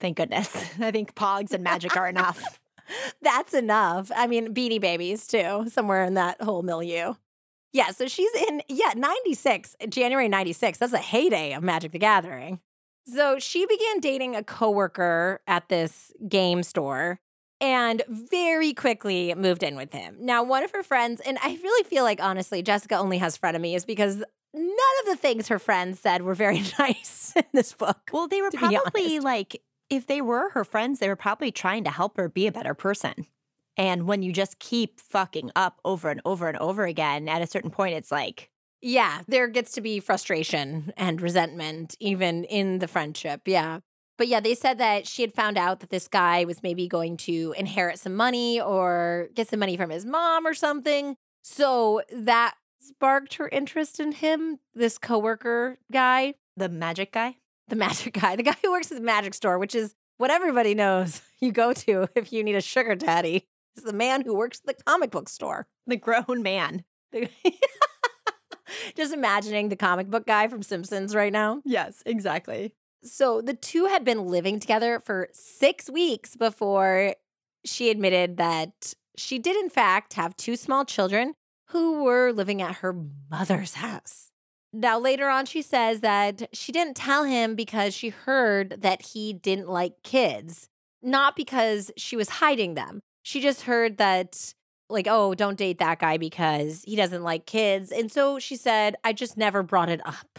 Thank 0.00 0.16
goodness. 0.16 0.54
I 0.80 0.90
think 0.90 1.14
Pogs 1.14 1.52
and 1.52 1.64
Magic 1.64 1.96
are 1.96 2.08
enough. 2.08 2.60
That's 3.22 3.54
enough. 3.54 4.10
I 4.14 4.26
mean, 4.26 4.54
Beanie 4.54 4.80
Babies 4.80 5.26
too, 5.26 5.66
somewhere 5.68 6.04
in 6.04 6.14
that 6.14 6.40
whole 6.40 6.62
milieu. 6.62 7.14
Yeah, 7.72 7.90
so 7.90 8.06
she's 8.06 8.32
in, 8.48 8.62
yeah, 8.68 8.92
96, 8.96 9.76
January 9.88 10.28
96. 10.28 10.78
That's 10.78 10.92
a 10.92 10.98
heyday 10.98 11.52
of 11.52 11.62
Magic 11.62 11.92
the 11.92 11.98
Gathering. 11.98 12.60
So 13.06 13.38
she 13.38 13.66
began 13.66 14.00
dating 14.00 14.34
a 14.34 14.42
coworker 14.42 15.40
at 15.46 15.68
this 15.68 16.12
game 16.28 16.62
store 16.62 17.20
and 17.60 18.02
very 18.08 18.72
quickly 18.72 19.34
moved 19.34 19.62
in 19.62 19.76
with 19.76 19.92
him. 19.92 20.16
Now, 20.20 20.42
one 20.42 20.62
of 20.62 20.72
her 20.72 20.82
friends, 20.82 21.20
and 21.20 21.38
I 21.42 21.58
really 21.62 21.84
feel 21.84 22.04
like, 22.04 22.22
honestly, 22.22 22.62
Jessica 22.62 22.96
only 22.96 23.18
has 23.18 23.38
frenemies 23.38 23.86
because 23.86 24.16
none 24.54 24.96
of 25.02 25.06
the 25.06 25.16
things 25.16 25.48
her 25.48 25.58
friends 25.58 26.00
said 26.00 26.22
were 26.22 26.34
very 26.34 26.62
nice 26.78 27.32
in 27.36 27.44
this 27.52 27.72
book. 27.72 28.10
Well, 28.12 28.28
they 28.28 28.42
were 28.42 28.50
probably 28.50 29.20
like, 29.20 29.62
if 29.88 30.06
they 30.06 30.20
were 30.20 30.50
her 30.50 30.64
friends, 30.64 30.98
they 30.98 31.08
were 31.08 31.16
probably 31.16 31.50
trying 31.50 31.84
to 31.84 31.90
help 31.90 32.16
her 32.16 32.28
be 32.28 32.46
a 32.46 32.52
better 32.52 32.74
person. 32.74 33.26
And 33.76 34.06
when 34.06 34.22
you 34.22 34.32
just 34.32 34.58
keep 34.58 35.00
fucking 35.00 35.50
up 35.54 35.80
over 35.84 36.08
and 36.10 36.20
over 36.24 36.48
and 36.48 36.56
over 36.58 36.84
again, 36.84 37.28
at 37.28 37.42
a 37.42 37.46
certain 37.46 37.70
point, 37.70 37.94
it's 37.94 38.10
like, 38.10 38.48
Yeah, 38.80 39.22
there 39.28 39.48
gets 39.48 39.72
to 39.72 39.80
be 39.80 40.00
frustration 40.00 40.92
and 40.96 41.20
resentment 41.20 41.94
even 42.00 42.44
in 42.44 42.78
the 42.78 42.88
friendship. 42.88 43.42
Yeah. 43.46 43.80
But 44.18 44.28
yeah, 44.28 44.40
they 44.40 44.54
said 44.54 44.78
that 44.78 45.06
she 45.06 45.20
had 45.22 45.34
found 45.34 45.58
out 45.58 45.80
that 45.80 45.90
this 45.90 46.08
guy 46.08 46.44
was 46.46 46.62
maybe 46.62 46.88
going 46.88 47.18
to 47.18 47.54
inherit 47.58 47.98
some 47.98 48.14
money 48.14 48.58
or 48.60 49.28
get 49.34 49.48
some 49.48 49.60
money 49.60 49.76
from 49.76 49.90
his 49.90 50.06
mom 50.06 50.46
or 50.46 50.54
something. 50.54 51.16
So 51.42 52.00
that 52.10 52.54
sparked 52.80 53.34
her 53.34 53.48
interest 53.48 54.00
in 54.00 54.12
him, 54.12 54.58
this 54.74 54.96
coworker 54.96 55.78
guy, 55.92 56.34
the 56.56 56.70
magic 56.70 57.12
guy. 57.12 57.36
The 57.68 57.76
magic 57.76 58.14
guy, 58.14 58.36
the 58.36 58.42
guy 58.42 58.56
who 58.62 58.70
works 58.70 58.90
at 58.90 58.98
the 58.98 59.04
magic 59.04 59.34
store, 59.34 59.58
which 59.58 59.74
is 59.74 59.94
what 60.18 60.30
everybody 60.30 60.74
knows 60.74 61.20
you 61.40 61.52
go 61.52 61.72
to 61.72 62.08
if 62.14 62.32
you 62.32 62.42
need 62.44 62.56
a 62.56 62.60
sugar 62.60 62.94
daddy. 62.94 63.46
is 63.76 63.84
the 63.84 63.92
man 63.92 64.22
who 64.22 64.34
works 64.34 64.60
at 64.66 64.76
the 64.76 64.82
comic 64.84 65.10
book 65.10 65.28
store. 65.28 65.66
The 65.86 65.96
grown 65.96 66.42
man. 66.42 66.84
Just 68.96 69.12
imagining 69.12 69.68
the 69.68 69.76
comic 69.76 70.08
book 70.08 70.26
guy 70.26 70.48
from 70.48 70.62
Simpsons 70.62 71.14
right 71.14 71.32
now. 71.32 71.62
Yes, 71.64 72.02
exactly. 72.04 72.74
So 73.02 73.40
the 73.40 73.54
two 73.54 73.86
had 73.86 74.04
been 74.04 74.26
living 74.26 74.58
together 74.58 75.00
for 75.00 75.28
six 75.32 75.88
weeks 75.88 76.34
before 76.36 77.14
she 77.64 77.90
admitted 77.90 78.36
that 78.38 78.94
she 79.16 79.38
did, 79.38 79.56
in 79.56 79.70
fact, 79.70 80.14
have 80.14 80.36
two 80.36 80.56
small 80.56 80.84
children 80.84 81.34
who 81.68 82.02
were 82.04 82.32
living 82.32 82.60
at 82.62 82.76
her 82.76 82.94
mother's 83.30 83.74
house. 83.74 84.30
Now, 84.78 84.98
later 84.98 85.28
on, 85.28 85.46
she 85.46 85.62
says 85.62 86.00
that 86.00 86.48
she 86.52 86.70
didn't 86.70 86.96
tell 86.96 87.24
him 87.24 87.54
because 87.54 87.94
she 87.94 88.10
heard 88.10 88.82
that 88.82 89.00
he 89.00 89.32
didn't 89.32 89.68
like 89.68 90.02
kids, 90.02 90.68
not 91.02 91.34
because 91.34 91.90
she 91.96 92.14
was 92.14 92.28
hiding 92.28 92.74
them. 92.74 93.00
She 93.22 93.40
just 93.40 93.62
heard 93.62 93.96
that, 93.96 94.52
like, 94.90 95.06
oh, 95.08 95.34
don't 95.34 95.56
date 95.56 95.78
that 95.78 95.98
guy 95.98 96.18
because 96.18 96.84
he 96.86 96.94
doesn't 96.94 97.22
like 97.22 97.46
kids. 97.46 97.90
And 97.90 98.12
so 98.12 98.38
she 98.38 98.54
said, 98.54 98.96
I 99.02 99.14
just 99.14 99.38
never 99.38 99.62
brought 99.62 99.88
it 99.88 100.00
up. 100.06 100.38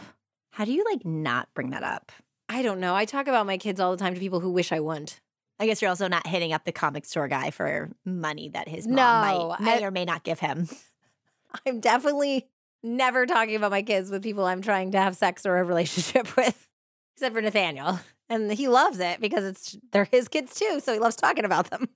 How 0.52 0.64
do 0.64 0.72
you 0.72 0.84
like 0.88 1.04
not 1.04 1.48
bring 1.54 1.70
that 1.70 1.82
up? 1.82 2.12
I 2.48 2.62
don't 2.62 2.78
know. 2.78 2.94
I 2.94 3.06
talk 3.06 3.26
about 3.26 3.44
my 3.46 3.58
kids 3.58 3.80
all 3.80 3.90
the 3.90 3.96
time 3.96 4.14
to 4.14 4.20
people 4.20 4.38
who 4.40 4.52
wish 4.52 4.70
I 4.70 4.78
wouldn't. 4.80 5.20
I 5.58 5.66
guess 5.66 5.82
you're 5.82 5.88
also 5.88 6.06
not 6.06 6.28
hitting 6.28 6.52
up 6.52 6.64
the 6.64 6.70
comic 6.72 7.04
store 7.04 7.26
guy 7.26 7.50
for 7.50 7.90
money 8.04 8.50
that 8.50 8.68
his 8.68 8.86
mom 8.86 8.96
No, 8.96 9.48
might, 9.48 9.60
may 9.60 9.82
I- 9.82 9.86
or 9.86 9.90
may 9.90 10.04
not 10.04 10.22
give 10.22 10.38
him. 10.38 10.68
I'm 11.66 11.80
definitely 11.80 12.46
never 12.82 13.26
talking 13.26 13.56
about 13.56 13.70
my 13.70 13.82
kids 13.82 14.10
with 14.10 14.22
people 14.22 14.44
I'm 14.44 14.62
trying 14.62 14.92
to 14.92 15.00
have 15.00 15.16
sex 15.16 15.44
or 15.46 15.58
a 15.58 15.64
relationship 15.64 16.36
with, 16.36 16.68
except 17.16 17.34
for 17.34 17.42
Nathaniel. 17.42 18.00
And 18.28 18.52
he 18.52 18.68
loves 18.68 19.00
it 19.00 19.20
because 19.20 19.44
it's 19.44 19.78
they're 19.92 20.04
his 20.04 20.28
kids 20.28 20.54
too, 20.54 20.80
so 20.80 20.92
he 20.92 20.98
loves 20.98 21.16
talking 21.16 21.44
about 21.44 21.70
them. 21.70 21.88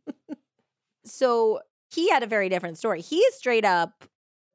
so 1.04 1.60
he 1.90 2.08
had 2.08 2.22
a 2.22 2.26
very 2.26 2.48
different 2.48 2.78
story. 2.78 3.02
He 3.02 3.22
straight 3.32 3.64
up 3.64 4.04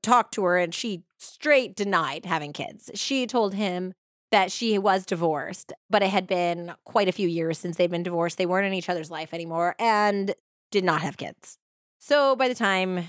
talked 0.01 0.33
to 0.35 0.43
her 0.43 0.57
and 0.57 0.73
she 0.73 1.03
straight 1.19 1.75
denied 1.75 2.25
having 2.25 2.53
kids. 2.53 2.89
She 2.95 3.27
told 3.27 3.53
him 3.53 3.93
that 4.31 4.51
she 4.51 4.77
was 4.77 5.05
divorced, 5.05 5.71
but 5.89 6.01
it 6.01 6.09
had 6.09 6.27
been 6.27 6.73
quite 6.83 7.07
a 7.07 7.13
few 7.13 7.27
years 7.27 7.57
since 7.57 7.77
they'd 7.77 7.91
been 7.91 8.03
divorced. 8.03 8.37
They 8.37 8.45
weren't 8.45 8.67
in 8.67 8.73
each 8.73 8.89
other's 8.89 9.11
life 9.11 9.33
anymore 9.33 9.75
and 9.79 10.33
did 10.71 10.83
not 10.83 11.01
have 11.01 11.17
kids. 11.17 11.57
So 11.99 12.35
by 12.35 12.47
the 12.47 12.55
time 12.55 13.05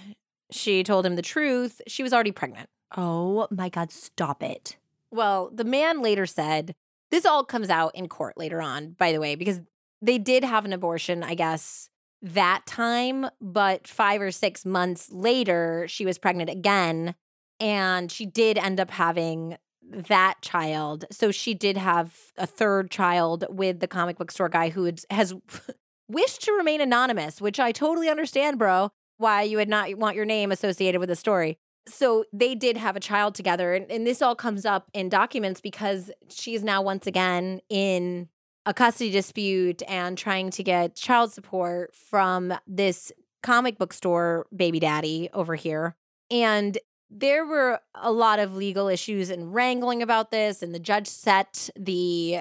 she 0.51 0.83
told 0.83 1.05
him 1.05 1.17
the 1.17 1.23
truth, 1.23 1.81
she 1.87 2.03
was 2.03 2.13
already 2.13 2.33
pregnant. 2.33 2.69
Oh 2.97 3.47
my 3.51 3.69
God, 3.69 3.91
stop 3.91 4.43
it. 4.43 4.77
Well, 5.11 5.51
the 5.53 5.65
man 5.65 6.03
later 6.03 6.27
said, 6.27 6.75
this 7.11 7.25
all 7.25 7.45
comes 7.45 7.71
out 7.71 7.95
in 7.95 8.09
court 8.09 8.37
later 8.37 8.61
on, 8.61 8.93
by 8.99 9.13
the 9.13 9.21
way, 9.21 9.35
because 9.35 9.61
they 10.03 10.19
did 10.19 10.45
have 10.45 10.65
an 10.65 10.73
abortion, 10.73 11.23
I 11.23 11.35
guess, 11.35 11.89
that 12.23 12.67
time, 12.67 13.27
but 13.41 13.87
five 13.87 14.21
or 14.21 14.31
six 14.31 14.65
months 14.65 15.11
later, 15.11 15.87
she 15.89 16.05
was 16.05 16.19
pregnant 16.19 16.51
again. 16.51 17.15
And 17.61 18.11
she 18.13 18.27
did 18.27 18.59
end 18.59 18.79
up 18.79 18.91
having 18.91 19.57
that 19.83 20.37
child. 20.43 21.07
So 21.11 21.31
she 21.31 21.55
did 21.55 21.77
have 21.77 22.15
a 22.37 22.47
third 22.47 22.91
child 22.91 23.45
with 23.49 23.81
the 23.81 23.89
comic 23.89 24.19
book 24.19 24.31
store 24.31 24.49
guy 24.49 24.69
who 24.69 24.91
has 25.11 25.35
wished 26.09 26.43
to 26.43 26.53
remain 26.53 26.81
anonymous, 26.81 27.41
which 27.41 27.59
I 27.59 27.73
totally 27.73 28.09
understand, 28.09 28.59
bro, 28.59 28.91
why 29.17 29.43
you 29.43 29.57
would 29.57 29.69
not 29.69 29.93
want 29.97 30.17
your 30.17 30.25
name 30.25 30.53
associated 30.53 30.99
with 31.01 31.09
the 31.09 31.17
story. 31.17 31.59
So 31.89 32.25
they 32.33 32.55
did 32.55 32.77
have 32.77 32.97
a 32.97 33.01
child 33.01 33.35
together. 33.35 33.75
And, 33.75 33.91
and 33.91 34.07
this 34.07 34.23
all 34.23 34.35
comes 34.35 34.65
up 34.65 34.91
in 34.93 35.09
documents 35.09 35.61
because 35.61 36.11
she's 36.29 36.63
now 36.63 36.83
once 36.83 37.07
again 37.07 37.61
in 37.69 38.29
a 38.67 38.75
custody 38.75 39.11
dispute 39.11 39.83
and 39.89 40.19
trying 40.19 40.51
to 40.51 40.63
get 40.63 40.95
child 40.95 41.33
support 41.33 41.95
from 41.95 42.53
this 42.67 43.11
comic 43.43 43.79
book 43.79 43.93
store 43.93 44.47
baby 44.55 44.79
daddy 44.79 45.31
over 45.33 45.55
here. 45.55 45.97
And 46.31 46.77
there 47.11 47.47
were 47.47 47.81
a 47.95 48.13
lot 48.13 48.39
of 48.39 48.55
legal 48.55 48.89
issues 48.89 49.31
and 49.31 49.55
wrangling 49.55 50.03
about 50.03 50.31
this. 50.31 50.63
And 50.63 50.75
the 50.75 50.79
judge 50.79 51.07
set 51.07 51.71
the 51.77 52.41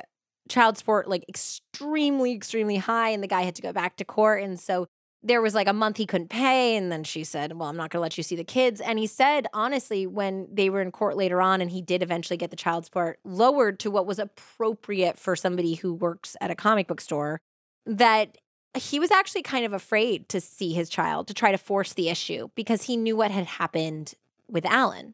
child 0.49 0.77
support 0.77 1.07
like 1.07 1.23
extremely, 1.29 2.33
extremely 2.33 2.77
high. 2.77 3.09
And 3.09 3.23
the 3.23 3.27
guy 3.27 3.43
had 3.43 3.55
to 3.55 3.61
go 3.61 3.71
back 3.71 3.95
to 3.97 4.05
court. 4.05 4.43
And 4.43 4.59
so 4.59 4.87
there 5.23 5.41
was 5.41 5.55
like 5.55 5.67
a 5.67 5.73
month 5.73 5.97
he 5.97 6.05
couldn't 6.05 6.29
pay. 6.29 6.75
And 6.75 6.91
then 6.91 7.03
she 7.03 7.23
said, 7.23 7.53
Well, 7.53 7.69
I'm 7.69 7.75
not 7.75 7.89
going 7.89 7.99
to 7.99 8.01
let 8.01 8.17
you 8.17 8.23
see 8.23 8.35
the 8.35 8.43
kids. 8.43 8.79
And 8.81 8.99
he 8.99 9.07
said, 9.07 9.47
honestly, 9.53 10.05
when 10.07 10.47
they 10.51 10.69
were 10.69 10.81
in 10.81 10.91
court 10.91 11.17
later 11.17 11.41
on 11.41 11.61
and 11.61 11.71
he 11.71 11.81
did 11.81 12.03
eventually 12.03 12.37
get 12.37 12.49
the 12.51 12.55
child 12.55 12.85
support 12.85 13.19
lowered 13.23 13.79
to 13.79 13.91
what 13.91 14.05
was 14.05 14.19
appropriate 14.19 15.17
for 15.17 15.35
somebody 15.35 15.75
who 15.75 15.93
works 15.93 16.37
at 16.39 16.51
a 16.51 16.55
comic 16.55 16.87
book 16.87 17.01
store, 17.01 17.39
that 17.85 18.37
he 18.77 18.99
was 18.99 19.11
actually 19.11 19.41
kind 19.41 19.65
of 19.65 19.73
afraid 19.73 20.29
to 20.29 20.39
see 20.39 20.73
his 20.73 20.89
child 20.89 21.27
to 21.27 21.33
try 21.33 21.51
to 21.51 21.57
force 21.57 21.93
the 21.93 22.09
issue 22.09 22.49
because 22.55 22.83
he 22.83 22.97
knew 22.97 23.15
what 23.15 23.31
had 23.31 23.45
happened 23.45 24.13
with 24.49 24.65
Alan. 24.65 25.13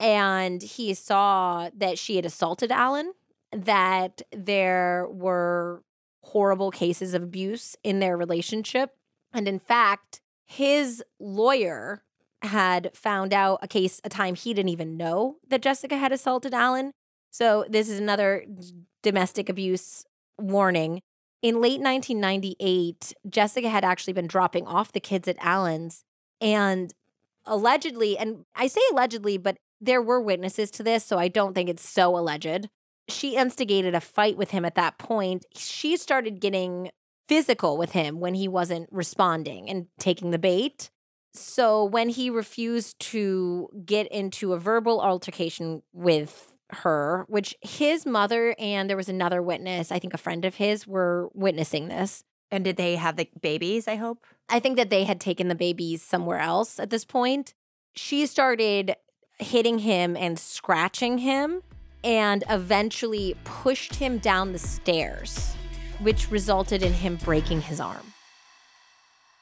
And 0.00 0.62
he 0.62 0.94
saw 0.94 1.70
that 1.76 1.98
she 1.98 2.16
had 2.16 2.24
assaulted 2.24 2.72
Alan, 2.72 3.12
that 3.52 4.22
there 4.32 5.06
were 5.08 5.82
horrible 6.22 6.70
cases 6.70 7.14
of 7.14 7.22
abuse 7.22 7.76
in 7.84 8.00
their 8.00 8.16
relationship. 8.16 8.96
And 9.32 9.48
in 9.48 9.58
fact, 9.58 10.20
his 10.44 11.02
lawyer 11.18 12.02
had 12.42 12.90
found 12.94 13.32
out 13.32 13.60
a 13.62 13.68
case, 13.68 14.00
a 14.04 14.08
time 14.08 14.34
he 14.34 14.52
didn't 14.52 14.68
even 14.70 14.96
know 14.96 15.36
that 15.48 15.62
Jessica 15.62 15.96
had 15.96 16.12
assaulted 16.12 16.52
Alan. 16.52 16.92
So 17.30 17.64
this 17.68 17.88
is 17.88 17.98
another 17.98 18.44
domestic 19.02 19.48
abuse 19.48 20.04
warning. 20.38 21.00
In 21.40 21.60
late 21.60 21.80
1998, 21.80 23.14
Jessica 23.28 23.68
had 23.68 23.84
actually 23.84 24.12
been 24.12 24.26
dropping 24.26 24.66
off 24.66 24.92
the 24.92 25.00
kids 25.00 25.26
at 25.26 25.36
Alan's 25.40 26.04
and 26.40 26.92
allegedly, 27.46 28.18
and 28.18 28.44
I 28.54 28.66
say 28.66 28.80
allegedly, 28.92 29.38
but 29.38 29.56
there 29.80 30.02
were 30.02 30.20
witnesses 30.20 30.70
to 30.72 30.82
this, 30.82 31.04
so 31.04 31.18
I 31.18 31.28
don't 31.28 31.54
think 31.54 31.68
it's 31.68 31.88
so 31.88 32.16
alleged. 32.16 32.68
She 33.08 33.36
instigated 33.36 33.94
a 33.94 34.00
fight 34.00 34.36
with 34.36 34.50
him 34.50 34.64
at 34.64 34.76
that 34.76 34.98
point. 34.98 35.44
She 35.56 35.96
started 35.96 36.40
getting 36.40 36.90
physical 37.28 37.76
with 37.76 37.92
him 37.92 38.20
when 38.20 38.34
he 38.34 38.48
wasn't 38.48 38.88
responding 38.90 39.68
and 39.68 39.86
taking 39.98 40.30
the 40.30 40.38
bait. 40.38 40.90
So 41.34 41.84
when 41.84 42.10
he 42.10 42.28
refused 42.28 42.98
to 43.00 43.68
get 43.84 44.06
into 44.08 44.52
a 44.52 44.58
verbal 44.58 45.00
altercation 45.00 45.82
with 45.92 46.52
her, 46.70 47.24
which 47.28 47.54
his 47.60 48.04
mother 48.04 48.54
and 48.58 48.88
there 48.88 48.96
was 48.96 49.08
another 49.08 49.42
witness, 49.42 49.90
I 49.90 49.98
think 49.98 50.14
a 50.14 50.18
friend 50.18 50.44
of 50.44 50.56
his, 50.56 50.86
were 50.86 51.28
witnessing 51.32 51.88
this. 51.88 52.24
And 52.50 52.64
did 52.64 52.76
they 52.76 52.96
have 52.96 53.16
the 53.16 53.28
babies, 53.40 53.88
I 53.88 53.96
hope? 53.96 54.26
I 54.48 54.60
think 54.60 54.76
that 54.76 54.90
they 54.90 55.04
had 55.04 55.20
taken 55.20 55.48
the 55.48 55.54
babies 55.54 56.02
somewhere 56.02 56.38
else 56.38 56.78
at 56.78 56.90
this 56.90 57.04
point. 57.04 57.54
She 57.94 58.26
started 58.26 58.94
hitting 59.38 59.78
him 59.78 60.16
and 60.16 60.38
scratching 60.38 61.18
him 61.18 61.62
and 62.04 62.44
eventually 62.50 63.36
pushed 63.44 63.94
him 63.94 64.18
down 64.18 64.52
the 64.52 64.58
stairs, 64.58 65.54
which 66.00 66.30
resulted 66.30 66.82
in 66.82 66.92
him 66.92 67.16
breaking 67.16 67.62
his 67.62 67.80
arm. 67.80 68.12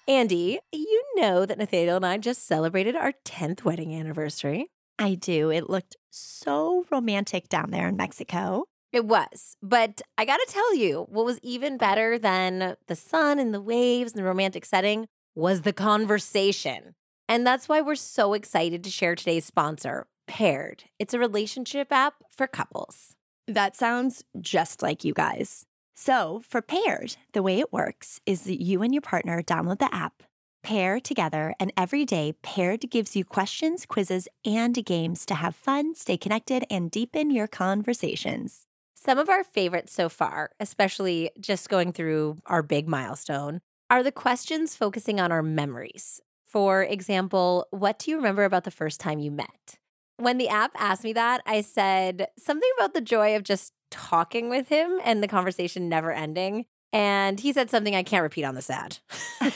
Andie, 0.09 0.59
you 0.73 1.05
know 1.15 1.47
that 1.47 1.59
Nathaniel 1.59 1.97
and 1.97 2.07
I 2.07 2.19
just 2.19 2.47
celebrated 2.47 2.97
our 2.97 3.13
10th 3.25 3.65
wedding 3.65 3.95
anniversary. 3.95 4.71
I 4.99 5.15
do. 5.15 5.51
It 5.51 5.71
looked 5.71 5.97
so 6.11 6.85
romantic 6.91 7.49
down 7.49 7.71
there 7.71 7.89
in 7.89 7.97
Mexico. 7.97 8.65
It 8.93 9.05
was. 9.05 9.57
But 9.63 10.03
I 10.19 10.25
got 10.25 10.39
to 10.39 10.47
tell 10.49 10.75
you, 10.75 11.07
what 11.09 11.25
was 11.25 11.39
even 11.43 11.77
better 11.77 12.19
than 12.19 12.77
the 12.87 12.97
sun 12.97 13.39
and 13.39 13.55
the 13.55 13.61
waves 13.61 14.13
and 14.13 14.19
the 14.19 14.27
romantic 14.27 14.65
setting 14.65 15.07
was 15.35 15.63
the 15.63 15.73
conversation. 15.73 16.95
And 17.29 17.47
that's 17.47 17.69
why 17.69 17.81
we're 17.81 17.95
so 17.95 18.35
excited 18.35 18.83
to 18.83 18.91
share 18.91 19.15
today's 19.15 19.45
sponsor, 19.45 20.09
Paired. 20.27 20.85
It's 20.99 21.15
a 21.15 21.19
relationship 21.19 21.93
app 21.93 22.15
for 22.37 22.49
couples. 22.49 23.15
That 23.47 23.77
sounds 23.77 24.25
just 24.41 24.83
like 24.83 25.05
you 25.05 25.15
guys. 25.15 25.67
So, 26.03 26.41
for 26.49 26.63
Paired, 26.63 27.17
the 27.35 27.43
way 27.43 27.61
it 27.61 27.75
works 27.75 28.23
is 28.25 28.45
that 28.45 28.63
you 28.63 28.81
and 28.81 28.95
your 28.95 29.03
partner 29.03 29.43
download 29.43 29.81
the 29.81 29.95
app, 29.95 30.23
pair 30.63 30.99
together, 30.99 31.55
and 31.61 31.75
every 31.77 32.07
day 32.07 32.33
Paired 32.41 32.91
gives 32.91 33.15
you 33.15 33.23
questions, 33.23 33.85
quizzes, 33.85 34.27
and 34.43 34.83
games 34.87 35.27
to 35.27 35.35
have 35.35 35.55
fun, 35.55 35.95
stay 35.95 36.17
connected, 36.17 36.65
and 36.71 36.91
deepen 36.91 37.31
your 37.31 37.47
conversations. 37.47 38.63
Some 38.95 39.19
of 39.19 39.29
our 39.29 39.45
favorites 39.45 39.93
so 39.93 40.09
far, 40.09 40.53
especially 40.59 41.33
just 41.39 41.69
going 41.69 41.93
through 41.93 42.39
our 42.47 42.63
big 42.63 42.89
milestone, 42.89 43.61
are 43.91 44.03
the 44.03 44.11
questions 44.11 44.75
focusing 44.75 45.21
on 45.21 45.31
our 45.31 45.43
memories. 45.43 46.23
For 46.47 46.83
example, 46.83 47.67
what 47.73 47.99
do 47.99 48.11
you 48.11 48.17
remember 48.17 48.45
about 48.45 48.65
the 48.65 48.71
first 48.71 49.01
time 49.01 49.19
you 49.19 49.31
met? 49.31 49.77
When 50.17 50.39
the 50.39 50.49
app 50.49 50.71
asked 50.77 51.05
me 51.05 51.13
that, 51.13 51.43
I 51.45 51.61
said 51.61 52.29
something 52.39 52.71
about 52.79 52.95
the 52.95 53.03
joy 53.03 53.37
of 53.37 53.43
just 53.43 53.75
talking 53.91 54.49
with 54.49 54.69
him 54.69 55.01
and 55.05 55.23
the 55.23 55.29
conversation 55.29 55.89
never 55.89 56.13
ending. 56.13 56.67
And 56.93 57.39
he 57.39 57.53
said 57.53 57.71
something 57.71 57.95
I 57.95 58.03
can't 58.03 58.23
repeat 58.23 58.45
on 58.45 58.55
this 58.55 58.71
ad. 58.71 58.99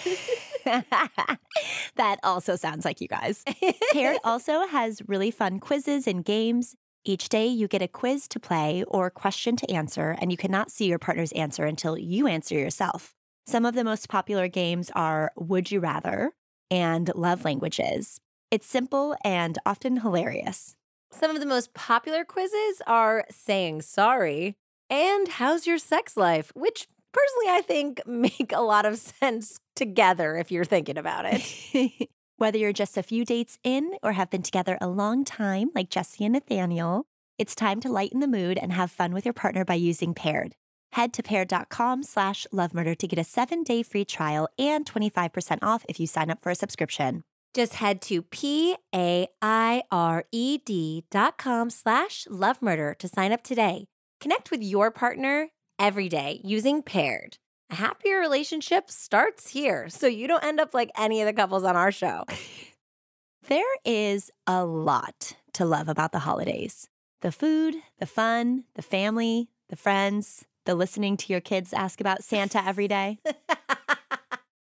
that 1.96 2.18
also 2.22 2.56
sounds 2.56 2.84
like 2.84 3.00
you 3.00 3.08
guys. 3.08 3.42
Paired 3.92 4.18
also 4.24 4.66
has 4.66 5.02
really 5.06 5.30
fun 5.30 5.58
quizzes 5.58 6.06
and 6.06 6.24
games. 6.24 6.76
Each 7.04 7.28
day, 7.28 7.46
you 7.46 7.68
get 7.68 7.82
a 7.82 7.88
quiz 7.88 8.26
to 8.28 8.40
play 8.40 8.82
or 8.88 9.10
question 9.10 9.56
to 9.56 9.70
answer, 9.70 10.16
and 10.20 10.30
you 10.30 10.38
cannot 10.38 10.70
see 10.70 10.86
your 10.86 10.98
partner's 10.98 11.32
answer 11.32 11.66
until 11.66 11.98
you 11.98 12.26
answer 12.26 12.54
yourself. 12.54 13.14
Some 13.46 13.66
of 13.66 13.74
the 13.74 13.84
most 13.84 14.08
popular 14.08 14.48
games 14.48 14.90
are 14.94 15.30
Would 15.36 15.70
You 15.70 15.80
Rather 15.80 16.32
and 16.70 17.10
Love 17.14 17.44
Languages. 17.44 18.20
It's 18.50 18.66
simple 18.66 19.16
and 19.22 19.58
often 19.66 19.98
hilarious. 19.98 20.76
Some 21.18 21.30
of 21.30 21.40
the 21.40 21.46
most 21.46 21.74
popular 21.74 22.24
quizzes 22.24 22.82
are 22.88 23.24
saying 23.30 23.82
sorry 23.82 24.56
and 24.90 25.28
how's 25.28 25.66
your 25.66 25.78
sex 25.78 26.16
life, 26.16 26.50
which 26.56 26.88
personally 27.12 27.46
I 27.50 27.62
think 27.62 28.02
make 28.06 28.52
a 28.52 28.60
lot 28.60 28.84
of 28.84 28.98
sense 28.98 29.58
together 29.76 30.36
if 30.36 30.50
you're 30.50 30.64
thinking 30.64 30.98
about 30.98 31.24
it. 31.26 32.08
Whether 32.36 32.58
you're 32.58 32.72
just 32.72 32.96
a 32.98 33.02
few 33.02 33.24
dates 33.24 33.58
in 33.62 33.92
or 34.02 34.12
have 34.12 34.28
been 34.28 34.42
together 34.42 34.76
a 34.80 34.88
long 34.88 35.24
time, 35.24 35.70
like 35.72 35.88
Jessie 35.88 36.24
and 36.24 36.34
Nathaniel, 36.34 37.06
it's 37.38 37.54
time 37.54 37.80
to 37.82 37.92
lighten 37.92 38.18
the 38.18 38.26
mood 38.26 38.58
and 38.58 38.72
have 38.72 38.90
fun 38.90 39.14
with 39.14 39.24
your 39.24 39.34
partner 39.34 39.64
by 39.64 39.74
using 39.74 40.14
Paired. 40.14 40.56
Head 40.92 41.12
to 41.12 41.22
paired.com 41.22 42.02
slash 42.02 42.44
lovemurder 42.52 42.98
to 42.98 43.06
get 43.06 43.20
a 43.20 43.24
seven-day 43.24 43.84
free 43.84 44.04
trial 44.04 44.48
and 44.58 44.84
25% 44.84 45.58
off 45.62 45.84
if 45.88 46.00
you 46.00 46.08
sign 46.08 46.30
up 46.30 46.42
for 46.42 46.50
a 46.50 46.56
subscription. 46.56 47.22
Just 47.54 47.74
head 47.74 48.02
to 48.02 48.20
P-A-I-R-E-D 48.20 48.74
dot 51.10 51.38
com 51.38 51.70
slash 51.70 52.26
love 52.28 52.60
murder 52.60 52.94
to 52.98 53.06
sign 53.06 53.30
up 53.32 53.42
today. 53.42 53.86
Connect 54.20 54.50
with 54.50 54.62
your 54.62 54.90
partner 54.90 55.50
every 55.78 56.08
day 56.08 56.40
using 56.42 56.82
Paired. 56.82 57.38
A 57.70 57.76
happier 57.76 58.18
relationship 58.18 58.90
starts 58.90 59.50
here, 59.50 59.88
so 59.88 60.08
you 60.08 60.26
don't 60.26 60.44
end 60.44 60.58
up 60.58 60.74
like 60.74 60.90
any 60.98 61.20
of 61.20 61.26
the 61.26 61.32
couples 61.32 61.64
on 61.64 61.76
our 61.76 61.92
show. 61.92 62.24
There 63.46 63.62
is 63.84 64.30
a 64.46 64.64
lot 64.64 65.36
to 65.52 65.66
love 65.66 65.90
about 65.90 66.12
the 66.12 66.20
holidays 66.20 66.88
the 67.20 67.30
food, 67.30 67.74
the 67.98 68.06
fun, 68.06 68.64
the 68.74 68.80
family, 68.80 69.50
the 69.68 69.76
friends, 69.76 70.46
the 70.64 70.74
listening 70.74 71.18
to 71.18 71.30
your 71.30 71.42
kids 71.42 71.74
ask 71.74 72.00
about 72.00 72.24
Santa 72.24 72.66
every 72.66 72.88
day. 72.88 73.18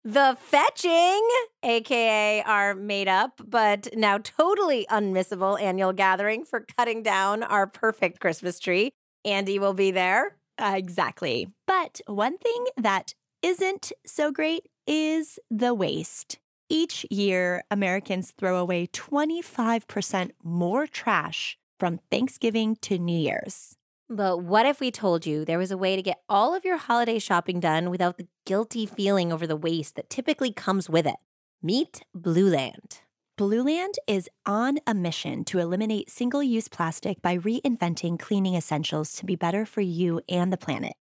The 0.04 0.36
fetching, 0.40 1.28
aka 1.62 2.42
our 2.42 2.74
made 2.74 3.06
up 3.06 3.40
but 3.46 3.88
now 3.94 4.16
totally 4.16 4.86
unmissable 4.90 5.60
annual 5.60 5.92
gathering 5.92 6.46
for 6.46 6.64
cutting 6.78 7.02
down 7.02 7.42
our 7.42 7.66
perfect 7.66 8.18
Christmas 8.18 8.58
tree. 8.58 8.92
Andie 9.26 9.58
will 9.58 9.74
be 9.74 9.90
there. 9.90 10.36
Uh, 10.58 10.74
exactly. 10.76 11.48
But 11.66 12.00
one 12.06 12.38
thing 12.38 12.66
that 12.78 13.14
isn't 13.42 13.92
so 14.06 14.32
great 14.32 14.68
is 14.86 15.38
the 15.50 15.74
waste. 15.74 16.38
Each 16.70 17.04
year, 17.10 17.62
Americans 17.70 18.32
throw 18.38 18.56
away 18.56 18.86
25% 18.86 20.30
more 20.42 20.86
trash 20.86 21.58
from 21.78 22.00
Thanksgiving 22.10 22.76
to 22.82 22.98
New 22.98 23.18
Year's. 23.18 23.76
But 24.12 24.42
what 24.42 24.66
if 24.66 24.80
we 24.80 24.90
told 24.90 25.24
you 25.24 25.44
there 25.44 25.56
was 25.56 25.70
a 25.70 25.78
way 25.78 25.94
to 25.94 26.02
get 26.02 26.20
all 26.28 26.52
of 26.52 26.64
your 26.64 26.78
holiday 26.78 27.20
shopping 27.20 27.60
done 27.60 27.90
without 27.90 28.18
the 28.18 28.26
guilty 28.44 28.84
feeling 28.84 29.32
over 29.32 29.46
the 29.46 29.54
waste 29.54 29.94
that 29.94 30.10
typically 30.10 30.52
comes 30.52 30.90
with 30.90 31.06
it? 31.06 31.14
Meet 31.62 32.02
Blueland. 32.12 33.02
Blueland 33.38 33.94
is 34.08 34.28
on 34.44 34.78
a 34.84 34.94
mission 34.94 35.44
to 35.44 35.60
eliminate 35.60 36.10
single 36.10 36.42
use 36.42 36.66
plastic 36.66 37.22
by 37.22 37.38
reinventing 37.38 38.18
cleaning 38.18 38.56
essentials 38.56 39.12
to 39.12 39.24
be 39.24 39.36
better 39.36 39.64
for 39.64 39.80
you 39.80 40.20
and 40.28 40.52
the 40.52 40.56
planet. 40.56 40.94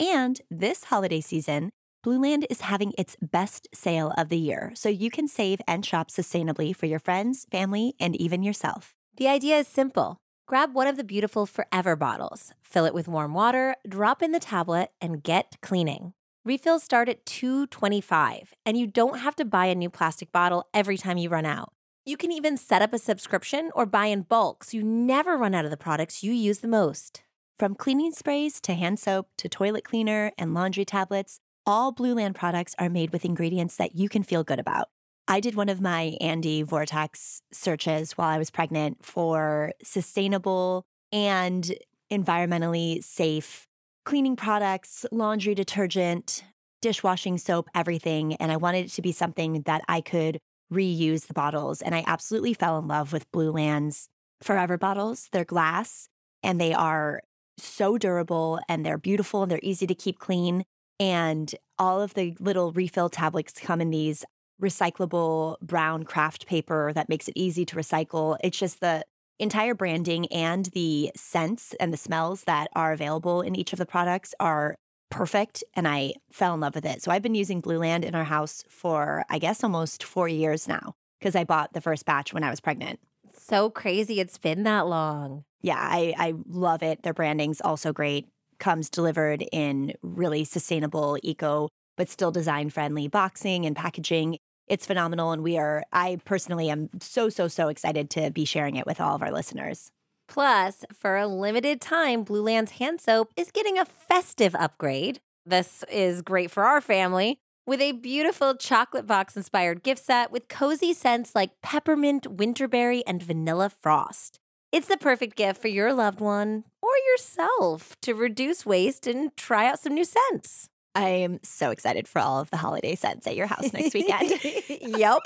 And 0.00 0.40
this 0.50 0.84
holiday 0.84 1.20
season, 1.20 1.70
Blueland 2.04 2.46
is 2.50 2.62
having 2.62 2.92
its 2.98 3.16
best 3.22 3.68
sale 3.72 4.12
of 4.16 4.28
the 4.28 4.38
year, 4.38 4.72
so 4.74 4.88
you 4.88 5.08
can 5.08 5.28
save 5.28 5.60
and 5.68 5.86
shop 5.86 6.10
sustainably 6.10 6.74
for 6.74 6.86
your 6.86 6.98
friends, 6.98 7.46
family, 7.48 7.94
and 8.00 8.16
even 8.16 8.42
yourself. 8.42 8.92
The 9.16 9.28
idea 9.28 9.58
is 9.58 9.68
simple. 9.68 10.18
Grab 10.48 10.76
one 10.76 10.86
of 10.86 10.96
the 10.96 11.02
beautiful 11.02 11.44
Forever 11.44 11.96
bottles, 11.96 12.52
fill 12.62 12.84
it 12.84 12.94
with 12.94 13.08
warm 13.08 13.34
water, 13.34 13.74
drop 13.88 14.22
in 14.22 14.30
the 14.30 14.38
tablet, 14.38 14.90
and 15.00 15.20
get 15.20 15.56
cleaning. 15.60 16.12
Refills 16.44 16.84
start 16.84 17.08
at 17.08 17.26
$2.25, 17.26 18.50
and 18.64 18.78
you 18.78 18.86
don't 18.86 19.18
have 19.18 19.34
to 19.36 19.44
buy 19.44 19.66
a 19.66 19.74
new 19.74 19.90
plastic 19.90 20.30
bottle 20.30 20.68
every 20.72 20.96
time 20.96 21.18
you 21.18 21.28
run 21.28 21.46
out. 21.46 21.72
You 22.04 22.16
can 22.16 22.30
even 22.30 22.56
set 22.56 22.80
up 22.80 22.94
a 22.94 22.98
subscription 22.98 23.72
or 23.74 23.86
buy 23.86 24.06
in 24.06 24.22
bulk 24.22 24.62
so 24.62 24.76
you 24.76 24.84
never 24.84 25.36
run 25.36 25.52
out 25.52 25.64
of 25.64 25.72
the 25.72 25.76
products 25.76 26.22
you 26.22 26.32
use 26.32 26.60
the 26.60 26.68
most. 26.68 27.24
From 27.58 27.74
cleaning 27.74 28.12
sprays 28.12 28.60
to 28.60 28.74
hand 28.74 29.00
soap 29.00 29.26
to 29.38 29.48
toilet 29.48 29.82
cleaner 29.82 30.30
and 30.38 30.54
laundry 30.54 30.84
tablets, 30.84 31.40
all 31.66 31.92
Blueland 31.92 32.36
products 32.36 32.76
are 32.78 32.88
made 32.88 33.10
with 33.10 33.24
ingredients 33.24 33.76
that 33.78 33.96
you 33.96 34.08
can 34.08 34.22
feel 34.22 34.44
good 34.44 34.60
about. 34.60 34.90
I 35.28 35.40
did 35.40 35.56
one 35.56 35.68
of 35.68 35.80
my 35.80 36.16
Andie 36.20 36.62
Vortex 36.62 37.42
searches 37.52 38.12
while 38.12 38.28
I 38.28 38.38
was 38.38 38.50
pregnant 38.50 39.04
for 39.04 39.72
sustainable 39.82 40.84
and 41.12 41.74
environmentally 42.12 43.02
safe 43.02 43.66
cleaning 44.04 44.36
products, 44.36 45.04
laundry 45.10 45.52
detergent, 45.54 46.44
dishwashing 46.80 47.38
soap, 47.38 47.68
everything. 47.74 48.34
And 48.34 48.52
I 48.52 48.56
wanted 48.56 48.86
it 48.86 48.92
to 48.92 49.02
be 49.02 49.10
something 49.10 49.62
that 49.62 49.82
I 49.88 50.00
could 50.00 50.38
reuse 50.72 51.26
the 51.26 51.34
bottles. 51.34 51.82
And 51.82 51.94
I 51.94 52.04
absolutely 52.06 52.54
fell 52.54 52.78
in 52.78 52.86
love 52.86 53.12
with 53.12 53.30
Blueland's 53.32 54.08
Forever 54.42 54.78
bottles. 54.78 55.28
They're 55.32 55.44
glass 55.44 56.08
and 56.42 56.60
they 56.60 56.72
are 56.72 57.22
so 57.58 57.96
durable 57.96 58.60
and 58.68 58.84
they're 58.84 58.98
beautiful 58.98 59.42
and 59.42 59.50
they're 59.50 59.58
easy 59.62 59.86
to 59.86 59.94
keep 59.94 60.18
clean. 60.18 60.64
And 61.00 61.54
all 61.78 62.00
of 62.00 62.14
the 62.14 62.36
little 62.38 62.70
refill 62.72 63.08
tablets 63.08 63.54
come 63.54 63.80
in 63.80 63.90
these 63.90 64.24
recyclable 64.60 65.56
brown 65.60 66.04
craft 66.04 66.46
paper 66.46 66.92
that 66.94 67.08
makes 67.08 67.28
it 67.28 67.34
easy 67.36 67.64
to 67.66 67.76
recycle. 67.76 68.36
It's 68.42 68.58
just 68.58 68.80
the 68.80 69.04
entire 69.38 69.74
branding 69.74 70.26
and 70.32 70.66
the 70.66 71.10
scents 71.14 71.74
and 71.78 71.92
the 71.92 71.98
smells 71.98 72.44
that 72.44 72.68
are 72.74 72.92
available 72.92 73.42
in 73.42 73.54
each 73.54 73.72
of 73.72 73.78
the 73.78 73.86
products 73.86 74.34
are 74.40 74.76
perfect 75.10 75.62
and 75.74 75.86
I 75.86 76.14
fell 76.32 76.54
in 76.54 76.60
love 76.60 76.74
with 76.74 76.86
it. 76.86 77.02
So 77.02 77.10
I've 77.10 77.22
been 77.22 77.34
using 77.34 77.60
Blueland 77.60 78.04
in 78.04 78.14
our 78.14 78.24
house 78.24 78.64
for 78.68 79.24
I 79.28 79.38
guess 79.38 79.62
almost 79.62 80.02
4 80.02 80.28
years 80.28 80.66
now 80.66 80.94
because 81.20 81.36
I 81.36 81.44
bought 81.44 81.74
the 81.74 81.80
first 81.80 82.06
batch 82.06 82.32
when 82.32 82.42
I 82.42 82.50
was 82.50 82.60
pregnant. 82.60 82.98
So 83.38 83.70
crazy 83.70 84.20
it's 84.20 84.38
been 84.38 84.62
that 84.64 84.86
long. 84.86 85.44
Yeah, 85.62 85.78
I 85.78 86.14
I 86.16 86.34
love 86.48 86.82
it. 86.82 87.02
Their 87.02 87.14
branding's 87.14 87.60
also 87.60 87.92
great. 87.92 88.26
Comes 88.58 88.88
delivered 88.88 89.44
in 89.52 89.92
really 90.02 90.44
sustainable, 90.44 91.18
eco 91.22 91.68
but 91.96 92.08
still 92.08 92.30
design 92.30 92.70
friendly 92.70 93.08
boxing 93.08 93.64
and 93.64 93.74
packaging. 93.74 94.38
It's 94.66 94.86
phenomenal. 94.86 95.32
And 95.32 95.42
we 95.42 95.58
are, 95.58 95.84
I 95.92 96.18
personally 96.24 96.70
am 96.70 96.90
so, 97.00 97.28
so, 97.28 97.48
so 97.48 97.68
excited 97.68 98.10
to 98.10 98.30
be 98.30 98.44
sharing 98.44 98.76
it 98.76 98.86
with 98.86 99.00
all 99.00 99.14
of 99.14 99.22
our 99.22 99.30
listeners. 99.30 99.90
Plus, 100.28 100.84
for 100.92 101.16
a 101.16 101.26
limited 101.28 101.80
time, 101.80 102.24
Blueland's 102.24 102.72
hand 102.72 103.00
soap 103.00 103.30
is 103.36 103.50
getting 103.50 103.78
a 103.78 103.84
festive 103.84 104.54
upgrade. 104.54 105.20
This 105.44 105.84
is 105.90 106.22
great 106.22 106.50
for 106.50 106.64
our 106.64 106.80
family 106.80 107.38
with 107.66 107.80
a 107.80 107.92
beautiful 107.92 108.54
chocolate 108.54 109.06
box 109.06 109.36
inspired 109.36 109.82
gift 109.82 110.04
set 110.04 110.30
with 110.30 110.48
cozy 110.48 110.92
scents 110.92 111.34
like 111.34 111.60
peppermint, 111.62 112.36
winterberry, 112.36 113.02
and 113.06 113.22
vanilla 113.22 113.70
frost. 113.70 114.38
It's 114.72 114.88
the 114.88 114.96
perfect 114.96 115.36
gift 115.36 115.60
for 115.60 115.68
your 115.68 115.92
loved 115.92 116.20
one 116.20 116.64
or 116.82 116.90
yourself 117.12 117.96
to 118.02 118.14
reduce 118.14 118.66
waste 118.66 119.06
and 119.06 119.36
try 119.36 119.68
out 119.68 119.80
some 119.80 119.94
new 119.94 120.04
scents. 120.04 120.68
I 120.96 121.08
am 121.08 121.40
so 121.42 121.70
excited 121.70 122.08
for 122.08 122.20
all 122.20 122.40
of 122.40 122.48
the 122.48 122.56
holiday 122.56 122.94
sets 122.94 123.26
at 123.26 123.36
your 123.36 123.46
house 123.46 123.70
next 123.72 123.92
weekend. 123.92 124.32
yep. 124.80 125.20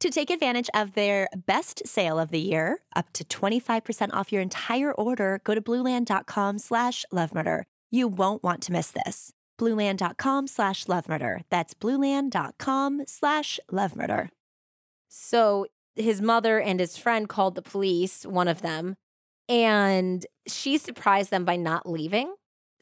to 0.00 0.10
take 0.10 0.30
advantage 0.30 0.68
of 0.74 0.94
their 0.94 1.28
best 1.46 1.86
sale 1.86 2.18
of 2.18 2.30
the 2.30 2.40
year, 2.40 2.78
up 2.96 3.12
to 3.12 3.24
25% 3.24 4.10
off 4.12 4.32
your 4.32 4.42
entire 4.42 4.92
order, 4.92 5.40
go 5.44 5.54
to 5.54 5.62
blueland.com 5.62 6.58
slash 6.58 7.04
lovemurder. 7.12 7.62
You 7.92 8.08
won't 8.08 8.42
want 8.42 8.62
to 8.62 8.72
miss 8.72 8.90
this. 8.90 9.32
Blueland.com 9.60 10.48
slash 10.48 10.86
lovemurder. 10.86 11.42
That's 11.50 11.74
blueland.com 11.74 13.04
slash 13.06 13.60
lovemurder. 13.70 14.28
So 15.08 15.66
his 15.94 16.20
mother 16.20 16.60
and 16.60 16.80
his 16.80 16.96
friend 16.96 17.28
called 17.28 17.54
the 17.54 17.62
police, 17.62 18.26
one 18.26 18.48
of 18.48 18.62
them, 18.62 18.96
and 19.48 20.26
she 20.48 20.78
surprised 20.78 21.30
them 21.30 21.44
by 21.44 21.54
not 21.54 21.88
leaving 21.88 22.34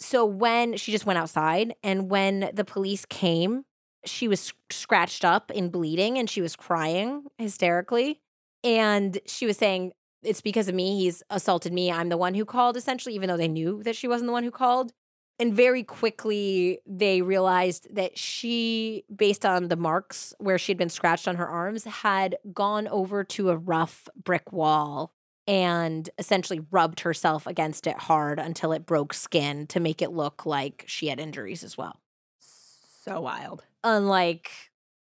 so 0.03 0.25
when 0.25 0.77
she 0.77 0.93
just 0.93 1.07
went 1.07 1.19
outside 1.19 1.75
and 1.83 2.11
when 2.11 2.51
the 2.53 2.65
police 2.65 3.05
came, 3.05 3.65
she 4.05 4.29
was 4.29 4.53
scratched 4.71 5.25
up 5.25 5.51
and 5.55 5.71
bleeding 5.71 6.19
and 6.19 6.29
she 6.29 6.41
was 6.41 6.57
crying 6.57 7.25
hysterically. 7.39 8.21
And 8.65 9.19
she 9.27 9.47
was 9.47 9.57
saying, 9.57 9.93
It's 10.23 10.41
because 10.41 10.69
of 10.69 10.75
me. 10.75 10.99
He's 10.99 11.23
assaulted 11.31 11.73
me. 11.73 11.91
I'm 11.91 12.09
the 12.09 12.17
one 12.17 12.35
who 12.35 12.45
called, 12.45 12.77
essentially, 12.77 13.15
even 13.15 13.29
though 13.29 13.37
they 13.37 13.49
knew 13.49 13.83
that 13.83 13.97
she 13.97 14.09
wasn't 14.09 14.29
the 14.29 14.33
one 14.33 14.45
who 14.45 14.51
called. 14.51 14.93
And 15.39 15.55
very 15.55 15.83
quickly, 15.83 16.81
they 16.87 17.23
realized 17.23 17.89
that 17.95 18.17
she, 18.19 19.05
based 19.15 19.45
on 19.45 19.69
the 19.69 19.77
marks 19.77 20.35
where 20.39 20.59
she 20.59 20.71
had 20.71 20.79
been 20.79 20.89
scratched 20.89 21.27
on 21.27 21.37
her 21.37 21.49
arms, 21.49 21.85
had 21.85 22.37
gone 22.53 22.87
over 22.89 23.25
to 23.25 23.51
a 23.51 23.57
rough 23.57 24.09
brick 24.23 24.53
wall 24.53 25.13
and 25.47 26.09
essentially 26.19 26.61
rubbed 26.71 27.01
herself 27.01 27.47
against 27.47 27.87
it 27.87 27.99
hard 27.99 28.39
until 28.39 28.73
it 28.73 28.87
broke 28.87 29.13
skin 29.13 29.67
to 29.69 29.81
make 29.81 30.01
it 30.01 30.13
look 30.13 30.47
like 30.47 30.85
she 30.87 31.09
had 31.09 31.19
injuries 31.19 31.65
as 31.65 31.77
well. 31.77 32.01
So 32.39 33.21
wild. 33.21 33.65
Unlike 33.83 34.51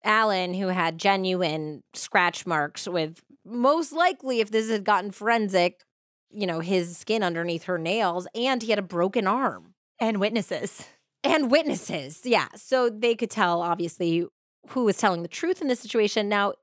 Alan, 0.02 0.54
who 0.54 0.68
had 0.68 0.98
genuine 0.98 1.82
scratch 1.94 2.46
marks 2.46 2.88
with 2.88 3.20
most 3.44 3.92
likely, 3.92 4.40
if 4.40 4.50
this 4.50 4.70
had 4.70 4.84
gotten 4.84 5.10
forensic, 5.10 5.82
you 6.30 6.46
know, 6.46 6.60
his 6.60 6.96
skin 6.96 7.22
underneath 7.22 7.64
her 7.64 7.78
nails, 7.78 8.26
and 8.34 8.62
he 8.62 8.70
had 8.70 8.78
a 8.78 8.82
broken 8.82 9.26
arm. 9.26 9.74
And 10.00 10.18
witnesses. 10.18 10.86
And 11.22 11.50
witnesses, 11.50 12.22
yeah. 12.24 12.48
So 12.56 12.90
they 12.90 13.14
could 13.14 13.30
tell, 13.30 13.62
obviously, 13.62 14.26
who 14.70 14.84
was 14.84 14.96
telling 14.96 15.22
the 15.22 15.28
truth 15.28 15.62
in 15.62 15.68
this 15.68 15.80
situation. 15.80 16.28
Now, 16.28 16.54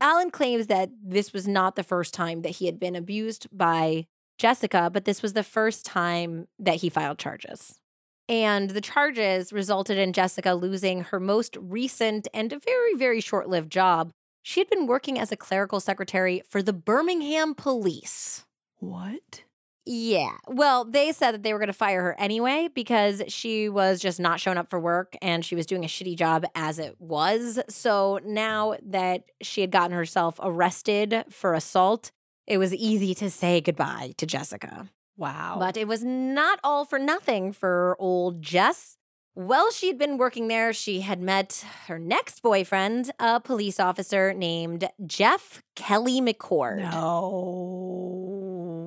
Alan 0.00 0.30
claims 0.30 0.66
that 0.66 0.90
this 1.02 1.32
was 1.32 1.48
not 1.48 1.76
the 1.76 1.82
first 1.82 2.12
time 2.12 2.42
that 2.42 2.56
he 2.56 2.66
had 2.66 2.78
been 2.78 2.96
abused 2.96 3.46
by 3.50 4.06
Jessica, 4.38 4.90
but 4.92 5.04
this 5.04 5.22
was 5.22 5.32
the 5.32 5.42
first 5.42 5.86
time 5.86 6.46
that 6.58 6.76
he 6.76 6.88
filed 6.88 7.18
charges. 7.18 7.80
And 8.28 8.70
the 8.70 8.80
charges 8.80 9.52
resulted 9.52 9.98
in 9.98 10.12
Jessica 10.12 10.54
losing 10.54 11.02
her 11.04 11.20
most 11.20 11.56
recent 11.60 12.28
and 12.34 12.50
very, 12.50 12.94
very 12.94 13.20
short 13.20 13.48
lived 13.48 13.70
job. 13.70 14.10
She 14.42 14.60
had 14.60 14.68
been 14.68 14.86
working 14.86 15.18
as 15.18 15.32
a 15.32 15.36
clerical 15.36 15.80
secretary 15.80 16.42
for 16.48 16.62
the 16.62 16.72
Birmingham 16.72 17.54
police. 17.54 18.44
What? 18.78 19.42
Yeah. 19.86 20.32
Well, 20.48 20.84
they 20.84 21.12
said 21.12 21.32
that 21.32 21.42
they 21.44 21.52
were 21.52 21.60
going 21.60 21.68
to 21.68 21.72
fire 21.72 22.02
her 22.02 22.16
anyway 22.18 22.68
because 22.74 23.22
she 23.28 23.68
was 23.68 24.00
just 24.00 24.18
not 24.18 24.40
showing 24.40 24.58
up 24.58 24.68
for 24.68 24.80
work 24.80 25.16
and 25.22 25.44
she 25.44 25.54
was 25.54 25.64
doing 25.64 25.84
a 25.84 25.88
shitty 25.88 26.16
job 26.16 26.44
as 26.56 26.80
it 26.80 26.96
was. 27.00 27.60
So 27.68 28.18
now 28.24 28.76
that 28.84 29.24
she 29.40 29.60
had 29.60 29.70
gotten 29.70 29.92
herself 29.96 30.40
arrested 30.42 31.24
for 31.30 31.54
assault, 31.54 32.10
it 32.48 32.58
was 32.58 32.74
easy 32.74 33.14
to 33.14 33.30
say 33.30 33.60
goodbye 33.60 34.14
to 34.16 34.26
Jessica. 34.26 34.90
Wow. 35.16 35.56
But 35.60 35.76
it 35.76 35.86
was 35.86 36.02
not 36.04 36.58
all 36.64 36.84
for 36.84 36.98
nothing 36.98 37.52
for 37.52 37.96
old 38.00 38.42
Jess. 38.42 38.96
While 39.34 39.70
she'd 39.70 39.98
been 39.98 40.16
working 40.16 40.48
there, 40.48 40.72
she 40.72 41.02
had 41.02 41.20
met 41.20 41.64
her 41.88 41.98
next 41.98 42.42
boyfriend, 42.42 43.10
a 43.18 43.38
police 43.38 43.78
officer 43.78 44.32
named 44.32 44.88
Jeff 45.04 45.62
Kelly 45.74 46.20
McCord. 46.20 46.78
no. 46.78 48.45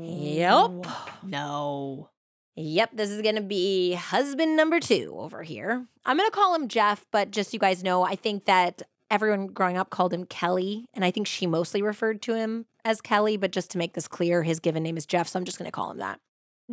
Yep. 0.09 0.85
No. 1.23 2.09
Yep, 2.55 2.91
this 2.93 3.09
is 3.09 3.21
going 3.21 3.35
to 3.35 3.41
be 3.41 3.93
husband 3.93 4.57
number 4.57 4.79
two 4.79 5.15
over 5.17 5.43
here. 5.43 5.85
I'm 6.05 6.17
going 6.17 6.29
to 6.29 6.35
call 6.35 6.53
him 6.55 6.67
Jeff, 6.67 7.05
but 7.11 7.31
just 7.31 7.51
so 7.51 7.55
you 7.55 7.59
guys 7.59 7.83
know, 7.83 8.03
I 8.03 8.15
think 8.15 8.45
that 8.45 8.81
everyone 9.09 9.47
growing 9.47 9.77
up 9.77 9.89
called 9.89 10.13
him 10.13 10.25
Kelly, 10.25 10.85
and 10.93 11.05
I 11.05 11.11
think 11.11 11.25
she 11.25 11.47
mostly 11.47 11.81
referred 11.81 12.21
to 12.23 12.35
him 12.35 12.65
as 12.83 13.01
Kelly, 13.01 13.37
but 13.37 13.51
just 13.51 13.71
to 13.71 13.77
make 13.77 13.93
this 13.93 14.07
clear, 14.07 14.43
his 14.43 14.59
given 14.59 14.83
name 14.83 14.97
is 14.97 15.05
Jeff, 15.05 15.27
so 15.27 15.39
I'm 15.39 15.45
just 15.45 15.57
going 15.57 15.67
to 15.67 15.71
call 15.71 15.91
him 15.91 15.99
that. 15.99 16.19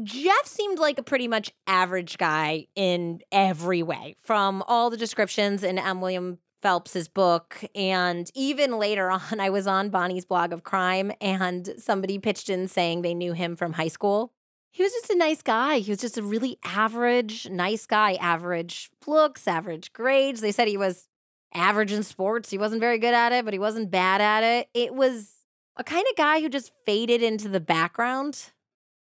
Jeff 0.02 0.46
seemed 0.46 0.78
like 0.78 0.98
a 0.98 1.02
pretty 1.02 1.28
much 1.28 1.52
average 1.66 2.18
guy 2.18 2.66
in 2.74 3.20
every 3.30 3.82
way, 3.82 4.16
from 4.22 4.62
all 4.66 4.90
the 4.90 4.96
descriptions 4.96 5.62
in 5.62 5.78
M. 5.78 6.00
William 6.00 6.38
Phelps's 6.66 7.06
book. 7.06 7.62
And 7.76 8.28
even 8.34 8.76
later 8.76 9.08
on, 9.30 9.38
I 9.38 9.50
was 9.50 9.68
on 9.68 9.88
Bonnie's 9.88 10.24
blog 10.24 10.52
of 10.52 10.64
crime, 10.64 11.12
and 11.20 11.74
somebody 11.78 12.18
pitched 12.18 12.50
in 12.50 12.66
saying 12.66 13.02
they 13.02 13.14
knew 13.14 13.34
him 13.34 13.54
from 13.54 13.74
high 13.74 13.86
school. 13.86 14.32
He 14.72 14.82
was 14.82 14.90
just 14.90 15.10
a 15.10 15.16
nice 15.16 15.42
guy. 15.42 15.78
He 15.78 15.92
was 15.92 16.00
just 16.00 16.18
a 16.18 16.24
really 16.24 16.58
average, 16.64 17.48
nice 17.48 17.86
guy, 17.86 18.14
average 18.14 18.90
looks, 19.06 19.46
average 19.46 19.92
grades. 19.92 20.40
They 20.40 20.50
said 20.50 20.66
he 20.66 20.76
was 20.76 21.06
average 21.54 21.92
in 21.92 22.02
sports. 22.02 22.50
He 22.50 22.58
wasn't 22.58 22.80
very 22.80 22.98
good 22.98 23.14
at 23.14 23.30
it, 23.30 23.44
but 23.44 23.54
he 23.54 23.60
wasn't 23.60 23.92
bad 23.92 24.20
at 24.20 24.42
it. 24.42 24.68
It 24.74 24.92
was 24.92 25.34
a 25.76 25.84
kind 25.84 26.04
of 26.10 26.16
guy 26.16 26.40
who 26.40 26.48
just 26.48 26.72
faded 26.84 27.22
into 27.22 27.48
the 27.48 27.60
background. 27.60 28.50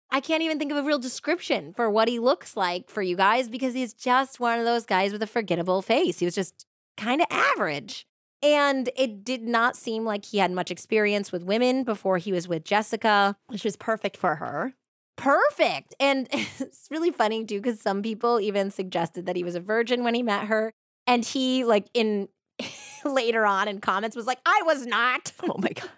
I 0.10 0.20
can't 0.20 0.42
even 0.42 0.58
think 0.58 0.72
of 0.72 0.78
a 0.80 0.84
real 0.84 0.98
description 0.98 1.74
for 1.74 1.92
what 1.92 2.08
he 2.08 2.18
looks 2.18 2.58
like 2.58 2.90
for 2.90 3.04
you 3.04 3.16
guys 3.16 3.50
because 3.50 3.76
he's 3.76 3.94
just 3.94 4.40
one 4.40 4.58
of 4.58 4.66
those 4.66 4.88
guys 4.88 5.12
with 5.12 5.22
a 5.22 5.28
forgettable 5.28 5.84
face. 5.84 6.18
He 6.18 6.26
was 6.26 6.34
just 6.34 6.66
kind 6.98 7.22
of 7.22 7.28
average. 7.30 8.06
And 8.44 8.90
it 8.96 9.24
did 9.24 9.44
not 9.44 9.76
seem 9.76 10.04
like 10.04 10.26
he 10.26 10.40
had 10.40 10.52
much 10.52 10.72
experience 10.72 11.32
with 11.32 11.44
women 11.44 11.84
before 11.84 12.18
he 12.18 12.32
was 12.32 12.48
with 12.48 12.64
Jessica. 12.64 13.36
Which 13.48 13.64
was 13.64 13.76
perfect 13.76 14.18
for 14.18 14.36
her. 14.36 14.74
Perfect. 15.16 15.94
And 16.00 16.28
it's 16.32 16.88
really 16.90 17.12
funny 17.12 17.46
too, 17.46 17.62
because 17.62 17.80
some 17.80 18.02
people 18.02 18.40
even 18.40 18.72
suggested 18.72 19.26
that 19.28 19.36
he 19.36 19.44
was 19.44 19.56
a 19.56 19.60
virgin 19.60 20.04
when 20.04 20.16
he 20.16 20.24
met 20.24 20.46
her. 20.46 20.74
And 21.08 21.24
he, 21.26 21.64
like, 21.64 21.88
in 21.94 22.30
later 23.06 23.46
on 23.46 23.68
in 23.68 23.80
comments, 23.80 24.16
was 24.16 24.28
like, 24.28 24.40
I 24.46 24.62
was 24.66 24.86
not. 24.86 25.32
Oh 25.44 25.58
my 25.60 25.70
God. 25.70 25.90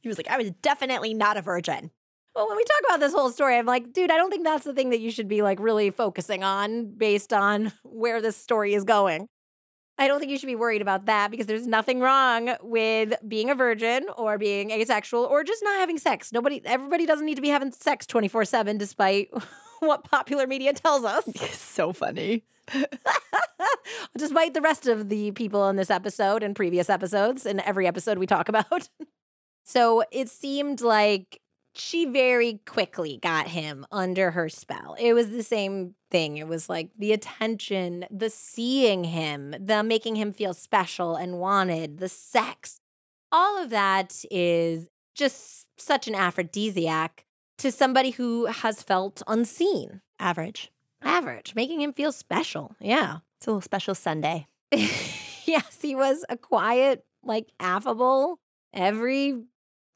He 0.00 0.08
was 0.08 0.18
like, 0.18 0.28
I 0.28 0.38
was 0.38 0.52
definitely 0.62 1.14
not 1.14 1.36
a 1.36 1.42
virgin. 1.42 1.90
Well, 2.34 2.48
when 2.48 2.56
we 2.56 2.64
talk 2.64 2.80
about 2.86 3.00
this 3.00 3.12
whole 3.12 3.30
story, 3.30 3.56
I'm 3.56 3.66
like, 3.66 3.92
dude, 3.92 4.10
I 4.10 4.16
don't 4.16 4.30
think 4.30 4.44
that's 4.44 4.64
the 4.64 4.74
thing 4.74 4.90
that 4.90 5.00
you 5.00 5.10
should 5.10 5.26
be 5.26 5.42
like 5.42 5.58
really 5.58 5.90
focusing 5.90 6.44
on 6.44 6.94
based 6.96 7.32
on 7.32 7.72
where 7.82 8.20
this 8.20 8.36
story 8.36 8.74
is 8.74 8.84
going. 8.84 9.26
I 9.98 10.08
don't 10.08 10.20
think 10.20 10.30
you 10.30 10.38
should 10.38 10.46
be 10.46 10.56
worried 10.56 10.82
about 10.82 11.06
that 11.06 11.30
because 11.30 11.46
there's 11.46 11.66
nothing 11.66 12.00
wrong 12.00 12.54
with 12.62 13.14
being 13.26 13.48
a 13.48 13.54
virgin 13.54 14.06
or 14.16 14.36
being 14.36 14.70
asexual 14.70 15.24
or 15.24 15.42
just 15.42 15.62
not 15.64 15.80
having 15.80 15.96
sex. 15.96 16.32
Nobody, 16.32 16.60
everybody 16.64 17.06
doesn't 17.06 17.24
need 17.24 17.36
to 17.36 17.42
be 17.42 17.48
having 17.48 17.72
sex 17.72 18.06
24 18.06 18.44
7 18.44 18.76
despite 18.76 19.30
what 19.80 20.04
popular 20.04 20.46
media 20.46 20.74
tells 20.74 21.04
us. 21.04 21.24
so 21.52 21.92
funny. 21.92 22.44
despite 24.18 24.52
the 24.52 24.60
rest 24.60 24.86
of 24.86 25.08
the 25.08 25.30
people 25.30 25.68
in 25.68 25.76
this 25.76 25.90
episode 25.90 26.42
and 26.42 26.56
previous 26.56 26.90
episodes 26.90 27.46
and 27.46 27.60
every 27.60 27.86
episode 27.86 28.18
we 28.18 28.26
talk 28.26 28.48
about. 28.48 28.88
so 29.64 30.02
it 30.10 30.28
seemed 30.28 30.80
like 30.80 31.40
she 31.76 32.06
very 32.06 32.60
quickly 32.66 33.18
got 33.22 33.48
him 33.48 33.86
under 33.92 34.30
her 34.32 34.48
spell. 34.48 34.96
It 34.98 35.12
was 35.12 35.30
the 35.30 35.42
same 35.42 35.94
thing. 36.10 36.36
It 36.36 36.48
was 36.48 36.68
like 36.68 36.90
the 36.98 37.12
attention, 37.12 38.04
the 38.10 38.30
seeing 38.30 39.04
him, 39.04 39.54
the 39.58 39.82
making 39.82 40.16
him 40.16 40.32
feel 40.32 40.54
special 40.54 41.16
and 41.16 41.38
wanted, 41.38 41.98
the 41.98 42.08
sex. 42.08 42.80
All 43.30 43.62
of 43.62 43.70
that 43.70 44.24
is 44.30 44.88
just 45.14 45.66
such 45.78 46.08
an 46.08 46.14
aphrodisiac 46.14 47.24
to 47.58 47.72
somebody 47.72 48.10
who 48.10 48.46
has 48.46 48.82
felt 48.82 49.22
unseen. 49.26 50.00
Average. 50.18 50.70
Average, 51.02 51.54
making 51.54 51.80
him 51.80 51.92
feel 51.92 52.12
special. 52.12 52.74
Yeah. 52.80 53.18
It's 53.38 53.46
a 53.46 53.50
little 53.50 53.60
special 53.60 53.94
Sunday. 53.94 54.46
yes, 54.72 55.78
he 55.80 55.94
was 55.94 56.24
a 56.28 56.36
quiet, 56.36 57.04
like 57.22 57.52
affable, 57.60 58.40
every 58.72 59.42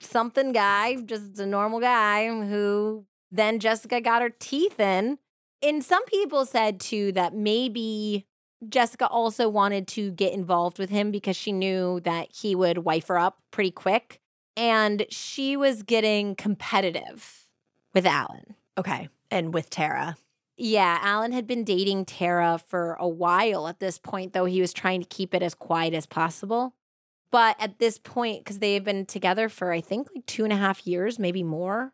something 0.00 0.52
guy, 0.52 0.96
just 0.96 1.38
a 1.38 1.46
normal 1.46 1.80
guy 1.80 2.26
who 2.26 3.06
then 3.30 3.58
Jessica 3.58 4.00
got 4.00 4.22
her 4.22 4.30
teeth 4.30 4.80
in. 4.80 5.18
And 5.62 5.84
some 5.84 6.04
people 6.06 6.46
said 6.46 6.80
too 6.80 7.12
that 7.12 7.34
maybe 7.34 8.26
Jessica 8.68 9.06
also 9.06 9.48
wanted 9.48 9.86
to 9.88 10.10
get 10.10 10.32
involved 10.32 10.78
with 10.78 10.90
him 10.90 11.10
because 11.10 11.36
she 11.36 11.52
knew 11.52 12.00
that 12.00 12.28
he 12.34 12.54
would 12.54 12.78
wife 12.78 13.08
her 13.08 13.18
up 13.18 13.38
pretty 13.50 13.70
quick. 13.70 14.20
And 14.56 15.06
she 15.10 15.56
was 15.56 15.82
getting 15.82 16.34
competitive 16.34 17.46
with 17.94 18.06
Alan. 18.06 18.56
Okay. 18.76 19.08
And 19.30 19.54
with 19.54 19.70
Terra. 19.70 20.16
Yeah, 20.56 20.98
Alan 21.00 21.32
had 21.32 21.46
been 21.46 21.64
dating 21.64 22.04
Terra 22.04 22.60
for 22.66 22.94
a 23.00 23.08
while 23.08 23.66
at 23.66 23.80
this 23.80 23.96
point, 23.96 24.34
though 24.34 24.44
he 24.44 24.60
was 24.60 24.74
trying 24.74 25.00
to 25.00 25.08
keep 25.08 25.34
it 25.34 25.42
as 25.42 25.54
quiet 25.54 25.94
as 25.94 26.04
possible. 26.04 26.74
But 27.30 27.56
at 27.60 27.78
this 27.78 27.98
point, 27.98 28.44
because 28.44 28.58
they 28.58 28.74
had 28.74 28.84
been 28.84 29.06
together 29.06 29.48
for, 29.48 29.72
I 29.72 29.80
think, 29.80 30.08
like 30.14 30.26
two 30.26 30.44
and 30.44 30.52
a 30.52 30.56
half 30.56 30.86
years, 30.86 31.18
maybe 31.18 31.42
more, 31.42 31.92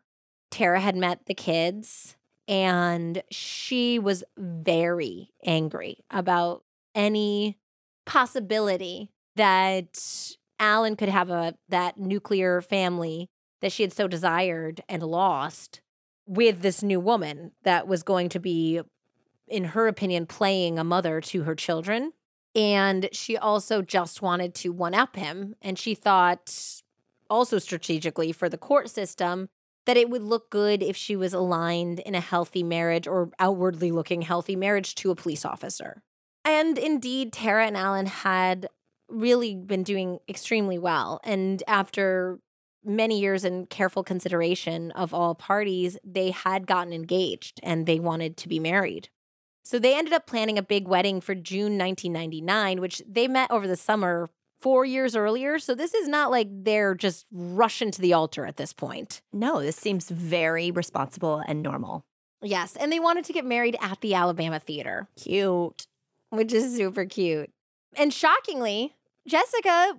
Terra 0.49 0.79
had 0.79 0.95
met 0.95 1.25
the 1.25 1.33
kids 1.33 2.15
and 2.47 3.21
she 3.29 3.99
was 3.99 4.23
very 4.37 5.31
angry 5.45 6.03
about 6.09 6.63
any 6.95 7.57
possibility 8.05 9.11
that 9.35 10.35
Alan 10.59 10.95
could 10.95 11.09
have 11.09 11.29
a 11.29 11.55
that 11.69 11.97
nuclear 11.97 12.61
family 12.61 13.29
that 13.61 13.71
she 13.71 13.83
had 13.83 13.93
so 13.93 14.07
desired 14.07 14.81
and 14.87 15.03
lost 15.03 15.81
with 16.25 16.61
this 16.61 16.81
new 16.81 16.99
woman 16.99 17.51
that 17.63 17.87
was 17.87 18.03
going 18.03 18.29
to 18.29 18.39
be 18.39 18.81
in 19.47 19.65
her 19.65 19.87
opinion 19.87 20.25
playing 20.25 20.79
a 20.79 20.83
mother 20.83 21.21
to 21.21 21.43
her 21.43 21.55
children 21.55 22.13
and 22.57 23.07
she 23.11 23.37
also 23.37 23.83
just 23.83 24.23
wanted 24.23 24.55
to 24.55 24.71
one 24.71 24.95
up 24.95 25.15
him. 25.15 25.55
And 25.61 25.77
she 25.77 25.93
thought, 25.93 26.81
also 27.29 27.59
strategically 27.59 28.31
for 28.31 28.49
the 28.49 28.57
court 28.57 28.89
system, 28.89 29.49
that 29.85 29.95
it 29.95 30.09
would 30.09 30.23
look 30.23 30.49
good 30.49 30.81
if 30.81 30.97
she 30.97 31.15
was 31.15 31.33
aligned 31.33 31.99
in 31.99 32.15
a 32.15 32.19
healthy 32.19 32.63
marriage 32.63 33.07
or 33.07 33.29
outwardly 33.39 33.91
looking 33.91 34.23
healthy 34.23 34.55
marriage 34.55 34.95
to 34.95 35.11
a 35.11 35.15
police 35.15 35.45
officer. 35.45 36.01
And 36.43 36.79
indeed, 36.79 37.31
Terra 37.31 37.67
and 37.67 37.77
Alan 37.77 38.07
had 38.07 38.67
really 39.07 39.55
been 39.55 39.83
doing 39.83 40.19
extremely 40.27 40.79
well. 40.79 41.21
And 41.23 41.61
after 41.67 42.39
many 42.83 43.19
years 43.19 43.43
and 43.43 43.69
careful 43.69 44.03
consideration 44.03 44.91
of 44.91 45.13
all 45.13 45.35
parties, 45.35 45.97
they 46.03 46.31
had 46.31 46.65
gotten 46.65 46.91
engaged 46.91 47.59
and 47.61 47.85
they 47.85 47.99
wanted 47.99 48.35
to 48.37 48.49
be 48.49 48.59
married. 48.59 49.09
So 49.67 49.79
they 49.79 49.97
ended 49.97 50.13
up 50.13 50.27
planning 50.27 50.57
a 50.57 50.61
big 50.61 50.87
wedding 50.87 51.19
for 51.19 51.35
June 51.35 51.77
1999, 51.77 52.79
which 52.79 53.01
they 53.05 53.27
met 53.27 53.51
over 53.51 53.67
the 53.67 53.75
summer 53.75 54.29
four 54.61 54.85
years 54.85 55.13
earlier. 55.13 55.59
So 55.59 55.75
this 55.75 55.93
is 55.93 56.07
not 56.07 56.31
like 56.31 56.47
they're 56.49 56.95
just 56.95 57.25
rushing 57.33 57.91
to 57.91 57.99
the 57.99 58.13
altar 58.13 58.45
at 58.45 58.55
this 58.55 58.71
point. 58.71 59.21
No, 59.33 59.59
this 59.61 59.75
seems 59.75 60.09
very 60.09 60.71
responsible 60.71 61.43
and 61.45 61.61
normal. 61.61 62.05
Yes. 62.41 62.77
And 62.77 62.93
they 62.93 62.99
wanted 63.01 63.25
to 63.25 63.33
get 63.33 63.43
married 63.43 63.75
at 63.81 63.99
the 63.99 64.13
Alabama 64.13 64.61
Theater, 64.61 65.09
Cute. 65.21 65.85
which 66.29 66.53
is 66.53 66.73
super 66.73 67.03
cute. 67.03 67.51
And 67.97 68.13
shockingly, 68.13 68.95
Jessica 69.27 69.97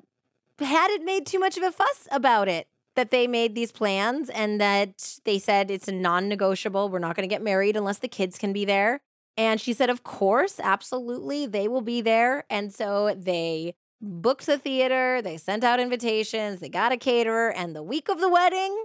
hadn't 0.61 1.05
made 1.05 1.27
too 1.27 1.39
much 1.39 1.59
of 1.59 1.63
a 1.63 1.73
fuss 1.73 2.09
about 2.11 2.49
it. 2.49 2.69
That 2.95 3.11
they 3.11 3.27
made 3.27 3.55
these 3.55 3.71
plans 3.71 4.29
and 4.29 4.61
that 4.63 5.21
they 5.25 5.39
said 5.39 5.71
it's 5.71 5.87
a 5.89 5.93
non 5.93 6.27
negotiable. 6.27 6.89
We're 6.89 6.99
not 6.99 7.15
going 7.15 7.29
to 7.29 7.33
get 7.33 7.43
married 7.43 7.77
unless 7.77 7.99
the 7.99 8.09
kids 8.09 8.39
can 8.39 8.53
be 8.53 8.65
there. 8.65 9.03
And 9.39 9.61
she 9.61 9.73
said, 9.73 9.89
Of 9.89 10.03
course, 10.03 10.59
absolutely, 10.61 11.47
they 11.47 11.69
will 11.69 11.81
be 11.81 12.01
there. 12.01 12.45
And 12.51 12.75
so 12.75 13.15
they 13.17 13.77
booked 14.01 14.47
the 14.47 14.59
theater, 14.59 15.23
they 15.23 15.37
sent 15.37 15.63
out 15.63 15.81
invitations, 15.81 16.59
they 16.59 16.69
got 16.69 16.93
a 16.93 16.97
caterer, 16.97 17.53
and 17.53 17.75
the 17.75 17.83
week 17.83 18.09
of 18.09 18.21
the 18.21 18.29
wedding, 18.29 18.85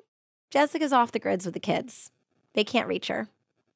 Jessica's 0.51 0.93
off 0.93 1.11
the 1.11 1.19
grids 1.19 1.45
with 1.45 1.55
the 1.55 1.59
kids. 1.59 2.11
They 2.53 2.63
can't 2.63 2.87
reach 2.87 3.07
her. 3.07 3.29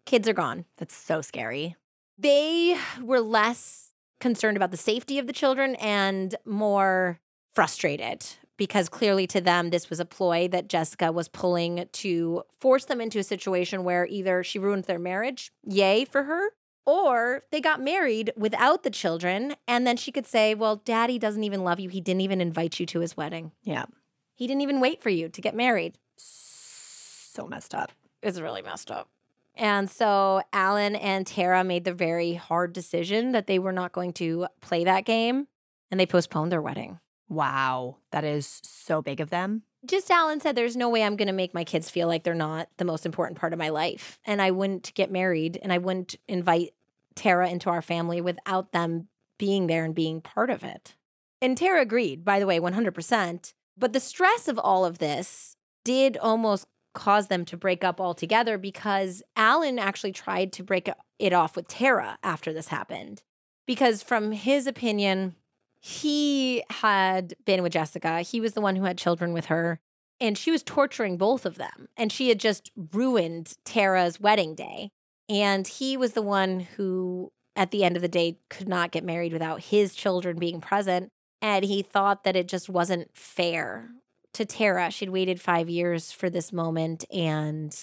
Kids 0.06 0.28
are 0.28 0.34
gone. 0.34 0.66
That's 0.78 0.96
so 0.96 1.22
scary. 1.22 1.76
They 2.18 2.78
were 3.02 3.22
less 3.22 3.92
concerned 4.20 4.58
about 4.58 4.72
the 4.72 4.78
safety 4.78 5.18
of 5.18 5.26
the 5.26 5.34
children 5.34 5.76
and 5.76 6.36
more 6.46 7.20
frustrated 7.54 8.26
because 8.58 8.90
clearly 8.90 9.26
to 9.28 9.42
them, 9.42 9.72
this 9.72 9.90
was 9.90 10.00
a 10.00 10.06
ploy 10.06 10.48
that 10.48 10.68
Jessica 10.68 11.12
was 11.12 11.28
pulling 11.28 11.88
to 11.92 12.44
force 12.60 12.86
them 12.86 13.02
into 13.02 13.20
a 13.20 13.24
situation 13.24 13.84
where 13.84 14.06
either 14.08 14.44
she 14.44 14.60
ruined 14.60 14.86
their 14.86 15.00
marriage, 15.00 15.52
yay 15.64 16.06
for 16.06 16.24
her, 16.24 16.50
or 16.88 17.44
they 17.52 17.62
got 17.62 17.82
married 17.82 18.32
without 18.36 18.82
the 18.82 18.90
children. 18.90 19.56
And 19.68 19.86
then 19.86 19.98
she 19.98 20.12
could 20.12 20.26
say, 20.26 20.56
Well, 20.56 20.78
daddy 20.78 21.20
doesn't 21.20 21.44
even 21.44 21.64
love 21.64 21.80
you. 21.80 21.90
He 21.90 22.02
didn't 22.02 22.22
even 22.22 22.42
invite 22.42 22.80
you 22.80 22.88
to 22.88 23.02
his 23.02 23.16
wedding. 23.16 23.52
Yeah. 23.62 23.86
He 24.34 24.48
didn't 24.48 24.62
even 24.62 24.80
wait 24.80 25.04
for 25.04 25.10
you 25.10 25.30
to 25.30 25.42
get 25.42 25.56
married. 25.56 25.98
So 26.16 27.46
messed 27.46 27.76
up. 27.76 27.92
It's 28.24 28.40
really 28.40 28.64
messed 28.64 28.90
up. 28.90 29.10
And 29.56 29.90
so 29.90 30.42
Alan 30.54 30.96
and 30.96 31.26
Terra 31.26 31.64
made 31.64 31.84
the 31.84 31.94
very 31.94 32.36
hard 32.36 32.74
decision 32.74 33.32
that 33.32 33.48
they 33.48 33.60
were 33.60 33.72
not 33.72 33.92
going 33.92 34.14
to 34.14 34.48
play 34.62 34.84
that 34.84 35.06
game 35.06 35.48
and 35.92 36.00
they 36.00 36.06
postponed 36.06 36.52
their 36.52 36.62
wedding. 36.62 37.00
Wow. 37.28 37.98
That 38.12 38.24
is 38.24 38.62
so 38.64 39.02
big 39.02 39.20
of 39.20 39.30
them. 39.30 39.64
Just 39.86 40.10
Alan 40.10 40.40
said, 40.40 40.56
There's 40.56 40.78
no 40.78 40.90
way 40.90 41.04
I'm 41.04 41.16
going 41.16 41.28
to 41.28 41.34
make 41.34 41.54
my 41.54 41.64
kids 41.64 41.90
feel 41.90 42.08
like 42.08 42.24
they're 42.24 42.34
not 42.34 42.70
the 42.78 42.86
most 42.86 43.06
important 43.06 43.40
part 43.40 43.54
of 43.54 43.60
my 43.60 43.70
life. 43.70 44.20
And 44.26 44.42
I 44.42 44.52
wouldn't 44.52 44.94
get 44.96 45.12
married 45.12 45.60
and 45.62 45.74
I 45.74 45.78
wouldn't 45.78 46.16
invite 46.28 46.74
Terra 47.18 47.50
into 47.50 47.70
our 47.70 47.82
family 47.82 48.22
without 48.22 48.72
them 48.72 49.10
being 49.38 49.68
there 49.68 49.84
and 49.84 49.94
being 49.94 50.22
part 50.22 50.50
of 50.50 50.64
it. 50.64 50.96
And 51.42 51.58
Terra 51.58 51.82
agreed, 51.82 52.24
by 52.24 52.40
the 52.40 52.48
way, 52.48 52.60
100%. 52.60 53.54
But 53.78 53.94
the 53.94 54.00
stress 54.00 54.48
of 54.48 54.58
all 54.58 54.86
of 54.86 54.98
this 54.98 55.56
did 55.84 56.18
almost 56.18 56.68
cause 56.94 57.28
them 57.28 57.46
to 57.46 57.56
break 57.58 57.84
up 57.84 58.02
altogether 58.02 58.58
because 58.58 59.22
Alan 59.36 59.78
actually 59.78 60.12
tried 60.12 60.52
to 60.54 60.64
break 60.64 60.90
it 61.20 61.34
off 61.34 61.56
with 61.56 61.68
Terra 61.68 62.18
after 62.24 62.52
this 62.52 62.70
happened. 62.70 63.22
Because, 63.68 64.02
from 64.02 64.32
his 64.32 64.66
opinion, 64.66 65.36
he 65.80 66.64
had 66.70 67.36
been 67.46 67.62
with 67.62 67.74
Jessica. 67.74 68.22
He 68.22 68.42
was 68.42 68.54
the 68.54 68.62
one 68.62 68.76
who 68.76 68.86
had 68.86 68.98
children 68.98 69.34
with 69.34 69.46
her, 69.46 69.80
and 70.20 70.38
she 70.38 70.50
was 70.50 70.64
torturing 70.64 71.18
both 71.18 71.46
of 71.46 71.58
them. 71.58 71.88
And 71.96 72.12
she 72.12 72.30
had 72.30 72.40
just 72.40 72.72
ruined 72.94 73.54
Terra's 73.64 74.20
wedding 74.20 74.56
day. 74.56 74.90
And 75.30 75.68
he 75.68 75.98
was 75.98 76.14
the 76.14 76.22
one 76.22 76.62
who, 76.62 77.32
at 77.56 77.72
the 77.72 77.84
end 77.84 77.96
of 77.96 78.02
the 78.02 78.08
day, 78.08 78.40
could 78.50 78.70
not 78.70 78.92
get 78.92 79.04
married 79.04 79.34
without 79.34 79.62
his 79.62 79.94
children 79.94 80.38
being 80.38 80.62
present. 80.62 81.10
And 81.42 81.66
he 81.66 81.82
thought 81.82 82.24
that 82.24 82.36
it 82.36 82.48
just 82.48 82.70
wasn't 82.70 83.16
fair 83.16 83.90
to 84.34 84.46
Terra. 84.46 84.90
She'd 84.90 85.10
waited 85.10 85.42
five 85.42 85.70
years 85.70 86.12
for 86.12 86.30
this 86.30 86.54
moment, 86.54 87.06
and 87.12 87.76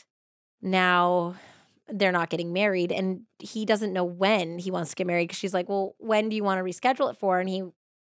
now 0.63 1.37
they're 1.89 2.13
not 2.13 2.31
getting 2.31 2.53
married. 2.53 2.91
And 2.91 3.23
he 3.39 3.65
doesn't 3.65 3.93
know 3.93 4.05
when 4.05 4.59
he 4.59 4.71
wants 4.71 4.91
to 4.91 4.97
get 4.97 5.07
married 5.07 5.29
because 5.29 5.39
she's 5.39 5.55
like, 5.55 5.69
Well, 5.69 5.95
when 5.99 6.29
do 6.29 6.37
you 6.37 6.45
want 6.45 6.59
to 6.59 6.65
reschedule 6.65 7.11
it 7.11 7.17
for? 7.17 7.39
And 7.39 7.49
he, 7.49 7.63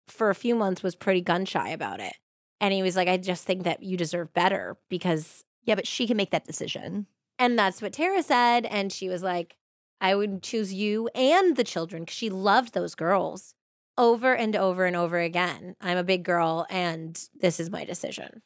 for 0.07 0.29
a 0.29 0.35
few 0.35 0.55
months, 0.55 0.83
was 0.83 0.95
pretty 0.95 1.21
gun 1.21 1.45
shy 1.45 1.69
about 1.69 1.99
it. 1.99 2.13
And 2.61 2.73
he 2.73 2.83
was 2.83 2.95
like, 2.95 3.07
I 3.07 3.17
just 3.17 3.45
think 3.45 3.63
that 3.63 3.83
you 3.83 3.97
deserve 3.97 4.33
better 4.33 4.77
because. 4.89 5.43
Yeah, 5.65 5.75
but 5.75 5.85
she 5.85 6.07
can 6.07 6.17
make 6.17 6.31
that 6.31 6.45
decision. 6.45 7.05
And 7.39 7.57
that's 7.57 7.81
what 7.81 7.93
Terra 7.93 8.21
said. 8.21 8.65
And 8.65 8.91
she 8.91 9.09
was 9.09 9.23
like, 9.23 9.55
I 10.01 10.13
would 10.13 10.43
choose 10.43 10.73
you 10.73 11.09
and 11.15 11.55
the 11.55 11.63
children 11.63 12.03
because 12.03 12.15
she 12.15 12.29
loved 12.29 12.73
those 12.73 12.95
girls 12.95 13.55
over 13.97 14.33
and 14.35 14.55
over 14.55 14.85
and 14.85 14.95
over 14.95 15.19
again. 15.19 15.75
I'm 15.81 15.97
a 15.97 16.03
big 16.03 16.23
girl 16.23 16.67
and 16.69 17.19
this 17.39 17.59
is 17.59 17.69
my 17.69 17.83
decision. 17.85 18.41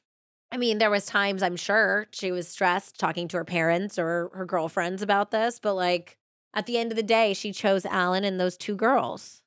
I 0.51 0.57
mean, 0.57 0.77
there 0.77 0.91
was 0.91 1.05
times 1.05 1.41
I'm 1.41 1.55
sure 1.55 2.07
she 2.11 2.31
was 2.31 2.47
stressed 2.47 2.99
talking 2.99 3.27
to 3.29 3.37
her 3.37 3.43
parents 3.43 3.97
or 3.97 4.29
her 4.33 4.45
girlfriends 4.45 5.01
about 5.01 5.31
this, 5.31 5.59
but 5.59 5.73
like 5.73 6.17
at 6.53 6.67
the 6.67 6.77
end 6.77 6.91
of 6.91 6.95
the 6.95 7.03
day, 7.03 7.33
she 7.33 7.51
chose 7.51 7.85
Alan 7.85 8.23
and 8.23 8.39
those 8.39 8.57
two 8.57 8.75
girls. 8.75 9.41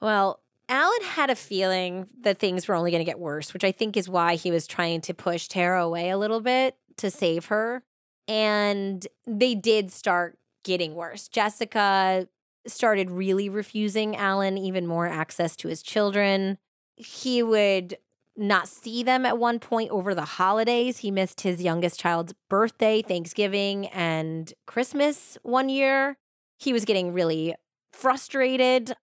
Well, 0.00 0.42
Alan 0.68 1.02
had 1.02 1.30
a 1.30 1.34
feeling 1.34 2.06
that 2.20 2.38
things 2.38 2.68
were 2.68 2.74
only 2.74 2.90
going 2.90 3.00
to 3.00 3.10
get 3.10 3.18
worse, 3.18 3.52
which 3.52 3.64
I 3.64 3.72
think 3.72 3.96
is 3.96 4.08
why 4.08 4.36
he 4.36 4.50
was 4.50 4.66
trying 4.66 5.00
to 5.02 5.14
push 5.14 5.48
Terra 5.48 5.84
away 5.84 6.10
a 6.10 6.18
little 6.18 6.40
bit 6.40 6.76
to 6.98 7.10
save 7.10 7.46
her. 7.46 7.82
And 8.28 9.06
they 9.26 9.54
did 9.54 9.90
start 9.90 10.38
getting 10.64 10.94
worse. 10.94 11.28
Jessica 11.28 12.28
started 12.66 13.10
really 13.10 13.48
refusing 13.48 14.16
Alan 14.16 14.58
even 14.58 14.86
more 14.86 15.06
access 15.06 15.56
to 15.56 15.68
his 15.68 15.82
children. 15.82 16.58
He 16.96 17.42
would 17.42 17.96
not 18.36 18.68
see 18.68 19.02
them 19.02 19.26
at 19.26 19.38
one 19.38 19.58
point 19.58 19.90
over 19.90 20.14
the 20.14 20.24
holidays. 20.24 20.98
He 20.98 21.10
missed 21.10 21.40
his 21.40 21.62
youngest 21.62 21.98
child's 21.98 22.34
birthday, 22.48 23.02
Thanksgiving, 23.02 23.86
and 23.88 24.52
Christmas 24.66 25.36
one 25.42 25.68
year. 25.68 26.16
He 26.58 26.72
was 26.72 26.84
getting 26.84 27.12
really 27.12 27.54
frustrated. 27.92 28.94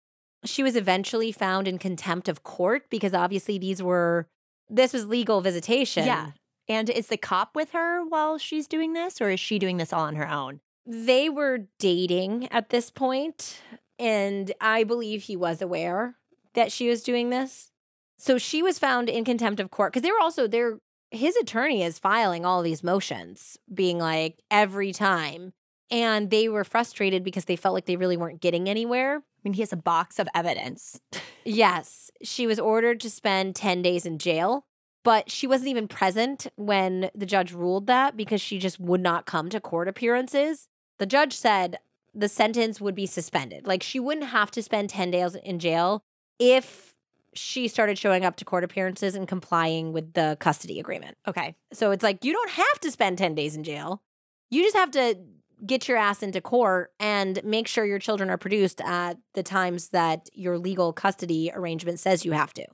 She 0.45 0.63
was 0.63 0.75
eventually 0.75 1.31
found 1.31 1.67
in 1.67 1.77
contempt 1.77 2.29
of 2.29 2.43
court 2.43 2.89
because 2.89 3.13
obviously 3.13 3.57
these 3.57 3.81
were, 3.81 4.27
this 4.69 4.93
was 4.93 5.05
legal 5.05 5.41
visitation. 5.41 6.05
Yeah. 6.05 6.31
And 6.69 6.89
is 6.89 7.07
the 7.07 7.17
cop 7.17 7.55
with 7.55 7.71
her 7.71 8.03
while 8.05 8.37
she's 8.37 8.67
doing 8.67 8.93
this, 8.93 9.21
or 9.21 9.29
is 9.29 9.39
she 9.39 9.57
doing 9.57 9.77
this 9.77 9.93
all 9.93 10.01
on 10.01 10.15
her 10.15 10.29
own? 10.29 10.59
They 10.85 11.29
were 11.29 11.67
dating 11.79 12.47
at 12.51 12.69
this 12.69 12.89
point, 12.89 13.61
and 13.99 14.51
I 14.59 14.83
believe 14.83 15.23
he 15.23 15.35
was 15.35 15.61
aware 15.61 16.15
that 16.53 16.71
she 16.71 16.89
was 16.89 17.03
doing 17.03 17.29
this. 17.29 17.71
So 18.17 18.37
she 18.37 18.63
was 18.63 18.79
found 18.79 19.09
in 19.09 19.23
contempt 19.23 19.59
of 19.59 19.71
court 19.71 19.93
because 19.93 20.01
they 20.03 20.11
were 20.11 20.19
also 20.19 20.47
there. 20.47 20.79
His 21.11 21.37
attorney 21.37 21.83
is 21.83 21.99
filing 21.99 22.45
all 22.45 22.61
these 22.61 22.83
motions, 22.83 23.57
being 23.73 23.97
like 23.97 24.41
every 24.51 24.91
time. 24.91 25.53
And 25.89 26.29
they 26.29 26.49
were 26.49 26.65
frustrated 26.65 27.23
because 27.23 27.45
they 27.45 27.55
felt 27.55 27.73
like 27.73 27.85
they 27.85 27.95
really 27.95 28.17
weren't 28.17 28.41
getting 28.41 28.67
anywhere. 28.67 29.17
I 29.17 29.39
mean, 29.43 29.53
he 29.53 29.61
has 29.61 29.71
a 29.71 29.77
box 29.77 30.19
of 30.19 30.27
evidence. 30.35 30.99
yes. 31.45 32.11
She 32.21 32.45
was 32.45 32.59
ordered 32.59 32.99
to 33.01 33.09
spend 33.09 33.55
10 33.55 33.81
days 33.81 34.05
in 34.05 34.17
jail, 34.17 34.65
but 35.03 35.31
she 35.31 35.47
wasn't 35.47 35.69
even 35.69 35.87
present 35.87 36.47
when 36.55 37.09
the 37.15 37.25
judge 37.25 37.53
ruled 37.53 37.87
that 37.87 38.17
because 38.17 38.41
she 38.41 38.59
just 38.59 38.79
would 38.79 39.01
not 39.01 39.25
come 39.25 39.49
to 39.49 39.59
court 39.59 39.87
appearances. 39.87 40.67
The 40.99 41.05
judge 41.05 41.33
said 41.33 41.79
the 42.13 42.27
sentence 42.27 42.81
would 42.81 42.95
be 42.95 43.05
suspended. 43.05 43.67
Like 43.67 43.83
she 43.83 43.99
wouldn't 43.99 44.27
have 44.27 44.51
to 44.51 44.63
spend 44.63 44.89
10 44.89 45.11
days 45.11 45.35
in 45.35 45.59
jail 45.59 46.03
if 46.39 46.95
she 47.33 47.67
started 47.67 47.97
showing 47.97 48.25
up 48.25 48.35
to 48.37 48.45
court 48.45 48.63
appearances 48.63 49.15
and 49.15 49.27
complying 49.27 49.93
with 49.93 50.13
the 50.13 50.37
custody 50.39 50.79
agreement. 50.79 51.17
Okay. 51.27 51.55
So 51.71 51.91
it's 51.91 52.03
like 52.03 52.25
you 52.25 52.33
don't 52.33 52.49
have 52.49 52.79
to 52.81 52.91
spend 52.91 53.17
10 53.17 53.35
days 53.35 53.55
in 53.55 53.63
jail. 53.63 54.01
You 54.49 54.63
just 54.63 54.75
have 54.75 54.91
to 54.91 55.17
get 55.65 55.87
your 55.87 55.97
ass 55.97 56.21
into 56.21 56.41
court 56.41 56.91
and 56.99 57.43
make 57.43 57.67
sure 57.67 57.85
your 57.85 57.99
children 57.99 58.29
are 58.29 58.37
produced 58.37 58.81
at 58.81 59.17
the 59.33 59.43
times 59.43 59.89
that 59.89 60.29
your 60.33 60.57
legal 60.57 60.93
custody 60.93 61.51
arrangement 61.53 61.99
says 61.99 62.25
you 62.25 62.31
have 62.31 62.53
to. 62.53 62.65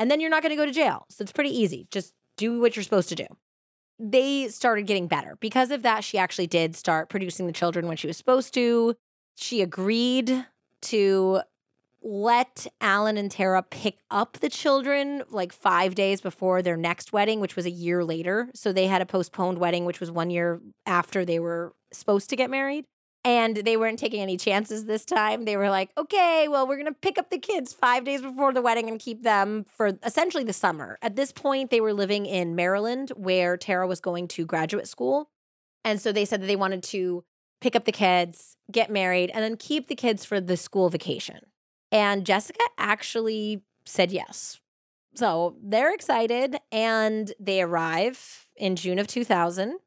And 0.00 0.10
then 0.10 0.18
you're 0.18 0.30
not 0.30 0.42
going 0.42 0.50
to 0.50 0.56
go 0.56 0.64
to 0.64 0.72
jail. 0.72 1.04
So 1.10 1.22
it's 1.22 1.30
pretty 1.30 1.56
easy. 1.56 1.86
Just 1.90 2.14
do 2.38 2.58
what 2.58 2.74
you're 2.74 2.82
supposed 2.82 3.10
to 3.10 3.14
do. 3.14 3.26
They 3.98 4.48
started 4.48 4.86
getting 4.86 5.08
better. 5.08 5.36
Because 5.40 5.70
of 5.70 5.82
that, 5.82 6.02
she 6.02 6.16
actually 6.16 6.46
did 6.46 6.74
start 6.74 7.10
producing 7.10 7.46
the 7.46 7.52
children 7.52 7.86
when 7.86 7.98
she 7.98 8.06
was 8.06 8.16
supposed 8.16 8.54
to. 8.54 8.96
She 9.36 9.60
agreed 9.60 10.46
to 10.82 11.42
let 12.02 12.66
Alan 12.80 13.18
and 13.18 13.30
Terra 13.30 13.62
pick 13.62 13.98
up 14.10 14.38
the 14.40 14.48
children 14.48 15.22
like 15.28 15.52
five 15.52 15.94
days 15.94 16.22
before 16.22 16.62
their 16.62 16.78
next 16.78 17.12
wedding, 17.12 17.38
which 17.40 17.54
was 17.54 17.66
a 17.66 17.70
year 17.70 18.02
later. 18.02 18.48
So 18.54 18.72
they 18.72 18.86
had 18.86 19.02
a 19.02 19.06
postponed 19.06 19.58
wedding, 19.58 19.84
which 19.84 20.00
was 20.00 20.10
one 20.10 20.30
year 20.30 20.62
after 20.86 21.26
they 21.26 21.38
were 21.38 21.74
supposed 21.92 22.30
to 22.30 22.36
get 22.36 22.48
married. 22.48 22.86
And 23.22 23.56
they 23.56 23.76
weren't 23.76 23.98
taking 23.98 24.22
any 24.22 24.38
chances 24.38 24.86
this 24.86 25.04
time. 25.04 25.44
They 25.44 25.56
were 25.56 25.68
like, 25.68 25.90
okay, 25.98 26.48
well, 26.48 26.66
we're 26.66 26.76
going 26.76 26.86
to 26.86 26.98
pick 27.00 27.18
up 27.18 27.28
the 27.28 27.38
kids 27.38 27.72
five 27.72 28.04
days 28.04 28.22
before 28.22 28.54
the 28.54 28.62
wedding 28.62 28.88
and 28.88 28.98
keep 28.98 29.22
them 29.22 29.66
for 29.68 29.92
essentially 30.02 30.44
the 30.44 30.54
summer. 30.54 30.98
At 31.02 31.16
this 31.16 31.30
point, 31.30 31.70
they 31.70 31.82
were 31.82 31.92
living 31.92 32.24
in 32.24 32.54
Maryland, 32.54 33.10
where 33.16 33.58
Terra 33.58 33.86
was 33.86 34.00
going 34.00 34.26
to 34.28 34.46
graduate 34.46 34.88
school. 34.88 35.28
And 35.84 36.00
so 36.00 36.12
they 36.12 36.24
said 36.24 36.40
that 36.40 36.46
they 36.46 36.56
wanted 36.56 36.82
to 36.84 37.24
pick 37.60 37.76
up 37.76 37.84
the 37.84 37.92
kids, 37.92 38.56
get 38.72 38.90
married, 38.90 39.30
and 39.34 39.44
then 39.44 39.56
keep 39.56 39.88
the 39.88 39.94
kids 39.94 40.24
for 40.24 40.40
the 40.40 40.56
school 40.56 40.88
vacation. 40.88 41.40
And 41.92 42.24
Jessica 42.24 42.64
actually 42.78 43.62
said 43.84 44.12
yes. 44.12 44.60
So 45.14 45.56
they're 45.62 45.92
excited 45.92 46.56
and 46.70 47.32
they 47.40 47.60
arrive 47.62 48.46
in 48.56 48.76
June 48.76 48.98
of 48.98 49.06
2000. 49.06 49.78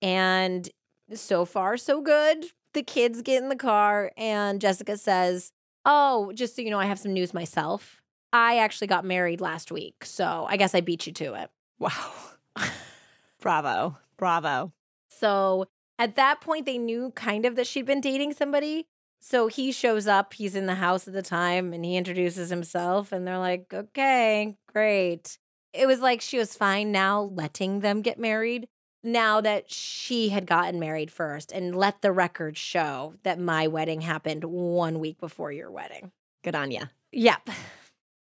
And 0.00 0.68
so 1.14 1.44
far, 1.44 1.76
so 1.76 2.00
good. 2.00 2.46
The 2.74 2.82
kids 2.82 3.22
get 3.22 3.42
in 3.42 3.48
the 3.48 3.56
car 3.56 4.12
and 4.16 4.60
Jessica 4.60 4.96
says, 4.96 5.52
Oh, 5.84 6.32
just 6.34 6.56
so 6.56 6.62
you 6.62 6.70
know, 6.70 6.78
I 6.78 6.86
have 6.86 6.98
some 6.98 7.12
news 7.12 7.34
myself. 7.34 8.00
I 8.32 8.58
actually 8.58 8.86
got 8.86 9.04
married 9.04 9.40
last 9.40 9.70
week. 9.70 10.04
So 10.04 10.46
I 10.48 10.56
guess 10.56 10.74
I 10.74 10.80
beat 10.80 11.06
you 11.06 11.12
to 11.14 11.34
it. 11.34 11.50
Wow. 11.78 12.12
Bravo. 13.40 13.98
Bravo. 14.16 14.72
So 15.10 15.66
at 15.98 16.16
that 16.16 16.40
point, 16.40 16.66
they 16.66 16.78
knew 16.78 17.10
kind 17.14 17.44
of 17.44 17.56
that 17.56 17.66
she'd 17.66 17.86
been 17.86 18.00
dating 18.00 18.32
somebody. 18.32 18.86
So 19.20 19.46
he 19.46 19.70
shows 19.70 20.08
up, 20.08 20.34
he's 20.34 20.56
in 20.56 20.66
the 20.66 20.74
house 20.76 21.06
at 21.06 21.14
the 21.14 21.22
time, 21.22 21.72
and 21.72 21.84
he 21.84 21.96
introduces 21.96 22.50
himself, 22.50 23.12
and 23.12 23.24
they're 23.24 23.38
like, 23.38 23.72
okay, 23.72 24.56
great. 24.72 25.38
It 25.72 25.86
was 25.86 26.00
like 26.00 26.20
she 26.20 26.38
was 26.38 26.56
fine 26.56 26.90
now 26.90 27.22
letting 27.22 27.80
them 27.80 28.02
get 28.02 28.18
married 28.18 28.66
now 29.02 29.40
that 29.40 29.72
she 29.72 30.28
had 30.28 30.46
gotten 30.46 30.78
married 30.78 31.10
first 31.10 31.52
and 31.52 31.74
let 31.74 32.02
the 32.02 32.12
record 32.12 32.56
show 32.56 33.14
that 33.22 33.38
my 33.38 33.66
wedding 33.66 34.00
happened 34.00 34.44
one 34.44 34.98
week 34.98 35.18
before 35.18 35.52
your 35.52 35.70
wedding. 35.70 36.12
Good 36.44 36.54
on 36.54 36.70
ya. 36.70 36.84
Yep. 37.12 37.50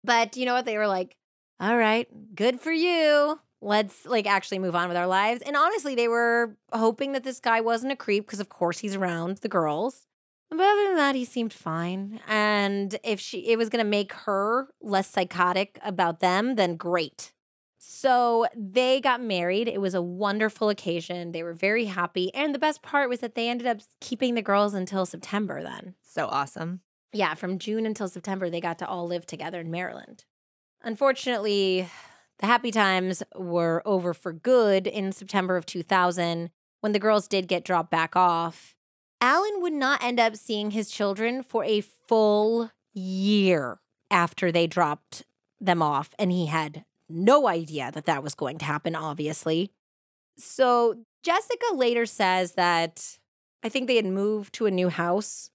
But 0.04 0.36
you 0.36 0.46
know 0.46 0.54
what? 0.54 0.64
They 0.64 0.78
were 0.78 0.86
like, 0.86 1.16
all 1.60 1.76
right, 1.76 2.06
good 2.34 2.60
for 2.60 2.72
you. 2.72 3.38
Let's 3.60 4.06
like 4.06 4.26
actually 4.26 4.60
move 4.60 4.76
on 4.76 4.88
with 4.88 4.96
our 4.96 5.08
lives. 5.08 5.42
And 5.42 5.56
honestly, 5.56 5.94
they 5.94 6.06
were 6.08 6.56
hoping 6.72 7.12
that 7.12 7.24
this 7.24 7.40
guy 7.40 7.60
wasn't 7.60 7.92
a 7.92 7.96
creep 7.96 8.26
because, 8.26 8.40
of 8.40 8.48
course, 8.48 8.78
he's 8.78 8.94
around 8.94 9.38
the 9.38 9.48
girls. 9.48 10.06
But 10.50 10.60
other 10.60 10.86
than 10.86 10.96
that, 10.96 11.14
he 11.14 11.24
seemed 11.24 11.52
fine. 11.52 12.20
And 12.28 12.96
if 13.02 13.20
she 13.20 13.48
it 13.48 13.58
was 13.58 13.68
gonna 13.68 13.84
make 13.84 14.12
her 14.12 14.68
less 14.80 15.08
psychotic 15.08 15.78
about 15.82 16.20
them, 16.20 16.54
then 16.54 16.76
great. 16.76 17.32
So 17.78 18.46
they 18.56 19.00
got 19.00 19.22
married. 19.22 19.68
It 19.68 19.80
was 19.80 19.94
a 19.94 20.02
wonderful 20.02 20.68
occasion. 20.68 21.32
They 21.32 21.42
were 21.42 21.54
very 21.54 21.84
happy. 21.84 22.34
And 22.34 22.54
the 22.54 22.58
best 22.58 22.82
part 22.82 23.08
was 23.08 23.20
that 23.20 23.34
they 23.34 23.48
ended 23.48 23.66
up 23.66 23.78
keeping 24.00 24.34
the 24.34 24.42
girls 24.42 24.74
until 24.74 25.06
September 25.06 25.62
then. 25.62 25.94
So 26.02 26.26
awesome. 26.26 26.80
Yeah, 27.12 27.34
from 27.34 27.58
June 27.58 27.86
until 27.86 28.08
September, 28.08 28.50
they 28.50 28.60
got 28.60 28.78
to 28.80 28.86
all 28.86 29.06
live 29.06 29.24
together 29.26 29.60
in 29.60 29.70
Maryland. 29.70 30.24
Unfortunately, 30.82 31.88
the 32.38 32.46
happy 32.46 32.70
times 32.70 33.22
were 33.34 33.82
over 33.86 34.12
for 34.12 34.32
good 34.32 34.86
in 34.86 35.12
September 35.12 35.56
of 35.56 35.64
2000 35.64 36.50
when 36.80 36.92
the 36.92 36.98
girls 36.98 37.28
did 37.28 37.48
get 37.48 37.64
dropped 37.64 37.90
back 37.90 38.14
off. 38.14 38.74
Alan 39.20 39.60
would 39.60 39.72
not 39.72 40.02
end 40.02 40.20
up 40.20 40.36
seeing 40.36 40.72
his 40.72 40.90
children 40.90 41.42
for 41.42 41.64
a 41.64 41.80
full 41.80 42.70
year 42.92 43.80
after 44.10 44.52
they 44.52 44.66
dropped 44.66 45.24
them 45.60 45.82
off, 45.82 46.14
and 46.18 46.30
he 46.30 46.46
had 46.46 46.84
no 47.08 47.48
idea 47.48 47.90
that 47.92 48.06
that 48.06 48.22
was 48.22 48.34
going 48.34 48.58
to 48.58 48.64
happen, 48.64 48.94
obviously. 48.94 49.70
So 50.36 50.96
Jessica 51.22 51.74
later 51.74 52.06
says 52.06 52.52
that 52.52 53.18
I 53.62 53.68
think 53.68 53.86
they 53.86 53.96
had 53.96 54.06
moved 54.06 54.54
to 54.54 54.66
a 54.66 54.70
new 54.70 54.88
house 54.88 55.50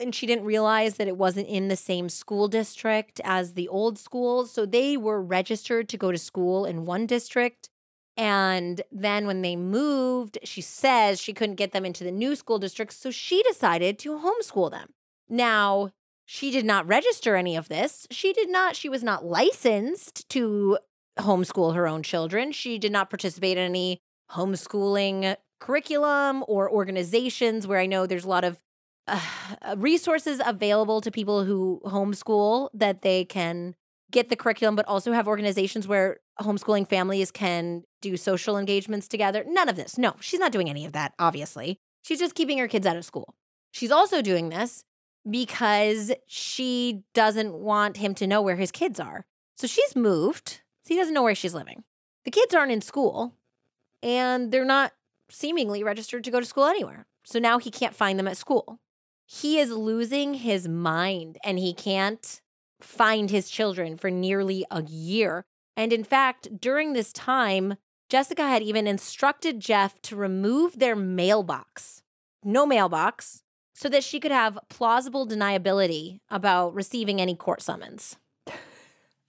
and 0.00 0.14
she 0.14 0.26
didn't 0.26 0.44
realize 0.44 0.96
that 0.96 1.08
it 1.08 1.16
wasn't 1.16 1.48
in 1.48 1.68
the 1.68 1.76
same 1.76 2.08
school 2.08 2.48
district 2.48 3.20
as 3.24 3.54
the 3.54 3.68
old 3.68 3.98
school. 3.98 4.46
So 4.46 4.66
they 4.66 4.96
were 4.96 5.22
registered 5.22 5.88
to 5.90 5.96
go 5.96 6.10
to 6.10 6.18
school 6.18 6.64
in 6.64 6.84
one 6.84 7.06
district. 7.06 7.68
And 8.16 8.82
then 8.90 9.26
when 9.26 9.42
they 9.42 9.56
moved, 9.56 10.38
she 10.42 10.60
says 10.60 11.20
she 11.20 11.32
couldn't 11.32 11.56
get 11.56 11.72
them 11.72 11.84
into 11.84 12.04
the 12.04 12.12
new 12.12 12.34
school 12.34 12.58
district. 12.58 12.92
So 12.92 13.10
she 13.10 13.42
decided 13.44 13.98
to 14.00 14.18
homeschool 14.18 14.70
them. 14.70 14.90
Now, 15.28 15.90
she 16.26 16.50
did 16.50 16.64
not 16.64 16.86
register 16.86 17.36
any 17.36 17.56
of 17.56 17.68
this. 17.68 18.06
She 18.10 18.32
did 18.32 18.50
not, 18.50 18.76
she 18.76 18.88
was 18.88 19.02
not 19.02 19.24
licensed 19.24 20.28
to 20.30 20.78
homeschool 21.18 21.74
her 21.74 21.86
own 21.86 22.02
children. 22.02 22.52
She 22.52 22.78
did 22.78 22.92
not 22.92 23.10
participate 23.10 23.56
in 23.56 23.64
any 23.64 24.00
homeschooling 24.32 25.36
curriculum 25.60 26.44
or 26.48 26.70
organizations 26.70 27.66
where 27.66 27.78
I 27.78 27.86
know 27.86 28.06
there's 28.06 28.24
a 28.24 28.28
lot 28.28 28.44
of 28.44 28.58
uh, 29.06 29.20
resources 29.76 30.40
available 30.44 31.00
to 31.00 31.10
people 31.10 31.44
who 31.44 31.80
homeschool 31.84 32.70
that 32.74 33.02
they 33.02 33.24
can 33.24 33.74
get 34.10 34.28
the 34.28 34.36
curriculum, 34.36 34.76
but 34.76 34.86
also 34.86 35.12
have 35.12 35.28
organizations 35.28 35.86
where 35.88 36.18
homeschooling 36.40 36.88
families 36.88 37.30
can 37.30 37.84
do 38.00 38.16
social 38.16 38.56
engagements 38.56 39.08
together. 39.08 39.44
None 39.46 39.68
of 39.68 39.76
this. 39.76 39.98
No, 39.98 40.14
she's 40.20 40.40
not 40.40 40.52
doing 40.52 40.70
any 40.70 40.84
of 40.84 40.92
that, 40.92 41.12
obviously. 41.18 41.78
She's 42.02 42.18
just 42.18 42.34
keeping 42.34 42.58
her 42.58 42.68
kids 42.68 42.86
out 42.86 42.96
of 42.96 43.04
school. 43.04 43.34
She's 43.72 43.90
also 43.90 44.22
doing 44.22 44.50
this 44.50 44.84
because 45.28 46.12
she 46.26 47.02
doesn't 47.14 47.54
want 47.54 47.96
him 47.96 48.14
to 48.16 48.26
know 48.26 48.42
where 48.42 48.56
his 48.56 48.70
kids 48.70 49.00
are. 49.00 49.24
So 49.56 49.66
she's 49.66 49.96
moved. 49.96 50.60
So 50.84 50.94
he 50.94 50.96
doesn't 50.96 51.14
know 51.14 51.22
where 51.22 51.34
she's 51.34 51.54
living. 51.54 51.84
The 52.24 52.30
kids 52.30 52.54
aren't 52.54 52.72
in 52.72 52.80
school 52.80 53.34
and 54.02 54.52
they're 54.52 54.64
not 54.64 54.92
seemingly 55.30 55.82
registered 55.82 56.24
to 56.24 56.30
go 56.30 56.40
to 56.40 56.46
school 56.46 56.66
anywhere. 56.66 57.06
So 57.24 57.38
now 57.38 57.58
he 57.58 57.70
can't 57.70 57.94
find 57.94 58.18
them 58.18 58.28
at 58.28 58.36
school 58.36 58.78
he 59.26 59.58
is 59.58 59.70
losing 59.70 60.34
his 60.34 60.68
mind 60.68 61.38
and 61.44 61.58
he 61.58 61.72
can't 61.72 62.40
find 62.80 63.30
his 63.30 63.50
children 63.50 63.96
for 63.96 64.10
nearly 64.10 64.64
a 64.70 64.82
year. 64.82 65.44
And 65.76 65.92
in 65.92 66.04
fact, 66.04 66.60
during 66.60 66.92
this 66.92 67.12
time, 67.12 67.76
Jessica 68.08 68.42
had 68.42 68.62
even 68.62 68.86
instructed 68.86 69.60
Jeff 69.60 70.00
to 70.02 70.16
remove 70.16 70.78
their 70.78 70.94
mailbox, 70.94 72.02
no 72.44 72.66
mailbox, 72.66 73.42
so 73.72 73.88
that 73.88 74.04
she 74.04 74.20
could 74.20 74.30
have 74.30 74.58
plausible 74.68 75.26
deniability 75.26 76.20
about 76.30 76.74
receiving 76.74 77.20
any 77.20 77.34
court 77.34 77.62
summons. 77.62 78.16
I 78.46 78.52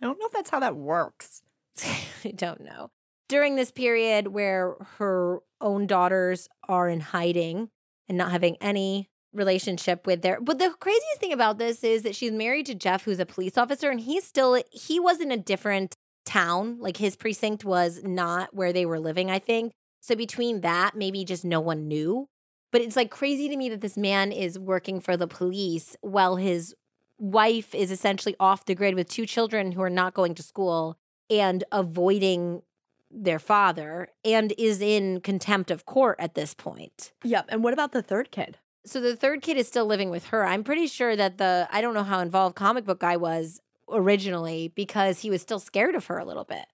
don't 0.01 0.19
know 0.19 0.27
if 0.27 0.33
that's 0.33 0.51
how 0.51 0.59
that 0.59 0.75
works. 0.75 1.41
I 2.25 2.31
don't 2.35 2.61
know. 2.61 2.91
During 3.27 3.55
this 3.55 3.71
period 3.71 4.27
where 4.27 4.75
her 4.97 5.39
own 5.59 5.87
daughters 5.87 6.47
are 6.67 6.87
in 6.87 6.99
hiding 6.99 7.69
and 8.07 8.17
not 8.17 8.31
having 8.31 8.57
any 8.61 9.09
relationship 9.33 10.07
with 10.07 10.21
their 10.21 10.39
but 10.39 10.59
the 10.59 10.73
craziest 10.79 11.19
thing 11.19 11.33
about 11.33 11.57
this 11.57 11.83
is 11.83 12.03
that 12.03 12.15
she's 12.15 12.31
married 12.31 12.65
to 12.67 12.75
Jeff 12.75 13.03
who's 13.03 13.19
a 13.19 13.25
police 13.25 13.57
officer 13.57 13.89
and 13.89 13.99
he's 13.99 14.23
still 14.23 14.61
he 14.71 14.99
was 14.99 15.19
in 15.19 15.31
a 15.31 15.37
different 15.37 15.95
town. 16.25 16.79
Like 16.79 16.97
his 16.97 17.15
precinct 17.15 17.65
was 17.65 18.01
not 18.03 18.55
where 18.55 18.71
they 18.71 18.85
were 18.85 18.99
living 18.99 19.29
I 19.29 19.39
think. 19.39 19.73
So 20.01 20.15
between 20.15 20.61
that 20.61 20.95
maybe 20.95 21.25
just 21.25 21.43
no 21.43 21.59
one 21.59 21.87
knew. 21.87 22.27
But 22.71 22.81
it's 22.81 22.95
like 22.95 23.09
crazy 23.09 23.49
to 23.49 23.57
me 23.57 23.69
that 23.69 23.81
this 23.81 23.97
man 23.97 24.31
is 24.31 24.59
working 24.59 24.99
for 24.99 25.17
the 25.17 25.27
police 25.27 25.95
while 26.01 26.35
his 26.35 26.75
wife 27.17 27.73
is 27.73 27.91
essentially 27.91 28.35
off 28.39 28.65
the 28.65 28.75
grid 28.75 28.95
with 28.95 29.09
two 29.09 29.25
children 29.25 29.71
who 29.71 29.81
are 29.81 29.89
not 29.89 30.13
going 30.13 30.35
to 30.35 30.43
school 30.43 30.97
and 31.29 31.63
avoiding 31.71 32.61
their 33.09 33.39
father 33.39 34.09
and 34.23 34.53
is 34.57 34.81
in 34.81 35.21
contempt 35.21 35.71
of 35.71 35.85
court 35.85 36.17
at 36.19 36.35
this 36.35 36.53
point. 36.53 37.13
Yep. 37.23 37.45
And 37.49 37.63
what 37.63 37.73
about 37.73 37.91
the 37.91 38.01
third 38.01 38.31
kid? 38.31 38.57
so 38.85 39.01
the 39.01 39.15
third 39.15 39.41
kid 39.41 39.57
is 39.57 39.67
still 39.67 39.85
living 39.85 40.09
with 40.09 40.27
her. 40.27 40.45
I'm 40.45 40.63
pretty 40.63 40.87
sure 40.87 41.15
that 41.15 41.37
the 41.37 41.67
I 41.71 41.81
don't 41.81 41.93
know 41.93 42.03
how 42.03 42.19
involved 42.19 42.55
comic 42.55 42.85
book 42.85 42.99
guy 42.99 43.17
was 43.17 43.59
originally 43.89 44.71
because 44.75 45.19
he 45.19 45.29
was 45.29 45.41
still 45.41 45.59
scared 45.59 45.95
of 45.95 46.05
her 46.07 46.17
a 46.17 46.25
little 46.25 46.43
bit. 46.43 46.65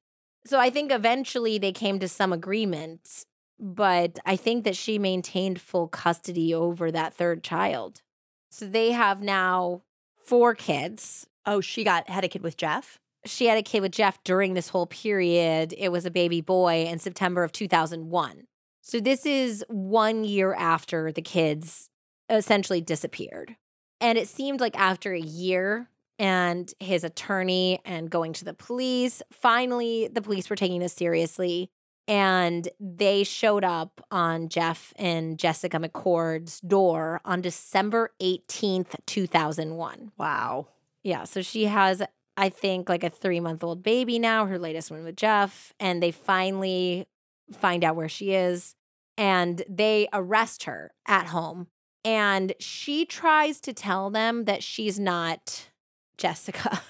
So 0.46 0.60
I 0.60 0.70
think 0.70 0.92
eventually 0.92 1.58
they 1.58 1.72
came 1.72 2.00
to 2.00 2.08
some 2.08 2.34
agreement, 2.34 3.26
but 3.60 4.20
I 4.26 4.36
think 4.36 4.64
that 4.64 4.76
she 4.76 4.98
maintained 4.98 5.62
full 5.62 5.88
custody 5.88 6.54
over 6.54 6.92
that 6.92 7.14
third 7.14 7.44
child. 7.44 8.02
So 8.50 8.66
they 8.66 8.92
have 8.92 9.22
now 9.22 9.84
four 10.24 10.56
kids. 10.56 11.28
Oh, 11.46 11.62
she 11.62 11.84
got 11.84 12.10
had 12.10 12.24
a 12.24 12.28
kid 12.28 12.44
with 12.44 12.58
Jeff? 12.58 13.00
She 13.26 13.46
had 13.46 13.58
a 13.58 13.64
kid 13.64 13.82
with 13.82 13.92
Jeff 13.92 14.24
during 14.24 14.54
this 14.54 14.70
whole 14.70 14.88
period. 14.88 15.74
It 15.78 15.92
was 15.92 16.06
a 16.06 16.12
baby 16.12 16.42
boy 16.42 16.86
in 16.86 17.00
September 17.00 17.44
of 17.44 17.52
2001. 17.52 18.48
So 18.82 19.00
this 19.00 19.26
is 19.26 19.64
1 19.68 20.24
year 20.24 20.54
after 20.54 21.12
the 21.12 21.22
kids 21.22 21.90
essentially 22.30 22.82
disappeared. 22.82 23.56
And 24.00 24.18
it 24.18 24.28
seemed 24.28 24.60
like 24.60 24.76
after 24.78 25.14
a 25.14 25.20
year 25.20 25.90
and 26.18 26.74
his 26.80 27.04
attorney 27.04 27.80
and 27.86 28.10
going 28.10 28.34
to 28.34 28.46
the 28.46 28.54
police, 28.54 29.22
finally, 29.32 30.08
the 30.12 30.22
police 30.22 30.50
were 30.50 30.56
taking 30.56 30.80
this 30.80 30.94
seriously. 30.94 31.70
And 32.08 32.68
they 32.80 33.24
showed 33.24 33.64
up 33.64 34.04
on 34.10 34.50
Jeff 34.50 34.92
and 34.96 35.38
Jessica 35.38 35.78
McCord's 35.78 36.60
door 36.62 37.22
on 37.24 37.42
December 37.42 38.10
18th, 38.20 38.96
2001. 39.06 40.12
Wow. 40.18 40.68
Yeah. 41.04 41.26
So 41.26 41.44
she 41.44 41.66
has, 41.66 42.02
I 42.38 42.50
think, 42.50 42.90
like 42.90 43.04
a 43.04 43.10
three 43.10 43.40
month 43.40 43.64
old 43.64 43.84
baby 43.84 44.20
now, 44.20 44.46
her 44.46 44.58
latest 44.58 44.92
one 44.92 45.04
with 45.04 45.16
Jeff. 45.16 45.74
And 45.80 46.02
they 46.02 46.12
finally 46.12 47.08
find 47.52 47.84
out 47.84 47.96
where 47.96 48.10
she 48.10 48.34
is 48.34 48.76
and 49.18 49.62
they 49.70 50.08
arrest 50.14 50.64
her 50.64 50.92
at 51.06 51.28
home 51.28 51.68
and 52.04 52.54
she 52.60 53.06
tries 53.06 53.60
to 53.62 53.74
tell 53.74 54.10
them 54.10 54.46
that 54.46 54.64
she's 54.64 55.00
not 55.00 55.70
Jessica. 56.18 56.82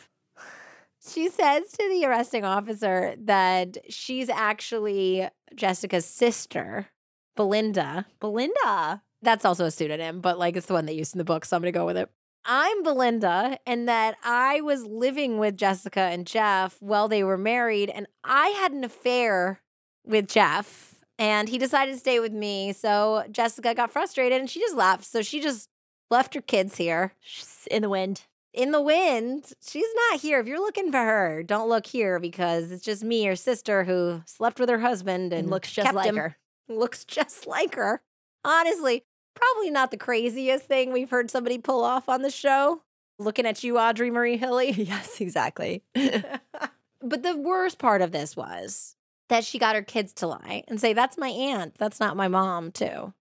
she 1.07 1.29
says 1.29 1.71
to 1.71 1.89
the 1.89 2.05
arresting 2.05 2.45
officer 2.45 3.15
that 3.17 3.77
she's 3.89 4.29
actually 4.29 5.27
Jessica's 5.55 6.05
sister, 6.05 6.87
Belinda. 7.35 8.05
Belinda. 8.19 9.01
That's 9.21 9.45
also 9.45 9.65
a 9.65 9.71
pseudonym, 9.71 10.21
but 10.21 10.39
like 10.39 10.55
it's 10.55 10.65
the 10.67 10.73
one 10.73 10.85
they 10.85 10.93
used 10.93 11.13
in 11.13 11.19
the 11.19 11.25
book, 11.25 11.45
so 11.45 11.55
I'm 11.55 11.61
gonna 11.61 11.71
go 11.71 11.85
with 11.85 11.97
it. 11.97 12.09
I'm 12.45 12.83
Belinda, 12.83 13.59
and 13.65 13.87
that 13.87 14.17
I 14.23 14.61
was 14.61 14.85
living 14.85 15.37
with 15.37 15.57
Jessica 15.57 16.01
and 16.01 16.25
Jeff 16.25 16.81
while 16.81 17.07
they 17.07 17.23
were 17.23 17.37
married, 17.37 17.89
and 17.89 18.07
I 18.23 18.49
had 18.49 18.71
an 18.71 18.83
affair 18.83 19.61
with 20.05 20.27
Jeff 20.27 20.91
and 21.21 21.49
he 21.49 21.59
decided 21.59 21.91
to 21.93 21.99
stay 21.99 22.19
with 22.19 22.33
me. 22.33 22.73
So 22.73 23.23
Jessica 23.31 23.75
got 23.75 23.91
frustrated 23.91 24.39
and 24.39 24.49
she 24.49 24.59
just 24.59 24.75
left. 24.75 25.05
So 25.05 25.21
she 25.21 25.39
just 25.39 25.69
left 26.09 26.33
her 26.33 26.41
kids 26.41 26.77
here. 26.77 27.13
She's 27.19 27.67
in 27.69 27.83
the 27.83 27.89
wind. 27.89 28.23
In 28.55 28.71
the 28.71 28.81
wind. 28.81 29.53
She's 29.61 29.85
not 30.09 30.19
here. 30.19 30.39
If 30.39 30.47
you're 30.47 30.59
looking 30.59 30.91
for 30.91 30.97
her, 30.97 31.43
don't 31.43 31.69
look 31.69 31.85
here 31.85 32.19
because 32.19 32.71
it's 32.71 32.83
just 32.83 33.03
me, 33.03 33.23
your 33.23 33.35
sister, 33.35 33.83
who 33.83 34.23
slept 34.25 34.59
with 34.59 34.67
her 34.69 34.79
husband 34.79 35.31
and, 35.31 35.41
and 35.41 35.49
looks 35.51 35.71
just 35.71 35.93
like 35.93 36.07
him. 36.07 36.17
her. 36.17 36.37
Looks 36.67 37.03
just 37.03 37.47
like 37.47 37.75
her. 37.75 38.01
Honestly, 38.45 39.03
probably 39.35 39.71
not 39.71 39.91
the 39.91 39.97
craziest 39.97 40.65
thing 40.65 40.91
we've 40.91 41.09
heard 41.09 41.31
somebody 41.31 41.57
pull 41.57 41.83
off 41.83 42.09
on 42.09 42.21
the 42.21 42.29
show. 42.31 42.81
Looking 43.19 43.45
at 43.45 43.63
you, 43.63 43.77
Audrey 43.77 44.11
Marie 44.11 44.37
Hilley. 44.37 44.71
Yes, 44.77 45.21
exactly. 45.21 45.83
but 45.93 47.23
the 47.23 47.37
worst 47.37 47.77
part 47.77 48.01
of 48.01 48.11
this 48.11 48.35
was 48.35 48.95
that 49.29 49.43
she 49.43 49.59
got 49.59 49.75
her 49.75 49.81
kids 49.81 50.13
to 50.13 50.27
lie 50.27 50.63
and 50.67 50.79
say, 50.79 50.93
That's 50.93 51.17
my 51.17 51.29
aunt. 51.29 51.75
That's 51.77 51.99
not 51.99 52.17
my 52.17 52.27
mom, 52.27 52.71
too. 52.71 53.13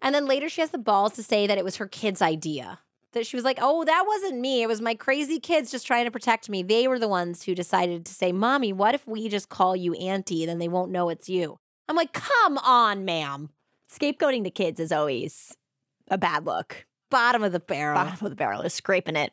And 0.00 0.14
then 0.14 0.26
later 0.26 0.48
she 0.48 0.60
has 0.60 0.70
the 0.70 0.78
balls 0.78 1.14
to 1.14 1.22
say 1.22 1.46
that 1.46 1.58
it 1.58 1.64
was 1.64 1.76
her 1.76 1.88
kid's 1.88 2.22
idea. 2.22 2.78
that 3.14 3.26
she 3.26 3.36
was 3.36 3.44
like, 3.44 3.58
"Oh, 3.60 3.84
that 3.84 4.04
wasn't 4.06 4.38
me. 4.38 4.62
It 4.62 4.68
was 4.68 4.80
my 4.82 4.94
crazy 4.94 5.40
kids 5.40 5.70
just 5.72 5.86
trying 5.86 6.04
to 6.04 6.10
protect 6.10 6.48
me. 6.50 6.62
They 6.62 6.86
were 6.86 6.98
the 6.98 7.08
ones 7.08 7.42
who 7.42 7.54
decided 7.54 8.04
to 8.04 8.12
say, 8.14 8.32
"Mommy, 8.32 8.72
what 8.72 8.94
if 8.94 9.06
we 9.08 9.28
just 9.28 9.48
call 9.48 9.74
you 9.74 9.94
auntie 9.94 10.44
then 10.46 10.58
they 10.58 10.68
won't 10.68 10.92
know 10.92 11.08
it's 11.08 11.28
you?" 11.28 11.58
I'm 11.88 11.96
like, 11.96 12.12
"Come 12.12 12.58
on, 12.58 13.04
ma'am." 13.06 13.48
Scapegoating 13.90 14.44
the 14.44 14.50
kids 14.50 14.80
is 14.80 14.92
always 14.92 15.56
a 16.08 16.18
bad 16.18 16.46
look. 16.46 16.86
Bottom 17.10 17.42
of 17.42 17.52
the 17.52 17.60
barrel. 17.60 17.94
Bottom 17.94 18.26
of 18.26 18.30
the 18.30 18.36
barrel 18.36 18.62
is 18.62 18.74
scraping 18.74 19.16
it. 19.16 19.32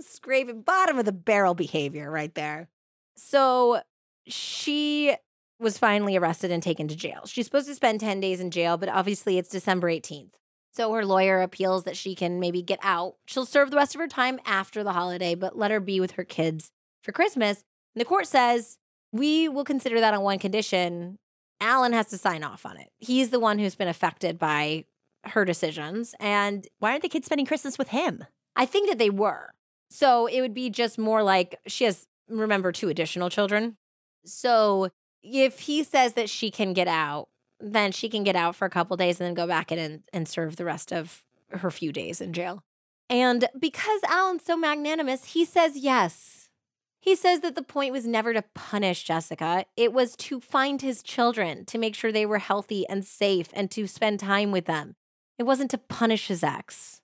Scraping 0.00 0.62
bottom 0.62 0.98
of 0.98 1.04
the 1.04 1.12
barrel 1.12 1.54
behavior 1.54 2.10
right 2.10 2.34
there. 2.34 2.68
So 3.16 3.82
she 4.26 5.14
was 5.60 5.78
finally 5.78 6.16
arrested 6.16 6.50
and 6.50 6.62
taken 6.62 6.88
to 6.88 6.96
jail. 6.96 7.22
She's 7.26 7.44
supposed 7.44 7.68
to 7.68 7.74
spend 7.74 8.00
10 8.00 8.18
days 8.20 8.40
in 8.40 8.50
jail, 8.50 8.76
but 8.76 8.88
obviously 8.88 9.38
it's 9.38 9.48
December 9.48 9.88
18th. 9.88 10.32
So 10.72 10.92
her 10.94 11.04
lawyer 11.04 11.42
appeals 11.42 11.84
that 11.84 11.96
she 11.96 12.14
can 12.14 12.40
maybe 12.40 12.62
get 12.62 12.80
out. 12.82 13.16
She'll 13.26 13.46
serve 13.46 13.70
the 13.70 13.76
rest 13.76 13.94
of 13.94 14.00
her 14.00 14.08
time 14.08 14.40
after 14.46 14.82
the 14.82 14.92
holiday, 14.92 15.34
but 15.34 15.56
let 15.56 15.70
her 15.70 15.80
be 15.80 16.00
with 16.00 16.12
her 16.12 16.24
kids 16.24 16.70
for 17.02 17.12
Christmas. 17.12 17.64
And 17.94 18.00
the 18.00 18.06
court 18.06 18.26
says, 18.26 18.78
we 19.12 19.48
will 19.48 19.64
consider 19.64 20.00
that 20.00 20.14
on 20.14 20.22
one 20.22 20.38
condition. 20.38 21.18
Alan 21.62 21.92
has 21.92 22.08
to 22.08 22.18
sign 22.18 22.42
off 22.42 22.66
on 22.66 22.76
it. 22.76 22.90
He's 22.98 23.30
the 23.30 23.40
one 23.40 23.58
who's 23.58 23.74
been 23.74 23.88
affected 23.88 24.38
by 24.38 24.84
her 25.24 25.44
decisions. 25.44 26.14
And 26.20 26.66
Why 26.78 26.90
aren't 26.90 27.02
the 27.02 27.08
kids 27.08 27.26
spending 27.26 27.46
Christmas 27.46 27.78
with 27.78 27.88
him? 27.88 28.24
I 28.56 28.66
think 28.66 28.88
that 28.88 28.98
they 28.98 29.10
were. 29.10 29.54
So 29.88 30.26
it 30.26 30.40
would 30.40 30.54
be 30.54 30.70
just 30.70 30.98
more 30.98 31.22
like 31.22 31.58
she 31.66 31.84
has, 31.84 32.06
remember, 32.28 32.72
two 32.72 32.88
additional 32.88 33.30
children. 33.30 33.76
So 34.24 34.88
if 35.22 35.60
he 35.60 35.84
says 35.84 36.14
that 36.14 36.28
she 36.28 36.50
can 36.50 36.72
get 36.72 36.88
out, 36.88 37.28
then 37.60 37.92
she 37.92 38.08
can 38.08 38.24
get 38.24 38.34
out 38.34 38.56
for 38.56 38.64
a 38.64 38.70
couple 38.70 38.96
days 38.96 39.20
and 39.20 39.26
then 39.26 39.34
go 39.34 39.46
back 39.46 39.70
in 39.70 39.78
and, 39.78 40.02
and 40.12 40.26
serve 40.26 40.56
the 40.56 40.64
rest 40.64 40.92
of 40.92 41.22
her 41.50 41.70
few 41.70 41.92
days 41.92 42.20
in 42.20 42.32
jail. 42.32 42.64
And 43.08 43.46
because 43.58 44.00
Alan's 44.08 44.44
so 44.44 44.56
magnanimous, 44.56 45.26
he 45.26 45.44
says 45.44 45.76
yes. 45.76 46.31
He 47.02 47.16
says 47.16 47.40
that 47.40 47.56
the 47.56 47.62
point 47.64 47.92
was 47.92 48.06
never 48.06 48.32
to 48.32 48.44
punish 48.54 49.02
Jessica. 49.02 49.64
It 49.76 49.92
was 49.92 50.14
to 50.16 50.38
find 50.38 50.80
his 50.80 51.02
children, 51.02 51.64
to 51.64 51.76
make 51.76 51.96
sure 51.96 52.12
they 52.12 52.24
were 52.24 52.38
healthy 52.38 52.88
and 52.88 53.04
safe, 53.04 53.48
and 53.52 53.68
to 53.72 53.88
spend 53.88 54.20
time 54.20 54.52
with 54.52 54.66
them. 54.66 54.94
It 55.36 55.42
wasn't 55.42 55.72
to 55.72 55.78
punish 55.78 56.28
his 56.28 56.44
ex. 56.44 57.00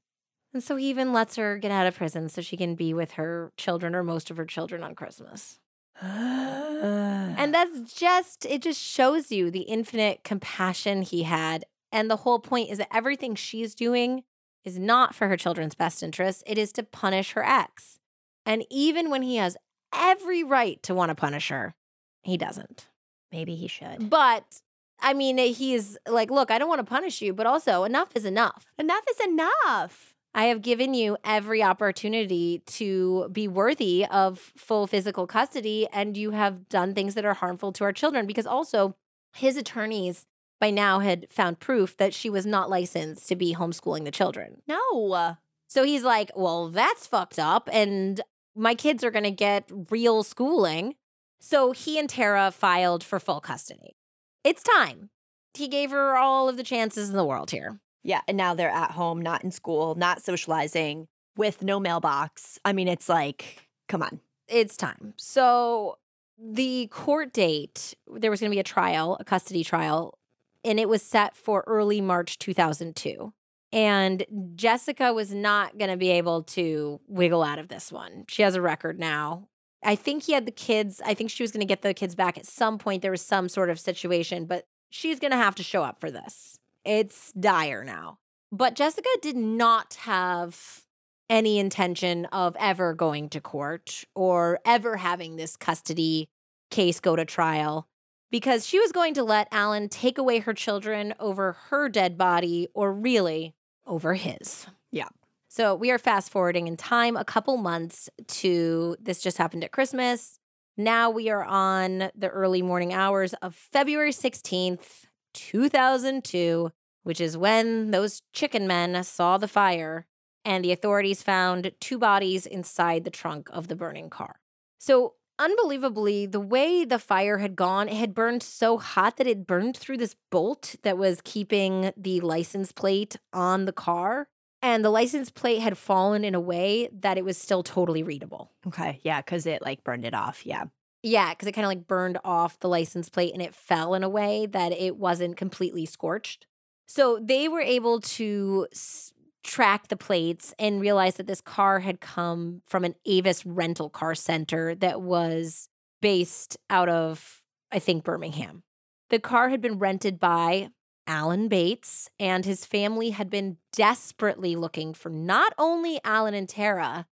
And 0.55 0.63
so 0.63 0.77
he 0.77 0.89
even 0.89 1.13
lets 1.13 1.35
her 1.35 1.59
get 1.59 1.73
out 1.73 1.89
of 1.89 1.97
prison 1.97 2.29
so 2.29 2.41
she 2.43 2.57
can 2.57 2.77
be 2.77 2.95
with 2.95 3.13
her 3.13 3.53
children 3.57 3.97
or 3.97 4.05
most 4.05 4.31
of 4.31 4.37
her 4.37 4.45
children 4.45 4.85
on 4.85 4.95
Christmas. 4.95 5.59
And 6.01 7.57
ah. 7.57 7.65
that's 7.65 7.93
just, 7.93 8.47
it 8.47 8.63
just 8.63 8.81
shows 8.81 9.33
you 9.33 9.51
the 9.51 9.63
infinite 9.63 10.23
compassion 10.23 11.03
he 11.03 11.25
had. 11.25 11.65
And 11.91 12.09
the 12.09 12.19
whole 12.19 12.39
point 12.39 12.71
is 12.71 12.79
that 12.79 12.95
everything 12.95 13.35
she's 13.35 13.75
doing 13.75 14.23
is 14.65 14.79
not 14.79 15.13
for 15.13 15.27
her 15.27 15.37
children's 15.37 15.75
best 15.75 16.05
interest, 16.05 16.45
it 16.47 16.57
is 16.57 16.71
to 16.75 16.85
punish 16.85 17.33
her 17.33 17.45
ex. 17.45 17.99
And 18.47 18.65
even 18.71 19.11
when 19.11 19.23
he 19.23 19.37
has 19.37 19.57
every 19.95 20.43
right 20.45 20.83
to 20.85 20.95
want 20.95 21.11
to 21.11 21.15
punish 21.15 21.49
her, 21.49 21.75
he 22.23 22.37
doesn't. 22.37 22.89
Maybe 23.33 23.55
he 23.55 23.69
should. 23.69 24.11
But 24.11 24.61
I 25.01 25.15
mean, 25.15 25.39
eh, 25.39 25.49
he's 25.49 25.97
like, 26.09 26.31
look, 26.31 26.51
I 26.51 26.59
don't 26.59 26.69
want 26.69 26.81
to 26.81 26.85
punish 26.85 27.23
you, 27.23 27.33
but 27.33 27.47
also 27.47 27.85
enough 27.85 28.09
is 28.15 28.25
enough. 28.25 28.67
Enough 28.79 29.05
is 29.11 29.27
enough. 29.27 30.15
I 30.35 30.45
have 30.45 30.63
given 30.63 30.95
you 30.95 31.17
every 31.25 31.63
opportunity 31.63 32.63
to 32.67 33.29
be 33.33 33.49
worthy 33.49 34.07
of 34.07 34.39
full 34.57 34.87
physical 34.87 35.27
custody, 35.27 35.89
and 35.93 36.17
you 36.17 36.33
have 36.33 36.69
done 36.69 36.95
things 36.95 37.15
that 37.15 37.25
are 37.25 37.35
harmful 37.35 37.73
to 37.73 37.85
our 37.85 37.93
children. 37.93 38.27
Because 38.27 38.47
also, 38.47 38.95
his 39.35 39.57
attorneys 39.57 40.27
by 40.61 40.71
now 40.71 40.99
had 40.99 41.27
found 41.31 41.61
proof 41.61 41.97
that 41.97 42.13
she 42.13 42.29
was 42.29 42.45
not 42.45 42.69
licensed 42.69 43.29
to 43.29 43.37
be 43.37 43.55
homeschooling 43.55 44.05
the 44.05 44.11
children. 44.11 44.61
No. 44.67 45.37
So 45.69 45.83
he's 45.85 46.03
like, 46.03 46.31
well, 46.35 46.69
that's 46.69 47.07
fucked 47.07 47.39
up, 47.39 47.69
and 47.73 48.21
my 48.59 48.75
kids 48.75 49.05
are 49.05 49.11
going 49.11 49.25
to 49.25 49.31
get 49.31 49.71
real 49.91 50.23
schooling. 50.23 50.95
So 51.41 51.73
he 51.73 51.99
and 51.99 52.11
Terra 52.11 52.51
filed 52.51 53.05
for 53.05 53.21
full 53.21 53.41
custody. 53.41 53.97
It's 54.43 54.63
time. 54.63 55.11
He 55.55 55.69
gave 55.69 55.91
her 55.91 56.17
all 56.17 56.49
of 56.49 56.57
the 56.57 56.63
chances 56.63 57.09
in 57.09 57.17
the 57.17 57.25
world 57.25 57.51
here. 57.51 57.81
Yeah. 58.03 58.21
And 58.27 58.37
now 58.37 58.55
they're 58.55 58.71
at 58.71 58.93
home, 58.93 59.21
not 59.21 59.45
in 59.45 59.51
school, 59.51 59.95
not 59.95 60.23
socializing, 60.23 61.07
with 61.37 61.63
no 61.63 61.79
mailbox. 61.79 62.59
I 62.65 62.73
mean, 62.73 62.89
it's 62.89 63.09
like, 63.09 63.69
come 63.89 64.03
on. 64.03 64.21
It's 64.49 64.77
time. 64.77 65.15
So 65.17 65.99
the 66.39 66.89
court 66.89 67.33
date, 67.33 67.95
there 68.13 68.31
was 68.31 68.41
going 68.41 68.51
to 68.51 68.55
be 68.55 68.61
a 68.61 68.65
trial, 68.65 69.17
a 69.21 69.25
custody 69.25 69.63
trial, 69.63 70.19
and 70.65 70.81
it 70.81 70.89
was 70.89 71.03
set 71.03 71.37
for 71.37 71.65
early 71.67 72.01
March 72.01 72.39
2002. 72.39 73.33
And 73.73 74.25
Jessica 74.55 75.13
was 75.13 75.33
not 75.33 75.77
going 75.77 75.91
to 75.91 75.97
be 75.97 76.11
able 76.11 76.43
to 76.45 77.01
wiggle 77.07 77.43
out 77.43 77.59
of 77.59 77.69
this 77.69 77.93
one. 77.93 78.25
She 78.29 78.43
has 78.43 78.55
a 78.55 78.63
record 78.63 78.99
now. 78.99 79.49
I 79.85 79.95
think 79.95 80.25
he 80.25 80.33
had 80.33 80.47
the 80.47 80.53
kids. 80.53 81.01
I 81.05 81.15
think 81.15 81.31
she 81.31 81.43
was 81.43 81.53
going 81.53 81.61
to 81.61 81.67
get 81.67 81.83
the 81.83 81.95
kids 81.95 82.15
back 82.15 82.39
at 82.39 82.47
some 82.47 82.79
point. 82.79 83.03
There 83.03 83.11
was 83.11 83.23
some 83.23 83.49
sort 83.49 83.71
of 83.71 83.79
situation, 83.79 84.47
but 84.47 84.67
she's 84.91 85.21
going 85.21 85.31
to 85.31 85.37
have 85.37 85.55
to 85.57 85.63
show 85.63 85.83
up 85.85 86.01
for 86.01 86.11
this. 86.11 86.59
It's 86.85 87.33
dire 87.33 87.85
now. 87.85 88.19
But 88.51 88.75
Jessica 88.75 89.09
did 89.21 89.37
not 89.37 89.95
have 90.01 90.85
any 91.29 91.59
intention 91.59 92.25
of 92.27 92.57
ever 92.59 92.95
going 92.95 93.29
to 93.29 93.41
court 93.41 94.05
or 94.15 94.61
ever 94.65 94.97
having 94.97 95.37
this 95.37 95.57
custody 95.57 96.31
case 96.71 97.01
go 97.01 97.17
to 97.17 97.25
trial 97.25 97.87
because 98.31 98.67
she 98.67 98.79
was 98.79 98.93
going 98.93 99.15
to 99.15 99.23
let 99.23 99.49
Alan 99.53 99.89
take 99.89 100.19
away 100.19 100.39
her 100.39 100.55
children 100.55 101.15
over 101.19 101.57
her 101.69 101.89
dead 101.89 102.17
body 102.17 102.69
or 102.75 102.93
really 102.93 103.55
over 103.89 104.15
his. 104.15 104.67
Yeah. 104.93 105.09
So 105.49 105.75
we 105.75 105.91
are 105.91 105.99
fast 105.99 106.31
forwarding 106.31 106.69
in 106.69 106.77
time 106.77 107.17
a 107.17 107.25
couple 107.25 107.57
months 107.57 108.09
to 108.27 108.97
this 109.01 109.23
just 109.23 109.39
happened 109.39 109.65
at 109.65 109.73
Christmas. 109.73 110.39
Now 110.77 111.11
we 111.11 111.31
are 111.31 111.45
on 111.45 112.11
the 112.15 112.29
early 112.29 112.63
morning 112.63 112.93
hours 112.93 113.35
of 113.35 113.55
February 113.55 114.13
16th, 114.13 115.07
2002, 115.35 116.71
which 117.03 117.21
is 117.21 117.37
when 117.37 117.91
those 117.91 118.23
chicken 118.33 118.69
men 118.69 119.03
saw 119.03 119.39
the 119.39 119.49
fire 119.49 120.07
and 120.45 120.65
the 120.65 120.73
authorities 120.73 121.23
found 121.23 121.73
two 121.81 121.99
bodies 121.99 122.47
inside 122.47 123.05
the 123.05 123.11
trunk 123.11 123.49
of 123.53 123.69
the 123.69 123.77
burning 123.77 124.11
car. 124.11 124.41
So, 124.79 125.15
unbelievably, 125.39 126.27
the 126.27 126.41
way 126.41 126.85
the 126.85 126.99
fire 126.99 127.39
had 127.39 127.57
gone, 127.57 127.89
it 127.89 127.97
had 127.97 128.15
burned 128.15 128.43
so 128.43 128.79
hot 128.79 129.17
that 129.17 129.27
it 129.27 129.47
burned 129.47 129.77
through 129.77 129.99
this 129.99 130.15
bolt 130.31 130.77
that 130.83 130.99
was 130.99 131.21
keeping 131.25 131.93
the 131.97 132.21
license 132.21 132.73
plate 132.73 133.17
on 133.33 133.65
the 133.65 133.73
car. 133.73 134.29
And 134.61 134.85
the 134.85 134.91
license 134.91 135.31
plate 135.31 135.61
had 135.61 135.79
fallen 135.79 136.25
in 136.25 136.35
a 136.35 136.41
way 136.41 136.89
that 136.93 137.17
it 137.17 137.25
was 137.25 137.39
still 137.39 137.63
totally 137.63 138.03
readable. 138.03 138.51
Okay. 138.67 138.99
Yeah. 139.03 139.23
Cause 139.23 139.47
it 139.47 139.63
like 139.63 139.85
burned 139.85 140.05
it 140.05 140.15
off. 140.15 140.45
Yeah. 140.45 140.65
Yeah, 141.05 141.31
because 141.31 141.47
it 141.47 141.53
kind 141.53 141.65
of 141.65 141.69
like 141.69 141.87
burned 141.87 142.19
off 142.25 142.59
the 142.59 142.69
license 142.69 143.09
plate 143.09 143.33
and 143.33 143.41
it 143.41 143.55
fell 143.55 143.95
in 143.95 144.03
a 144.03 144.09
way 144.09 144.47
that 144.47 144.73
it 144.73 144.97
wasn't 144.97 145.37
completely 145.37 145.87
scorched. 145.87 146.47
So 146.89 147.21
they 147.23 147.49
were 147.49 147.61
able 147.61 148.01
to 148.01 148.67
s- 148.73 149.13
track 149.49 149.89
the 149.89 149.97
plates 149.97 150.55
and 150.59 150.81
realize 150.81 151.15
that 151.15 151.27
this 151.27 151.41
car 151.41 151.81
had 151.81 152.01
come 152.01 152.61
from 152.67 152.85
an 152.85 152.95
Avis 153.07 153.47
rental 153.47 153.89
car 153.89 154.15
center 154.15 154.75
that 154.75 155.01
was 155.01 155.69
based 156.03 156.59
out 156.69 156.89
of, 156.91 157.43
I 157.73 157.79
think, 157.79 158.05
Birmingham. 158.05 158.63
The 159.09 159.19
car 159.19 159.49
had 159.49 159.63
been 159.63 159.79
rented 159.79 160.21
by 160.21 160.69
Alan 161.07 161.49
Bates, 161.49 162.11
and 162.21 162.45
his 162.45 162.67
family 162.67 163.11
had 163.11 163.31
been 163.31 163.57
desperately 163.73 164.55
looking 164.55 164.93
for 164.93 165.09
not 165.09 165.55
only 165.57 165.99
Alan 166.05 166.35
and 166.35 166.47
Terra, 166.49 167.07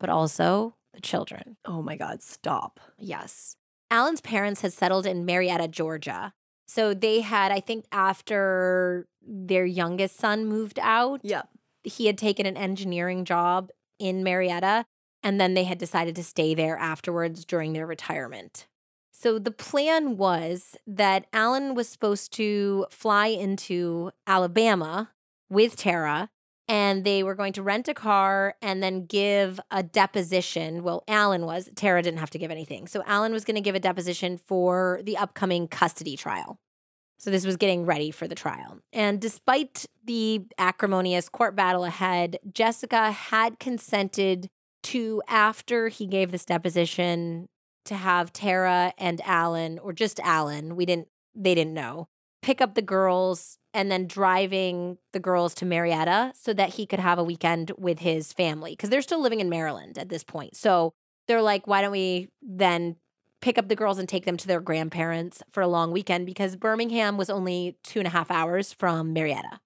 but 0.00 0.08
also 0.08 0.74
the 0.94 1.00
children. 1.02 1.58
Oh 1.66 1.82
my 1.82 1.96
God. 1.96 2.22
Stop. 2.22 2.80
Yes. 2.98 3.56
Alan's 3.90 4.22
parents 4.22 4.62
had 4.62 4.72
settled 4.72 5.04
in 5.04 5.26
Marietta, 5.26 5.68
Georgia. 5.68 6.32
So 6.66 6.94
they 6.94 7.20
had, 7.20 7.52
I 7.52 7.60
think, 7.60 7.84
after 7.92 9.06
their 9.20 9.66
youngest 9.66 10.16
son 10.16 10.46
moved 10.46 10.78
out, 10.80 11.20
Yep. 11.22 11.48
He 11.84 12.06
had 12.06 12.18
taken 12.18 12.46
an 12.46 12.56
engineering 12.56 13.24
job 13.24 13.70
in 13.98 14.22
Marietta, 14.22 14.84
and 15.22 15.40
then 15.40 15.54
they 15.54 15.64
had 15.64 15.78
decided 15.78 16.16
to 16.16 16.24
stay 16.24 16.54
there 16.54 16.76
afterwards 16.76 17.44
during 17.44 17.72
their 17.72 17.86
retirement. 17.86 18.66
So 19.12 19.38
the 19.38 19.52
plan 19.52 20.16
was 20.16 20.76
that 20.86 21.26
Alan 21.32 21.74
was 21.74 21.88
supposed 21.88 22.32
to 22.34 22.86
fly 22.90 23.26
into 23.26 24.10
Alabama 24.26 25.12
with 25.48 25.76
Terra, 25.76 26.28
and 26.66 27.04
they 27.04 27.22
were 27.22 27.34
going 27.34 27.52
to 27.52 27.62
rent 27.62 27.86
a 27.86 27.94
car 27.94 28.56
and 28.60 28.82
then 28.82 29.06
give 29.06 29.60
a 29.70 29.82
deposition. 29.82 30.82
Well, 30.82 31.04
Alan 31.06 31.44
was, 31.44 31.68
Terra 31.76 32.02
didn't 32.02 32.20
have 32.20 32.30
to 32.30 32.38
give 32.38 32.50
anything. 32.50 32.88
So 32.88 33.04
Alan 33.06 33.32
was 33.32 33.44
going 33.44 33.56
to 33.56 33.60
give 33.60 33.74
a 33.74 33.80
deposition 33.80 34.38
for 34.38 35.00
the 35.04 35.16
upcoming 35.16 35.68
custody 35.68 36.16
trial. 36.16 36.58
So 37.22 37.30
this 37.30 37.46
was 37.46 37.56
getting 37.56 37.86
ready 37.86 38.10
for 38.10 38.26
the 38.26 38.34
trial. 38.34 38.80
And 38.92 39.20
despite 39.20 39.86
the 40.04 40.42
acrimonious 40.58 41.28
court 41.28 41.54
battle 41.54 41.84
ahead, 41.84 42.38
Jessica 42.52 43.12
had 43.12 43.60
consented 43.60 44.48
to, 44.84 45.22
after 45.28 45.86
he 45.86 46.08
gave 46.08 46.32
this 46.32 46.44
deposition, 46.44 47.48
to 47.84 47.94
have 47.94 48.32
Terra 48.32 48.92
and 48.98 49.20
Alan, 49.24 49.78
or 49.78 49.92
just 49.92 50.18
Alan, 50.18 50.74
we 50.74 50.84
didn't, 50.84 51.06
they 51.32 51.54
didn't 51.54 51.74
know, 51.74 52.08
pick 52.42 52.60
up 52.60 52.74
the 52.74 52.82
girls 52.82 53.56
and 53.72 53.88
then 53.88 54.08
driving 54.08 54.98
the 55.12 55.20
girls 55.20 55.54
to 55.54 55.64
Marietta 55.64 56.32
so 56.34 56.52
that 56.52 56.70
he 56.70 56.86
could 56.86 56.98
have 56.98 57.20
a 57.20 57.24
weekend 57.24 57.70
with 57.78 58.00
his 58.00 58.32
family 58.32 58.72
because 58.72 58.90
they're 58.90 59.00
still 59.00 59.22
living 59.22 59.38
in 59.38 59.48
Maryland 59.48 59.96
at 59.96 60.08
this 60.08 60.24
point. 60.24 60.56
So 60.56 60.92
they're 61.28 61.40
like, 61.40 61.68
why 61.68 61.82
don't 61.82 61.92
we 61.92 62.30
then 62.42 62.96
pick 63.42 63.58
up 63.58 63.68
the 63.68 63.76
girls 63.76 63.98
and 63.98 64.08
take 64.08 64.24
them 64.24 64.38
to 64.38 64.46
their 64.46 64.60
grandparents 64.60 65.42
for 65.50 65.62
a 65.62 65.68
long 65.68 65.90
weekend 65.90 66.24
because 66.24 66.56
Birmingham 66.56 67.18
was 67.18 67.28
only 67.28 67.76
two 67.82 67.98
and 67.98 68.06
a 68.06 68.10
half 68.10 68.30
hours 68.30 68.72
from 68.72 69.12
Marietta. 69.12 69.60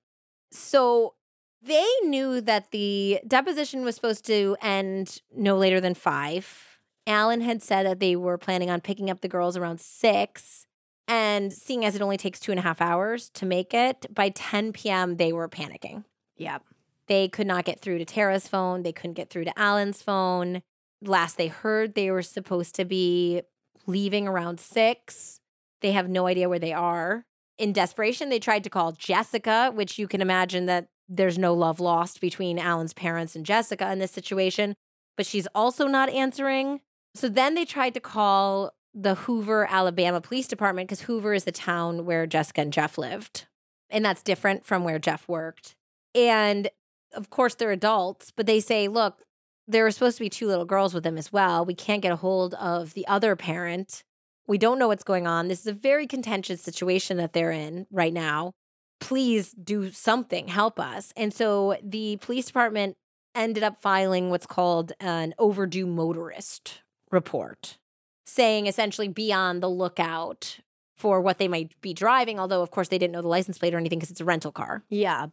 So 0.51 1.15
they 1.63 1.87
knew 2.05 2.41
that 2.41 2.71
the 2.73 3.21
deposition 3.27 3.85
was 3.85 3.95
supposed 3.95 4.27
to 4.27 4.57
end 4.61 5.21
no 5.35 5.57
later 5.57 5.81
than 5.81 5.95
five. 5.95 6.79
Alan 7.07 7.43
had 7.43 7.63
said 7.63 7.87
that 7.87 8.01
they 8.01 8.17
were 8.17 8.39
planning 8.39 8.71
on 8.71 8.81
picking 8.81 9.11
up 9.11 9.21
the 9.21 9.29
girls 9.29 9.57
around 9.57 9.81
six. 9.81 10.67
And 11.09 11.53
seeing 11.53 11.85
as 11.85 11.95
it 11.95 12.03
only 12.03 12.17
takes 12.17 12.41
two 12.41 12.51
and 12.51 12.59
a 12.59 12.65
half 12.65 12.81
hours 12.81 13.29
to 13.31 13.47
make 13.47 13.73
it, 13.73 14.07
by 14.13 14.31
10 14.31 14.73
p.m., 14.73 15.19
they 15.19 15.33
were 15.33 15.49
panicking. 15.49 16.03
Yep. 16.37 16.65
They 17.07 17.29
could 17.29 17.47
not 17.47 17.65
get 17.65 17.81
through 17.81 17.99
to 17.99 18.05
Terra's 18.05 18.49
phone. 18.49 18.83
They 18.83 18.93
couldn't 18.93 19.15
get 19.15 19.31
through 19.31 19.45
to 19.45 19.57
Alan's 19.57 20.03
phone. 20.03 20.63
Last 21.01 21.37
they 21.37 21.47
heard, 21.47 21.95
they 21.95 22.11
were 22.11 22.23
supposed 22.23 22.75
to 22.77 22.85
be 22.85 23.43
leaving 23.87 24.27
around 24.27 24.61
six. 24.61 25.41
They 25.81 25.93
have 25.93 26.09
no 26.09 26.27
idea 26.27 26.49
where 26.49 26.59
they 26.59 26.73
are. 26.73 27.25
In 27.59 27.73
desperation, 27.73 28.29
they 28.29 28.39
tried 28.39 28.65
to 28.65 28.71
call 28.71 28.93
Jessica, 28.93 29.71
which 29.75 29.99
you 29.99 30.09
can 30.09 30.21
imagine 30.21 30.67
that 30.67 30.89
there's 31.09 31.39
no 31.39 31.55
love 31.55 31.81
lost 31.81 32.21
between 32.21 32.59
Alan's 32.59 32.93
parents 32.93 33.37
and 33.37 33.47
Jessica 33.47 33.91
in 33.93 33.99
this 33.99 34.11
situation, 34.11 34.75
but 35.17 35.27
she's 35.27 35.47
also 35.55 35.87
not 35.87 36.09
answering. 36.11 36.81
So 37.15 37.29
then 37.29 37.55
they 37.55 37.65
tried 37.65 37.95
to 37.95 38.01
call 38.01 38.73
the 38.93 39.15
Hoover, 39.15 39.67
Alabama 39.71 40.21
Police 40.21 40.49
Department 40.49 40.89
because 40.89 41.03
Hoover 41.03 41.35
is 41.35 41.45
the 41.45 41.53
town 41.53 42.05
where 42.07 42.27
Jessica 42.27 42.63
and 42.63 42.73
Jeff 42.73 42.99
lived. 42.99 43.47
And 43.91 44.05
that's 44.05 44.23
different 44.23 44.65
from 44.65 44.85
where 44.85 44.99
Jeff 44.99 45.29
worked. 45.29 45.77
And 46.15 46.69
of 47.15 47.31
course, 47.31 47.55
they're 47.55 47.71
adults, 47.71 48.33
but 48.35 48.47
they 48.47 48.61
say, 48.61 48.89
look, 48.89 49.23
there 49.69 49.85
were 49.85 49.91
supposed 49.91 50.17
to 50.19 50.25
be 50.25 50.29
two 50.29 50.47
little 50.47 50.65
girls 50.65 50.95
with 50.95 51.05
them 51.05 51.19
as 51.19 51.33
well. 51.33 51.65
We 51.65 51.75
can't 51.75 52.03
get 52.03 52.13
a 52.13 52.17
hold 52.17 52.55
of 52.55 52.95
the 52.95 53.07
other 53.07 53.37
parent. 53.37 54.03
We 54.47 54.59
don't 54.59 54.79
know 54.79 54.89
what's 54.89 55.05
going 55.05 55.27
on. 55.27 55.49
This 55.49 55.61
is 55.61 55.67
a 55.67 55.73
very 55.73 56.07
contentious 56.07 56.61
situation 56.61 57.17
that 57.17 57.33
they're 57.33 57.51
in 57.51 57.87
right 57.91 58.13
now. 58.13 58.53
Please 59.01 59.53
do 59.53 59.91
something, 59.91 60.49
help 60.49 60.79
us. 60.79 61.13
And 61.17 61.35
so 61.35 61.77
the 61.83 62.17
police 62.19 62.47
department 62.47 62.97
ended 63.35 63.63
up 63.63 63.83
filing 63.83 64.31
what's 64.31 64.47
called 64.47 64.93
an 65.01 65.35
overdue 65.39 65.87
motorist 65.87 66.81
report, 67.11 67.79
saying 68.25 68.67
essentially 68.67 69.09
be 69.09 69.33
on 69.33 69.61
the 69.61 69.69
lookout 69.69 70.61
for 70.97 71.21
what 71.21 71.39
they 71.39 71.49
might 71.49 71.79
be 71.83 71.93
driving. 71.93 72.41
Although, 72.41 72.63
of 72.63 72.71
course, 72.71 72.89
they 72.89 72.99
didn't 72.99 73.13
know 73.13 73.23
the 73.23 73.29
license 73.29 73.59
plate 73.59 73.75
or 73.75 73.79
anything 73.79 73.99
because 73.99 74.11
it's 74.11 74.21
a 74.21 74.25
rental 74.25 74.53
car. 74.53 74.83
Yeah. 74.89 75.27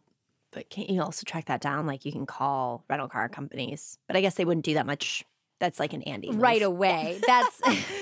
But 0.54 0.70
can't 0.70 0.88
you 0.88 1.02
also 1.02 1.24
track 1.24 1.46
that 1.46 1.60
down? 1.60 1.86
Like 1.86 2.04
you 2.04 2.12
can 2.12 2.26
call 2.26 2.84
rental 2.88 3.08
car 3.08 3.26
mm-hmm. 3.26 3.34
companies, 3.34 3.98
but 4.06 4.16
I 4.16 4.20
guess 4.20 4.34
they 4.34 4.44
wouldn't 4.44 4.64
do 4.64 4.74
that 4.74 4.86
much. 4.86 5.24
That's 5.60 5.78
like 5.78 5.92
an 5.92 6.02
Andie 6.02 6.30
move. 6.30 6.40
right 6.40 6.62
away. 6.62 7.20
That's 7.26 7.60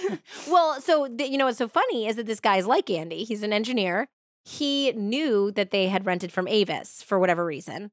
well, 0.48 0.80
so 0.80 1.08
th- 1.08 1.30
you 1.30 1.38
know 1.38 1.46
what's 1.46 1.58
so 1.58 1.68
funny 1.68 2.06
is 2.06 2.16
that 2.16 2.26
this 2.26 2.40
guy's 2.40 2.66
like 2.66 2.90
Andie. 2.90 3.24
He's 3.24 3.42
an 3.42 3.52
engineer. 3.52 4.08
He 4.44 4.92
knew 4.92 5.50
that 5.52 5.70
they 5.70 5.88
had 5.88 6.06
rented 6.06 6.32
from 6.32 6.48
Avis 6.48 7.02
for 7.02 7.18
whatever 7.18 7.44
reason. 7.44 7.90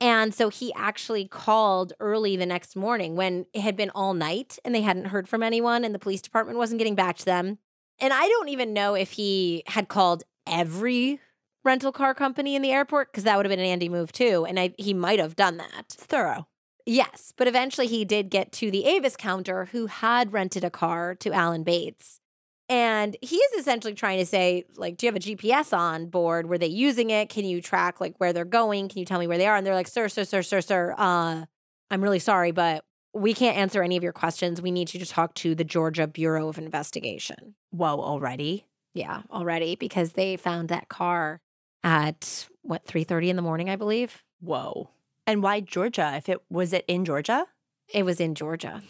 And 0.00 0.34
so 0.34 0.50
he 0.50 0.72
actually 0.74 1.26
called 1.26 1.94
early 2.00 2.36
the 2.36 2.44
next 2.44 2.76
morning 2.76 3.16
when 3.16 3.46
it 3.54 3.62
had 3.62 3.76
been 3.76 3.90
all 3.94 4.12
night 4.12 4.58
and 4.64 4.74
they 4.74 4.82
hadn't 4.82 5.06
heard 5.06 5.26
from 5.26 5.42
anyone 5.42 5.84
and 5.84 5.94
the 5.94 5.98
police 5.98 6.20
department 6.20 6.58
wasn't 6.58 6.78
getting 6.78 6.94
back 6.94 7.16
to 7.18 7.24
them. 7.24 7.58
And 7.98 8.12
I 8.12 8.28
don't 8.28 8.50
even 8.50 8.74
know 8.74 8.94
if 8.94 9.12
he 9.12 9.62
had 9.66 9.88
called 9.88 10.24
every 10.46 11.18
rental 11.66 11.92
car 11.92 12.14
company 12.14 12.54
in 12.54 12.62
the 12.62 12.72
airport 12.72 13.12
because 13.12 13.24
that 13.24 13.36
would 13.36 13.44
have 13.44 13.50
been 13.50 13.60
an 13.60 13.66
Andie 13.66 13.90
move 13.90 14.12
too. 14.12 14.46
And 14.48 14.58
I, 14.58 14.72
he 14.78 14.94
might 14.94 15.18
have 15.18 15.36
done 15.36 15.58
that. 15.58 15.86
It's 15.92 15.94
thorough. 15.96 16.46
Yes, 16.86 17.32
but 17.36 17.48
eventually 17.48 17.88
he 17.88 18.04
did 18.04 18.30
get 18.30 18.52
to 18.52 18.70
the 18.70 18.86
Avis 18.86 19.16
counter 19.16 19.66
who 19.66 19.86
had 19.86 20.32
rented 20.32 20.62
a 20.62 20.70
car 20.70 21.16
to 21.16 21.32
Alan 21.32 21.64
Bates. 21.64 22.20
And 22.68 23.16
he 23.20 23.36
is 23.36 23.60
essentially 23.60 23.94
trying 23.94 24.18
to 24.18 24.26
say, 24.26 24.64
like, 24.76 24.96
do 24.96 25.06
you 25.06 25.12
have 25.12 25.16
a 25.16 25.24
GPS 25.24 25.76
on 25.76 26.06
board? 26.06 26.48
Were 26.48 26.58
they 26.58 26.66
using 26.66 27.10
it? 27.10 27.28
Can 27.28 27.44
you 27.44 27.60
track 27.60 28.00
like 28.00 28.14
where 28.18 28.32
they're 28.32 28.44
going? 28.44 28.88
Can 28.88 29.00
you 29.00 29.04
tell 29.04 29.18
me 29.18 29.26
where 29.26 29.38
they 29.38 29.46
are? 29.46 29.56
And 29.56 29.66
they're 29.66 29.74
like, 29.74 29.88
sir, 29.88 30.08
sir, 30.08 30.24
sir, 30.24 30.42
sir, 30.42 30.60
sir, 30.60 30.94
uh, 30.96 31.44
I'm 31.90 32.02
really 32.02 32.18
sorry, 32.18 32.50
but 32.50 32.84
we 33.14 33.34
can't 33.34 33.56
answer 33.56 33.82
any 33.82 33.96
of 33.96 34.02
your 34.02 34.12
questions. 34.12 34.60
We 34.60 34.72
need 34.72 34.92
you 34.92 35.00
to 35.00 35.06
talk 35.06 35.34
to 35.34 35.54
the 35.54 35.64
Georgia 35.64 36.06
Bureau 36.06 36.48
of 36.48 36.58
Investigation. 36.58 37.54
Whoa, 37.70 38.00
already? 38.00 38.66
Yeah, 38.94 39.22
already 39.30 39.76
because 39.76 40.12
they 40.12 40.36
found 40.36 40.68
that 40.68 40.88
car 40.88 41.40
at 41.86 42.48
what 42.62 42.84
3:30 42.84 43.28
in 43.28 43.36
the 43.36 43.42
morning, 43.42 43.70
I 43.70 43.76
believe. 43.76 44.24
Whoa. 44.40 44.90
And 45.24 45.40
why 45.42 45.60
Georgia? 45.60 46.14
If 46.16 46.28
it 46.28 46.42
was 46.50 46.72
it 46.72 46.84
in 46.88 47.04
Georgia? 47.04 47.46
It 47.94 48.02
was 48.04 48.20
in 48.20 48.34
Georgia. 48.34 48.82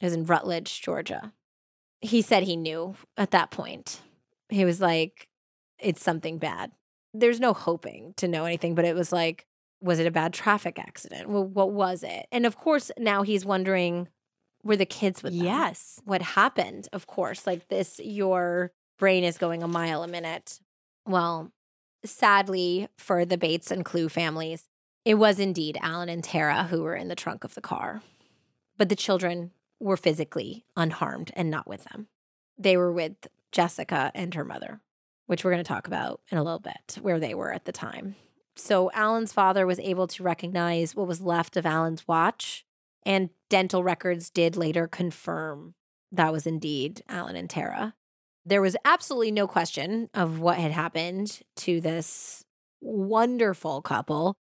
It 0.00 0.06
was 0.06 0.14
in 0.14 0.24
Rutledge, 0.24 0.80
Georgia. 0.80 1.32
He 2.00 2.22
said 2.22 2.44
he 2.44 2.56
knew 2.56 2.94
at 3.16 3.32
that 3.32 3.50
point. 3.50 4.00
He 4.48 4.64
was 4.64 4.80
like, 4.80 5.28
it's 5.80 6.02
something 6.02 6.38
bad. 6.38 6.70
There's 7.12 7.40
no 7.40 7.52
hoping 7.52 8.14
to 8.18 8.28
know 8.28 8.44
anything, 8.44 8.76
but 8.76 8.84
it 8.84 8.94
was 8.94 9.12
like, 9.12 9.46
was 9.80 9.98
it 9.98 10.06
a 10.06 10.12
bad 10.12 10.32
traffic 10.32 10.78
accident? 10.78 11.28
Well, 11.28 11.44
what 11.44 11.72
was 11.72 12.04
it? 12.04 12.26
And 12.30 12.46
of 12.46 12.56
course, 12.56 12.92
now 12.96 13.22
he's 13.22 13.44
wondering, 13.44 14.06
were 14.62 14.76
the 14.76 14.86
kids 14.86 15.24
with 15.24 15.36
them? 15.36 15.44
Yes. 15.44 16.00
What 16.04 16.22
happened? 16.22 16.88
Of 16.92 17.08
course, 17.08 17.44
like 17.44 17.66
this, 17.66 18.00
your 18.02 18.70
brain 19.00 19.24
is 19.24 19.36
going 19.36 19.64
a 19.64 19.68
mile 19.68 20.04
a 20.04 20.08
minute. 20.08 20.60
Well, 21.06 21.50
sadly 22.04 22.88
for 22.96 23.24
the 23.24 23.38
Bates 23.38 23.70
and 23.70 23.84
Clue 23.84 24.08
families, 24.08 24.68
it 25.04 25.14
was 25.14 25.38
indeed 25.38 25.78
Alan 25.80 26.08
and 26.08 26.22
Terra 26.22 26.64
who 26.64 26.82
were 26.82 26.94
in 26.94 27.08
the 27.08 27.14
trunk 27.14 27.44
of 27.44 27.54
the 27.54 27.60
car. 27.60 28.02
But 28.76 28.88
the 28.88 28.96
children 28.96 29.52
were 29.80 29.96
physically 29.96 30.64
unharmed 30.76 31.30
and 31.34 31.50
not 31.50 31.66
with 31.66 31.84
them. 31.84 32.08
They 32.58 32.76
were 32.76 32.92
with 32.92 33.28
Jessica 33.52 34.10
and 34.14 34.34
her 34.34 34.44
mother, 34.44 34.80
which 35.26 35.44
we're 35.44 35.52
going 35.52 35.64
to 35.64 35.68
talk 35.68 35.86
about 35.86 36.20
in 36.30 36.38
a 36.38 36.42
little 36.42 36.58
bit, 36.58 36.98
where 37.00 37.20
they 37.20 37.34
were 37.34 37.52
at 37.52 37.64
the 37.64 37.72
time. 37.72 38.16
So 38.56 38.90
Alan's 38.92 39.32
father 39.32 39.66
was 39.66 39.78
able 39.78 40.08
to 40.08 40.22
recognize 40.22 40.94
what 40.94 41.06
was 41.06 41.20
left 41.20 41.56
of 41.56 41.64
Alan's 41.64 42.08
watch, 42.08 42.64
and 43.06 43.30
dental 43.48 43.84
records 43.84 44.30
did 44.30 44.56
later 44.56 44.88
confirm 44.88 45.74
that 46.10 46.32
was 46.32 46.46
indeed 46.46 47.02
Alan 47.08 47.36
and 47.36 47.48
Terra. 47.48 47.94
There 48.48 48.62
was 48.62 48.76
absolutely 48.84 49.30
no 49.30 49.46
question 49.46 50.08
of 50.14 50.40
what 50.40 50.56
had 50.56 50.72
happened 50.72 51.40
to 51.56 51.80
this 51.80 52.44
wonderful 52.80 53.82
couple 53.82 54.34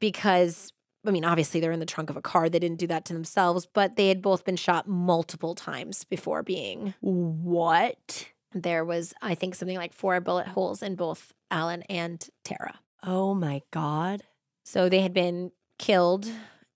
because 0.00 0.70
I 1.06 1.10
mean, 1.10 1.24
obviously 1.24 1.60
they're 1.60 1.72
in 1.72 1.80
the 1.80 1.86
trunk 1.86 2.08
of 2.10 2.16
a 2.16 2.22
car. 2.22 2.48
They 2.48 2.58
didn't 2.58 2.78
do 2.78 2.86
that 2.86 3.04
to 3.06 3.12
themselves, 3.12 3.66
but 3.66 3.96
they 3.96 4.08
had 4.08 4.22
both 4.22 4.44
been 4.44 4.56
shot 4.56 4.88
multiple 4.88 5.54
times 5.54 6.04
before 6.04 6.42
being. 6.42 6.94
What? 7.00 8.28
There 8.52 8.84
was, 8.84 9.12
I 9.20 9.34
think, 9.34 9.54
something 9.54 9.76
like 9.76 9.92
four 9.92 10.18
bullet 10.20 10.46
holes 10.46 10.82
in 10.82 10.94
both 10.94 11.32
Alan 11.50 11.82
and 11.82 12.26
Terra. 12.42 12.80
Oh 13.02 13.34
my 13.34 13.62
God. 13.70 14.22
So 14.64 14.88
they 14.88 15.02
had 15.02 15.12
been 15.12 15.52
killed 15.78 16.26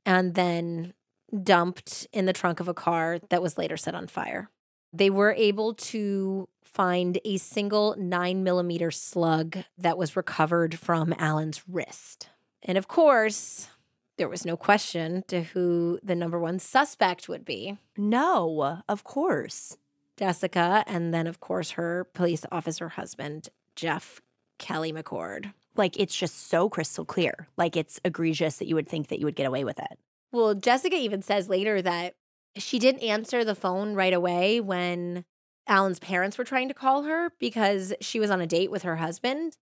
and 0.05 0.35
then 0.35 0.93
dumped 1.43 2.07
in 2.13 2.27
the 2.27 2.33
trunk 2.33 2.61
of 2.61 2.69
a 2.69 2.75
car 2.75 3.21
that 3.31 3.43
was 3.43 3.57
later 3.57 3.77
set 3.77 3.95
on 3.95 4.09
fire. 4.09 4.51
They 4.93 5.11
were 5.11 5.33
able 5.33 5.75
to 5.75 6.49
find 6.63 7.19
a 7.25 7.39
single 7.39 7.95
nine 7.99 8.45
millimeter 8.45 8.91
slug 8.91 9.59
that 9.77 9.99
was 9.99 10.17
recovered 10.17 10.79
from 10.79 11.15
Alan's 11.19 11.63
wrist. 11.69 12.29
And 12.63 12.79
of 12.79 12.89
course, 12.89 13.69
there 14.17 14.29
was 14.29 14.45
no 14.45 14.57
question 14.57 15.25
to 15.29 15.43
who 15.43 15.99
the 16.03 16.15
number 16.15 16.39
one 16.39 16.59
suspect 16.59 17.29
would 17.29 17.45
be 17.45 17.79
No, 17.97 18.83
of 18.89 19.05
course. 19.05 19.77
Jessica, 20.17 20.83
and 20.89 21.15
then, 21.15 21.29
of 21.29 21.39
course, 21.39 21.73
her 21.73 22.09
police 22.13 22.45
officer 22.51 22.89
husband, 22.89 23.51
Jeff 23.77 24.21
Kelly 24.59 24.93
McCord. 24.93 25.53
Like 25.77 25.99
it's 25.99 26.17
just 26.17 26.49
so 26.49 26.69
crystal 26.69 27.05
clear. 27.05 27.47
Like 27.57 27.77
it's 27.77 28.01
egregious 28.05 28.57
that 28.57 28.67
you 28.67 28.75
would 28.75 28.89
think 28.89 29.09
that 29.09 29.21
you 29.21 29.27
would 29.27 29.37
get 29.37 29.47
away 29.47 29.63
with 29.63 29.79
it. 29.79 29.99
Well, 30.33 30.55
Jessica 30.55 30.97
even 30.97 31.23
says 31.23 31.49
later 31.49 31.81
that 31.81 32.17
she 32.59 32.79
didn't 32.79 33.03
answer 33.03 33.45
the 33.45 33.55
phone 33.55 33.95
right 33.95 34.13
away 34.13 34.61
when 34.61 35.25
Alan's 35.67 35.99
parents 35.99 36.39
were 36.39 36.45
trying 36.45 36.69
to 36.69 36.75
call 36.75 37.05
her 37.05 37.31
because 37.39 37.93
she 38.01 38.21
was 38.21 38.31
on 38.31 38.41
a 38.41 38.47
date 38.47 38.71
with 38.71 38.83
her 38.83 38.97
husband. 38.97 39.57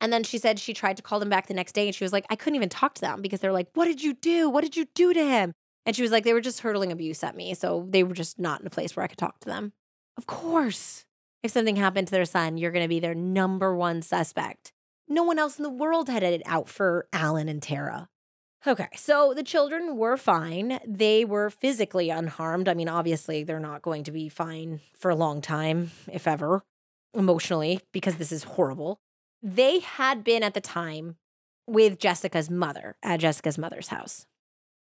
And 0.00 0.12
then 0.12 0.24
she 0.24 0.38
said 0.38 0.58
she 0.58 0.74
tried 0.74 0.96
to 0.96 1.02
call 1.02 1.20
them 1.20 1.28
back 1.28 1.46
the 1.46 1.54
next 1.54 1.72
day 1.72 1.86
and 1.86 1.94
she 1.94 2.04
was 2.04 2.12
like, 2.12 2.26
I 2.28 2.36
couldn't 2.36 2.56
even 2.56 2.68
talk 2.68 2.94
to 2.94 3.00
them 3.00 3.22
because 3.22 3.40
they're 3.40 3.52
like, 3.52 3.68
What 3.74 3.84
did 3.86 4.02
you 4.02 4.14
do? 4.14 4.50
What 4.50 4.62
did 4.62 4.76
you 4.76 4.86
do 4.94 5.14
to 5.14 5.24
him? 5.24 5.52
And 5.86 5.94
she 5.94 6.02
was 6.02 6.10
like, 6.10 6.24
They 6.24 6.32
were 6.32 6.40
just 6.40 6.60
hurling 6.60 6.90
abuse 6.90 7.22
at 7.22 7.36
me. 7.36 7.54
So 7.54 7.86
they 7.88 8.02
were 8.02 8.14
just 8.14 8.38
not 8.38 8.60
in 8.60 8.66
a 8.66 8.70
place 8.70 8.96
where 8.96 9.04
I 9.04 9.06
could 9.06 9.18
talk 9.18 9.38
to 9.40 9.48
them. 9.48 9.72
Of 10.16 10.26
course. 10.26 11.04
If 11.42 11.52
something 11.52 11.76
happened 11.76 12.08
to 12.08 12.12
their 12.12 12.24
son, 12.24 12.56
you're 12.56 12.72
going 12.72 12.84
to 12.84 12.88
be 12.88 13.00
their 13.00 13.14
number 13.14 13.74
one 13.74 14.02
suspect. 14.02 14.72
No 15.08 15.22
one 15.22 15.38
else 15.38 15.58
in 15.58 15.62
the 15.62 15.70
world 15.70 16.08
had 16.08 16.22
it 16.22 16.42
out 16.46 16.68
for 16.68 17.06
Alan 17.12 17.48
and 17.48 17.62
Terra. 17.62 18.08
Okay, 18.64 18.88
so 18.94 19.32
the 19.34 19.42
children 19.42 19.96
were 19.96 20.16
fine. 20.16 20.78
They 20.86 21.24
were 21.24 21.50
physically 21.50 22.10
unharmed. 22.10 22.68
I 22.68 22.74
mean, 22.74 22.88
obviously, 22.88 23.42
they're 23.42 23.58
not 23.58 23.82
going 23.82 24.04
to 24.04 24.12
be 24.12 24.28
fine 24.28 24.80
for 24.94 25.10
a 25.10 25.16
long 25.16 25.40
time, 25.40 25.90
if 26.10 26.28
ever, 26.28 26.62
emotionally, 27.12 27.80
because 27.92 28.16
this 28.16 28.30
is 28.30 28.44
horrible. 28.44 29.00
they 29.42 29.80
had 29.80 30.22
been 30.22 30.44
at 30.44 30.54
the 30.54 30.60
time 30.60 31.16
with 31.66 31.98
Jessica's 31.98 32.48
mother 32.48 32.96
at 33.02 33.20
Jessica's 33.20 33.58
mother's 33.58 33.88
house. 33.88 34.26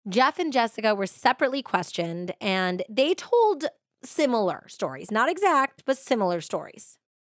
Jeff 0.08 0.38
and 0.38 0.54
Jessica 0.54 0.94
were 0.94 1.08
separately 1.08 1.62
questioned 1.62 2.34
and 2.42 2.84
they 2.90 3.14
told 3.14 3.66
similar 4.04 4.66
stories, 4.68 5.10
not 5.10 5.30
exact, 5.30 5.84
but 5.86 5.98
similar 5.98 6.42
stories. 6.42 6.98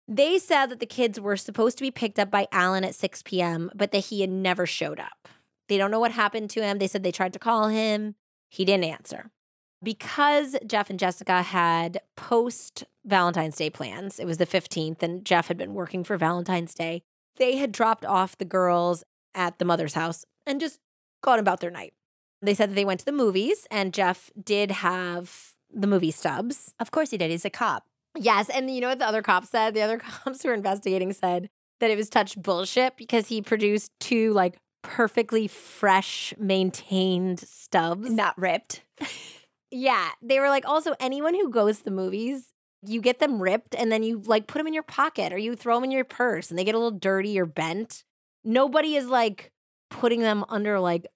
They 0.09 0.39
said 0.39 0.66
that 0.66 0.81
the 0.81 0.86
kids 0.86 1.20
were 1.20 1.36
supposed 1.36 1.78
to 1.78 1.85
be 1.85 1.90
picked 1.90 2.19
up 2.19 2.31
by 2.31 2.47
Alan 2.52 2.85
at 2.85 2.94
6 2.94 3.23
p.m., 3.23 3.70
but 3.74 3.93
that 3.93 4.06
he 4.06 4.20
had 4.20 4.31
never 4.31 4.66
showed 4.66 4.98
up. 5.01 5.28
They 5.69 5.78
don't 5.78 5.91
know 5.91 6.01
what 6.01 6.12
happened 6.12 6.51
to 6.51 6.62
him. 6.62 6.78
They 6.78 6.86
said 6.86 7.03
they 7.03 7.12
tried 7.12 7.32
to 7.32 7.39
call 7.39 7.69
him, 7.69 8.15
he 8.49 8.65
didn't 8.65 8.85
answer. 8.85 9.31
Because 9.82 10.57
Jeff 10.66 10.89
and 10.89 10.99
Jessica 10.99 11.43
had 11.43 12.01
post 12.16 12.85
Valentine's 13.05 13.57
Day 13.57 13.70
plans, 13.70 14.19
it 14.19 14.27
was 14.27 14.39
the 14.39 14.47
15th, 14.47 15.03
and 15.03 15.24
Jeff 15.24 15.49
had 15.49 15.59
been 15.59 15.74
working 15.74 16.05
for 16.05 16.16
Valentine's 16.16 16.74
Day, 16.74 17.03
they 17.36 17.57
had 17.57 17.73
dropped 17.73 18.05
off 18.05 18.39
the 18.39 18.45
girls 18.45 19.05
at 19.35 19.59
the 19.59 19.65
mother's 19.65 19.95
house 19.95 20.24
and 20.47 20.61
just 20.61 20.78
gone 21.23 21.39
about 21.39 21.61
their 21.61 21.70
night. 21.70 21.93
They 22.41 22.55
said 22.55 22.70
that 22.70 22.74
they 22.74 22.85
went 22.85 23.01
to 23.01 23.07
the 23.07 23.12
movies, 23.12 23.66
and 23.70 23.93
Jeff 23.93 24.31
did 24.43 24.70
have 24.70 25.55
the 25.73 25.86
movie 25.86 26.11
stubs. 26.11 26.74
Of 26.78 26.91
course 26.91 27.11
he 27.11 27.19
did. 27.19 27.31
He's 27.31 27.45
a 27.45 27.51
cop. 27.51 27.85
Yes. 28.16 28.49
And 28.49 28.70
you 28.70 28.81
know 28.81 28.89
what 28.89 28.99
the 28.99 29.09
other 29.09 29.23
cops 29.23 29.51
said? 29.51 29.74
The 29.74 29.82
other 29.82 29.99
cops 30.24 30.43
who 30.43 30.49
were 30.49 30.55
investigating 30.55 31.12
said 31.12 31.49
that 31.81 31.91
it 31.91 31.97
was 31.97 32.09
touch 32.09 32.41
bullshit 32.41 32.97
because 32.97 33.28
he 33.28 33.43
produced 33.43 33.91
two 33.99 34.32
like 34.32 34.57
perfectly 34.85 35.48
fresh, 35.48 36.32
maintained 36.39 37.40
stubs. 37.40 38.09
Not 38.11 38.39
ripped. 38.39 38.85
yeah. 39.73 40.11
They 40.23 40.39
were 40.39 40.48
like, 40.48 40.69
also, 40.69 40.94
anyone 41.01 41.35
who 41.35 41.51
goes 41.51 41.78
to 41.78 41.85
the 41.85 41.90
movies, 41.90 42.52
you 42.86 43.01
get 43.01 43.19
them 43.19 43.43
ripped 43.43 43.74
and 43.74 43.90
then 43.90 44.05
you 44.05 44.23
like 44.27 44.47
put 44.47 44.59
them 44.59 44.69
in 44.69 44.74
your 44.74 44.85
pocket 44.85 45.32
or 45.32 45.39
you 45.39 45.56
throw 45.56 45.74
them 45.74 45.85
in 45.85 45.90
your 45.90 46.05
purse 46.05 46.51
and 46.51 46.59
they 46.59 46.65
get 46.65 46.74
a 46.74 46.78
little 46.78 46.97
dirty 46.97 47.40
or 47.40 47.47
bent. 47.47 48.05
Nobody 48.44 48.94
is 48.94 49.06
like 49.06 49.51
putting 49.90 50.20
them 50.20 50.44
under 50.48 50.78
like, 50.78 51.06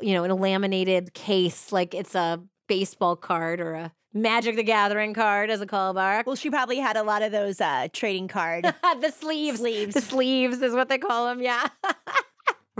you 0.00 0.14
know, 0.14 0.24
in 0.24 0.30
a 0.30 0.34
laminated 0.34 1.12
case 1.12 1.72
like 1.72 1.94
it's 1.94 2.14
a 2.14 2.40
baseball 2.68 3.16
card 3.16 3.60
or 3.60 3.74
a 3.74 3.92
Magic 4.12 4.56
the 4.56 4.64
Gathering 4.64 5.14
card 5.14 5.50
as 5.50 5.60
a 5.60 5.66
callback. 5.66 6.26
Well, 6.26 6.34
she 6.34 6.50
probably 6.50 6.78
had 6.78 6.96
a 6.96 7.02
lot 7.02 7.22
of 7.22 7.30
those 7.30 7.60
uh, 7.60 7.86
trading 7.92 8.26
card 8.26 8.64
the 9.00 9.10
sleeves. 9.12 9.58
sleeves 9.58 9.94
The 9.94 10.00
sleeves 10.00 10.60
is 10.62 10.74
what 10.74 10.88
they 10.88 10.98
call 10.98 11.26
them. 11.26 11.40
Yeah. 11.40 11.68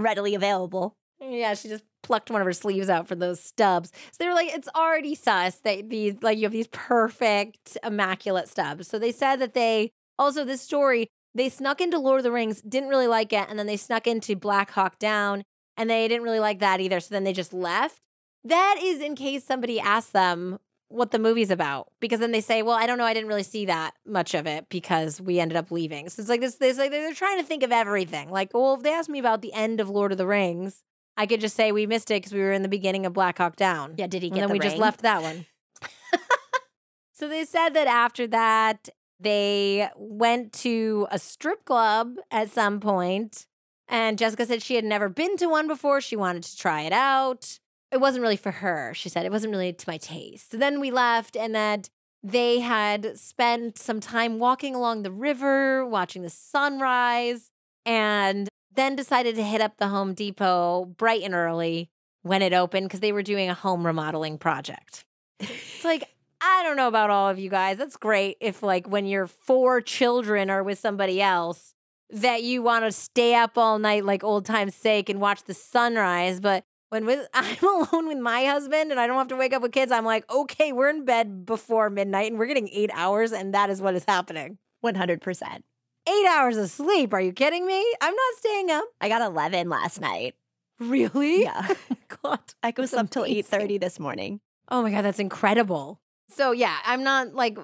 readily 0.02 0.34
available. 0.34 0.96
yeah. 1.20 1.54
She 1.54 1.68
just 1.68 1.84
plucked 2.02 2.30
one 2.30 2.40
of 2.40 2.46
her 2.46 2.52
sleeves 2.52 2.88
out 2.88 3.06
for 3.06 3.14
those 3.14 3.40
stubs. 3.40 3.92
So 3.94 4.16
they 4.18 4.26
were 4.26 4.34
like, 4.34 4.52
it's 4.52 4.68
already 4.74 5.14
sus 5.14 5.56
that 5.60 5.90
these, 5.90 6.14
like, 6.22 6.38
you 6.38 6.44
have 6.44 6.52
these 6.52 6.68
perfect, 6.68 7.76
immaculate 7.84 8.48
stubs. 8.48 8.88
So 8.88 8.98
they 8.98 9.12
said 9.12 9.36
that 9.36 9.54
they 9.54 9.90
also, 10.18 10.44
this 10.44 10.62
story, 10.62 11.08
they 11.34 11.48
snuck 11.48 11.80
into 11.80 11.98
Lord 11.98 12.20
of 12.20 12.24
the 12.24 12.32
Rings, 12.32 12.60
didn't 12.62 12.88
really 12.88 13.06
like 13.06 13.32
it. 13.32 13.46
And 13.48 13.58
then 13.58 13.66
they 13.66 13.76
snuck 13.76 14.06
into 14.06 14.34
Black 14.34 14.70
Hawk 14.70 14.98
Down 14.98 15.44
and 15.76 15.88
they 15.88 16.08
didn't 16.08 16.24
really 16.24 16.40
like 16.40 16.58
that 16.60 16.80
either. 16.80 17.00
So 17.00 17.14
then 17.14 17.24
they 17.24 17.32
just 17.32 17.52
left. 17.52 18.00
That 18.44 18.76
is 18.82 19.00
in 19.00 19.14
case 19.14 19.44
somebody 19.44 19.78
asked 19.78 20.12
them 20.12 20.58
what 20.90 21.12
the 21.12 21.18
movie's 21.18 21.50
about 21.50 21.88
because 22.00 22.20
then 22.20 22.32
they 22.32 22.40
say, 22.40 22.62
"Well, 22.62 22.74
I 22.74 22.86
don't 22.86 22.98
know, 22.98 23.04
I 23.04 23.14
didn't 23.14 23.28
really 23.28 23.44
see 23.44 23.64
that 23.66 23.94
much 24.04 24.34
of 24.34 24.46
it 24.46 24.68
because 24.68 25.20
we 25.20 25.38
ended 25.40 25.56
up 25.56 25.70
leaving." 25.70 26.08
So 26.08 26.20
it's 26.20 26.28
like 26.28 26.40
this, 26.40 26.56
this 26.56 26.78
like 26.78 26.90
they're 26.90 27.14
trying 27.14 27.38
to 27.38 27.44
think 27.44 27.62
of 27.62 27.72
everything. 27.72 28.28
Like, 28.30 28.52
well, 28.52 28.74
if 28.74 28.82
they 28.82 28.92
asked 28.92 29.08
me 29.08 29.20
about 29.20 29.40
the 29.40 29.52
end 29.52 29.80
of 29.80 29.88
Lord 29.88 30.12
of 30.12 30.18
the 30.18 30.26
Rings, 30.26 30.82
I 31.16 31.26
could 31.26 31.40
just 31.40 31.56
say 31.56 31.70
we 31.72 31.86
missed 31.86 32.10
it 32.10 32.16
because 32.16 32.32
we 32.32 32.40
were 32.40 32.52
in 32.52 32.62
the 32.62 32.68
beginning 32.68 33.06
of 33.06 33.12
Black 33.12 33.38
Hawk 33.38 33.56
Down. 33.56 33.94
Yeah, 33.96 34.08
did 34.08 34.22
he 34.22 34.28
and 34.28 34.38
then 34.38 34.48
the 34.48 34.52
we 34.52 34.58
just 34.58 34.78
left 34.78 35.02
that 35.02 35.22
one. 35.22 35.46
so 37.12 37.28
they 37.28 37.44
said 37.44 37.70
that 37.70 37.86
after 37.86 38.26
that 38.26 38.88
they 39.20 39.88
went 39.96 40.52
to 40.54 41.06
a 41.10 41.18
strip 41.18 41.64
club 41.64 42.16
at 42.32 42.50
some 42.50 42.80
point, 42.80 43.46
and 43.88 44.18
Jessica 44.18 44.44
said 44.44 44.62
she 44.62 44.74
had 44.74 44.84
never 44.84 45.08
been 45.08 45.36
to 45.36 45.46
one 45.46 45.68
before. 45.68 46.00
She 46.00 46.16
wanted 46.16 46.42
to 46.42 46.56
try 46.56 46.82
it 46.82 46.92
out 46.92 47.59
it 47.92 48.00
wasn't 48.00 48.22
really 48.22 48.36
for 48.36 48.50
her. 48.50 48.92
She 48.94 49.08
said 49.08 49.24
it 49.24 49.32
wasn't 49.32 49.52
really 49.52 49.72
to 49.72 49.88
my 49.88 49.98
taste. 49.98 50.52
So 50.52 50.56
then 50.56 50.80
we 50.80 50.90
left, 50.90 51.36
and 51.36 51.54
that 51.54 51.88
they 52.22 52.60
had 52.60 53.18
spent 53.18 53.78
some 53.78 54.00
time 54.00 54.38
walking 54.38 54.74
along 54.74 55.02
the 55.02 55.10
river, 55.10 55.84
watching 55.86 56.22
the 56.22 56.30
sunrise, 56.30 57.50
and 57.86 58.48
then 58.74 58.94
decided 58.94 59.34
to 59.36 59.42
hit 59.42 59.60
up 59.60 59.78
the 59.78 59.88
Home 59.88 60.14
Depot 60.14 60.84
bright 60.84 61.22
and 61.22 61.34
early 61.34 61.90
when 62.22 62.42
it 62.42 62.52
opened 62.52 62.86
because 62.86 63.00
they 63.00 63.12
were 63.12 63.22
doing 63.22 63.48
a 63.48 63.54
home 63.54 63.86
remodeling 63.86 64.38
project. 64.38 65.04
it's 65.40 65.84
like, 65.84 66.04
I 66.40 66.62
don't 66.62 66.76
know 66.76 66.88
about 66.88 67.10
all 67.10 67.28
of 67.28 67.38
you 67.38 67.50
guys. 67.50 67.78
That's 67.78 67.96
great 67.96 68.36
if, 68.40 68.62
like, 68.62 68.88
when 68.88 69.06
your 69.06 69.26
four 69.26 69.80
children 69.80 70.50
are 70.50 70.62
with 70.62 70.78
somebody 70.78 71.20
else, 71.20 71.74
that 72.10 72.42
you 72.42 72.62
want 72.62 72.84
to 72.84 72.92
stay 72.92 73.34
up 73.34 73.56
all 73.56 73.78
night, 73.78 74.04
like 74.04 74.24
old 74.24 74.44
time's 74.44 74.74
sake, 74.74 75.08
and 75.08 75.20
watch 75.20 75.44
the 75.44 75.54
sunrise. 75.54 76.40
But 76.40 76.64
when 76.90 77.06
with 77.06 77.26
I'm 77.34 77.56
alone 77.62 78.06
with 78.08 78.18
my 78.18 78.44
husband 78.44 78.90
and 78.90 79.00
I 79.00 79.06
don't 79.06 79.16
have 79.16 79.28
to 79.28 79.36
wake 79.36 79.52
up 79.54 79.62
with 79.62 79.72
kids, 79.72 79.90
I'm 79.90 80.04
like, 80.04 80.30
okay, 80.30 80.72
we're 80.72 80.90
in 80.90 81.04
bed 81.04 81.46
before 81.46 81.88
midnight 81.88 82.30
and 82.30 82.38
we're 82.38 82.46
getting 82.46 82.68
eight 82.68 82.90
hours, 82.92 83.32
and 83.32 83.54
that 83.54 83.70
is 83.70 83.80
what 83.80 83.94
is 83.94 84.04
happening. 84.06 84.58
100%. 84.84 85.62
Eight 86.08 86.26
hours 86.26 86.56
of 86.56 86.70
sleep. 86.70 87.12
Are 87.12 87.20
you 87.20 87.32
kidding 87.32 87.66
me? 87.66 87.84
I'm 88.00 88.14
not 88.14 88.38
staying 88.38 88.70
up. 88.70 88.84
I 89.00 89.08
got 89.08 89.22
11 89.22 89.68
last 89.68 90.00
night. 90.00 90.34
Really? 90.78 91.42
Yeah. 91.42 91.74
God. 92.22 92.40
I 92.62 92.72
was 92.76 92.94
up 92.94 93.10
till 93.10 93.24
8.30 93.24 93.80
this 93.80 94.00
morning. 94.00 94.40
Oh 94.68 94.82
my 94.82 94.90
God, 94.90 95.02
that's 95.02 95.18
incredible. 95.18 96.00
So 96.30 96.52
yeah, 96.52 96.78
I'm 96.84 97.02
not 97.02 97.34
like 97.34 97.58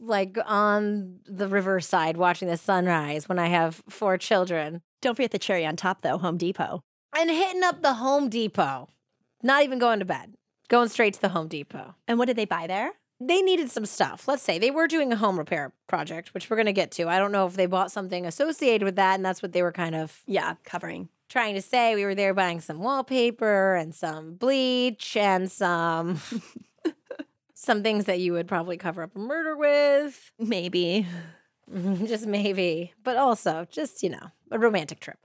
like 0.00 0.38
on 0.46 1.18
the 1.26 1.48
riverside 1.48 2.16
watching 2.16 2.48
the 2.48 2.56
sunrise 2.56 3.28
when 3.28 3.38
I 3.38 3.48
have 3.48 3.82
four 3.88 4.16
children. 4.16 4.82
Don't 5.02 5.14
forget 5.14 5.30
the 5.30 5.38
cherry 5.38 5.66
on 5.66 5.76
top, 5.76 6.02
though, 6.02 6.18
Home 6.18 6.36
Depot. 6.36 6.82
And 7.16 7.30
hitting 7.30 7.62
up 7.64 7.82
the 7.82 7.94
Home 7.94 8.28
Depot. 8.28 8.88
Not 9.42 9.62
even 9.64 9.78
going 9.78 9.98
to 9.98 10.04
bed. 10.04 10.34
Going 10.68 10.88
straight 10.88 11.14
to 11.14 11.20
the 11.20 11.30
Home 11.30 11.48
Depot. 11.48 11.94
And 12.06 12.18
what 12.18 12.26
did 12.26 12.36
they 12.36 12.44
buy 12.44 12.66
there? 12.66 12.92
they 13.22 13.42
needed 13.42 13.70
some 13.70 13.84
stuff. 13.84 14.26
Let's 14.26 14.42
say 14.42 14.58
they 14.58 14.70
were 14.70 14.86
doing 14.88 15.12
a 15.12 15.16
home 15.16 15.38
repair 15.38 15.74
project, 15.88 16.32
which 16.32 16.48
we're 16.48 16.56
going 16.56 16.64
to 16.64 16.72
get 16.72 16.90
to. 16.92 17.06
I 17.06 17.18
don't 17.18 17.32
know 17.32 17.46
if 17.46 17.52
they 17.52 17.66
bought 17.66 17.92
something 17.92 18.24
associated 18.24 18.82
with 18.82 18.96
that, 18.96 19.16
and 19.16 19.22
that's 19.22 19.42
what 19.42 19.52
they 19.52 19.62
were 19.62 19.72
kind 19.72 19.94
of 19.94 20.22
Yeah, 20.26 20.54
covering. 20.64 21.10
trying 21.28 21.54
to 21.54 21.60
say. 21.60 21.94
We 21.94 22.06
were 22.06 22.14
there 22.14 22.32
buying 22.32 22.62
some 22.62 22.78
wallpaper 22.78 23.74
and 23.74 23.94
some 23.94 24.36
bleach 24.36 25.18
and 25.18 25.52
some 25.52 26.18
some 27.54 27.82
things 27.82 28.06
that 28.06 28.20
you 28.20 28.32
would 28.32 28.48
probably 28.48 28.78
cover 28.78 29.02
up 29.02 29.14
a 29.14 29.18
murder 29.18 29.54
with. 29.54 30.32
Maybe. 30.38 31.06
just 32.06 32.26
maybe, 32.26 32.94
but 33.04 33.18
also 33.18 33.66
just, 33.70 34.02
you 34.02 34.08
know, 34.08 34.30
a 34.50 34.58
romantic 34.58 34.98
trip. 35.00 35.18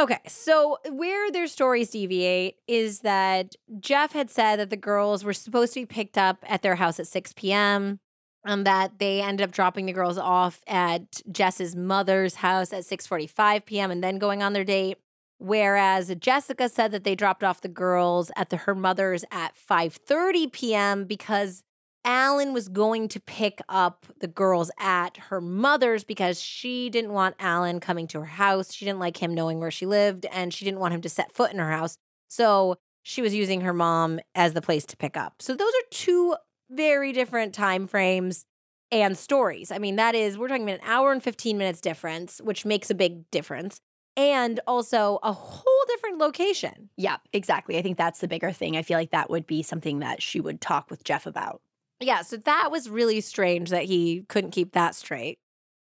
Okay, 0.00 0.20
so 0.26 0.78
where 0.88 1.30
their 1.30 1.46
stories 1.46 1.90
deviate 1.90 2.56
is 2.66 3.00
that 3.00 3.54
Jeff 3.80 4.12
had 4.12 4.30
said 4.30 4.56
that 4.56 4.70
the 4.70 4.76
girls 4.76 5.24
were 5.24 5.34
supposed 5.34 5.74
to 5.74 5.80
be 5.80 5.84
picked 5.84 6.16
up 6.16 6.38
at 6.48 6.62
their 6.62 6.76
house 6.76 6.98
at 6.98 7.06
6 7.06 7.34
p.m. 7.34 8.00
and 8.42 8.66
that 8.66 8.98
they 8.98 9.20
ended 9.20 9.44
up 9.44 9.52
dropping 9.52 9.84
the 9.84 9.92
girls 9.92 10.16
off 10.16 10.62
at 10.66 11.20
Jess's 11.30 11.76
mother's 11.76 12.36
house 12.36 12.72
at 12.72 12.84
6:45 12.84 13.66
p.m. 13.66 13.90
and 13.90 14.02
then 14.02 14.16
going 14.16 14.42
on 14.42 14.54
their 14.54 14.64
date. 14.64 14.96
Whereas 15.36 16.14
Jessica 16.18 16.70
said 16.70 16.92
that 16.92 17.04
they 17.04 17.14
dropped 17.14 17.44
off 17.44 17.60
the 17.60 17.68
girls 17.68 18.30
at 18.36 18.48
the, 18.48 18.56
her 18.56 18.74
mother's 18.74 19.26
at 19.30 19.52
5:30 19.54 20.50
p.m. 20.50 21.04
because 21.04 21.62
Alan 22.04 22.52
was 22.52 22.68
going 22.68 23.08
to 23.08 23.20
pick 23.20 23.60
up 23.68 24.06
the 24.20 24.26
girls 24.26 24.70
at 24.78 25.16
her 25.28 25.40
mother's 25.40 26.02
because 26.04 26.40
she 26.40 26.88
didn't 26.88 27.12
want 27.12 27.36
Alan 27.38 27.78
coming 27.80 28.06
to 28.08 28.20
her 28.20 28.26
house. 28.26 28.72
She 28.72 28.84
didn't 28.84 29.00
like 29.00 29.18
him 29.18 29.34
knowing 29.34 29.60
where 29.60 29.70
she 29.70 29.86
lived 29.86 30.26
and 30.26 30.52
she 30.52 30.64
didn't 30.64 30.80
want 30.80 30.94
him 30.94 31.02
to 31.02 31.08
set 31.08 31.32
foot 31.32 31.52
in 31.52 31.58
her 31.58 31.70
house. 31.70 31.96
So 32.28 32.76
she 33.02 33.22
was 33.22 33.34
using 33.34 33.62
her 33.62 33.74
mom 33.74 34.20
as 34.34 34.54
the 34.54 34.62
place 34.62 34.86
to 34.86 34.96
pick 34.96 35.16
up. 35.16 35.42
So 35.42 35.54
those 35.54 35.68
are 35.68 35.88
two 35.90 36.36
very 36.70 37.12
different 37.12 37.54
time 37.54 37.86
frames 37.86 38.44
and 38.90 39.16
stories. 39.16 39.70
I 39.70 39.78
mean, 39.78 39.96
that 39.96 40.14
is, 40.14 40.38
we're 40.38 40.48
talking 40.48 40.62
about 40.62 40.80
an 40.80 40.90
hour 40.90 41.12
and 41.12 41.22
15 41.22 41.58
minutes 41.58 41.80
difference, 41.80 42.40
which 42.42 42.64
makes 42.64 42.90
a 42.90 42.94
big 42.94 43.30
difference. 43.30 43.80
And 44.16 44.58
also 44.66 45.18
a 45.22 45.32
whole 45.32 45.84
different 45.88 46.18
location. 46.18 46.90
Yeah, 46.96 47.18
exactly. 47.32 47.78
I 47.78 47.82
think 47.82 47.96
that's 47.96 48.20
the 48.20 48.28
bigger 48.28 48.52
thing. 48.52 48.76
I 48.76 48.82
feel 48.82 48.98
like 48.98 49.12
that 49.12 49.30
would 49.30 49.46
be 49.46 49.62
something 49.62 50.00
that 50.00 50.20
she 50.20 50.40
would 50.40 50.60
talk 50.60 50.90
with 50.90 51.04
Jeff 51.04 51.26
about. 51.26 51.62
Yeah, 52.00 52.22
so 52.22 52.36
that 52.38 52.70
was 52.70 52.88
really 52.88 53.20
strange 53.20 53.70
that 53.70 53.84
he 53.84 54.24
couldn't 54.28 54.52
keep 54.52 54.72
that 54.72 54.94
straight. 54.94 55.38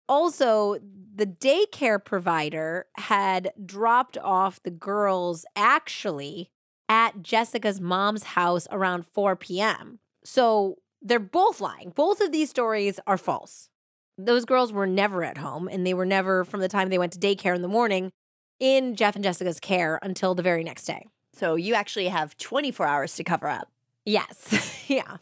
Also, 0.10 0.77
the 1.14 1.27
daycare 1.27 2.03
provider 2.03 2.88
had 2.98 3.52
dropped 3.65 4.18
off 4.18 4.61
the 4.64 4.72
girls 4.72 5.45
actually 5.56 6.49
at 6.89 7.22
Jessica's 7.22 7.81
mom's 7.81 8.23
house 8.23 8.68
around 8.72 9.06
4 9.14 9.35
p.m. 9.35 9.99
So 10.23 10.77
they're 11.02 11.19
both 11.19 11.60
lying. 11.61 11.91
Both 11.95 12.22
of 12.22 12.31
these 12.31 12.49
stories 12.49 12.99
are 13.06 13.18
false. 13.18 13.69
Those 14.18 14.45
girls 14.45 14.73
were 14.73 14.88
never 14.88 15.23
at 15.23 15.38
home, 15.38 15.68
and 15.68 15.85
they 15.85 15.94
were 15.94 16.06
never, 16.06 16.44
from 16.44 16.61
the 16.61 16.69
time 16.69 16.89
they 16.89 16.98
went 16.98 17.14
to 17.14 17.19
daycare 17.19 17.56
in 17.56 17.61
the 17.61 17.68
morning, 17.68 18.11
in 18.60 18.95
Jeff 18.95 19.15
and 19.15 19.23
Jessica's 19.23 19.60
care 19.60 19.99
until 20.02 20.34
the 20.34 20.41
very 20.41 20.64
next 20.64 20.85
day. 20.85 21.07
So 21.34 21.56
you 21.56 21.76
actually 21.76 22.07
have 22.07 22.35
24 22.38 22.88
hours 22.88 23.15
to 23.15 23.23
cover 23.23 23.48
up. 23.48 23.69
Yes. 24.06 24.85
yeah. 24.88 25.18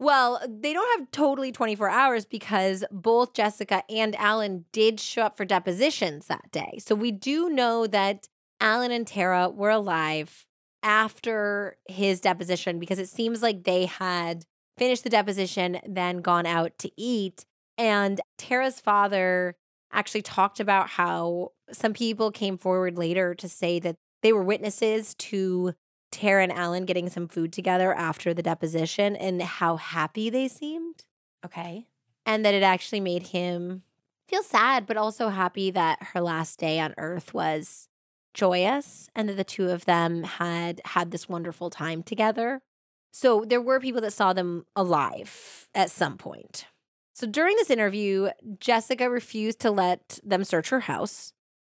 Well, 0.00 0.40
they 0.48 0.72
don't 0.72 0.98
have 0.98 1.10
totally 1.10 1.52
24 1.52 1.90
hours 1.90 2.24
because 2.24 2.84
both 2.90 3.34
Jessica 3.34 3.82
and 3.90 4.16
Alan 4.16 4.64
did 4.72 4.98
show 4.98 5.22
up 5.22 5.36
for 5.36 5.44
depositions 5.44 6.26
that 6.26 6.50
day. 6.50 6.78
So 6.78 6.94
we 6.94 7.12
do 7.12 7.50
know 7.50 7.86
that 7.86 8.26
Alan 8.62 8.92
and 8.92 9.06
Terra 9.06 9.50
were 9.50 9.68
alive 9.68 10.46
after 10.82 11.76
his 11.86 12.22
deposition 12.22 12.78
because 12.78 12.98
it 12.98 13.10
seems 13.10 13.42
like 13.42 13.64
they 13.64 13.84
had 13.84 14.46
finished 14.78 15.04
the 15.04 15.10
deposition, 15.10 15.78
then 15.86 16.22
gone 16.22 16.46
out 16.46 16.78
to 16.78 16.90
eat. 16.96 17.44
And 17.76 18.22
Terra's 18.38 18.80
father 18.80 19.54
actually 19.92 20.22
talked 20.22 20.60
about 20.60 20.88
how 20.88 21.50
some 21.72 21.92
people 21.92 22.30
came 22.30 22.56
forward 22.56 22.96
later 22.96 23.34
to 23.34 23.48
say 23.50 23.78
that 23.80 23.96
they 24.22 24.32
were 24.32 24.42
witnesses 24.42 25.14
to 25.16 25.74
Terra 26.10 26.42
and 26.42 26.52
Alan 26.52 26.84
getting 26.84 27.08
some 27.08 27.28
food 27.28 27.52
together 27.52 27.94
after 27.94 28.34
the 28.34 28.42
deposition 28.42 29.16
and 29.16 29.42
how 29.42 29.76
happy 29.76 30.30
they 30.30 30.48
seemed. 30.48 31.04
Okay. 31.44 31.86
And 32.26 32.44
that 32.44 32.54
it 32.54 32.62
actually 32.62 33.00
made 33.00 33.28
him 33.28 33.82
feel 34.28 34.42
sad, 34.42 34.86
but 34.86 34.96
also 34.96 35.28
happy 35.28 35.70
that 35.70 35.98
her 36.12 36.20
last 36.20 36.58
day 36.58 36.78
on 36.78 36.94
earth 36.98 37.34
was 37.34 37.88
joyous 38.32 39.08
and 39.14 39.28
that 39.28 39.36
the 39.36 39.44
two 39.44 39.70
of 39.70 39.84
them 39.86 40.22
had 40.22 40.80
had 40.84 41.10
this 41.10 41.28
wonderful 41.28 41.70
time 41.70 42.02
together. 42.02 42.62
So 43.10 43.44
there 43.44 43.60
were 43.60 43.80
people 43.80 44.00
that 44.02 44.12
saw 44.12 44.32
them 44.32 44.66
alive 44.76 45.68
at 45.74 45.90
some 45.90 46.16
point. 46.16 46.66
So 47.12 47.26
during 47.26 47.56
this 47.56 47.70
interview, 47.70 48.30
Jessica 48.60 49.10
refused 49.10 49.60
to 49.60 49.70
let 49.70 50.20
them 50.22 50.44
search 50.44 50.70
her 50.70 50.80
house. 50.80 51.32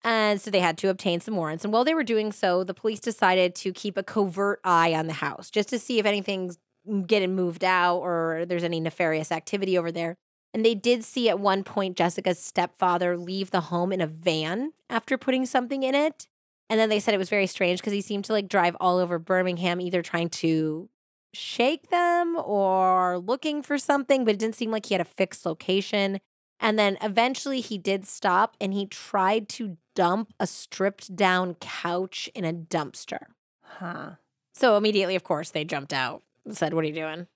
And 0.05 0.41
so 0.41 0.51
they 0.51 0.61
had 0.61 0.79
to 0.79 0.89
obtain 0.89 1.21
some 1.21 1.37
warrants. 1.37 1.65
And 1.65 1.73
while 1.73 1.85
they 1.85 1.95
were 1.95 2.03
doing 2.03 2.33
so, 2.33 2.65
the 2.65 2.75
police 2.75 3.01
decided 3.01 3.55
to 3.57 3.73
keep 3.73 3.97
a 3.97 4.03
covert 4.03 4.61
eye 4.65 4.95
on 4.95 5.07
the 5.07 5.13
house 5.13 5.49
just 5.51 5.69
to 5.69 5.79
see 5.79 5.99
if 5.99 6.07
anything's 6.07 6.59
getting 7.07 7.37
moved 7.37 7.63
out 7.63 7.99
or 7.99 8.45
there's 8.47 8.65
any 8.65 8.81
nefarious 8.81 9.31
activity 9.31 9.79
over 9.79 9.93
there. 9.93 10.17
And 10.55 10.65
they 10.65 10.75
did 10.75 11.05
see 11.05 11.29
at 11.29 11.39
one 11.39 11.65
point 11.65 11.97
Jessica's 11.97 12.39
stepfather 12.39 13.17
leave 13.17 13.51
the 13.51 13.63
home 13.63 13.93
in 13.93 14.01
a 14.01 14.07
van 14.07 14.73
after 14.91 15.17
putting 15.17 15.47
something 15.47 15.83
in 15.83 15.95
it. 15.95 16.27
And 16.69 16.81
then 16.81 16.89
they 16.89 17.01
said 17.01 17.15
it 17.15 17.19
was 17.19 17.31
very 17.31 17.47
strange 17.47 17.81
because 17.81 17.93
he 17.93 18.01
seemed 18.01 18.25
to 18.27 18.33
like 18.33 18.49
drive 18.49 18.77
all 18.81 18.99
over 18.99 19.19
Birmingham, 19.19 19.81
either 19.81 20.03
trying 20.03 20.31
to 20.31 20.89
shake 21.33 21.89
them 21.91 22.37
or 22.37 23.19
looking 23.19 23.63
for 23.63 23.79
something, 23.79 24.25
but 24.25 24.35
it 24.35 24.39
didn't 24.39 24.57
seem 24.57 24.71
like 24.71 24.87
he 24.87 24.95
had 24.95 25.01
a 25.01 25.05
fixed 25.05 25.47
location. 25.47 26.21
And 26.63 26.79
then 26.79 26.97
eventually 27.03 27.61
he 27.61 27.77
did 27.77 28.07
stop 28.07 28.57
and 28.61 28.73
he 28.73 28.87
tried 28.87 29.49
to 29.51 29.77
dump 29.97 30.33
a 30.39 30.47
stripped 30.47 31.15
down 31.17 31.57
couch 31.57 32.31
in 32.37 32.45
a 32.45 32.53
dumpster. 32.53 33.27
Huh. 33.63 34.13
So 34.55 34.77
immediately, 34.77 35.17
of 35.17 35.25
course, 35.25 35.51
they 35.51 35.65
jumped 35.65 35.93
out 35.93 36.23
and 36.47 36.57
said, 36.57 36.73
What 36.73 36.85
are 36.85 36.89
you 36.89 36.95
doing? 36.95 37.27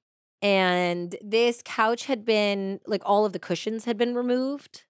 And 0.42 1.16
this 1.20 1.60
couch 1.64 2.06
had 2.06 2.24
been 2.24 2.78
like 2.86 3.02
all 3.04 3.26
of 3.26 3.32
the 3.32 3.40
cushions 3.40 3.84
had 3.84 3.98
been 3.98 4.14
removed. 4.14 4.84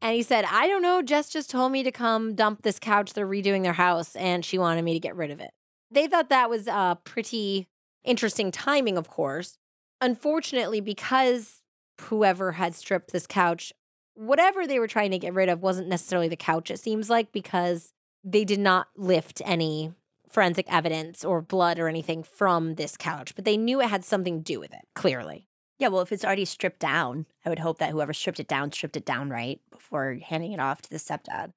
And 0.00 0.14
he 0.14 0.22
said, 0.22 0.46
I 0.50 0.66
don't 0.66 0.82
know. 0.82 1.02
Jess 1.02 1.28
just 1.28 1.50
told 1.50 1.70
me 1.70 1.82
to 1.82 1.92
come 1.92 2.34
dump 2.34 2.62
this 2.62 2.78
couch. 2.78 3.12
They're 3.12 3.28
redoing 3.28 3.62
their 3.62 3.74
house 3.74 4.16
and 4.16 4.42
she 4.42 4.58
wanted 4.58 4.82
me 4.82 4.94
to 4.94 5.00
get 5.00 5.14
rid 5.14 5.30
of 5.30 5.38
it. 5.38 5.50
They 5.90 6.06
thought 6.06 6.30
that 6.30 6.48
was 6.48 6.66
uh, 6.66 6.94
pretty 6.96 7.68
interesting 8.04 8.50
timing, 8.50 8.96
of 8.96 9.08
course. 9.08 9.58
Unfortunately, 10.00 10.80
because 10.80 11.60
whoever 12.00 12.52
had 12.52 12.74
stripped 12.74 13.12
this 13.12 13.26
couch 13.26 13.72
whatever 14.14 14.66
they 14.66 14.78
were 14.78 14.88
trying 14.88 15.10
to 15.10 15.18
get 15.18 15.34
rid 15.34 15.48
of 15.48 15.62
wasn't 15.62 15.88
necessarily 15.88 16.28
the 16.28 16.36
couch, 16.36 16.70
it 16.70 16.78
seems 16.78 17.10
like, 17.10 17.32
because 17.32 17.92
they 18.24 18.44
did 18.44 18.60
not 18.60 18.88
lift 18.96 19.42
any 19.44 19.92
forensic 20.30 20.66
evidence 20.72 21.24
or 21.24 21.42
blood 21.42 21.78
or 21.78 21.88
anything 21.88 22.22
from 22.22 22.76
this 22.76 22.96
couch, 22.96 23.34
but 23.34 23.44
they 23.44 23.56
knew 23.56 23.80
it 23.80 23.88
had 23.88 24.04
something 24.04 24.38
to 24.38 24.52
do 24.52 24.58
with 24.58 24.72
it, 24.72 24.86
clearly. 24.94 25.46
Yeah, 25.78 25.88
well, 25.88 26.00
if 26.00 26.12
it's 26.12 26.24
already 26.24 26.44
stripped 26.44 26.78
down, 26.78 27.26
I 27.44 27.48
would 27.48 27.58
hope 27.58 27.78
that 27.78 27.90
whoever 27.90 28.12
stripped 28.12 28.40
it 28.40 28.48
down 28.48 28.72
stripped 28.72 28.96
it 28.96 29.04
down 29.04 29.30
right 29.30 29.60
before 29.70 30.18
handing 30.22 30.52
it 30.52 30.60
off 30.60 30.80
to 30.82 30.90
the 30.90 30.96
stepdad. 30.96 31.52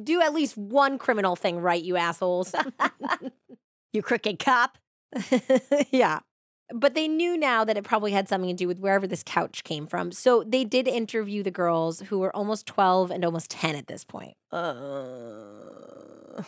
do 0.04 0.20
at 0.22 0.32
least 0.32 0.56
one 0.56 0.98
criminal 0.98 1.36
thing 1.36 1.60
right, 1.60 1.82
you 1.82 1.96
assholes. 1.96 2.54
you 3.92 4.02
crooked 4.02 4.38
cop. 4.38 4.78
yeah. 5.90 6.20
But 6.76 6.94
they 6.94 7.06
knew 7.06 7.36
now 7.36 7.64
that 7.64 7.76
it 7.76 7.84
probably 7.84 8.10
had 8.10 8.28
something 8.28 8.50
to 8.50 8.54
do 8.54 8.66
with 8.66 8.80
wherever 8.80 9.06
this 9.06 9.22
couch 9.24 9.62
came 9.62 9.86
from. 9.86 10.10
So 10.10 10.42
they 10.42 10.64
did 10.64 10.88
interview 10.88 11.44
the 11.44 11.52
girls 11.52 12.00
who 12.00 12.18
were 12.18 12.34
almost 12.34 12.66
12 12.66 13.12
and 13.12 13.24
almost 13.24 13.50
10 13.50 13.76
at 13.76 13.86
this 13.86 14.04
point. 14.04 14.36
Uh... 14.50 16.42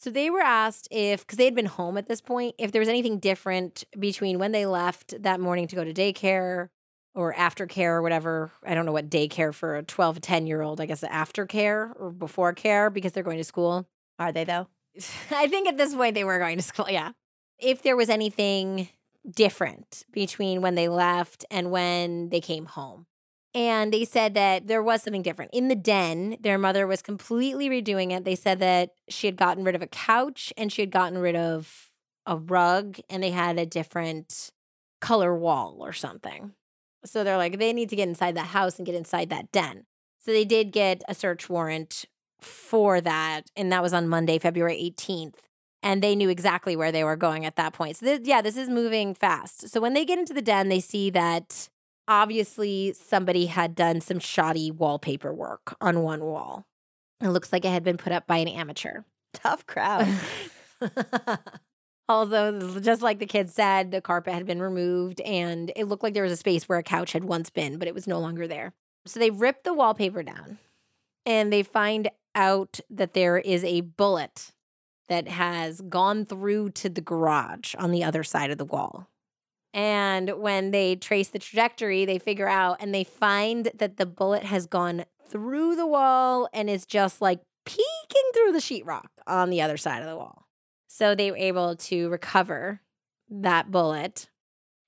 So 0.00 0.10
they 0.10 0.30
were 0.30 0.40
asked 0.40 0.86
if, 0.92 1.26
because 1.26 1.38
they 1.38 1.44
had 1.44 1.56
been 1.56 1.66
home 1.66 1.98
at 1.98 2.06
this 2.06 2.20
point, 2.20 2.54
if 2.56 2.70
there 2.70 2.80
was 2.80 2.88
anything 2.88 3.18
different 3.18 3.82
between 3.98 4.38
when 4.38 4.52
they 4.52 4.64
left 4.64 5.20
that 5.22 5.40
morning 5.40 5.66
to 5.66 5.76
go 5.76 5.82
to 5.82 5.92
daycare 5.92 6.68
or 7.14 7.34
aftercare 7.34 7.96
or 7.96 8.02
whatever. 8.02 8.52
I 8.64 8.74
don't 8.74 8.86
know 8.86 8.92
what 8.92 9.10
daycare 9.10 9.52
for 9.52 9.76
a 9.76 9.82
12, 9.82 10.20
10 10.20 10.46
year 10.46 10.62
old, 10.62 10.80
I 10.80 10.86
guess 10.86 11.02
aftercare 11.02 11.92
or 11.98 12.12
before 12.12 12.52
care 12.52 12.90
because 12.90 13.10
they're 13.10 13.24
going 13.24 13.38
to 13.38 13.44
school. 13.44 13.88
Are 14.20 14.30
they 14.30 14.44
though? 14.44 14.68
I 15.32 15.48
think 15.48 15.66
at 15.66 15.76
this 15.76 15.94
point 15.94 16.14
they 16.14 16.24
were 16.24 16.38
going 16.38 16.58
to 16.58 16.62
school. 16.62 16.86
Yeah. 16.88 17.10
If 17.58 17.82
there 17.82 17.96
was 17.96 18.08
anything 18.08 18.88
different 19.30 20.04
between 20.12 20.62
when 20.62 20.74
they 20.74 20.88
left 20.88 21.44
and 21.50 21.70
when 21.70 22.30
they 22.30 22.40
came 22.40 22.66
home. 22.66 23.06
And 23.54 23.92
they 23.92 24.04
said 24.04 24.34
that 24.34 24.66
there 24.66 24.82
was 24.82 25.02
something 25.02 25.22
different. 25.22 25.52
In 25.54 25.68
the 25.68 25.74
den, 25.74 26.36
their 26.40 26.58
mother 26.58 26.86
was 26.86 27.02
completely 27.02 27.68
redoing 27.68 28.12
it. 28.12 28.24
They 28.24 28.34
said 28.34 28.60
that 28.60 28.90
she 29.08 29.26
had 29.26 29.36
gotten 29.36 29.64
rid 29.64 29.74
of 29.74 29.82
a 29.82 29.86
couch 29.86 30.52
and 30.56 30.72
she 30.72 30.82
had 30.82 30.90
gotten 30.90 31.18
rid 31.18 31.34
of 31.34 31.90
a 32.26 32.36
rug 32.36 32.98
and 33.08 33.22
they 33.22 33.30
had 33.30 33.58
a 33.58 33.66
different 33.66 34.50
color 35.00 35.34
wall 35.34 35.78
or 35.80 35.92
something. 35.92 36.52
So 37.04 37.24
they're 37.24 37.38
like, 37.38 37.58
they 37.58 37.72
need 37.72 37.88
to 37.88 37.96
get 37.96 38.08
inside 38.08 38.36
that 38.36 38.48
house 38.48 38.76
and 38.76 38.86
get 38.86 38.94
inside 38.94 39.30
that 39.30 39.50
den. 39.50 39.86
So 40.18 40.30
they 40.30 40.44
did 40.44 40.72
get 40.72 41.02
a 41.08 41.14
search 41.14 41.48
warrant 41.48 42.04
for 42.40 43.00
that. 43.00 43.42
And 43.56 43.72
that 43.72 43.82
was 43.82 43.94
on 43.94 44.08
Monday, 44.08 44.38
February 44.38 44.94
18th 44.96 45.47
and 45.82 46.02
they 46.02 46.16
knew 46.16 46.28
exactly 46.28 46.76
where 46.76 46.92
they 46.92 47.04
were 47.04 47.16
going 47.16 47.44
at 47.44 47.56
that 47.56 47.72
point. 47.72 47.96
So, 47.96 48.06
this, 48.06 48.20
yeah, 48.24 48.42
this 48.42 48.56
is 48.56 48.68
moving 48.68 49.14
fast. 49.14 49.68
So, 49.68 49.80
when 49.80 49.94
they 49.94 50.04
get 50.04 50.18
into 50.18 50.34
the 50.34 50.42
den, 50.42 50.68
they 50.68 50.80
see 50.80 51.10
that 51.10 51.68
obviously 52.06 52.94
somebody 52.94 53.46
had 53.46 53.74
done 53.74 54.00
some 54.00 54.18
shoddy 54.18 54.70
wallpaper 54.70 55.32
work 55.32 55.76
on 55.80 56.02
one 56.02 56.24
wall. 56.24 56.66
It 57.20 57.28
looks 57.28 57.52
like 57.52 57.64
it 57.64 57.70
had 57.70 57.84
been 57.84 57.98
put 57.98 58.12
up 58.12 58.26
by 58.26 58.38
an 58.38 58.48
amateur. 58.48 59.02
Tough 59.34 59.66
crowd. 59.66 60.08
Although, 62.08 62.80
just 62.80 63.02
like 63.02 63.18
the 63.18 63.26
kids 63.26 63.52
said, 63.52 63.90
the 63.90 64.00
carpet 64.00 64.32
had 64.32 64.46
been 64.46 64.62
removed 64.62 65.20
and 65.20 65.70
it 65.76 65.84
looked 65.84 66.02
like 66.02 66.14
there 66.14 66.22
was 66.22 66.32
a 66.32 66.36
space 66.36 66.66
where 66.66 66.78
a 66.78 66.82
couch 66.82 67.12
had 67.12 67.24
once 67.24 67.50
been, 67.50 67.78
but 67.78 67.86
it 67.86 67.94
was 67.94 68.06
no 68.06 68.18
longer 68.18 68.48
there. 68.48 68.72
So 69.04 69.20
they 69.20 69.30
rip 69.30 69.62
the 69.62 69.74
wallpaper 69.74 70.22
down 70.22 70.58
and 71.26 71.52
they 71.52 71.62
find 71.62 72.08
out 72.34 72.80
that 72.88 73.12
there 73.12 73.36
is 73.36 73.62
a 73.62 73.82
bullet 73.82 74.52
that 75.08 75.28
has 75.28 75.80
gone 75.80 76.24
through 76.24 76.70
to 76.70 76.88
the 76.88 77.00
garage 77.00 77.74
on 77.78 77.90
the 77.90 78.04
other 78.04 78.22
side 78.22 78.50
of 78.50 78.58
the 78.58 78.64
wall. 78.64 79.08
And 79.74 80.40
when 80.40 80.70
they 80.70 80.96
trace 80.96 81.28
the 81.28 81.38
trajectory, 81.38 82.04
they 82.04 82.18
figure 82.18 82.48
out 82.48 82.78
and 82.80 82.94
they 82.94 83.04
find 83.04 83.70
that 83.74 83.96
the 83.96 84.06
bullet 84.06 84.44
has 84.44 84.66
gone 84.66 85.04
through 85.28 85.76
the 85.76 85.86
wall 85.86 86.48
and 86.52 86.70
is 86.70 86.86
just 86.86 87.20
like 87.20 87.40
peeking 87.66 88.30
through 88.34 88.52
the 88.52 88.58
sheetrock 88.58 89.08
on 89.26 89.50
the 89.50 89.60
other 89.60 89.76
side 89.76 90.02
of 90.02 90.08
the 90.08 90.16
wall. 90.16 90.46
So 90.88 91.14
they 91.14 91.30
were 91.30 91.36
able 91.36 91.76
to 91.76 92.08
recover 92.08 92.80
that 93.28 93.70
bullet, 93.70 94.30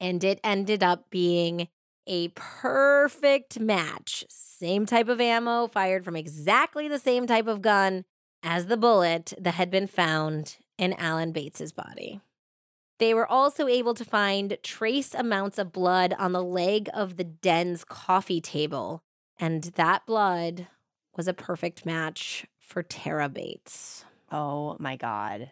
and 0.01 0.25
it 0.25 0.41
ended 0.43 0.83
up 0.83 1.11
being 1.11 1.69
a 2.07 2.29
perfect 2.29 3.61
match. 3.61 4.25
Same 4.31 4.87
type 4.87 5.09
of 5.09 5.21
ammo, 5.21 5.67
fired 5.67 6.05
from 6.05 6.17
exactly 6.17 6.89
the 6.89 6.99
same 6.99 7.27
type 7.27 7.47
of 7.47 7.61
gun, 7.61 8.05
as 8.43 8.67
the 8.67 8.77
bullet 8.77 9.33
that 9.39 9.55
had 9.55 9.71
been 9.71 9.87
found 9.87 10.57
in 10.79 10.95
Alan 10.95 11.33
Bates's 11.33 11.73
body. 11.73 12.21
They 12.99 13.15
were 13.15 13.27
also 13.27 13.67
able 13.67 13.95
to 13.95 14.05
find 14.05 14.59
trace 14.63 15.15
amounts 15.15 15.59
of 15.59 15.73
blood 15.73 16.15
on 16.19 16.33
the 16.33 16.43
leg 16.43 16.89
of 16.93 17.17
the 17.17 17.25
den's 17.25 17.85
coffee 17.85 18.41
table, 18.41 19.03
and 19.39 19.65
that 19.65 20.05
blood 20.07 20.69
was 21.17 21.27
a 21.27 21.35
perfect 21.35 21.87
match 21.87 22.47
for 22.59 22.83
Terra 22.83 23.29
Bates. 23.29 24.05
Oh 24.31 24.77
my 24.79 24.97
God. 24.97 25.51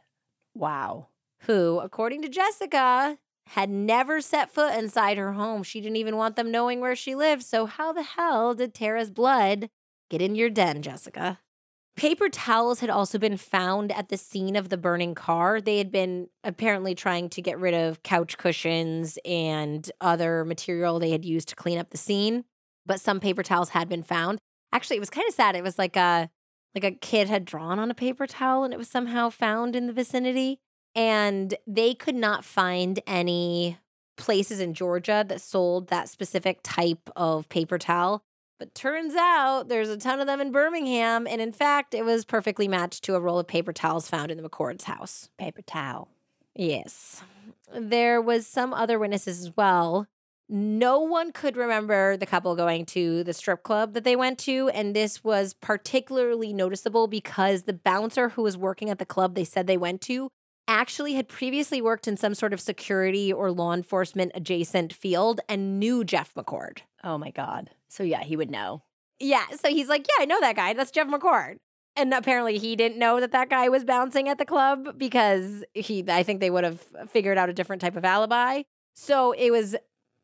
Wow. 0.55 1.09
Who, 1.43 1.81
according 1.81 2.23
to 2.23 2.29
Jessica, 2.29 3.19
had 3.49 3.71
never 3.71 4.21
set 4.21 4.51
foot 4.51 4.75
inside 4.75 5.17
her 5.17 5.33
home. 5.33 5.63
She 5.63 5.81
didn't 5.81 5.97
even 5.97 6.17
want 6.17 6.37
them 6.37 6.51
knowing 6.51 6.81
where 6.81 6.97
she 6.97 7.15
lived. 7.15 7.43
So, 7.43 7.65
how 7.67 7.93
the 7.93 8.03
hell 8.03 8.55
did 8.55 8.75
Terra's 8.75 9.11
blood 9.11 9.71
get 10.11 10.21
in 10.21 10.35
your 10.35 10.51
den, 10.51 10.83
Jessica? 10.83 11.39
Paper 11.99 12.29
towels 12.29 12.79
had 12.79 12.91
also 12.91 13.19
been 13.19 13.37
found 13.37 13.91
at 13.91 14.09
the 14.09 14.17
scene 14.17 14.55
of 14.55 14.69
the 14.69 14.77
burning 14.77 15.17
car. 15.17 15.61
They 15.61 15.79
had 15.79 15.91
been 15.91 16.29
apparently 16.45 16.95
trying 16.95 17.29
to 17.31 17.43
get 17.43 17.59
rid 17.59 17.75
of 17.75 18.05
couch 18.05 18.39
cushions 18.39 19.19
and 19.25 19.91
other 20.01 20.45
material 20.45 21.01
they 21.01 21.11
had 21.11 21.25
used 21.25 21.49
to 21.49 21.57
clean 21.57 21.77
up 21.77 21.91
the 21.91 21.99
scene, 21.99 22.45
but 22.87 23.01
some 23.01 23.19
paper 23.19 23.43
towels 23.43 23.71
had 23.71 23.89
been 23.89 24.05
found. 24.05 24.39
Actually, 24.73 24.99
it 24.99 25.01
was 25.01 25.11
kind 25.11 25.27
of 25.27 25.35
sad. 25.35 25.57
It 25.57 25.65
was 25.65 25.77
like 25.77 25.97
a 25.97 26.31
like 26.73 26.85
a 26.85 26.93
kid 26.93 27.29
had 27.29 27.45
drawn 27.45 27.81
on 27.81 27.91
a 27.91 27.95
paper 27.95 28.29
towel 28.29 28.63
and 28.63 28.73
it 28.73 28.79
was 28.79 28.89
somehow 28.89 29.29
found 29.29 29.75
in 29.75 29.89
the 29.89 29.93
vicinity 29.93 30.61
and 30.95 31.57
they 31.67 31.95
could 31.95 32.15
not 32.15 32.45
find 32.45 33.01
any 33.09 33.77
places 34.17 34.61
in 34.61 34.73
Georgia 34.73 35.25
that 35.27 35.41
sold 35.41 35.89
that 35.89 36.09
specific 36.09 36.61
type 36.63 37.11
of 37.17 37.49
paper 37.49 37.77
towel. 37.77 38.23
But 38.59 38.75
turns 38.75 39.15
out 39.15 39.69
there's 39.69 39.89
a 39.89 39.97
ton 39.97 40.21
of 40.21 40.27
them 40.27 40.41
in 40.41 40.51
Birmingham. 40.51 41.27
And 41.27 41.41
in 41.41 41.53
fact, 41.53 41.95
it 41.95 42.05
was 42.05 42.25
perfectly 42.25 42.67
matched 42.67 43.05
to 43.05 43.15
a 43.15 43.21
roll 43.21 43.39
of 43.39 43.47
paper 43.47 43.73
towels 43.73 44.09
found 44.09 44.31
in 44.31 44.41
the 44.41 44.49
McCord's 44.49 44.85
house. 44.85 45.29
Paper 45.39 45.63
towel. 45.63 46.09
Yes. 46.55 47.23
There 47.73 48.21
was 48.21 48.47
some 48.47 48.75
other 48.75 48.99
witnesses 48.99 49.41
as 49.41 49.57
well. 49.57 50.09
No 50.49 51.01
one 51.01 51.31
could 51.31 51.57
remember 51.57 52.17
the 52.17 52.27
couple 52.27 52.57
going 52.57 52.87
to 52.87 53.23
the 53.23 53.35
strip 53.35 53.63
club 53.63 53.93
that 53.93 54.05
they 54.05 54.17
went 54.17 54.39
to. 54.41 54.71
And 54.71 54.97
this 54.97 55.23
was 55.23 55.55
particularly 55.55 56.53
noticeable 56.53 57.07
because 57.07 57.63
the 57.63 57.75
bouncer 57.75 58.31
who 58.31 58.43
was 58.43 58.57
working 58.57 58.91
at 58.91 58.99
the 58.99 59.05
club 59.05 59.35
they 59.35 59.45
said 59.45 59.67
they 59.67 59.77
went 59.77 60.01
to 60.03 60.31
actually 60.67 61.15
had 61.15 61.29
previously 61.29 61.81
worked 61.81 62.09
in 62.09 62.17
some 62.17 62.35
sort 62.35 62.53
of 62.53 62.61
security 62.61 63.33
or 63.33 63.51
law 63.51 63.73
enforcement 63.73 64.33
adjacent 64.35 64.93
field 64.93 65.41
and 65.49 65.79
knew 65.79 66.05
Jeff 66.05 66.35
McCord. 66.35 66.79
Oh 67.05 67.19
my 67.19 67.31
God. 67.31 67.71
So 67.89 68.03
yeah, 68.03 68.23
he 68.23 68.37
would 68.37 68.51
know. 68.51 68.83
Yeah. 69.19 69.45
So 69.61 69.69
he's 69.69 69.89
like, 69.89 70.07
Yeah, 70.09 70.23
I 70.23 70.27
know 70.27 70.41
that 70.41 70.57
guy. 70.57 70.73
That's 70.73 70.91
Jeff 70.91 71.09
McCord. 71.09 71.57
And 71.97 72.15
apparently 72.15 72.59
he 72.59 72.77
didn't 72.77 72.99
know 72.99 73.19
that 73.19 73.33
that 73.33 73.51
guy 73.51 73.69
was 73.69 73.85
bouncing 73.85 74.29
at 74.29 74.39
the 74.39 74.45
club 74.45 74.97
because 74.97 75.65
he, 75.75 76.05
I 76.09 76.23
think 76.23 76.39
they 76.39 76.51
would 76.51 76.63
have 76.63 76.81
figured 77.09 77.37
out 77.37 77.49
a 77.49 77.53
different 77.53 77.83
type 77.83 77.97
of 77.97 78.05
alibi. 78.05 78.63
So 78.95 79.33
it 79.33 79.51
was 79.51 79.75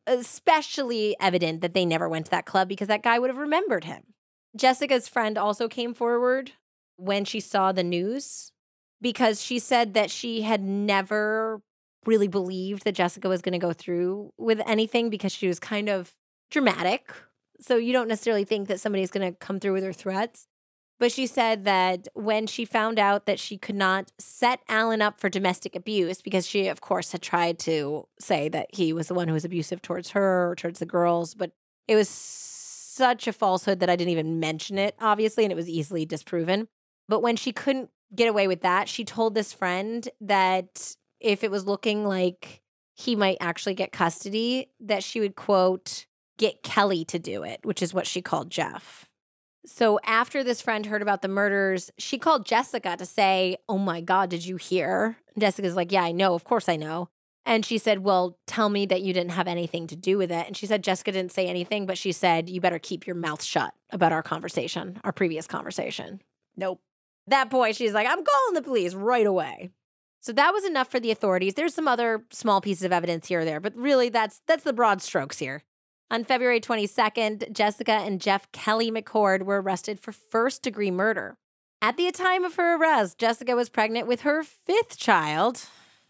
especially 0.07 1.17
evident 1.21 1.63
that 1.63 1.75
they 1.75 1.85
never 1.85 2.09
went 2.09 2.27
to 2.27 2.31
that 2.31 2.47
club 2.47 2.69
because 2.69 2.89
that 2.89 3.03
guy 3.03 3.19
would 3.19 3.31
have 3.31 3.39
remembered 3.39 3.85
him. 3.85 4.03
Jessica's 4.57 5.09
friend 5.09 5.37
also 5.37 5.67
came 5.67 5.95
forward 5.95 6.53
when 6.97 7.25
she 7.25 7.41
saw 7.41 7.73
the 7.73 7.83
news 7.83 8.53
because 9.01 9.43
she 9.43 9.59
said 9.59 9.95
that 9.95 10.11
she 10.11 10.43
had 10.43 10.63
never 10.63 11.61
really 12.07 12.29
believed 12.29 12.85
that 12.85 12.95
Jessica 12.95 13.29
was 13.29 13.43
going 13.43 13.53
to 13.53 13.59
go 13.59 13.73
through 13.73 14.33
with 14.39 14.61
anything 14.67 15.11
because 15.11 15.33
she 15.33 15.49
was 15.49 15.59
kind 15.59 15.89
of 15.89 16.15
dramatic. 16.51 17.13
So 17.61 17.77
you 17.77 17.93
don't 17.93 18.09
necessarily 18.09 18.45
think 18.45 18.69
that 18.69 18.81
somebody's 18.81 19.11
going 19.11 19.33
to 19.33 19.39
come 19.39 19.61
through 19.61 19.75
with 19.75 19.85
her 19.85 19.93
threats. 19.93 20.47
But 21.01 21.11
she 21.11 21.27
said 21.27 21.65
that 21.65 22.09
when 22.15 22.47
she 22.47 22.65
found 22.65 22.99
out 22.99 23.27
that 23.27 23.41
she 23.41 23.59
could 23.59 23.75
not 23.75 24.13
set 24.19 24.61
Alan 24.69 25.03
up 25.03 25.21
for 25.21 25.29
domestic 25.29 25.75
abuse, 25.75 26.23
because 26.23 26.47
she, 26.47 26.69
of 26.69 26.81
course, 26.81 27.13
had 27.13 27.21
tried 27.21 27.59
to 27.61 28.07
say 28.21 28.49
that 28.51 28.69
he 28.73 28.93
was 28.93 29.09
the 29.09 29.15
one 29.15 29.27
who 29.27 29.35
was 29.35 29.45
abusive 29.45 29.83
towards 29.83 30.11
her 30.11 30.51
or 30.51 30.55
towards 30.55 30.79
the 30.79 30.87
girls, 30.87 31.35
but 31.35 31.51
it 31.89 31.97
was 31.97 32.09
such 32.09 33.27
a 33.27 33.33
falsehood 33.33 33.81
that 33.81 33.91
I 33.91 33.97
didn't 33.97 34.13
even 34.13 34.39
mention 34.39 34.79
it, 34.79 34.95
obviously, 35.01 35.45
and 35.45 35.53
it 35.53 35.57
was 35.57 35.69
easily 35.69 36.07
disproven. 36.07 36.69
But 37.09 37.21
when 37.21 37.35
she 37.37 37.53
couldn't 37.53 37.91
get 38.15 38.29
away 38.29 38.47
with 38.47 38.63
that, 38.63 38.89
she 38.89 39.05
told 39.05 39.35
this 39.35 39.53
friend 39.53 40.09
that 40.21 40.95
if 41.21 41.43
it 41.43 41.51
was 41.51 41.67
looking 41.67 42.07
like 42.07 42.63
he 42.95 43.17
might 43.17 43.39
actually 43.41 43.75
get 43.75 43.91
custody, 43.91 44.71
that 44.79 45.03
she 45.03 45.19
would, 45.19 45.35
quote, 45.35 46.07
get 46.39 46.63
Kelly 46.63 47.05
to 47.07 47.19
do 47.19 47.43
it, 47.43 47.61
which 47.63 47.83
is 47.83 47.95
what 47.95 48.07
she 48.07 48.23
called 48.23 48.51
Jeff. 48.51 49.09
So 49.67 49.99
after 50.05 50.45
this 50.45 50.61
friend 50.61 50.87
heard 50.87 51.03
about 51.03 51.23
the 51.23 51.29
murders, 51.29 51.91
she 51.97 52.19
called 52.19 52.45
Jessica 52.45 52.97
to 52.97 53.07
say, 53.07 53.57
Oh 53.69 53.79
my 53.79 54.01
God, 54.01 54.29
did 54.31 54.45
you 54.45 54.57
hear? 54.57 55.17
Jessica's 55.39 55.77
like, 55.77 55.91
Yeah, 55.91 56.03
I 56.03 56.13
know. 56.13 56.35
Of 56.35 56.45
course 56.45 56.69
I 56.69 56.77
know. 56.77 57.09
And 57.47 57.65
she 57.65 57.79
said, 57.79 58.01
Well, 58.01 58.39
tell 58.47 58.69
me 58.69 58.87
that 58.87 59.03
you 59.03 59.13
didn't 59.13 59.33
have 59.33 59.49
anything 59.49 59.87
to 59.89 59.97
do 59.97 60.19
with 60.19 60.31
it. 60.31 60.47
And 60.47 60.57
she 60.57 60.67
said, 60.67 60.85
Jessica 60.85 61.13
didn't 61.13 61.33
say 61.33 61.47
anything, 61.47 61.87
but 61.87 61.99
she 61.99 62.13
said, 62.13 62.51
You 62.51 62.61
better 62.61 62.79
keep 62.79 63.07
your 63.07 63.17
mouth 63.17 63.43
shut 63.43 63.73
about 63.91 64.13
our 64.13 64.23
conversation, 64.23 65.01
our 65.03 65.13
previous 65.13 65.47
conversation. 65.47 66.21
Nope. 66.57 66.81
That 67.27 67.51
point, 67.51 67.77
she's 67.77 67.95
like, 67.95 68.07
I'm 68.07 68.23
calling 68.23 68.55
the 68.55 68.63
police 68.63 68.93
right 68.93 69.27
away. 69.27 69.71
So 70.21 70.33
that 70.33 70.53
was 70.53 70.65
enough 70.65 70.91
for 70.91 71.01
the 71.01 71.11
authorities. 71.11 71.55
There's 71.55 71.75
some 71.75 71.89
other 71.89 72.25
small 72.31 72.61
pieces 72.61 72.85
of 72.85 72.93
evidence 72.93 73.29
here 73.29 73.41
or 73.41 73.45
there, 73.45 73.61
but 73.61 73.77
really 73.77 74.09
that's 74.09 74.41
that's 74.47 74.65
the 74.65 74.73
broad 74.73 75.03
strokes 75.03 75.39
here. 75.39 75.63
On 76.11 76.23
February 76.25 76.61
22nd, 76.61 77.53
Jessica 77.53 77.93
and 77.93 78.21
Jeff 78.21 78.51
Kelly 78.53 78.91
McCord 78.91 79.43
were 79.43 79.61
arrested 79.61 79.99
for 79.99 80.13
first 80.13 80.63
degree 80.63 80.91
murder. 80.91 81.37
At 81.81 81.97
the 81.97 82.11
time 82.13 82.45
of 82.45 82.55
her 82.57 82.77
arrest, 82.77 83.19
Jessica 83.19 83.57
was 83.57 83.69
pregnant 83.69 84.07
with 84.07 84.21
her 84.21 84.43
fifth 84.43 84.97
child. 84.99 85.67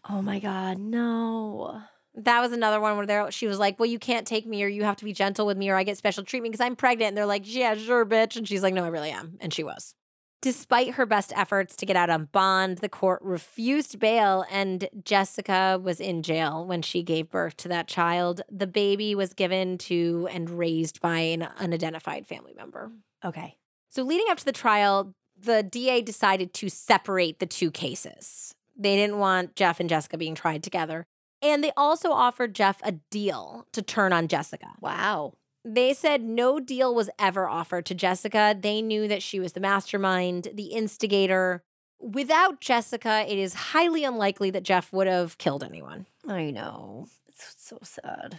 Oh 0.09 0.21
my 0.21 0.39
God, 0.39 0.77
no. 0.77 1.81
That 2.13 2.39
was 2.39 2.51
another 2.51 2.79
one 2.79 2.97
where 2.97 3.31
she 3.31 3.47
was 3.47 3.59
like, 3.59 3.79
Well, 3.79 3.89
you 3.89 3.99
can't 3.99 4.27
take 4.27 4.45
me, 4.45 4.63
or 4.63 4.67
you 4.67 4.83
have 4.83 4.97
to 4.97 5.05
be 5.05 5.13
gentle 5.13 5.45
with 5.45 5.57
me, 5.57 5.69
or 5.69 5.75
I 5.75 5.83
get 5.83 5.97
special 5.97 6.23
treatment 6.23 6.53
because 6.53 6.65
I'm 6.65 6.75
pregnant. 6.75 7.09
And 7.09 7.17
they're 7.17 7.25
like, 7.25 7.43
Yeah, 7.45 7.75
sure, 7.75 8.05
bitch. 8.05 8.35
And 8.35 8.47
she's 8.47 8.63
like, 8.63 8.73
No, 8.73 8.85
I 8.85 8.89
really 8.89 9.09
am. 9.09 9.37
And 9.41 9.53
she 9.53 9.63
was. 9.63 9.95
Despite 10.41 10.93
her 10.93 11.05
best 11.05 11.33
efforts 11.35 11.75
to 11.77 11.85
get 11.85 11.95
out 11.95 12.09
on 12.09 12.25
bond, 12.31 12.77
the 12.79 12.89
court 12.89 13.19
refused 13.23 13.99
bail, 13.99 14.45
and 14.51 14.87
Jessica 15.03 15.79
was 15.81 15.99
in 15.99 16.21
jail 16.21 16.65
when 16.65 16.81
she 16.81 17.01
gave 17.01 17.31
birth 17.31 17.57
to 17.57 17.67
that 17.69 17.87
child. 17.87 18.41
The 18.51 18.67
baby 18.67 19.15
was 19.15 19.33
given 19.33 19.77
to 19.79 20.27
and 20.31 20.49
raised 20.51 21.01
by 21.01 21.19
an 21.19 21.43
unidentified 21.59 22.27
family 22.27 22.53
member. 22.55 22.91
Okay. 23.23 23.57
So, 23.89 24.03
leading 24.03 24.27
up 24.29 24.37
to 24.37 24.45
the 24.45 24.51
trial, 24.51 25.15
the 25.37 25.63
DA 25.63 26.01
decided 26.01 26.53
to 26.55 26.69
separate 26.69 27.39
the 27.39 27.45
two 27.45 27.71
cases. 27.71 28.53
They 28.77 28.95
didn't 28.95 29.19
want 29.19 29.55
Jeff 29.55 29.79
and 29.79 29.89
Jessica 29.89 30.17
being 30.17 30.35
tried 30.35 30.63
together. 30.63 31.07
And 31.41 31.63
they 31.63 31.71
also 31.77 32.11
offered 32.11 32.55
Jeff 32.55 32.79
a 32.83 32.93
deal 33.11 33.67
to 33.73 33.81
turn 33.81 34.13
on 34.13 34.27
Jessica. 34.27 34.67
Wow. 34.79 35.33
They 35.67 35.93
said 35.93 36.21
no 36.21 36.59
deal 36.59 36.93
was 36.93 37.09
ever 37.17 37.49
offered 37.49 37.87
to 37.87 37.95
Jessica. 37.95 38.55
They 38.57 38.83
knew 38.83 39.07
that 39.07 39.23
she 39.23 39.39
was 39.39 39.53
the 39.53 39.59
mastermind, 39.59 40.49
the 40.53 40.67
instigator. 40.67 41.63
Without 41.99 42.61
Jessica, 42.61 43.25
it 43.27 43.39
is 43.39 43.55
highly 43.55 44.03
unlikely 44.03 44.51
that 44.51 44.61
Jeff 44.61 44.93
would 44.93 45.07
have 45.07 45.39
killed 45.39 45.63
anyone. 45.63 46.05
I 46.27 46.51
know. 46.51 47.07
It's 47.27 47.55
so 47.57 47.79
sad. 47.81 48.37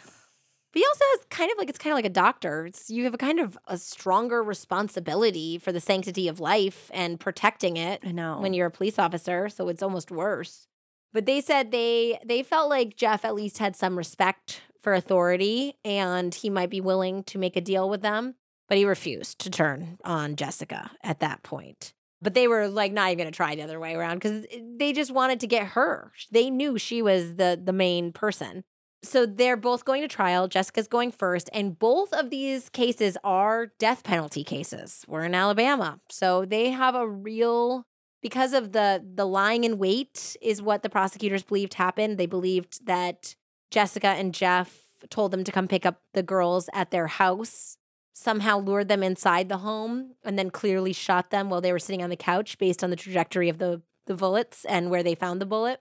But 0.73 0.81
he 0.81 0.85
also 0.87 1.05
has 1.13 1.21
kind 1.31 1.51
of 1.51 1.59
like 1.59 1.69
it's 1.69 1.79
kind 1.79 1.93
of 1.93 1.97
like 1.97 2.05
a 2.05 2.11
doctor. 2.11 2.67
It's, 2.67 2.91
you 2.91 3.05
have 3.05 3.15
a 3.15 3.19
kind 3.19 3.41
of 3.41 3.59
a 3.67 3.77
stronger 3.77 4.43
responsibility 4.43 5.59
for 5.59 5.73
the 5.73 5.81
sanctity 5.81 6.29
of 6.29 6.39
life 6.39 6.91
and 6.95 7.19
protecting 7.19 7.77
it. 7.77 8.03
I 8.05 8.13
know. 8.13 8.41
When 8.41 8.55
you're 8.55 8.67
a 8.67 8.71
police 8.71 8.99
officer, 8.99 9.49
so 9.49 9.69
it's 9.69 9.83
almost 9.83 10.13
worse. 10.13 10.69
But 11.13 11.27
they 11.27 11.41
said 11.41 11.71
they 11.71 12.21
they 12.25 12.43
felt 12.43 12.69
like 12.69 12.95
Jeff 12.95 13.25
at 13.25 13.35
least 13.35 13.59
had 13.59 13.75
some 13.75 13.97
respect 13.97 14.61
for 14.87 14.95
authority 14.95 15.75
and 15.85 16.33
he 16.33 16.49
might 16.49 16.71
be 16.71 16.81
willing 16.81 17.25
to 17.25 17.39
make 17.39 17.57
a 17.57 17.61
deal 17.61 17.91
with 17.91 18.03
them, 18.03 18.37
but 18.69 18.79
he 18.79 18.85
refused 18.85 19.41
to 19.41 19.51
turn 19.51 19.99
on 20.05 20.37
Jessica 20.37 20.93
at 21.03 21.19
that 21.19 21.43
point. 21.43 21.93
But 22.23 22.35
they 22.35 22.47
were 22.47 22.69
like 22.69 22.93
not 22.93 23.09
even 23.09 23.19
going 23.19 23.33
to 23.33 23.37
try 23.37 23.57
the 23.57 23.63
other 23.63 23.81
way 23.81 23.97
around 23.97 24.19
because 24.19 24.47
eh, 24.49 24.61
they 24.79 24.93
just 24.93 25.11
wanted 25.11 25.41
to 25.41 25.49
get 25.49 25.67
her. 25.71 26.13
They 26.31 26.51
knew 26.51 26.79
she 26.79 27.03
was 27.03 27.35
the 27.35 27.61
the 27.61 27.73
main 27.73 28.13
person. 28.13 28.63
So 29.03 29.27
they're 29.27 29.57
both 29.57 29.85
going 29.85 30.03
to 30.03 30.09
trial. 30.09 30.47
Jessica's 30.47 30.87
going 30.87 31.11
first, 31.11 31.51
and 31.53 31.77
both 31.77 32.13
of 32.13 32.31
these 32.31 32.69
cases 32.69 33.19
are 33.25 33.73
death 33.81 34.05
penalty 34.05 34.45
cases. 34.45 35.05
We're 35.09 35.25
in 35.25 35.35
Alabama, 35.35 35.99
so 36.11 36.45
they 36.45 36.71
have 36.71 36.95
a 36.95 37.09
real 37.09 37.85
because 38.23 38.53
of 38.53 38.71
the 38.71 39.05
the 39.05 39.27
lying 39.27 39.65
in 39.65 39.79
wait 39.79 40.37
is 40.41 40.63
what 40.63 40.85
the 40.85 40.91
prosecutors 40.91 41.43
believed 41.43 41.75
happened. 41.75 42.19
They 42.19 42.27
believed 42.27 42.87
that 42.87 43.35
Jessica 43.71 44.09
and 44.09 44.35
Jeff 44.35 44.83
told 45.11 45.31
them 45.31 45.45
to 45.45 45.53
come 45.53 45.69
pick 45.69 45.87
up 45.87 46.01
the 46.15 46.23
girls 46.23 46.69
at 46.73 46.91
their 46.91 47.07
house, 47.07 47.77
somehow 48.13 48.59
lured 48.59 48.89
them 48.89 49.03
inside 49.03 49.49
the 49.49 49.59
home, 49.59 50.15
and 50.25 50.39
then 50.39 50.51
clearly 50.51 50.93
shot 50.93 51.31
them 51.31 51.51
while 51.51 51.61
they 51.61 51.73
were 51.73 51.79
sitting 51.79 52.03
on 52.03 52.11
the 52.11 52.17
couch 52.17 52.59
based 52.59 52.83
on 52.83 52.91
the 52.91 52.97
trajectory 52.97 53.49
of 53.49 53.59
the, 53.59 53.83
the 54.07 54.15
bullets 54.15 54.65
and 54.65 54.91
where 54.91 55.03
they 55.03 55.15
found 55.15 55.41
the 55.41 55.47
bullet. 55.47 55.81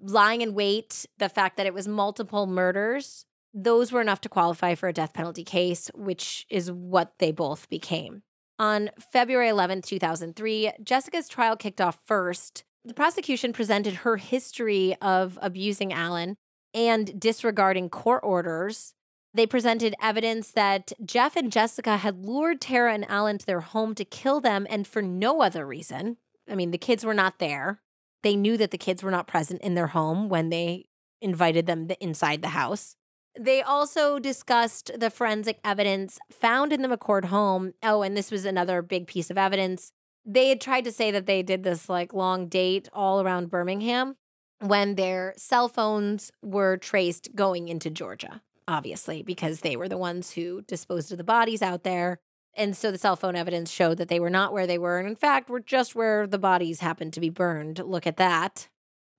Lying 0.00 0.40
in 0.40 0.54
wait, 0.54 1.06
the 1.18 1.28
fact 1.28 1.56
that 1.56 1.66
it 1.66 1.74
was 1.74 1.86
multiple 1.86 2.46
murders, 2.46 3.26
those 3.52 3.92
were 3.92 4.00
enough 4.00 4.20
to 4.22 4.28
qualify 4.28 4.74
for 4.74 4.88
a 4.88 4.92
death 4.92 5.12
penalty 5.12 5.44
case, 5.44 5.90
which 5.94 6.46
is 6.48 6.70
what 6.70 7.14
they 7.18 7.32
both 7.32 7.68
became. 7.68 8.22
On 8.58 8.90
February 9.12 9.48
11th, 9.48 9.86
2003, 9.86 10.72
Jessica's 10.82 11.28
trial 11.28 11.56
kicked 11.56 11.80
off 11.80 11.98
first. 12.04 12.64
The 12.84 12.94
prosecution 12.94 13.52
presented 13.52 13.94
her 13.94 14.16
history 14.16 14.96
of 15.02 15.38
abusing 15.42 15.92
Alan 15.92 16.36
and 16.74 17.18
disregarding 17.18 17.88
court 17.90 18.20
orders. 18.22 18.94
They 19.32 19.46
presented 19.46 19.94
evidence 20.02 20.50
that 20.52 20.92
Jeff 21.04 21.36
and 21.36 21.52
Jessica 21.52 21.98
had 21.98 22.24
lured 22.24 22.60
Terra 22.60 22.92
and 22.92 23.08
Alan 23.08 23.38
to 23.38 23.46
their 23.46 23.60
home 23.60 23.94
to 23.94 24.04
kill 24.04 24.40
them 24.40 24.66
and 24.68 24.86
for 24.86 25.02
no 25.02 25.40
other 25.40 25.66
reason. 25.66 26.16
I 26.50 26.56
mean, 26.56 26.72
the 26.72 26.78
kids 26.78 27.04
were 27.04 27.14
not 27.14 27.38
there. 27.38 27.80
They 28.22 28.34
knew 28.34 28.56
that 28.56 28.72
the 28.72 28.78
kids 28.78 29.02
were 29.02 29.10
not 29.10 29.28
present 29.28 29.62
in 29.62 29.74
their 29.74 29.88
home 29.88 30.28
when 30.28 30.50
they 30.50 30.86
invited 31.22 31.66
them 31.66 31.88
inside 32.00 32.42
the 32.42 32.48
house. 32.48 32.96
They 33.38 33.62
also 33.62 34.18
discussed 34.18 34.90
the 34.98 35.10
forensic 35.10 35.60
evidence 35.64 36.18
found 36.30 36.72
in 36.72 36.82
the 36.82 36.88
McCord 36.88 37.26
home. 37.26 37.74
Oh, 37.82 38.02
and 38.02 38.16
this 38.16 38.32
was 38.32 38.44
another 38.44 38.82
big 38.82 39.06
piece 39.06 39.30
of 39.30 39.38
evidence. 39.38 39.92
They 40.26 40.48
had 40.48 40.60
tried 40.60 40.84
to 40.84 40.92
say 40.92 41.10
that 41.12 41.26
they 41.26 41.42
did 41.42 41.62
this 41.62 41.88
like 41.88 42.12
long 42.12 42.48
date 42.48 42.88
all 42.92 43.20
around 43.20 43.50
Birmingham 43.50 44.16
when 44.60 44.94
their 44.94 45.34
cell 45.36 45.68
phones 45.68 46.30
were 46.42 46.76
traced 46.76 47.34
going 47.34 47.68
into 47.68 47.90
Georgia, 47.90 48.42
obviously, 48.68 49.22
because 49.22 49.60
they 49.60 49.76
were 49.76 49.88
the 49.88 49.98
ones 49.98 50.32
who 50.32 50.62
disposed 50.62 51.10
of 51.12 51.18
the 51.18 51.24
bodies 51.24 51.62
out 51.62 51.82
there. 51.82 52.18
And 52.54 52.76
so 52.76 52.90
the 52.90 52.98
cell 52.98 53.16
phone 53.16 53.36
evidence 53.36 53.70
showed 53.70 53.98
that 53.98 54.08
they 54.08 54.20
were 54.20 54.30
not 54.30 54.52
where 54.52 54.66
they 54.66 54.78
were. 54.78 54.98
And 54.98 55.08
in 55.08 55.16
fact, 55.16 55.48
were 55.48 55.60
just 55.60 55.94
where 55.94 56.26
the 56.26 56.38
bodies 56.38 56.80
happened 56.80 57.12
to 57.14 57.20
be 57.20 57.30
burned. 57.30 57.78
Look 57.78 58.06
at 58.06 58.16
that. 58.16 58.68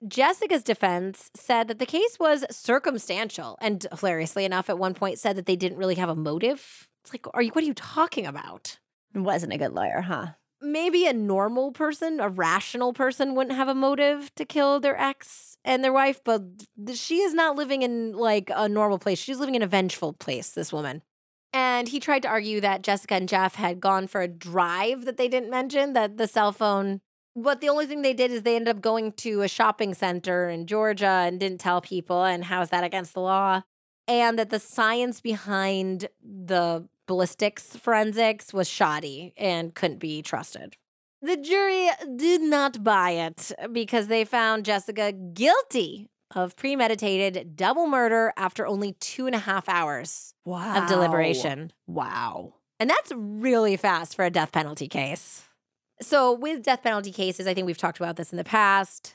Jessica's 0.07 0.63
defense 0.63 1.29
said 1.35 1.67
that 1.67 1.79
the 1.79 1.85
case 1.85 2.17
was 2.19 2.43
circumstantial 2.49 3.57
and 3.61 3.85
hilariously 3.99 4.45
enough 4.45 4.69
at 4.69 4.79
one 4.79 4.93
point 4.93 5.19
said 5.19 5.35
that 5.35 5.45
they 5.45 5.55
didn't 5.55 5.77
really 5.77 5.95
have 5.95 6.09
a 6.09 6.15
motive. 6.15 6.87
It's 7.03 7.13
like, 7.13 7.25
are 7.33 7.41
you 7.41 7.51
what 7.51 7.63
are 7.63 7.67
you 7.67 7.73
talking 7.73 8.25
about? 8.25 8.79
Wasn't 9.13 9.53
a 9.53 9.57
good 9.57 9.73
lawyer, 9.73 10.01
huh? 10.01 10.27
Maybe 10.61 11.07
a 11.07 11.13
normal 11.13 11.71
person, 11.71 12.19
a 12.19 12.29
rational 12.29 12.93
person 12.93 13.35
wouldn't 13.35 13.55
have 13.55 13.67
a 13.67 13.75
motive 13.75 14.33
to 14.35 14.45
kill 14.45 14.79
their 14.79 14.99
ex 14.99 15.57
and 15.65 15.83
their 15.83 15.93
wife, 15.93 16.21
but 16.23 16.43
she 16.93 17.21
is 17.21 17.33
not 17.33 17.55
living 17.55 17.81
in 17.81 18.13
like 18.13 18.51
a 18.53 18.69
normal 18.69 18.99
place. 18.99 19.19
She's 19.19 19.39
living 19.39 19.55
in 19.55 19.63
a 19.63 19.67
vengeful 19.67 20.13
place, 20.13 20.51
this 20.51 20.71
woman. 20.71 21.01
And 21.53 21.87
he 21.87 21.99
tried 21.99 22.21
to 22.21 22.29
argue 22.29 22.61
that 22.61 22.81
Jessica 22.81 23.15
and 23.15 23.27
Jeff 23.27 23.55
had 23.55 23.79
gone 23.79 24.07
for 24.07 24.21
a 24.21 24.27
drive 24.27 25.05
that 25.05 25.17
they 25.17 25.27
didn't 25.27 25.49
mention, 25.49 25.93
that 25.93 26.17
the 26.17 26.27
cell 26.27 26.51
phone 26.51 27.01
but 27.35 27.61
the 27.61 27.69
only 27.69 27.85
thing 27.85 28.01
they 28.01 28.13
did 28.13 28.31
is 28.31 28.43
they 28.43 28.55
ended 28.55 28.75
up 28.75 28.81
going 28.81 29.13
to 29.13 29.41
a 29.41 29.47
shopping 29.47 29.93
center 29.93 30.49
in 30.49 30.67
Georgia 30.67 31.05
and 31.25 31.39
didn't 31.39 31.59
tell 31.59 31.81
people. 31.81 32.23
And 32.23 32.43
how 32.45 32.61
is 32.61 32.69
that 32.69 32.83
against 32.83 33.13
the 33.13 33.21
law? 33.21 33.63
And 34.07 34.37
that 34.37 34.49
the 34.49 34.59
science 34.59 35.21
behind 35.21 36.09
the 36.21 36.87
ballistics 37.07 37.75
forensics 37.75 38.53
was 38.53 38.67
shoddy 38.69 39.33
and 39.37 39.73
couldn't 39.73 39.99
be 39.99 40.21
trusted. 40.21 40.77
The 41.21 41.37
jury 41.37 41.89
did 42.15 42.41
not 42.41 42.83
buy 42.83 43.11
it 43.11 43.51
because 43.71 44.07
they 44.07 44.25
found 44.25 44.65
Jessica 44.65 45.11
guilty 45.11 46.09
of 46.35 46.55
premeditated 46.55 47.55
double 47.55 47.87
murder 47.87 48.33
after 48.37 48.65
only 48.65 48.93
two 48.93 49.27
and 49.27 49.35
a 49.35 49.39
half 49.39 49.67
hours 49.69 50.33
wow. 50.45 50.81
of 50.81 50.87
deliberation. 50.87 51.71
Wow. 51.87 52.53
And 52.79 52.89
that's 52.89 53.11
really 53.15 53.77
fast 53.77 54.15
for 54.15 54.25
a 54.25 54.31
death 54.31 54.51
penalty 54.51 54.87
case. 54.87 55.43
So, 56.01 56.33
with 56.33 56.63
death 56.63 56.81
penalty 56.81 57.11
cases, 57.11 57.45
I 57.45 57.53
think 57.53 57.67
we've 57.67 57.77
talked 57.77 57.99
about 57.99 58.15
this 58.15 58.31
in 58.31 58.37
the 58.37 58.43
past. 58.43 59.13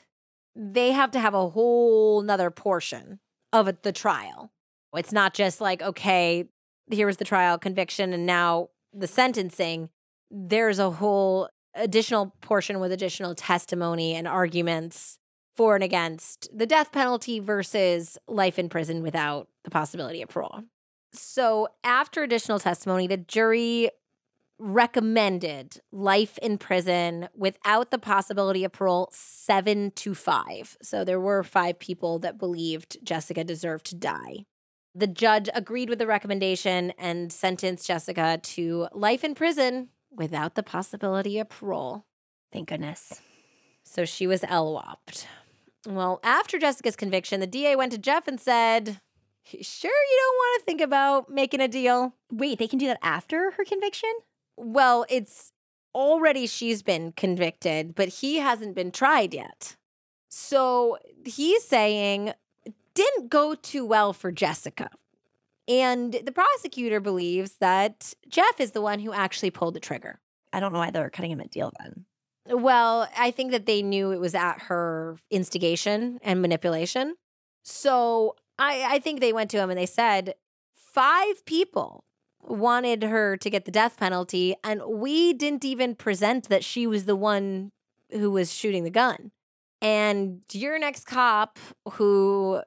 They 0.55 0.91
have 0.91 1.11
to 1.11 1.19
have 1.19 1.33
a 1.33 1.49
whole 1.49 2.21
nother 2.21 2.49
portion 2.49 3.19
of 3.51 3.81
the 3.81 3.91
trial. 3.91 4.51
It's 4.95 5.11
not 5.11 5.33
just 5.33 5.59
like, 5.59 5.81
okay, 5.81 6.47
here 6.89 7.07
was 7.07 7.17
the 7.17 7.25
trial 7.25 7.57
conviction 7.57 8.13
and 8.13 8.25
now 8.25 8.69
the 8.93 9.07
sentencing. 9.07 9.89
There's 10.31 10.79
a 10.79 10.91
whole 10.91 11.49
additional 11.75 12.33
portion 12.41 12.79
with 12.79 12.91
additional 12.91 13.35
testimony 13.35 14.15
and 14.15 14.27
arguments 14.27 15.19
for 15.55 15.75
and 15.75 15.83
against 15.83 16.47
the 16.55 16.65
death 16.65 16.91
penalty 16.91 17.39
versus 17.39 18.17
life 18.27 18.59
in 18.59 18.69
prison 18.69 19.01
without 19.01 19.47
the 19.63 19.71
possibility 19.71 20.21
of 20.21 20.29
parole. 20.29 20.63
So, 21.13 21.69
after 21.83 22.21
additional 22.21 22.59
testimony, 22.59 23.07
the 23.07 23.17
jury 23.17 23.89
recommended 24.59 25.81
life 25.91 26.37
in 26.39 26.57
prison 26.57 27.29
without 27.35 27.91
the 27.91 27.99
possibility 27.99 28.63
of 28.63 28.71
parole 28.71 29.09
seven 29.11 29.91
to 29.91 30.15
five. 30.15 30.75
So 30.81 31.03
there 31.03 31.19
were 31.19 31.43
five 31.43 31.79
people 31.79 32.19
that 32.19 32.39
believed 32.39 32.97
Jessica 33.03 33.43
deserved 33.43 33.85
to 33.87 33.95
die. 33.95 34.45
The 34.97 35.05
judge 35.05 35.47
agreed 35.53 35.89
with 35.89 35.99
the 35.99 36.07
recommendation 36.07 36.91
and 36.97 37.31
sentenced 37.31 37.85
Jessica 37.85 38.39
to 38.41 38.87
life 38.91 39.23
in 39.23 39.35
prison 39.35 39.89
without 40.09 40.55
the 40.55 40.63
possibility 40.63 41.37
of 41.37 41.49
parole. 41.49 42.05
Thank 42.51 42.69
goodness. 42.69 43.21
So 43.83 44.05
she 44.05 44.25
was 44.25 44.41
LWOPed. 44.41 45.27
Well, 45.87 46.19
after 46.23 46.57
Jessica's 46.57 46.95
conviction, 46.95 47.41
the 47.41 47.45
DA 47.45 47.75
went 47.75 47.91
to 47.91 47.99
Jeff 47.99 48.27
and 48.27 48.41
said, 48.41 48.99
Sure, 49.45 49.91
you 49.91 50.19
don't 50.19 50.35
want 50.35 50.61
to 50.61 50.65
think 50.65 50.81
about 50.81 51.29
making 51.29 51.61
a 51.61 51.67
deal? 51.67 52.15
Wait, 52.31 52.57
they 52.57 52.67
can 52.67 52.79
do 52.79 52.87
that 52.87 52.97
after 53.03 53.51
her 53.51 53.63
conviction? 53.65 54.09
Well, 54.57 55.05
it's 55.09 55.51
already 55.93 56.47
she's 56.47 56.81
been 56.81 57.11
convicted, 57.11 57.93
but 57.93 58.07
he 58.07 58.37
hasn't 58.37 58.73
been 58.73 58.91
tried 58.91 59.35
yet. 59.35 59.75
So 60.27 60.97
he's 61.23 61.63
saying 61.63 62.33
didn't 62.97 63.29
go 63.29 63.53
too 63.53 63.85
well 63.85 64.11
for 64.11 64.31
Jessica. 64.31 64.89
And 65.67 66.13
the 66.13 66.31
prosecutor 66.31 66.99
believes 66.99 67.57
that 67.59 68.13
Jeff 68.27 68.59
is 68.59 68.71
the 68.71 68.81
one 68.81 68.99
who 68.99 69.13
actually 69.13 69.51
pulled 69.51 69.75
the 69.75 69.79
trigger. 69.79 70.19
I 70.51 70.59
don't 70.59 70.73
know 70.73 70.79
why 70.79 70.89
they 70.89 70.99
were 70.99 71.11
cutting 71.11 71.31
him 71.31 71.39
a 71.39 71.47
deal 71.47 71.71
then. 71.79 72.05
Well, 72.47 73.07
I 73.15 73.31
think 73.31 73.51
that 73.51 73.65
they 73.65 73.81
knew 73.81 74.11
it 74.11 74.19
was 74.19 74.33
at 74.33 74.61
her 74.63 75.17
instigation 75.29 76.19
and 76.23 76.41
manipulation. 76.41 77.15
So 77.63 78.35
I, 78.57 78.95
I 78.95 78.99
think 78.99 79.19
they 79.19 79.33
went 79.33 79.51
to 79.51 79.57
him 79.57 79.69
and 79.69 79.77
they 79.77 79.85
said, 79.85 80.33
five 80.73 81.45
people 81.45 82.03
wanted 82.41 83.03
her 83.03 83.37
to 83.37 83.49
get 83.49 83.65
the 83.65 83.71
death 83.71 83.97
penalty, 83.97 84.55
and 84.63 84.81
we 84.87 85.33
didn't 85.33 85.65
even 85.65 85.95
present 85.95 86.47
that 86.47 86.63
she 86.63 86.87
was 86.87 87.03
the 87.05 87.15
one 87.15 87.71
who 88.09 88.31
was 88.31 88.53
shooting 88.53 88.85
the 88.85 88.89
gun. 88.89 89.31
And 89.81 90.41
your 90.53 90.79
next 90.79 91.05
cop 91.05 91.59
who 91.93 92.61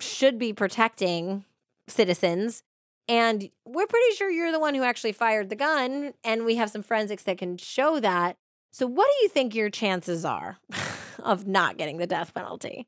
should 0.00 0.38
be 0.38 0.52
protecting 0.52 1.44
citizens. 1.88 2.62
And 3.08 3.50
we're 3.64 3.86
pretty 3.86 4.16
sure 4.16 4.30
you're 4.30 4.52
the 4.52 4.60
one 4.60 4.74
who 4.74 4.82
actually 4.82 5.12
fired 5.12 5.48
the 5.48 5.56
gun. 5.56 6.14
And 6.24 6.44
we 6.44 6.56
have 6.56 6.70
some 6.70 6.82
forensics 6.82 7.22
that 7.24 7.38
can 7.38 7.56
show 7.56 8.00
that. 8.00 8.36
So, 8.72 8.86
what 8.86 9.06
do 9.06 9.22
you 9.22 9.28
think 9.28 9.54
your 9.54 9.70
chances 9.70 10.24
are 10.24 10.58
of 11.22 11.46
not 11.46 11.78
getting 11.78 11.98
the 11.98 12.06
death 12.06 12.34
penalty? 12.34 12.86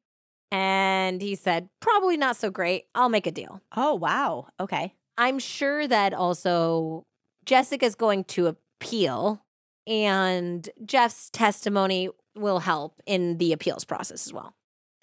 And 0.51 1.21
he 1.21 1.35
said, 1.35 1.69
probably 1.81 2.17
not 2.17 2.37
so 2.37 2.51
great. 2.51 2.87
I'll 2.95 3.09
make 3.09 3.27
a 3.27 3.31
deal. 3.31 3.61
Oh, 3.77 3.95
wow. 3.95 4.49
Okay. 4.59 4.95
I'm 5.19 5.39
sure 5.39 5.87
that 5.87 6.15
also 6.15 7.05
Jessica's 7.45 7.95
going 7.95 8.25
to 8.25 8.47
appeal 8.47 9.43
and 9.87 10.69
Jeff's 10.85 11.31
testimony 11.31 12.09
will 12.37 12.61
help 12.61 13.01
in 13.07 13.39
the 13.39 13.53
appeals 13.53 13.85
process 13.85 14.27
as 14.27 14.33
well. 14.33 14.55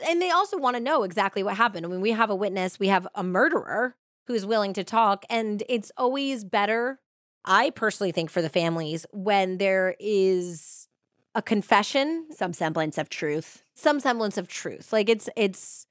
And 0.06 0.22
they 0.22 0.32
also 0.32 0.58
want 0.58 0.76
to 0.76 0.82
know 0.82 1.04
exactly 1.04 1.44
what 1.44 1.56
happened. 1.58 1.86
I 1.86 1.90
mean, 1.90 2.02
we 2.02 2.12
have 2.12 2.30
a 2.30 2.36
witness, 2.36 2.80
we 2.80 2.88
have 2.88 3.08
a 3.16 3.24
murderer 3.24 3.96
who's 4.28 4.46
willing 4.46 4.74
to 4.74 4.84
talk, 4.84 5.24
and 5.30 5.64
it's 5.70 5.92
always 5.98 6.44
better, 6.44 7.00
I 7.46 7.70
personally 7.70 8.12
think, 8.12 8.30
for 8.30 8.42
the 8.42 8.50
families 8.50 9.06
when 9.12 9.58
there 9.58 9.96
is 10.00 10.88
a 11.36 11.42
confession, 11.42 12.28
some 12.32 12.54
semblance 12.54 12.98
of 12.98 13.10
truth, 13.10 13.64
some 13.74 14.00
semblance 14.00 14.38
of 14.38 14.48
truth. 14.48 14.92
Like 14.92 15.10
it's 15.10 15.30
it's 15.36 15.86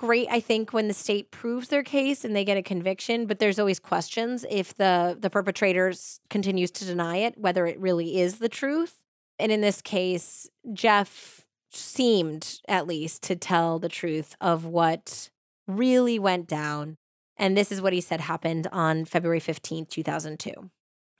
great 0.00 0.28
i 0.30 0.40
think 0.40 0.72
when 0.72 0.88
the 0.88 0.94
state 0.94 1.30
proves 1.30 1.68
their 1.68 1.82
case 1.82 2.24
and 2.24 2.34
they 2.34 2.42
get 2.42 2.56
a 2.56 2.62
conviction 2.62 3.26
but 3.26 3.38
there's 3.38 3.58
always 3.58 3.78
questions 3.78 4.46
if 4.48 4.74
the 4.76 5.14
the 5.20 5.28
perpetrator 5.28 5.92
continues 6.30 6.70
to 6.70 6.86
deny 6.86 7.18
it 7.18 7.36
whether 7.36 7.66
it 7.66 7.78
really 7.78 8.18
is 8.18 8.38
the 8.38 8.48
truth 8.48 9.02
and 9.38 9.52
in 9.52 9.60
this 9.60 9.82
case 9.82 10.48
jeff 10.72 11.44
seemed 11.70 12.60
at 12.68 12.86
least 12.86 13.22
to 13.22 13.36
tell 13.36 13.78
the 13.78 13.88
truth 13.88 14.34
of 14.40 14.64
what 14.64 15.30
really 15.66 16.18
went 16.18 16.46
down 16.46 16.96
and 17.36 17.56
this 17.56 17.72
is 17.72 17.80
what 17.80 17.92
he 17.92 18.00
said 18.00 18.20
happened 18.20 18.66
on 18.72 19.04
february 19.04 19.40
15 19.40 19.86
2002 19.86 20.70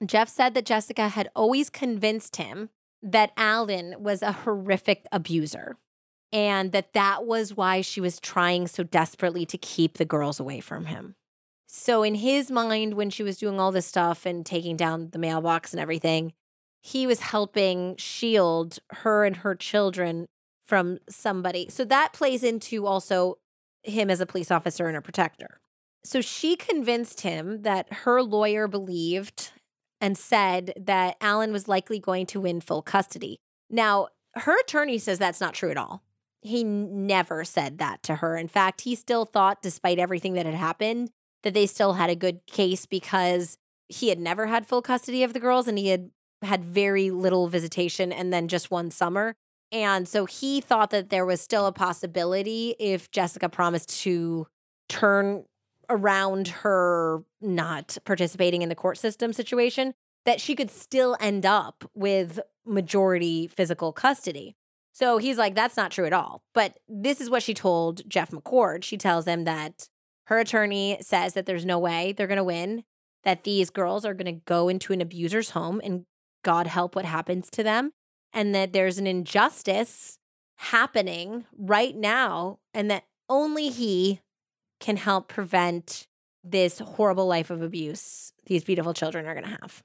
jeff 0.05 0.29
said 0.29 0.55
that 0.55 0.67
jessica 0.67 1.09
had 1.09 1.29
always 1.37 1.71
convinced 1.71 2.37
him 2.37 2.69
that 3.03 3.33
alan 3.37 3.95
was 3.99 4.23
a 4.23 4.33
horrific 4.33 5.07
abuser 5.13 5.77
and 6.33 6.73
that 6.73 6.93
that 6.93 7.27
was 7.27 7.57
why 7.57 7.81
she 7.81 8.01
was 8.01 8.21
trying 8.21 8.67
so 8.67 8.83
desperately 8.83 9.45
to 9.47 9.59
keep 9.59 9.99
the 9.99 10.05
girls 10.05 10.39
away 10.39 10.61
from 10.61 10.87
him. 10.87 11.17
So, 11.67 12.03
in 12.03 12.17
his 12.17 12.51
mind, 12.51 12.95
when 12.95 13.11
she 13.11 13.23
was 13.23 13.39
doing 13.39 13.61
all 13.61 13.73
this 13.73 13.87
stuff 13.87 14.27
and 14.27 14.45
taking 14.45 14.77
down 14.77 15.11
the 15.11 15.19
mailbox 15.19 15.73
and 15.73 15.81
everything, 15.81 16.33
he 16.83 17.07
was 17.07 17.21
helping 17.21 17.97
shield 17.97 18.79
her 18.91 19.25
and 19.25 19.37
her 19.37 19.55
children 19.55 20.27
from 20.71 20.99
somebody. 21.09 21.69
So, 21.69 21.85
that 21.85 22.15
plays 22.15 22.43
into 22.43 22.87
also 22.87 23.37
him 23.83 24.09
as 24.09 24.21
a 24.21 24.27
police 24.27 24.51
officer 24.51 24.89
and 24.89 24.97
a 24.97 25.03
protector. 25.03 25.61
So, 26.03 26.23
she 26.23 26.57
convinced 26.57 27.21
him 27.21 27.61
that 27.63 27.93
her 27.93 28.23
lawyer 28.23 28.67
believed 28.67 29.51
and 30.01 30.17
said 30.17 30.73
that 30.81 31.19
Alan 31.21 31.53
was 31.53 31.69
likely 31.69 31.99
going 31.99 32.25
to 32.27 32.41
win 32.41 32.63
full 32.63 32.81
custody. 32.81 33.39
Now, 33.69 34.09
her 34.37 34.59
attorney 34.61 34.97
says 34.97 35.19
that's 35.19 35.43
not 35.43 35.53
true 35.53 35.71
at 35.71 35.77
all 35.77 36.03
he 36.43 36.65
never 36.65 37.45
said 37.45 37.79
that 37.79 38.03
to 38.05 38.17
her. 38.17 38.37
In 38.37 38.49
fact, 38.49 38.83
he 38.83 38.95
still 38.95 39.25
thought, 39.25 39.63
despite 39.63 39.99
everything 39.99 40.35
that 40.35 40.47
had 40.47 40.55
happened, 40.55 41.11
that 41.43 41.55
they 41.55 41.67
still 41.67 41.95
had 41.95 42.11
a 42.11 42.17
good 42.17 42.41
case 42.47 42.87
because 42.87 43.59
he 43.89 44.09
had 44.09 44.19
never 44.19 44.47
had 44.47 44.67
full 44.67 44.83
custody 44.83 45.23
of 45.23 45.33
the 45.33 45.41
girls 45.41 45.69
and 45.69 45.79
he 45.79 45.89
had 45.89 46.11
had 46.43 46.65
very 46.65 47.11
little 47.11 47.49
visitation 47.49 48.13
and 48.13 48.33
then 48.33 48.49
just 48.49 48.71
one 48.71 48.91
summer. 48.91 49.35
And 49.73 50.09
so 50.09 50.25
he 50.25 50.61
thought 50.61 50.91
that 50.91 51.11
there 51.11 51.27
was 51.27 51.41
still 51.41 51.67
a 51.67 51.73
possibility 51.73 52.75
if 52.79 53.11
Jessica 53.11 53.49
promised 53.49 54.01
to 54.03 54.47
turn 54.89 55.45
around 55.89 56.49
her 56.49 57.23
not 57.41 57.99
participating 58.05 58.63
in 58.63 58.69
the 58.69 58.75
court 58.75 58.99
system 58.99 59.33
situation, 59.33 59.95
that 60.25 60.41
she 60.41 60.55
could 60.55 60.71
still 60.71 61.17
end 61.21 61.47
up 61.47 61.89
with 61.95 62.41
majority 62.67 63.47
physical 63.47 63.93
custody. 63.93 64.55
So 64.93 65.19
he's 65.19 65.39
like, 65.39 65.55
that's 65.55 65.77
not 65.77 65.93
true 65.93 66.07
at 66.07 66.13
all. 66.13 66.43
But 66.53 66.79
this 66.89 67.21
is 67.21 67.31
what 67.31 67.43
she 67.43 67.55
told 67.55 68.09
Jeff 68.09 68.31
McCord. 68.31 68.85
She 68.85 68.97
tells 68.97 69.27
him 69.27 69.45
that 69.45 69.89
her 70.27 70.39
attorney 70.39 70.99
says 71.01 71.35
that 71.35 71.47
there's 71.47 71.65
no 71.65 71.79
way 71.79 72.13
they're 72.13 72.27
going 72.27 72.37
to 72.37 72.45
win, 72.45 72.85
that 73.25 73.45
these 73.45 73.71
girls 73.71 74.05
are 74.05 74.15
going 74.15 74.33
to 74.33 74.41
go 74.45 74.69
into 74.69 74.93
an 74.93 75.01
abuser's 75.01 75.51
home 75.51 75.81
and 75.83 76.05
God 76.45 76.67
help 76.67 76.95
what 76.95 77.05
happens 77.05 77.51
to 77.51 77.63
them, 77.63 77.93
and 78.33 78.55
that 78.55 78.73
there's 78.73 78.99
an 78.99 79.07
injustice 79.07 80.19
happening 80.57 81.47
right 81.57 81.97
now 81.97 82.59
and 82.75 82.91
that 82.91 83.05
only 83.29 83.71
he 83.71 84.21
can 84.79 84.97
help 84.97 85.29
prevent 85.29 86.07
this 86.43 86.79
horrible 86.79 87.27
life 87.27 87.51
of 87.51 87.63
abuse 87.63 88.33
these 88.47 88.65
beautiful 88.65 88.93
children 88.93 89.27
are 89.27 89.35
going 89.35 89.45
to 89.45 89.59
have. 89.63 89.83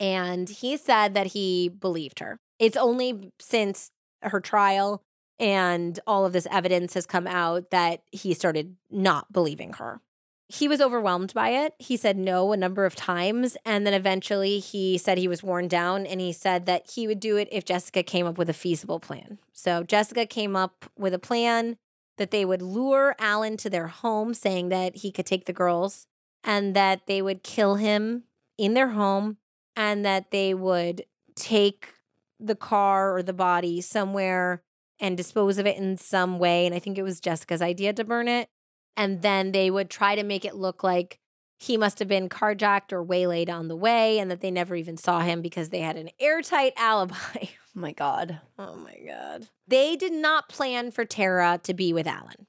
And 0.00 0.48
he 0.48 0.76
said 0.76 1.14
that 1.14 1.28
he 1.28 1.68
believed 1.68 2.18
her. 2.18 2.38
It's 2.58 2.76
only 2.76 3.30
since 3.38 3.90
her 4.22 4.40
trial 4.40 5.02
and 5.38 5.98
all 6.06 6.26
of 6.26 6.32
this 6.32 6.46
evidence 6.50 6.94
has 6.94 7.06
come 7.06 7.26
out 7.26 7.70
that 7.70 8.02
he 8.10 8.34
started 8.34 8.76
not 8.90 9.32
believing 9.32 9.74
her. 9.74 10.00
He 10.52 10.66
was 10.66 10.80
overwhelmed 10.80 11.32
by 11.32 11.50
it. 11.50 11.74
He 11.78 11.96
said 11.96 12.16
no 12.16 12.52
a 12.52 12.56
number 12.56 12.84
of 12.84 12.96
times. 12.96 13.56
And 13.64 13.86
then 13.86 13.94
eventually 13.94 14.58
he 14.58 14.98
said 14.98 15.16
he 15.16 15.28
was 15.28 15.44
worn 15.44 15.68
down 15.68 16.06
and 16.06 16.20
he 16.20 16.32
said 16.32 16.66
that 16.66 16.90
he 16.90 17.06
would 17.06 17.20
do 17.20 17.36
it 17.36 17.46
if 17.52 17.64
Jessica 17.64 18.02
came 18.02 18.26
up 18.26 18.36
with 18.36 18.50
a 18.50 18.54
feasible 18.54 18.98
plan. 18.98 19.38
So 19.52 19.84
Jessica 19.84 20.26
came 20.26 20.56
up 20.56 20.90
with 20.98 21.14
a 21.14 21.20
plan 21.20 21.76
that 22.18 22.32
they 22.32 22.44
would 22.44 22.62
lure 22.62 23.14
Alan 23.20 23.56
to 23.58 23.70
their 23.70 23.86
home, 23.86 24.34
saying 24.34 24.70
that 24.70 24.96
he 24.96 25.12
could 25.12 25.24
take 25.24 25.44
the 25.44 25.52
girls 25.52 26.08
and 26.42 26.74
that 26.74 27.06
they 27.06 27.22
would 27.22 27.44
kill 27.44 27.76
him 27.76 28.24
in 28.58 28.74
their 28.74 28.88
home 28.88 29.36
and 29.76 30.04
that 30.04 30.32
they 30.32 30.52
would 30.52 31.04
take 31.36 31.94
the 32.40 32.56
car 32.56 33.14
or 33.14 33.22
the 33.22 33.32
body 33.32 33.80
somewhere 33.80 34.62
and 34.98 35.16
dispose 35.16 35.58
of 35.58 35.66
it 35.66 35.76
in 35.76 35.96
some 35.96 36.40
way. 36.40 36.66
And 36.66 36.74
I 36.74 36.80
think 36.80 36.98
it 36.98 37.04
was 37.04 37.20
Jessica's 37.20 37.62
idea 37.62 37.92
to 37.92 38.04
burn 38.04 38.26
it. 38.26 38.48
And 38.96 39.22
then 39.22 39.52
they 39.52 39.70
would 39.70 39.90
try 39.90 40.14
to 40.14 40.22
make 40.22 40.44
it 40.44 40.54
look 40.54 40.82
like 40.82 41.18
he 41.58 41.76
must 41.76 41.98
have 41.98 42.08
been 42.08 42.28
carjacked 42.28 42.92
or 42.92 43.02
waylaid 43.02 43.50
on 43.50 43.68
the 43.68 43.76
way 43.76 44.18
and 44.18 44.30
that 44.30 44.40
they 44.40 44.50
never 44.50 44.74
even 44.74 44.96
saw 44.96 45.20
him 45.20 45.42
because 45.42 45.68
they 45.68 45.80
had 45.80 45.96
an 45.96 46.08
airtight 46.18 46.72
alibi. 46.76 47.14
oh 47.34 47.48
my 47.74 47.92
God. 47.92 48.40
Oh 48.58 48.76
my 48.76 48.96
God. 49.06 49.48
They 49.68 49.94
did 49.94 50.12
not 50.12 50.48
plan 50.48 50.90
for 50.90 51.04
Terra 51.04 51.60
to 51.64 51.74
be 51.74 51.92
with 51.92 52.06
Alan. 52.06 52.46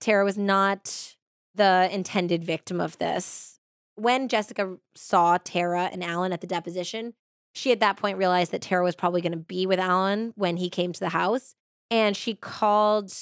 Terra 0.00 0.24
was 0.24 0.38
not 0.38 1.14
the 1.54 1.88
intended 1.92 2.42
victim 2.42 2.80
of 2.80 2.98
this. 2.98 3.58
When 3.96 4.28
Jessica 4.28 4.76
saw 4.94 5.38
Terra 5.38 5.90
and 5.92 6.02
Alan 6.02 6.32
at 6.32 6.40
the 6.40 6.46
deposition, 6.46 7.14
she 7.54 7.70
at 7.70 7.80
that 7.80 7.96
point 7.96 8.18
realized 8.18 8.50
that 8.52 8.62
Terra 8.62 8.82
was 8.82 8.96
probably 8.96 9.20
going 9.20 9.32
to 9.32 9.38
be 9.38 9.66
with 9.66 9.78
Alan 9.78 10.32
when 10.36 10.56
he 10.56 10.68
came 10.68 10.92
to 10.92 11.00
the 11.00 11.10
house. 11.10 11.54
And 11.90 12.16
she 12.16 12.34
called 12.34 13.12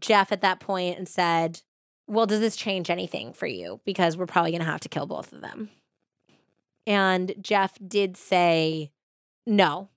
Jeff 0.00 0.30
at 0.30 0.42
that 0.42 0.60
point 0.60 0.98
and 0.98 1.08
said, 1.08 1.62
Well, 2.06 2.26
does 2.26 2.40
this 2.40 2.56
change 2.56 2.90
anything 2.90 3.32
for 3.32 3.46
you? 3.46 3.80
Because 3.84 4.16
we're 4.16 4.26
probably 4.26 4.50
going 4.50 4.60
to 4.62 4.70
have 4.70 4.80
to 4.80 4.88
kill 4.88 5.06
both 5.06 5.32
of 5.32 5.40
them. 5.40 5.70
And 6.86 7.34
Jeff 7.40 7.78
did 7.86 8.16
say, 8.16 8.90
No. 9.46 9.88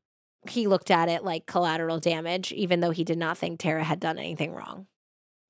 He 0.48 0.68
looked 0.68 0.91
at 0.91 1.10
it 1.10 1.23
like 1.23 1.48
collateral 1.48 1.99
damage, 1.99 2.52
even 2.52 2.80
though 2.80 2.91
he 2.91 3.03
did 3.03 3.18
not 3.18 3.38
think 3.38 3.60
Terra 3.60 3.84
had 3.84 3.99
done 3.99 4.19
anything 4.19 4.53
wrong. 4.53 4.86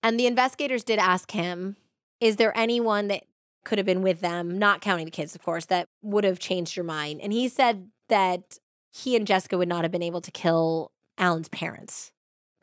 And 0.02 0.18
the 0.18 0.28
investigators 0.28 0.86
did 0.86 1.00
ask 1.00 1.32
him, 1.32 1.76
Is 2.22 2.38
there 2.38 2.58
anyone 2.58 3.10
that 3.10 3.24
could 3.66 3.78
have 3.78 3.86
been 3.86 4.04
with 4.04 4.22
them, 4.22 4.58
not 4.58 4.80
counting 4.80 5.06
the 5.06 5.12
kids, 5.12 5.36
of 5.36 5.44
course, 5.44 5.66
that 5.66 5.88
would 6.02 6.24
have 6.24 6.40
changed 6.40 6.78
your 6.78 6.86
mind? 6.86 7.20
And 7.22 7.34
he 7.34 7.50
said 7.50 7.90
that 8.08 8.60
he 8.94 9.16
and 9.16 9.28
Jessica 9.28 9.58
would 9.58 9.68
not 9.68 9.84
have 9.84 9.92
been 9.92 10.04
able 10.04 10.22
to 10.22 10.32
kill 10.32 10.92
Alan's 11.18 11.50
parents. 11.50 12.12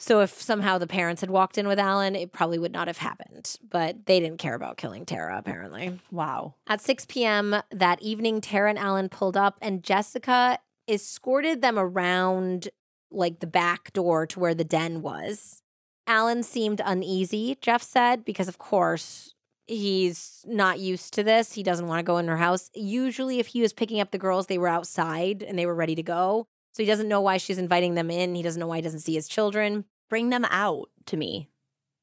So 0.02 0.18
if 0.18 0.42
somehow 0.42 0.78
the 0.78 0.88
parents 0.88 1.20
had 1.20 1.30
walked 1.30 1.56
in 1.56 1.68
with 1.68 1.78
Alan, 1.78 2.16
it 2.16 2.32
probably 2.32 2.58
would 2.58 2.72
not 2.72 2.88
have 2.88 2.98
happened. 2.98 3.56
But 3.70 4.06
they 4.06 4.18
didn't 4.18 4.40
care 4.40 4.56
about 4.56 4.76
killing 4.76 5.06
Terra, 5.06 5.38
apparently. 5.38 6.00
Wow. 6.10 6.54
At 6.66 6.80
6 6.80 7.06
p.m. 7.06 7.62
that 7.70 8.02
evening, 8.02 8.40
Terra 8.40 8.68
and 8.68 8.78
Alan 8.80 9.08
pulled 9.08 9.36
up, 9.36 9.58
and 9.62 9.84
Jessica 9.84 10.58
escorted 10.88 11.62
them 11.62 11.78
around 11.78 12.68
like 13.12 13.38
the 13.38 13.46
back 13.46 13.92
door 13.92 14.26
to 14.26 14.40
where 14.40 14.56
the 14.56 14.64
den 14.64 15.02
was. 15.02 15.62
Alan 16.08 16.42
seemed 16.42 16.82
uneasy, 16.84 17.56
Jeff 17.60 17.80
said, 17.80 18.24
because 18.24 18.48
of 18.48 18.58
course 18.58 19.36
he's 19.68 20.44
not 20.48 20.80
used 20.80 21.14
to 21.14 21.22
this. 21.22 21.52
He 21.52 21.62
doesn't 21.62 21.86
want 21.86 22.00
to 22.00 22.02
go 22.02 22.18
in 22.18 22.26
her 22.26 22.38
house. 22.38 22.72
Usually, 22.74 23.38
if 23.38 23.46
he 23.46 23.62
was 23.62 23.72
picking 23.72 24.00
up 24.00 24.10
the 24.10 24.18
girls, 24.18 24.48
they 24.48 24.58
were 24.58 24.66
outside 24.66 25.44
and 25.44 25.56
they 25.56 25.66
were 25.66 25.76
ready 25.76 25.94
to 25.94 26.02
go. 26.02 26.48
So 26.74 26.82
he 26.82 26.88
doesn't 26.88 27.08
know 27.08 27.20
why 27.20 27.36
she's 27.36 27.58
inviting 27.58 27.94
them 27.94 28.10
in. 28.10 28.34
He 28.34 28.42
doesn't 28.42 28.58
know 28.58 28.66
why 28.66 28.76
he 28.76 28.82
doesn't 28.82 29.00
see 29.00 29.14
his 29.14 29.28
children. 29.28 29.84
Bring 30.12 30.28
them 30.28 30.44
out 30.51 30.90
to 31.06 31.16
me. 31.16 31.48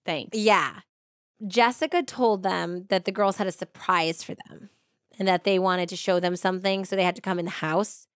Thanks. 0.04 0.36
Yeah. 0.36 0.80
Jessica 1.48 2.02
told 2.02 2.42
them 2.42 2.88
that 2.90 3.06
the 3.06 3.12
girls 3.12 3.38
had 3.38 3.46
a 3.46 3.52
surprise 3.52 4.24
for 4.24 4.34
them 4.34 4.72
and 5.20 5.28
that 5.28 5.44
they 5.44 5.60
wanted 5.60 5.90
to 5.90 5.96
show 5.96 6.20
them 6.20 6.36
something. 6.36 6.86
So 6.86 6.96
they 6.96 7.04
had 7.04 7.16
to 7.18 7.22
come 7.22 7.38
in 7.38 7.46
the 7.46 7.52
house. 7.52 8.08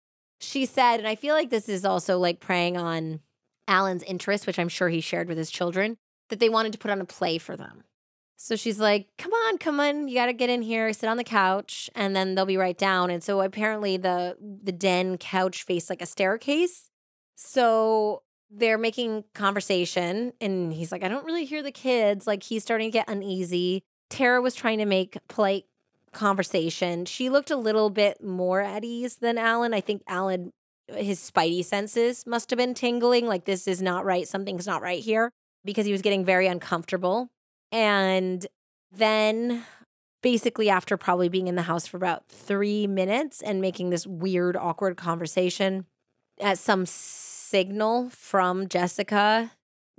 She 0.41 0.65
said, 0.65 0.97
and 0.97 1.07
I 1.07 1.13
feel 1.13 1.35
like 1.35 1.51
this 1.51 1.69
is 1.69 1.85
also 1.85 2.17
like 2.17 2.39
preying 2.39 2.75
on 2.75 3.19
Alan's 3.67 4.01
interest, 4.01 4.47
which 4.47 4.57
I'm 4.57 4.67
sure 4.67 4.89
he 4.89 4.99
shared 4.99 5.27
with 5.27 5.37
his 5.37 5.51
children, 5.51 5.97
that 6.29 6.39
they 6.39 6.49
wanted 6.49 6.73
to 6.73 6.79
put 6.79 6.89
on 6.89 6.99
a 6.99 7.05
play 7.05 7.37
for 7.37 7.55
them. 7.55 7.83
So 8.35 8.55
she's 8.55 8.79
like, 8.79 9.09
"Come 9.19 9.31
on, 9.31 9.59
come 9.59 9.79
on, 9.79 10.07
you 10.07 10.15
got 10.15 10.25
to 10.25 10.33
get 10.33 10.49
in 10.49 10.63
here, 10.63 10.91
sit 10.91 11.07
on 11.07 11.17
the 11.17 11.23
couch, 11.23 11.87
and 11.93 12.15
then 12.15 12.33
they'll 12.33 12.47
be 12.47 12.57
right 12.57 12.79
down." 12.79 13.11
And 13.11 13.23
so 13.23 13.41
apparently 13.41 13.95
the 13.95 14.37
the 14.41 14.71
den 14.71 15.19
couch 15.19 15.61
faced 15.61 15.91
like 15.91 16.01
a 16.01 16.07
staircase. 16.07 16.89
So 17.35 18.23
they're 18.55 18.77
making 18.77 19.23
conversation 19.33 20.33
and 20.39 20.73
he's 20.73 20.91
like, 20.91 21.03
"I 21.03 21.07
don't 21.07 21.25
really 21.25 21.45
hear 21.45 21.63
the 21.63 21.71
kids." 21.71 22.27
Like 22.27 22.43
he's 22.43 22.63
starting 22.63 22.89
to 22.89 22.91
get 22.91 23.09
uneasy. 23.09 23.83
Terra 24.09 24.41
was 24.41 24.55
trying 24.55 24.77
to 24.77 24.85
make 24.85 25.17
polite 25.27 25.65
conversation. 26.11 27.05
She 27.05 27.29
looked 27.29 27.49
a 27.49 27.57
little 27.57 27.89
bit 27.89 28.23
more 28.23 28.61
at 28.61 28.83
ease 28.83 29.17
than 29.17 29.37
Alan. 29.37 29.73
I 29.73 29.81
think 29.81 30.03
Alan 30.07 30.51
his 30.87 31.19
spidey 31.19 31.63
senses 31.63 32.25
must 32.27 32.49
have 32.49 32.57
been 32.57 32.73
tingling 32.73 33.25
like 33.25 33.45
this 33.45 33.67
is 33.67 33.81
not 33.81 34.05
right, 34.05 34.27
something's 34.27 34.67
not 34.67 34.81
right 34.81 35.01
here 35.01 35.31
because 35.63 35.85
he 35.85 35.91
was 35.91 36.01
getting 36.01 36.25
very 36.25 36.47
uncomfortable. 36.47 37.29
And 37.71 38.45
then 38.91 39.65
basically 40.21 40.69
after 40.69 40.97
probably 40.97 41.29
being 41.29 41.47
in 41.47 41.55
the 41.55 41.63
house 41.63 41.87
for 41.87 41.97
about 41.97 42.27
3 42.29 42.87
minutes 42.87 43.41
and 43.41 43.61
making 43.61 43.89
this 43.89 44.05
weird 44.05 44.55
awkward 44.55 44.97
conversation 44.97 45.85
at 46.39 46.57
some 46.57 46.85
signal 47.53 48.09
from 48.09 48.67
Jessica, 48.67 49.51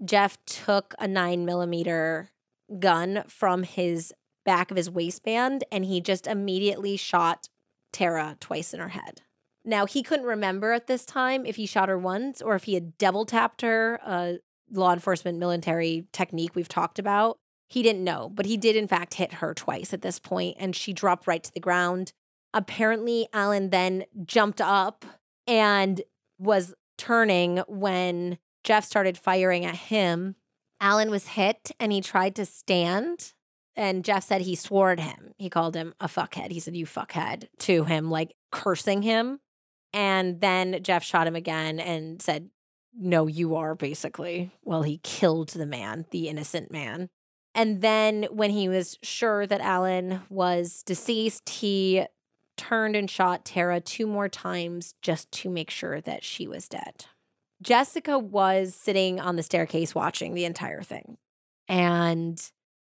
Jeff 0.04 0.44
took 0.44 0.92
a 0.98 1.06
9 1.06 1.44
millimeter 1.44 2.32
gun 2.80 3.22
from 3.28 3.62
his 3.62 4.12
back 4.44 4.72
of 4.72 4.76
his 4.76 4.90
waistband 4.90 5.62
and 5.70 5.84
he 5.84 6.00
just 6.00 6.26
immediately 6.26 6.96
shot 6.96 7.48
Terra 7.92 8.36
twice 8.40 8.74
in 8.74 8.80
her 8.80 8.88
head. 8.88 9.22
Now, 9.64 9.86
he 9.86 10.02
couldn't 10.02 10.26
remember 10.26 10.72
at 10.72 10.88
this 10.88 11.06
time 11.06 11.46
if 11.46 11.54
he 11.54 11.64
shot 11.64 11.88
her 11.88 11.96
once 11.96 12.42
or 12.42 12.56
if 12.56 12.64
he 12.64 12.74
had 12.74 12.98
double 12.98 13.24
tapped 13.24 13.62
her, 13.62 14.00
a 14.04 14.38
law 14.72 14.92
enforcement 14.92 15.38
military 15.38 16.08
technique 16.10 16.56
we've 16.56 16.68
talked 16.68 16.98
about. 16.98 17.36
He 17.68 17.84
didn't 17.84 18.02
know, 18.02 18.32
but 18.34 18.46
he 18.46 18.56
did, 18.56 18.74
in 18.74 18.88
fact, 18.88 19.14
hit 19.14 19.34
her 19.34 19.54
twice 19.54 19.94
at 19.94 20.02
this 20.02 20.18
point, 20.18 20.56
and 20.58 20.74
she 20.74 20.92
dropped 20.92 21.28
right 21.28 21.42
to 21.44 21.54
the 21.54 21.60
ground. 21.60 22.12
Apparently, 22.52 23.28
Alan 23.32 23.70
then 23.70 24.06
jumped 24.26 24.60
up 24.60 25.04
and 25.46 26.02
was 26.36 26.74
turning 27.04 27.58
when 27.68 28.38
Jeff 28.62 28.84
started 28.84 29.18
firing 29.18 29.64
at 29.64 29.76
him. 29.76 30.36
Alan 30.80 31.10
was 31.10 31.28
hit 31.28 31.70
and 31.78 31.92
he 31.92 32.00
tried 32.00 32.34
to 32.36 32.46
stand. 32.46 33.32
And 33.76 34.04
Jeff 34.04 34.24
said 34.24 34.42
he 34.42 34.54
swore 34.54 34.90
at 34.92 35.00
him. 35.00 35.32
He 35.36 35.50
called 35.50 35.74
him 35.74 35.94
a 36.00 36.06
fuckhead. 36.06 36.50
He 36.50 36.60
said, 36.60 36.76
You 36.76 36.86
fuckhead 36.86 37.48
to 37.60 37.84
him, 37.84 38.10
like 38.10 38.34
cursing 38.52 39.02
him. 39.02 39.40
And 39.92 40.40
then 40.40 40.82
Jeff 40.82 41.04
shot 41.04 41.26
him 41.26 41.36
again 41.36 41.78
and 41.80 42.22
said, 42.22 42.50
No, 42.96 43.26
you 43.26 43.56
are 43.56 43.74
basically. 43.74 44.52
Well, 44.62 44.82
he 44.82 44.98
killed 45.02 45.48
the 45.50 45.66
man, 45.66 46.06
the 46.10 46.28
innocent 46.28 46.70
man. 46.70 47.10
And 47.54 47.82
then 47.82 48.28
when 48.30 48.50
he 48.50 48.68
was 48.68 48.98
sure 49.02 49.46
that 49.46 49.60
Alan 49.60 50.22
was 50.28 50.82
deceased, 50.84 51.48
he 51.48 52.06
turned 52.56 52.96
and 52.96 53.10
shot 53.10 53.44
Terra 53.44 53.80
two 53.80 54.06
more 54.06 54.28
times 54.28 54.94
just 55.02 55.30
to 55.32 55.50
make 55.50 55.70
sure 55.70 56.00
that 56.00 56.24
she 56.24 56.46
was 56.46 56.68
dead. 56.68 57.06
Jessica 57.62 58.18
was 58.18 58.74
sitting 58.74 59.20
on 59.20 59.36
the 59.36 59.42
staircase 59.42 59.94
watching 59.94 60.34
the 60.34 60.44
entire 60.44 60.82
thing. 60.82 61.16
And 61.68 62.40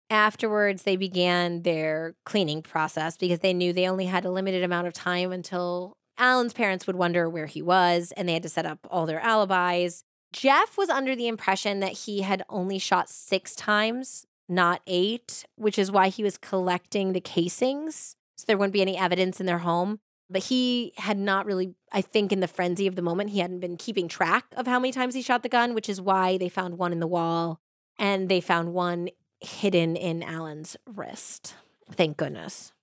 afterwards, 0.10 0.84
they 0.84 0.96
began 0.96 1.64
their 1.64 2.16
cleaning 2.26 2.62
process 2.62 3.18
because 3.18 3.40
they 3.40 3.54
knew 3.54 3.74
they 3.74 3.90
only 3.90 4.06
had 4.06 4.26
a 4.26 4.32
limited 4.32 4.64
amount 4.64 4.88
of 4.88 4.94
time 4.94 5.32
until 5.32 5.94
Alan's 6.18 6.54
parents 6.54 6.86
would 6.86 6.96
wonder 6.96 7.30
where 7.30 7.46
he 7.48 7.62
was 7.62 8.12
and 8.18 8.28
they 8.28 8.34
had 8.34 8.44
to 8.44 8.50
set 8.50 8.66
up 8.66 8.80
all 8.92 9.06
their 9.06 9.22
alibis. 9.22 10.04
Jeff 10.32 10.78
was 10.78 10.90
under 10.90 11.16
the 11.16 11.28
impression 11.28 11.80
that 11.80 11.94
he 11.94 12.22
had 12.22 12.44
only 12.50 12.78
shot 12.78 13.10
six 13.10 13.56
times, 13.56 14.28
not 14.48 14.82
eight, 14.86 15.46
which 15.56 15.80
is 15.80 15.92
why 15.92 16.10
he 16.10 16.24
was 16.24 16.38
collecting 16.38 17.14
the 17.14 17.22
casings 17.22 18.16
so 18.40 18.46
there 18.48 18.58
wouldn't 18.58 18.74
be 18.74 18.82
any 18.82 18.98
evidence 18.98 19.40
in 19.40 19.46
their 19.46 19.60
home. 19.60 20.00
But 20.30 20.44
he 20.44 20.94
had 20.98 21.18
not 21.18 21.46
really, 21.46 21.74
I 21.92 22.02
think, 22.02 22.32
in 22.32 22.40
the 22.40 22.48
frenzy 22.48 22.86
of 22.86 22.96
the 22.96 23.02
moment, 23.02 23.32
he 23.32 23.40
hadn't 23.40 23.60
been 23.62 23.78
keeping 23.78 24.08
track 24.08 24.46
of 24.56 24.68
how 24.68 24.80
many 24.80 24.92
times 24.92 25.16
he 25.16 25.22
shot 25.24 25.42
the 25.42 25.50
gun, 25.50 25.74
which 25.74 25.90
is 25.90 26.00
why 26.00 26.38
they 26.38 26.50
found 26.50 26.78
one 26.78 26.92
in 26.92 27.00
the 27.00 27.08
wall 27.08 27.60
and 27.98 28.30
they 28.30 28.40
found 28.40 28.74
one 28.74 29.10
hidden 29.42 29.96
in 29.96 30.22
Alan's 30.22 30.78
wrist. 30.86 31.56
Thank 31.92 32.18
goodness. 32.18 32.74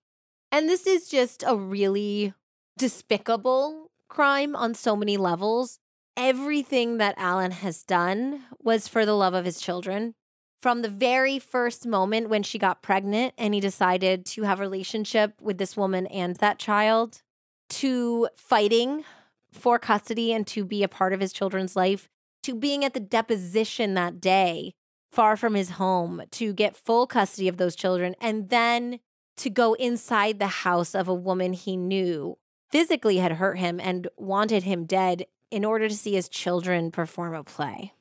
And 0.50 0.68
this 0.68 0.86
is 0.86 1.08
just 1.08 1.44
a 1.46 1.56
really 1.56 2.34
despicable 2.76 3.92
crime 4.08 4.56
on 4.56 4.74
so 4.74 4.96
many 4.96 5.16
levels. 5.16 5.78
everything 6.16 6.96
that 6.96 7.14
Alan 7.18 7.50
has 7.50 7.82
done 7.82 8.44
was 8.62 8.88
for 8.88 9.04
the 9.04 9.14
love 9.14 9.34
of 9.34 9.44
his 9.44 9.60
children. 9.60 10.14
From 10.60 10.82
the 10.82 10.88
very 10.88 11.38
first 11.38 11.86
moment 11.86 12.28
when 12.28 12.42
she 12.42 12.58
got 12.58 12.82
pregnant 12.82 13.34
and 13.36 13.54
he 13.54 13.60
decided 13.60 14.24
to 14.26 14.42
have 14.42 14.58
a 14.58 14.62
relationship 14.62 15.34
with 15.40 15.58
this 15.58 15.76
woman 15.76 16.06
and 16.06 16.36
that 16.36 16.58
child, 16.58 17.22
to 17.68 18.28
fighting 18.36 19.04
for 19.52 19.78
custody 19.78 20.32
and 20.32 20.46
to 20.46 20.64
be 20.64 20.82
a 20.82 20.88
part 20.88 21.12
of 21.12 21.20
his 21.20 21.32
children's 21.32 21.76
life, 21.76 22.08
to 22.42 22.54
being 22.54 22.84
at 22.84 22.94
the 22.94 23.00
deposition 23.00 23.94
that 23.94 24.20
day, 24.20 24.72
far 25.10 25.36
from 25.36 25.54
his 25.54 25.70
home, 25.70 26.22
to 26.30 26.52
get 26.52 26.76
full 26.76 27.06
custody 27.06 27.48
of 27.48 27.56
those 27.56 27.76
children, 27.76 28.14
and 28.20 28.50
then 28.50 29.00
to 29.36 29.50
go 29.50 29.74
inside 29.74 30.38
the 30.38 30.46
house 30.46 30.94
of 30.94 31.08
a 31.08 31.14
woman 31.14 31.52
he 31.52 31.76
knew 31.76 32.38
physically 32.70 33.18
had 33.18 33.32
hurt 33.32 33.58
him 33.58 33.78
and 33.80 34.08
wanted 34.16 34.64
him 34.64 34.84
dead 34.84 35.26
in 35.50 35.64
order 35.64 35.88
to 35.88 35.96
see 35.96 36.14
his 36.14 36.28
children 36.28 36.90
perform 36.90 37.34
a 37.34 37.44
play. 37.44 37.92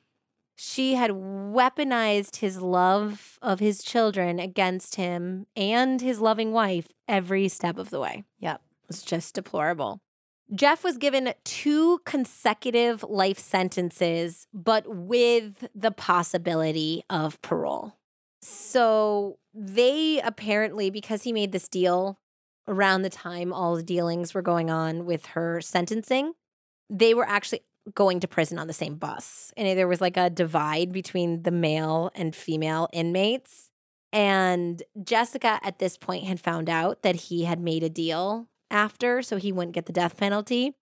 She 0.56 0.94
had 0.94 1.10
weaponized 1.10 2.36
his 2.36 2.60
love 2.60 3.38
of 3.42 3.60
his 3.60 3.82
children 3.82 4.40
against 4.40 4.94
him 4.94 5.46
and 5.54 6.00
his 6.00 6.18
loving 6.18 6.52
wife 6.52 6.88
every 7.06 7.48
step 7.48 7.76
of 7.78 7.90
the 7.90 8.00
way. 8.00 8.24
Yep. 8.40 8.62
It 8.82 8.88
was 8.88 9.02
just 9.02 9.34
deplorable. 9.34 10.00
Jeff 10.54 10.82
was 10.82 10.96
given 10.96 11.34
two 11.44 11.98
consecutive 12.04 13.02
life 13.02 13.38
sentences, 13.38 14.46
but 14.54 14.84
with 14.88 15.68
the 15.74 15.90
possibility 15.90 17.02
of 17.10 17.40
parole. 17.42 17.94
So 18.40 19.38
they 19.52 20.20
apparently, 20.22 20.88
because 20.88 21.24
he 21.24 21.32
made 21.32 21.52
this 21.52 21.68
deal 21.68 22.18
around 22.68 23.02
the 23.02 23.10
time 23.10 23.52
all 23.52 23.76
the 23.76 23.82
dealings 23.82 24.34
were 24.34 24.42
going 24.42 24.70
on 24.70 25.04
with 25.04 25.26
her 25.26 25.60
sentencing, 25.60 26.32
they 26.88 27.12
were 27.12 27.26
actually 27.26 27.62
going 27.94 28.20
to 28.20 28.28
prison 28.28 28.58
on 28.58 28.66
the 28.66 28.72
same 28.72 28.96
bus. 28.96 29.52
And 29.56 29.78
there 29.78 29.88
was 29.88 30.00
like 30.00 30.16
a 30.16 30.30
divide 30.30 30.92
between 30.92 31.42
the 31.42 31.50
male 31.50 32.10
and 32.14 32.34
female 32.34 32.88
inmates. 32.92 33.70
And 34.12 34.82
Jessica 35.02 35.60
at 35.62 35.78
this 35.78 35.98
point 35.98 36.24
had 36.24 36.40
found 36.40 36.68
out 36.68 37.02
that 37.02 37.16
he 37.16 37.44
had 37.44 37.60
made 37.60 37.82
a 37.82 37.90
deal 37.90 38.48
after, 38.70 39.22
so 39.22 39.36
he 39.36 39.52
wouldn't 39.52 39.74
get 39.74 39.86
the 39.86 39.92
death 39.92 40.16
penalty. 40.16 40.74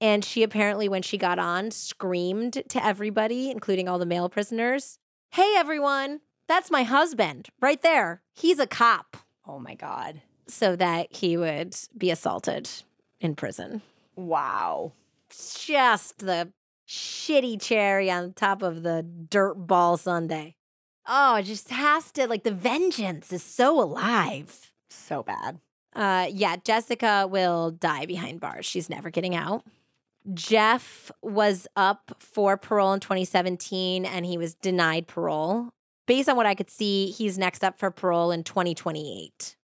And 0.00 0.24
she 0.24 0.42
apparently, 0.42 0.88
when 0.88 1.02
she 1.02 1.18
got 1.18 1.38
on, 1.38 1.70
screamed 1.70 2.62
to 2.68 2.84
everybody, 2.84 3.50
including 3.50 3.88
all 3.88 3.98
the 3.98 4.06
male 4.06 4.28
prisoners, 4.28 4.98
Hey, 5.32 5.54
everyone, 5.56 6.20
that's 6.46 6.70
my 6.70 6.84
husband 6.84 7.48
right 7.60 7.82
there. 7.82 8.22
He's 8.34 8.58
a 8.58 8.66
cop. 8.66 9.18
Oh 9.46 9.58
my 9.58 9.74
God. 9.74 10.22
So 10.46 10.76
that 10.76 11.08
he 11.10 11.36
would 11.36 11.76
be 11.96 12.10
assaulted 12.10 12.70
in 13.20 13.34
prison. 13.34 13.82
Wow. 14.16 14.92
Just 15.30 16.18
the 16.18 16.52
shitty 16.88 17.60
cherry 17.60 18.10
on 18.10 18.32
top 18.32 18.62
of 18.62 18.82
the 18.82 19.02
dirt 19.02 19.54
ball 19.54 19.96
sundae. 19.96 20.54
Oh, 21.06 21.36
it 21.36 21.44
just 21.44 21.70
has 21.70 22.10
to, 22.12 22.26
like, 22.26 22.44
the 22.44 22.52
vengeance 22.52 23.32
is 23.32 23.42
so 23.42 23.80
alive. 23.80 24.72
So 24.90 25.22
bad. 25.22 25.60
Uh, 25.94 26.28
yeah, 26.30 26.56
Jessica 26.56 27.26
will 27.28 27.70
die 27.70 28.06
behind 28.06 28.40
bars. 28.40 28.66
She's 28.66 28.90
never 28.90 29.10
getting 29.10 29.34
out. 29.34 29.64
Jeff 30.34 31.10
was 31.22 31.66
up 31.76 32.14
for 32.18 32.56
parole 32.56 32.92
in 32.92 33.00
2017 33.00 34.04
and 34.04 34.26
he 34.26 34.36
was 34.36 34.54
denied 34.54 35.06
parole. 35.06 35.70
Based 36.06 36.28
on 36.28 36.36
what 36.36 36.46
I 36.46 36.54
could 36.54 36.70
see, 36.70 37.10
he's 37.10 37.38
next 37.38 37.64
up 37.64 37.78
for 37.78 37.90
parole 37.90 38.30
in 38.30 38.44
2028. 38.44 39.56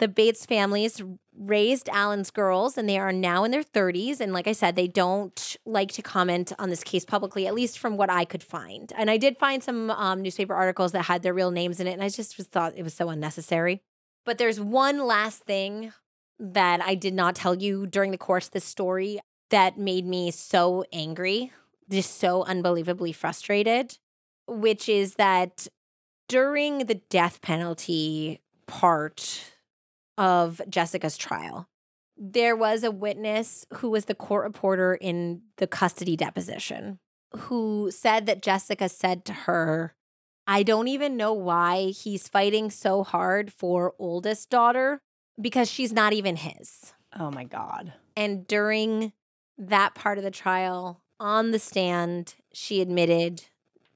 The 0.00 0.08
Bates 0.08 0.46
families 0.46 1.02
raised 1.38 1.88
Alan's 1.90 2.30
girls 2.30 2.78
and 2.78 2.88
they 2.88 2.98
are 2.98 3.12
now 3.12 3.44
in 3.44 3.50
their 3.50 3.62
30s. 3.62 4.18
And 4.18 4.32
like 4.32 4.46
I 4.46 4.52
said, 4.52 4.74
they 4.74 4.88
don't 4.88 5.56
like 5.66 5.92
to 5.92 6.02
comment 6.02 6.52
on 6.58 6.70
this 6.70 6.82
case 6.82 7.04
publicly, 7.04 7.46
at 7.46 7.54
least 7.54 7.78
from 7.78 7.98
what 7.98 8.10
I 8.10 8.24
could 8.24 8.42
find. 8.42 8.92
And 8.96 9.10
I 9.10 9.18
did 9.18 9.36
find 9.36 9.62
some 9.62 9.90
um, 9.90 10.22
newspaper 10.22 10.54
articles 10.54 10.92
that 10.92 11.02
had 11.02 11.22
their 11.22 11.34
real 11.34 11.50
names 11.50 11.80
in 11.80 11.86
it. 11.86 11.92
And 11.92 12.02
I 12.02 12.08
just 12.08 12.34
thought 12.34 12.72
it 12.76 12.82
was 12.82 12.94
so 12.94 13.10
unnecessary. 13.10 13.82
But 14.24 14.38
there's 14.38 14.58
one 14.58 15.06
last 15.06 15.44
thing 15.44 15.92
that 16.38 16.80
I 16.80 16.94
did 16.94 17.12
not 17.12 17.34
tell 17.34 17.54
you 17.54 17.86
during 17.86 18.10
the 18.10 18.18
course 18.18 18.46
of 18.46 18.52
this 18.52 18.64
story 18.64 19.20
that 19.50 19.78
made 19.78 20.06
me 20.06 20.30
so 20.30 20.84
angry, 20.92 21.52
just 21.90 22.18
so 22.18 22.44
unbelievably 22.44 23.12
frustrated, 23.12 23.98
which 24.46 24.88
is 24.88 25.16
that 25.16 25.68
during 26.26 26.86
the 26.86 26.94
death 26.94 27.42
penalty 27.42 28.40
part 28.66 29.52
of 30.18 30.60
Jessica's 30.68 31.16
trial, 31.16 31.68
there 32.16 32.54
was 32.54 32.84
a 32.84 32.90
witness 32.90 33.66
who 33.74 33.90
was 33.90 34.04
the 34.04 34.14
court 34.14 34.44
reporter 34.44 34.94
in 34.94 35.42
the 35.56 35.66
custody 35.66 36.16
deposition 36.16 36.98
who 37.36 37.90
said 37.90 38.26
that 38.26 38.42
Jessica 38.42 38.88
said 38.88 39.24
to 39.24 39.32
her, 39.32 39.94
I 40.46 40.62
don't 40.62 40.88
even 40.88 41.16
know 41.16 41.32
why 41.32 41.86
he's 41.86 42.28
fighting 42.28 42.70
so 42.70 43.04
hard 43.04 43.52
for 43.52 43.94
oldest 43.98 44.50
daughter 44.50 45.00
because 45.40 45.70
she's 45.70 45.92
not 45.92 46.12
even 46.12 46.36
his. 46.36 46.92
Oh 47.18 47.30
my 47.30 47.44
God. 47.44 47.92
And 48.16 48.46
during 48.46 49.12
that 49.56 49.94
part 49.94 50.18
of 50.18 50.24
the 50.24 50.30
trial, 50.30 51.02
on 51.18 51.52
the 51.52 51.58
stand, 51.58 52.34
she 52.52 52.80
admitted 52.80 53.44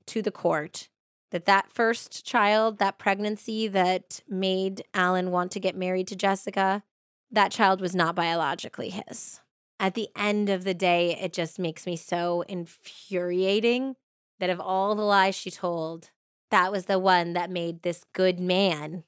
to 0.06 0.22
the 0.22 0.30
court 0.30 0.88
that 1.34 1.46
that 1.46 1.68
first 1.68 2.24
child, 2.24 2.78
that 2.78 2.96
pregnancy 2.96 3.66
that 3.66 4.20
made 4.28 4.84
Alan 4.94 5.32
want 5.32 5.50
to 5.50 5.58
get 5.58 5.76
married 5.76 6.06
to 6.06 6.14
Jessica, 6.14 6.84
that 7.28 7.50
child 7.50 7.80
was 7.80 7.92
not 7.92 8.14
biologically 8.14 8.90
his. 8.90 9.40
At 9.80 9.94
the 9.94 10.10
end 10.16 10.48
of 10.48 10.62
the 10.62 10.74
day, 10.74 11.18
it 11.20 11.32
just 11.32 11.58
makes 11.58 11.86
me 11.86 11.96
so 11.96 12.42
infuriating 12.42 13.96
that 14.38 14.48
of 14.48 14.60
all 14.60 14.94
the 14.94 15.02
lies 15.02 15.34
she 15.34 15.50
told, 15.50 16.10
that 16.52 16.70
was 16.70 16.84
the 16.84 17.00
one 17.00 17.32
that 17.32 17.50
made 17.50 17.82
this 17.82 18.04
good 18.12 18.38
man 18.38 19.02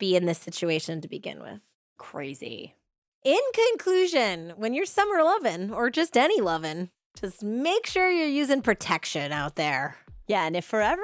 be 0.00 0.16
in 0.16 0.26
this 0.26 0.38
situation 0.38 1.00
to 1.00 1.06
begin 1.06 1.38
with. 1.40 1.60
Crazy. 1.96 2.74
In 3.24 3.38
conclusion, 3.54 4.54
when 4.56 4.74
you're 4.74 4.84
summer 4.84 5.22
loving 5.22 5.72
or 5.72 5.90
just 5.90 6.16
any 6.16 6.40
loving, 6.40 6.90
just 7.20 7.44
make 7.44 7.86
sure 7.86 8.10
you're 8.10 8.26
using 8.26 8.62
protection 8.62 9.30
out 9.30 9.54
there. 9.54 9.98
Yeah, 10.26 10.44
and 10.44 10.56
if 10.56 10.64
forever, 10.64 11.02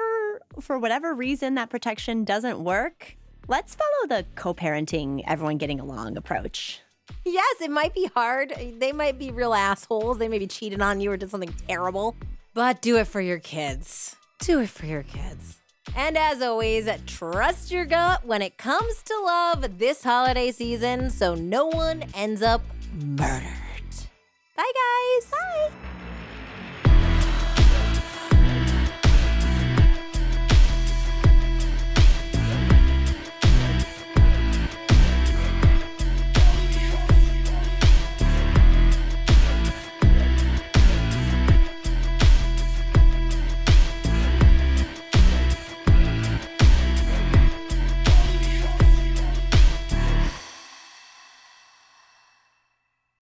for 0.59 0.79
whatever 0.79 1.13
reason, 1.13 1.55
that 1.55 1.69
protection 1.69 2.23
doesn't 2.23 2.59
work, 2.59 3.15
let's 3.47 3.75
follow 3.75 4.07
the 4.07 4.25
co 4.35 4.53
parenting, 4.53 5.23
everyone 5.27 5.57
getting 5.57 5.79
along 5.79 6.17
approach. 6.17 6.81
Yes, 7.23 7.61
it 7.61 7.71
might 7.71 7.93
be 7.93 8.09
hard. 8.13 8.53
They 8.79 8.91
might 8.91 9.17
be 9.19 9.31
real 9.31 9.53
assholes. 9.53 10.17
They 10.17 10.27
may 10.27 10.39
be 10.39 10.47
cheating 10.47 10.81
on 10.81 11.01
you 11.01 11.11
or 11.11 11.17
did 11.17 11.29
something 11.29 11.53
terrible, 11.67 12.15
but 12.53 12.81
do 12.81 12.97
it 12.97 13.07
for 13.07 13.21
your 13.21 13.39
kids. 13.39 14.15
Do 14.39 14.59
it 14.59 14.69
for 14.69 14.85
your 14.85 15.03
kids. 15.03 15.57
And 15.95 16.17
as 16.17 16.41
always, 16.41 16.89
trust 17.05 17.71
your 17.71 17.85
gut 17.85 18.25
when 18.25 18.41
it 18.41 18.57
comes 18.57 19.03
to 19.03 19.17
love 19.23 19.77
this 19.77 20.03
holiday 20.03 20.51
season 20.51 21.09
so 21.09 21.35
no 21.35 21.67
one 21.67 22.03
ends 22.13 22.41
up 22.41 22.61
murdered. 22.93 23.51
Bye, 24.55 24.71
guys. 24.73 25.31
Bye. 25.31 25.94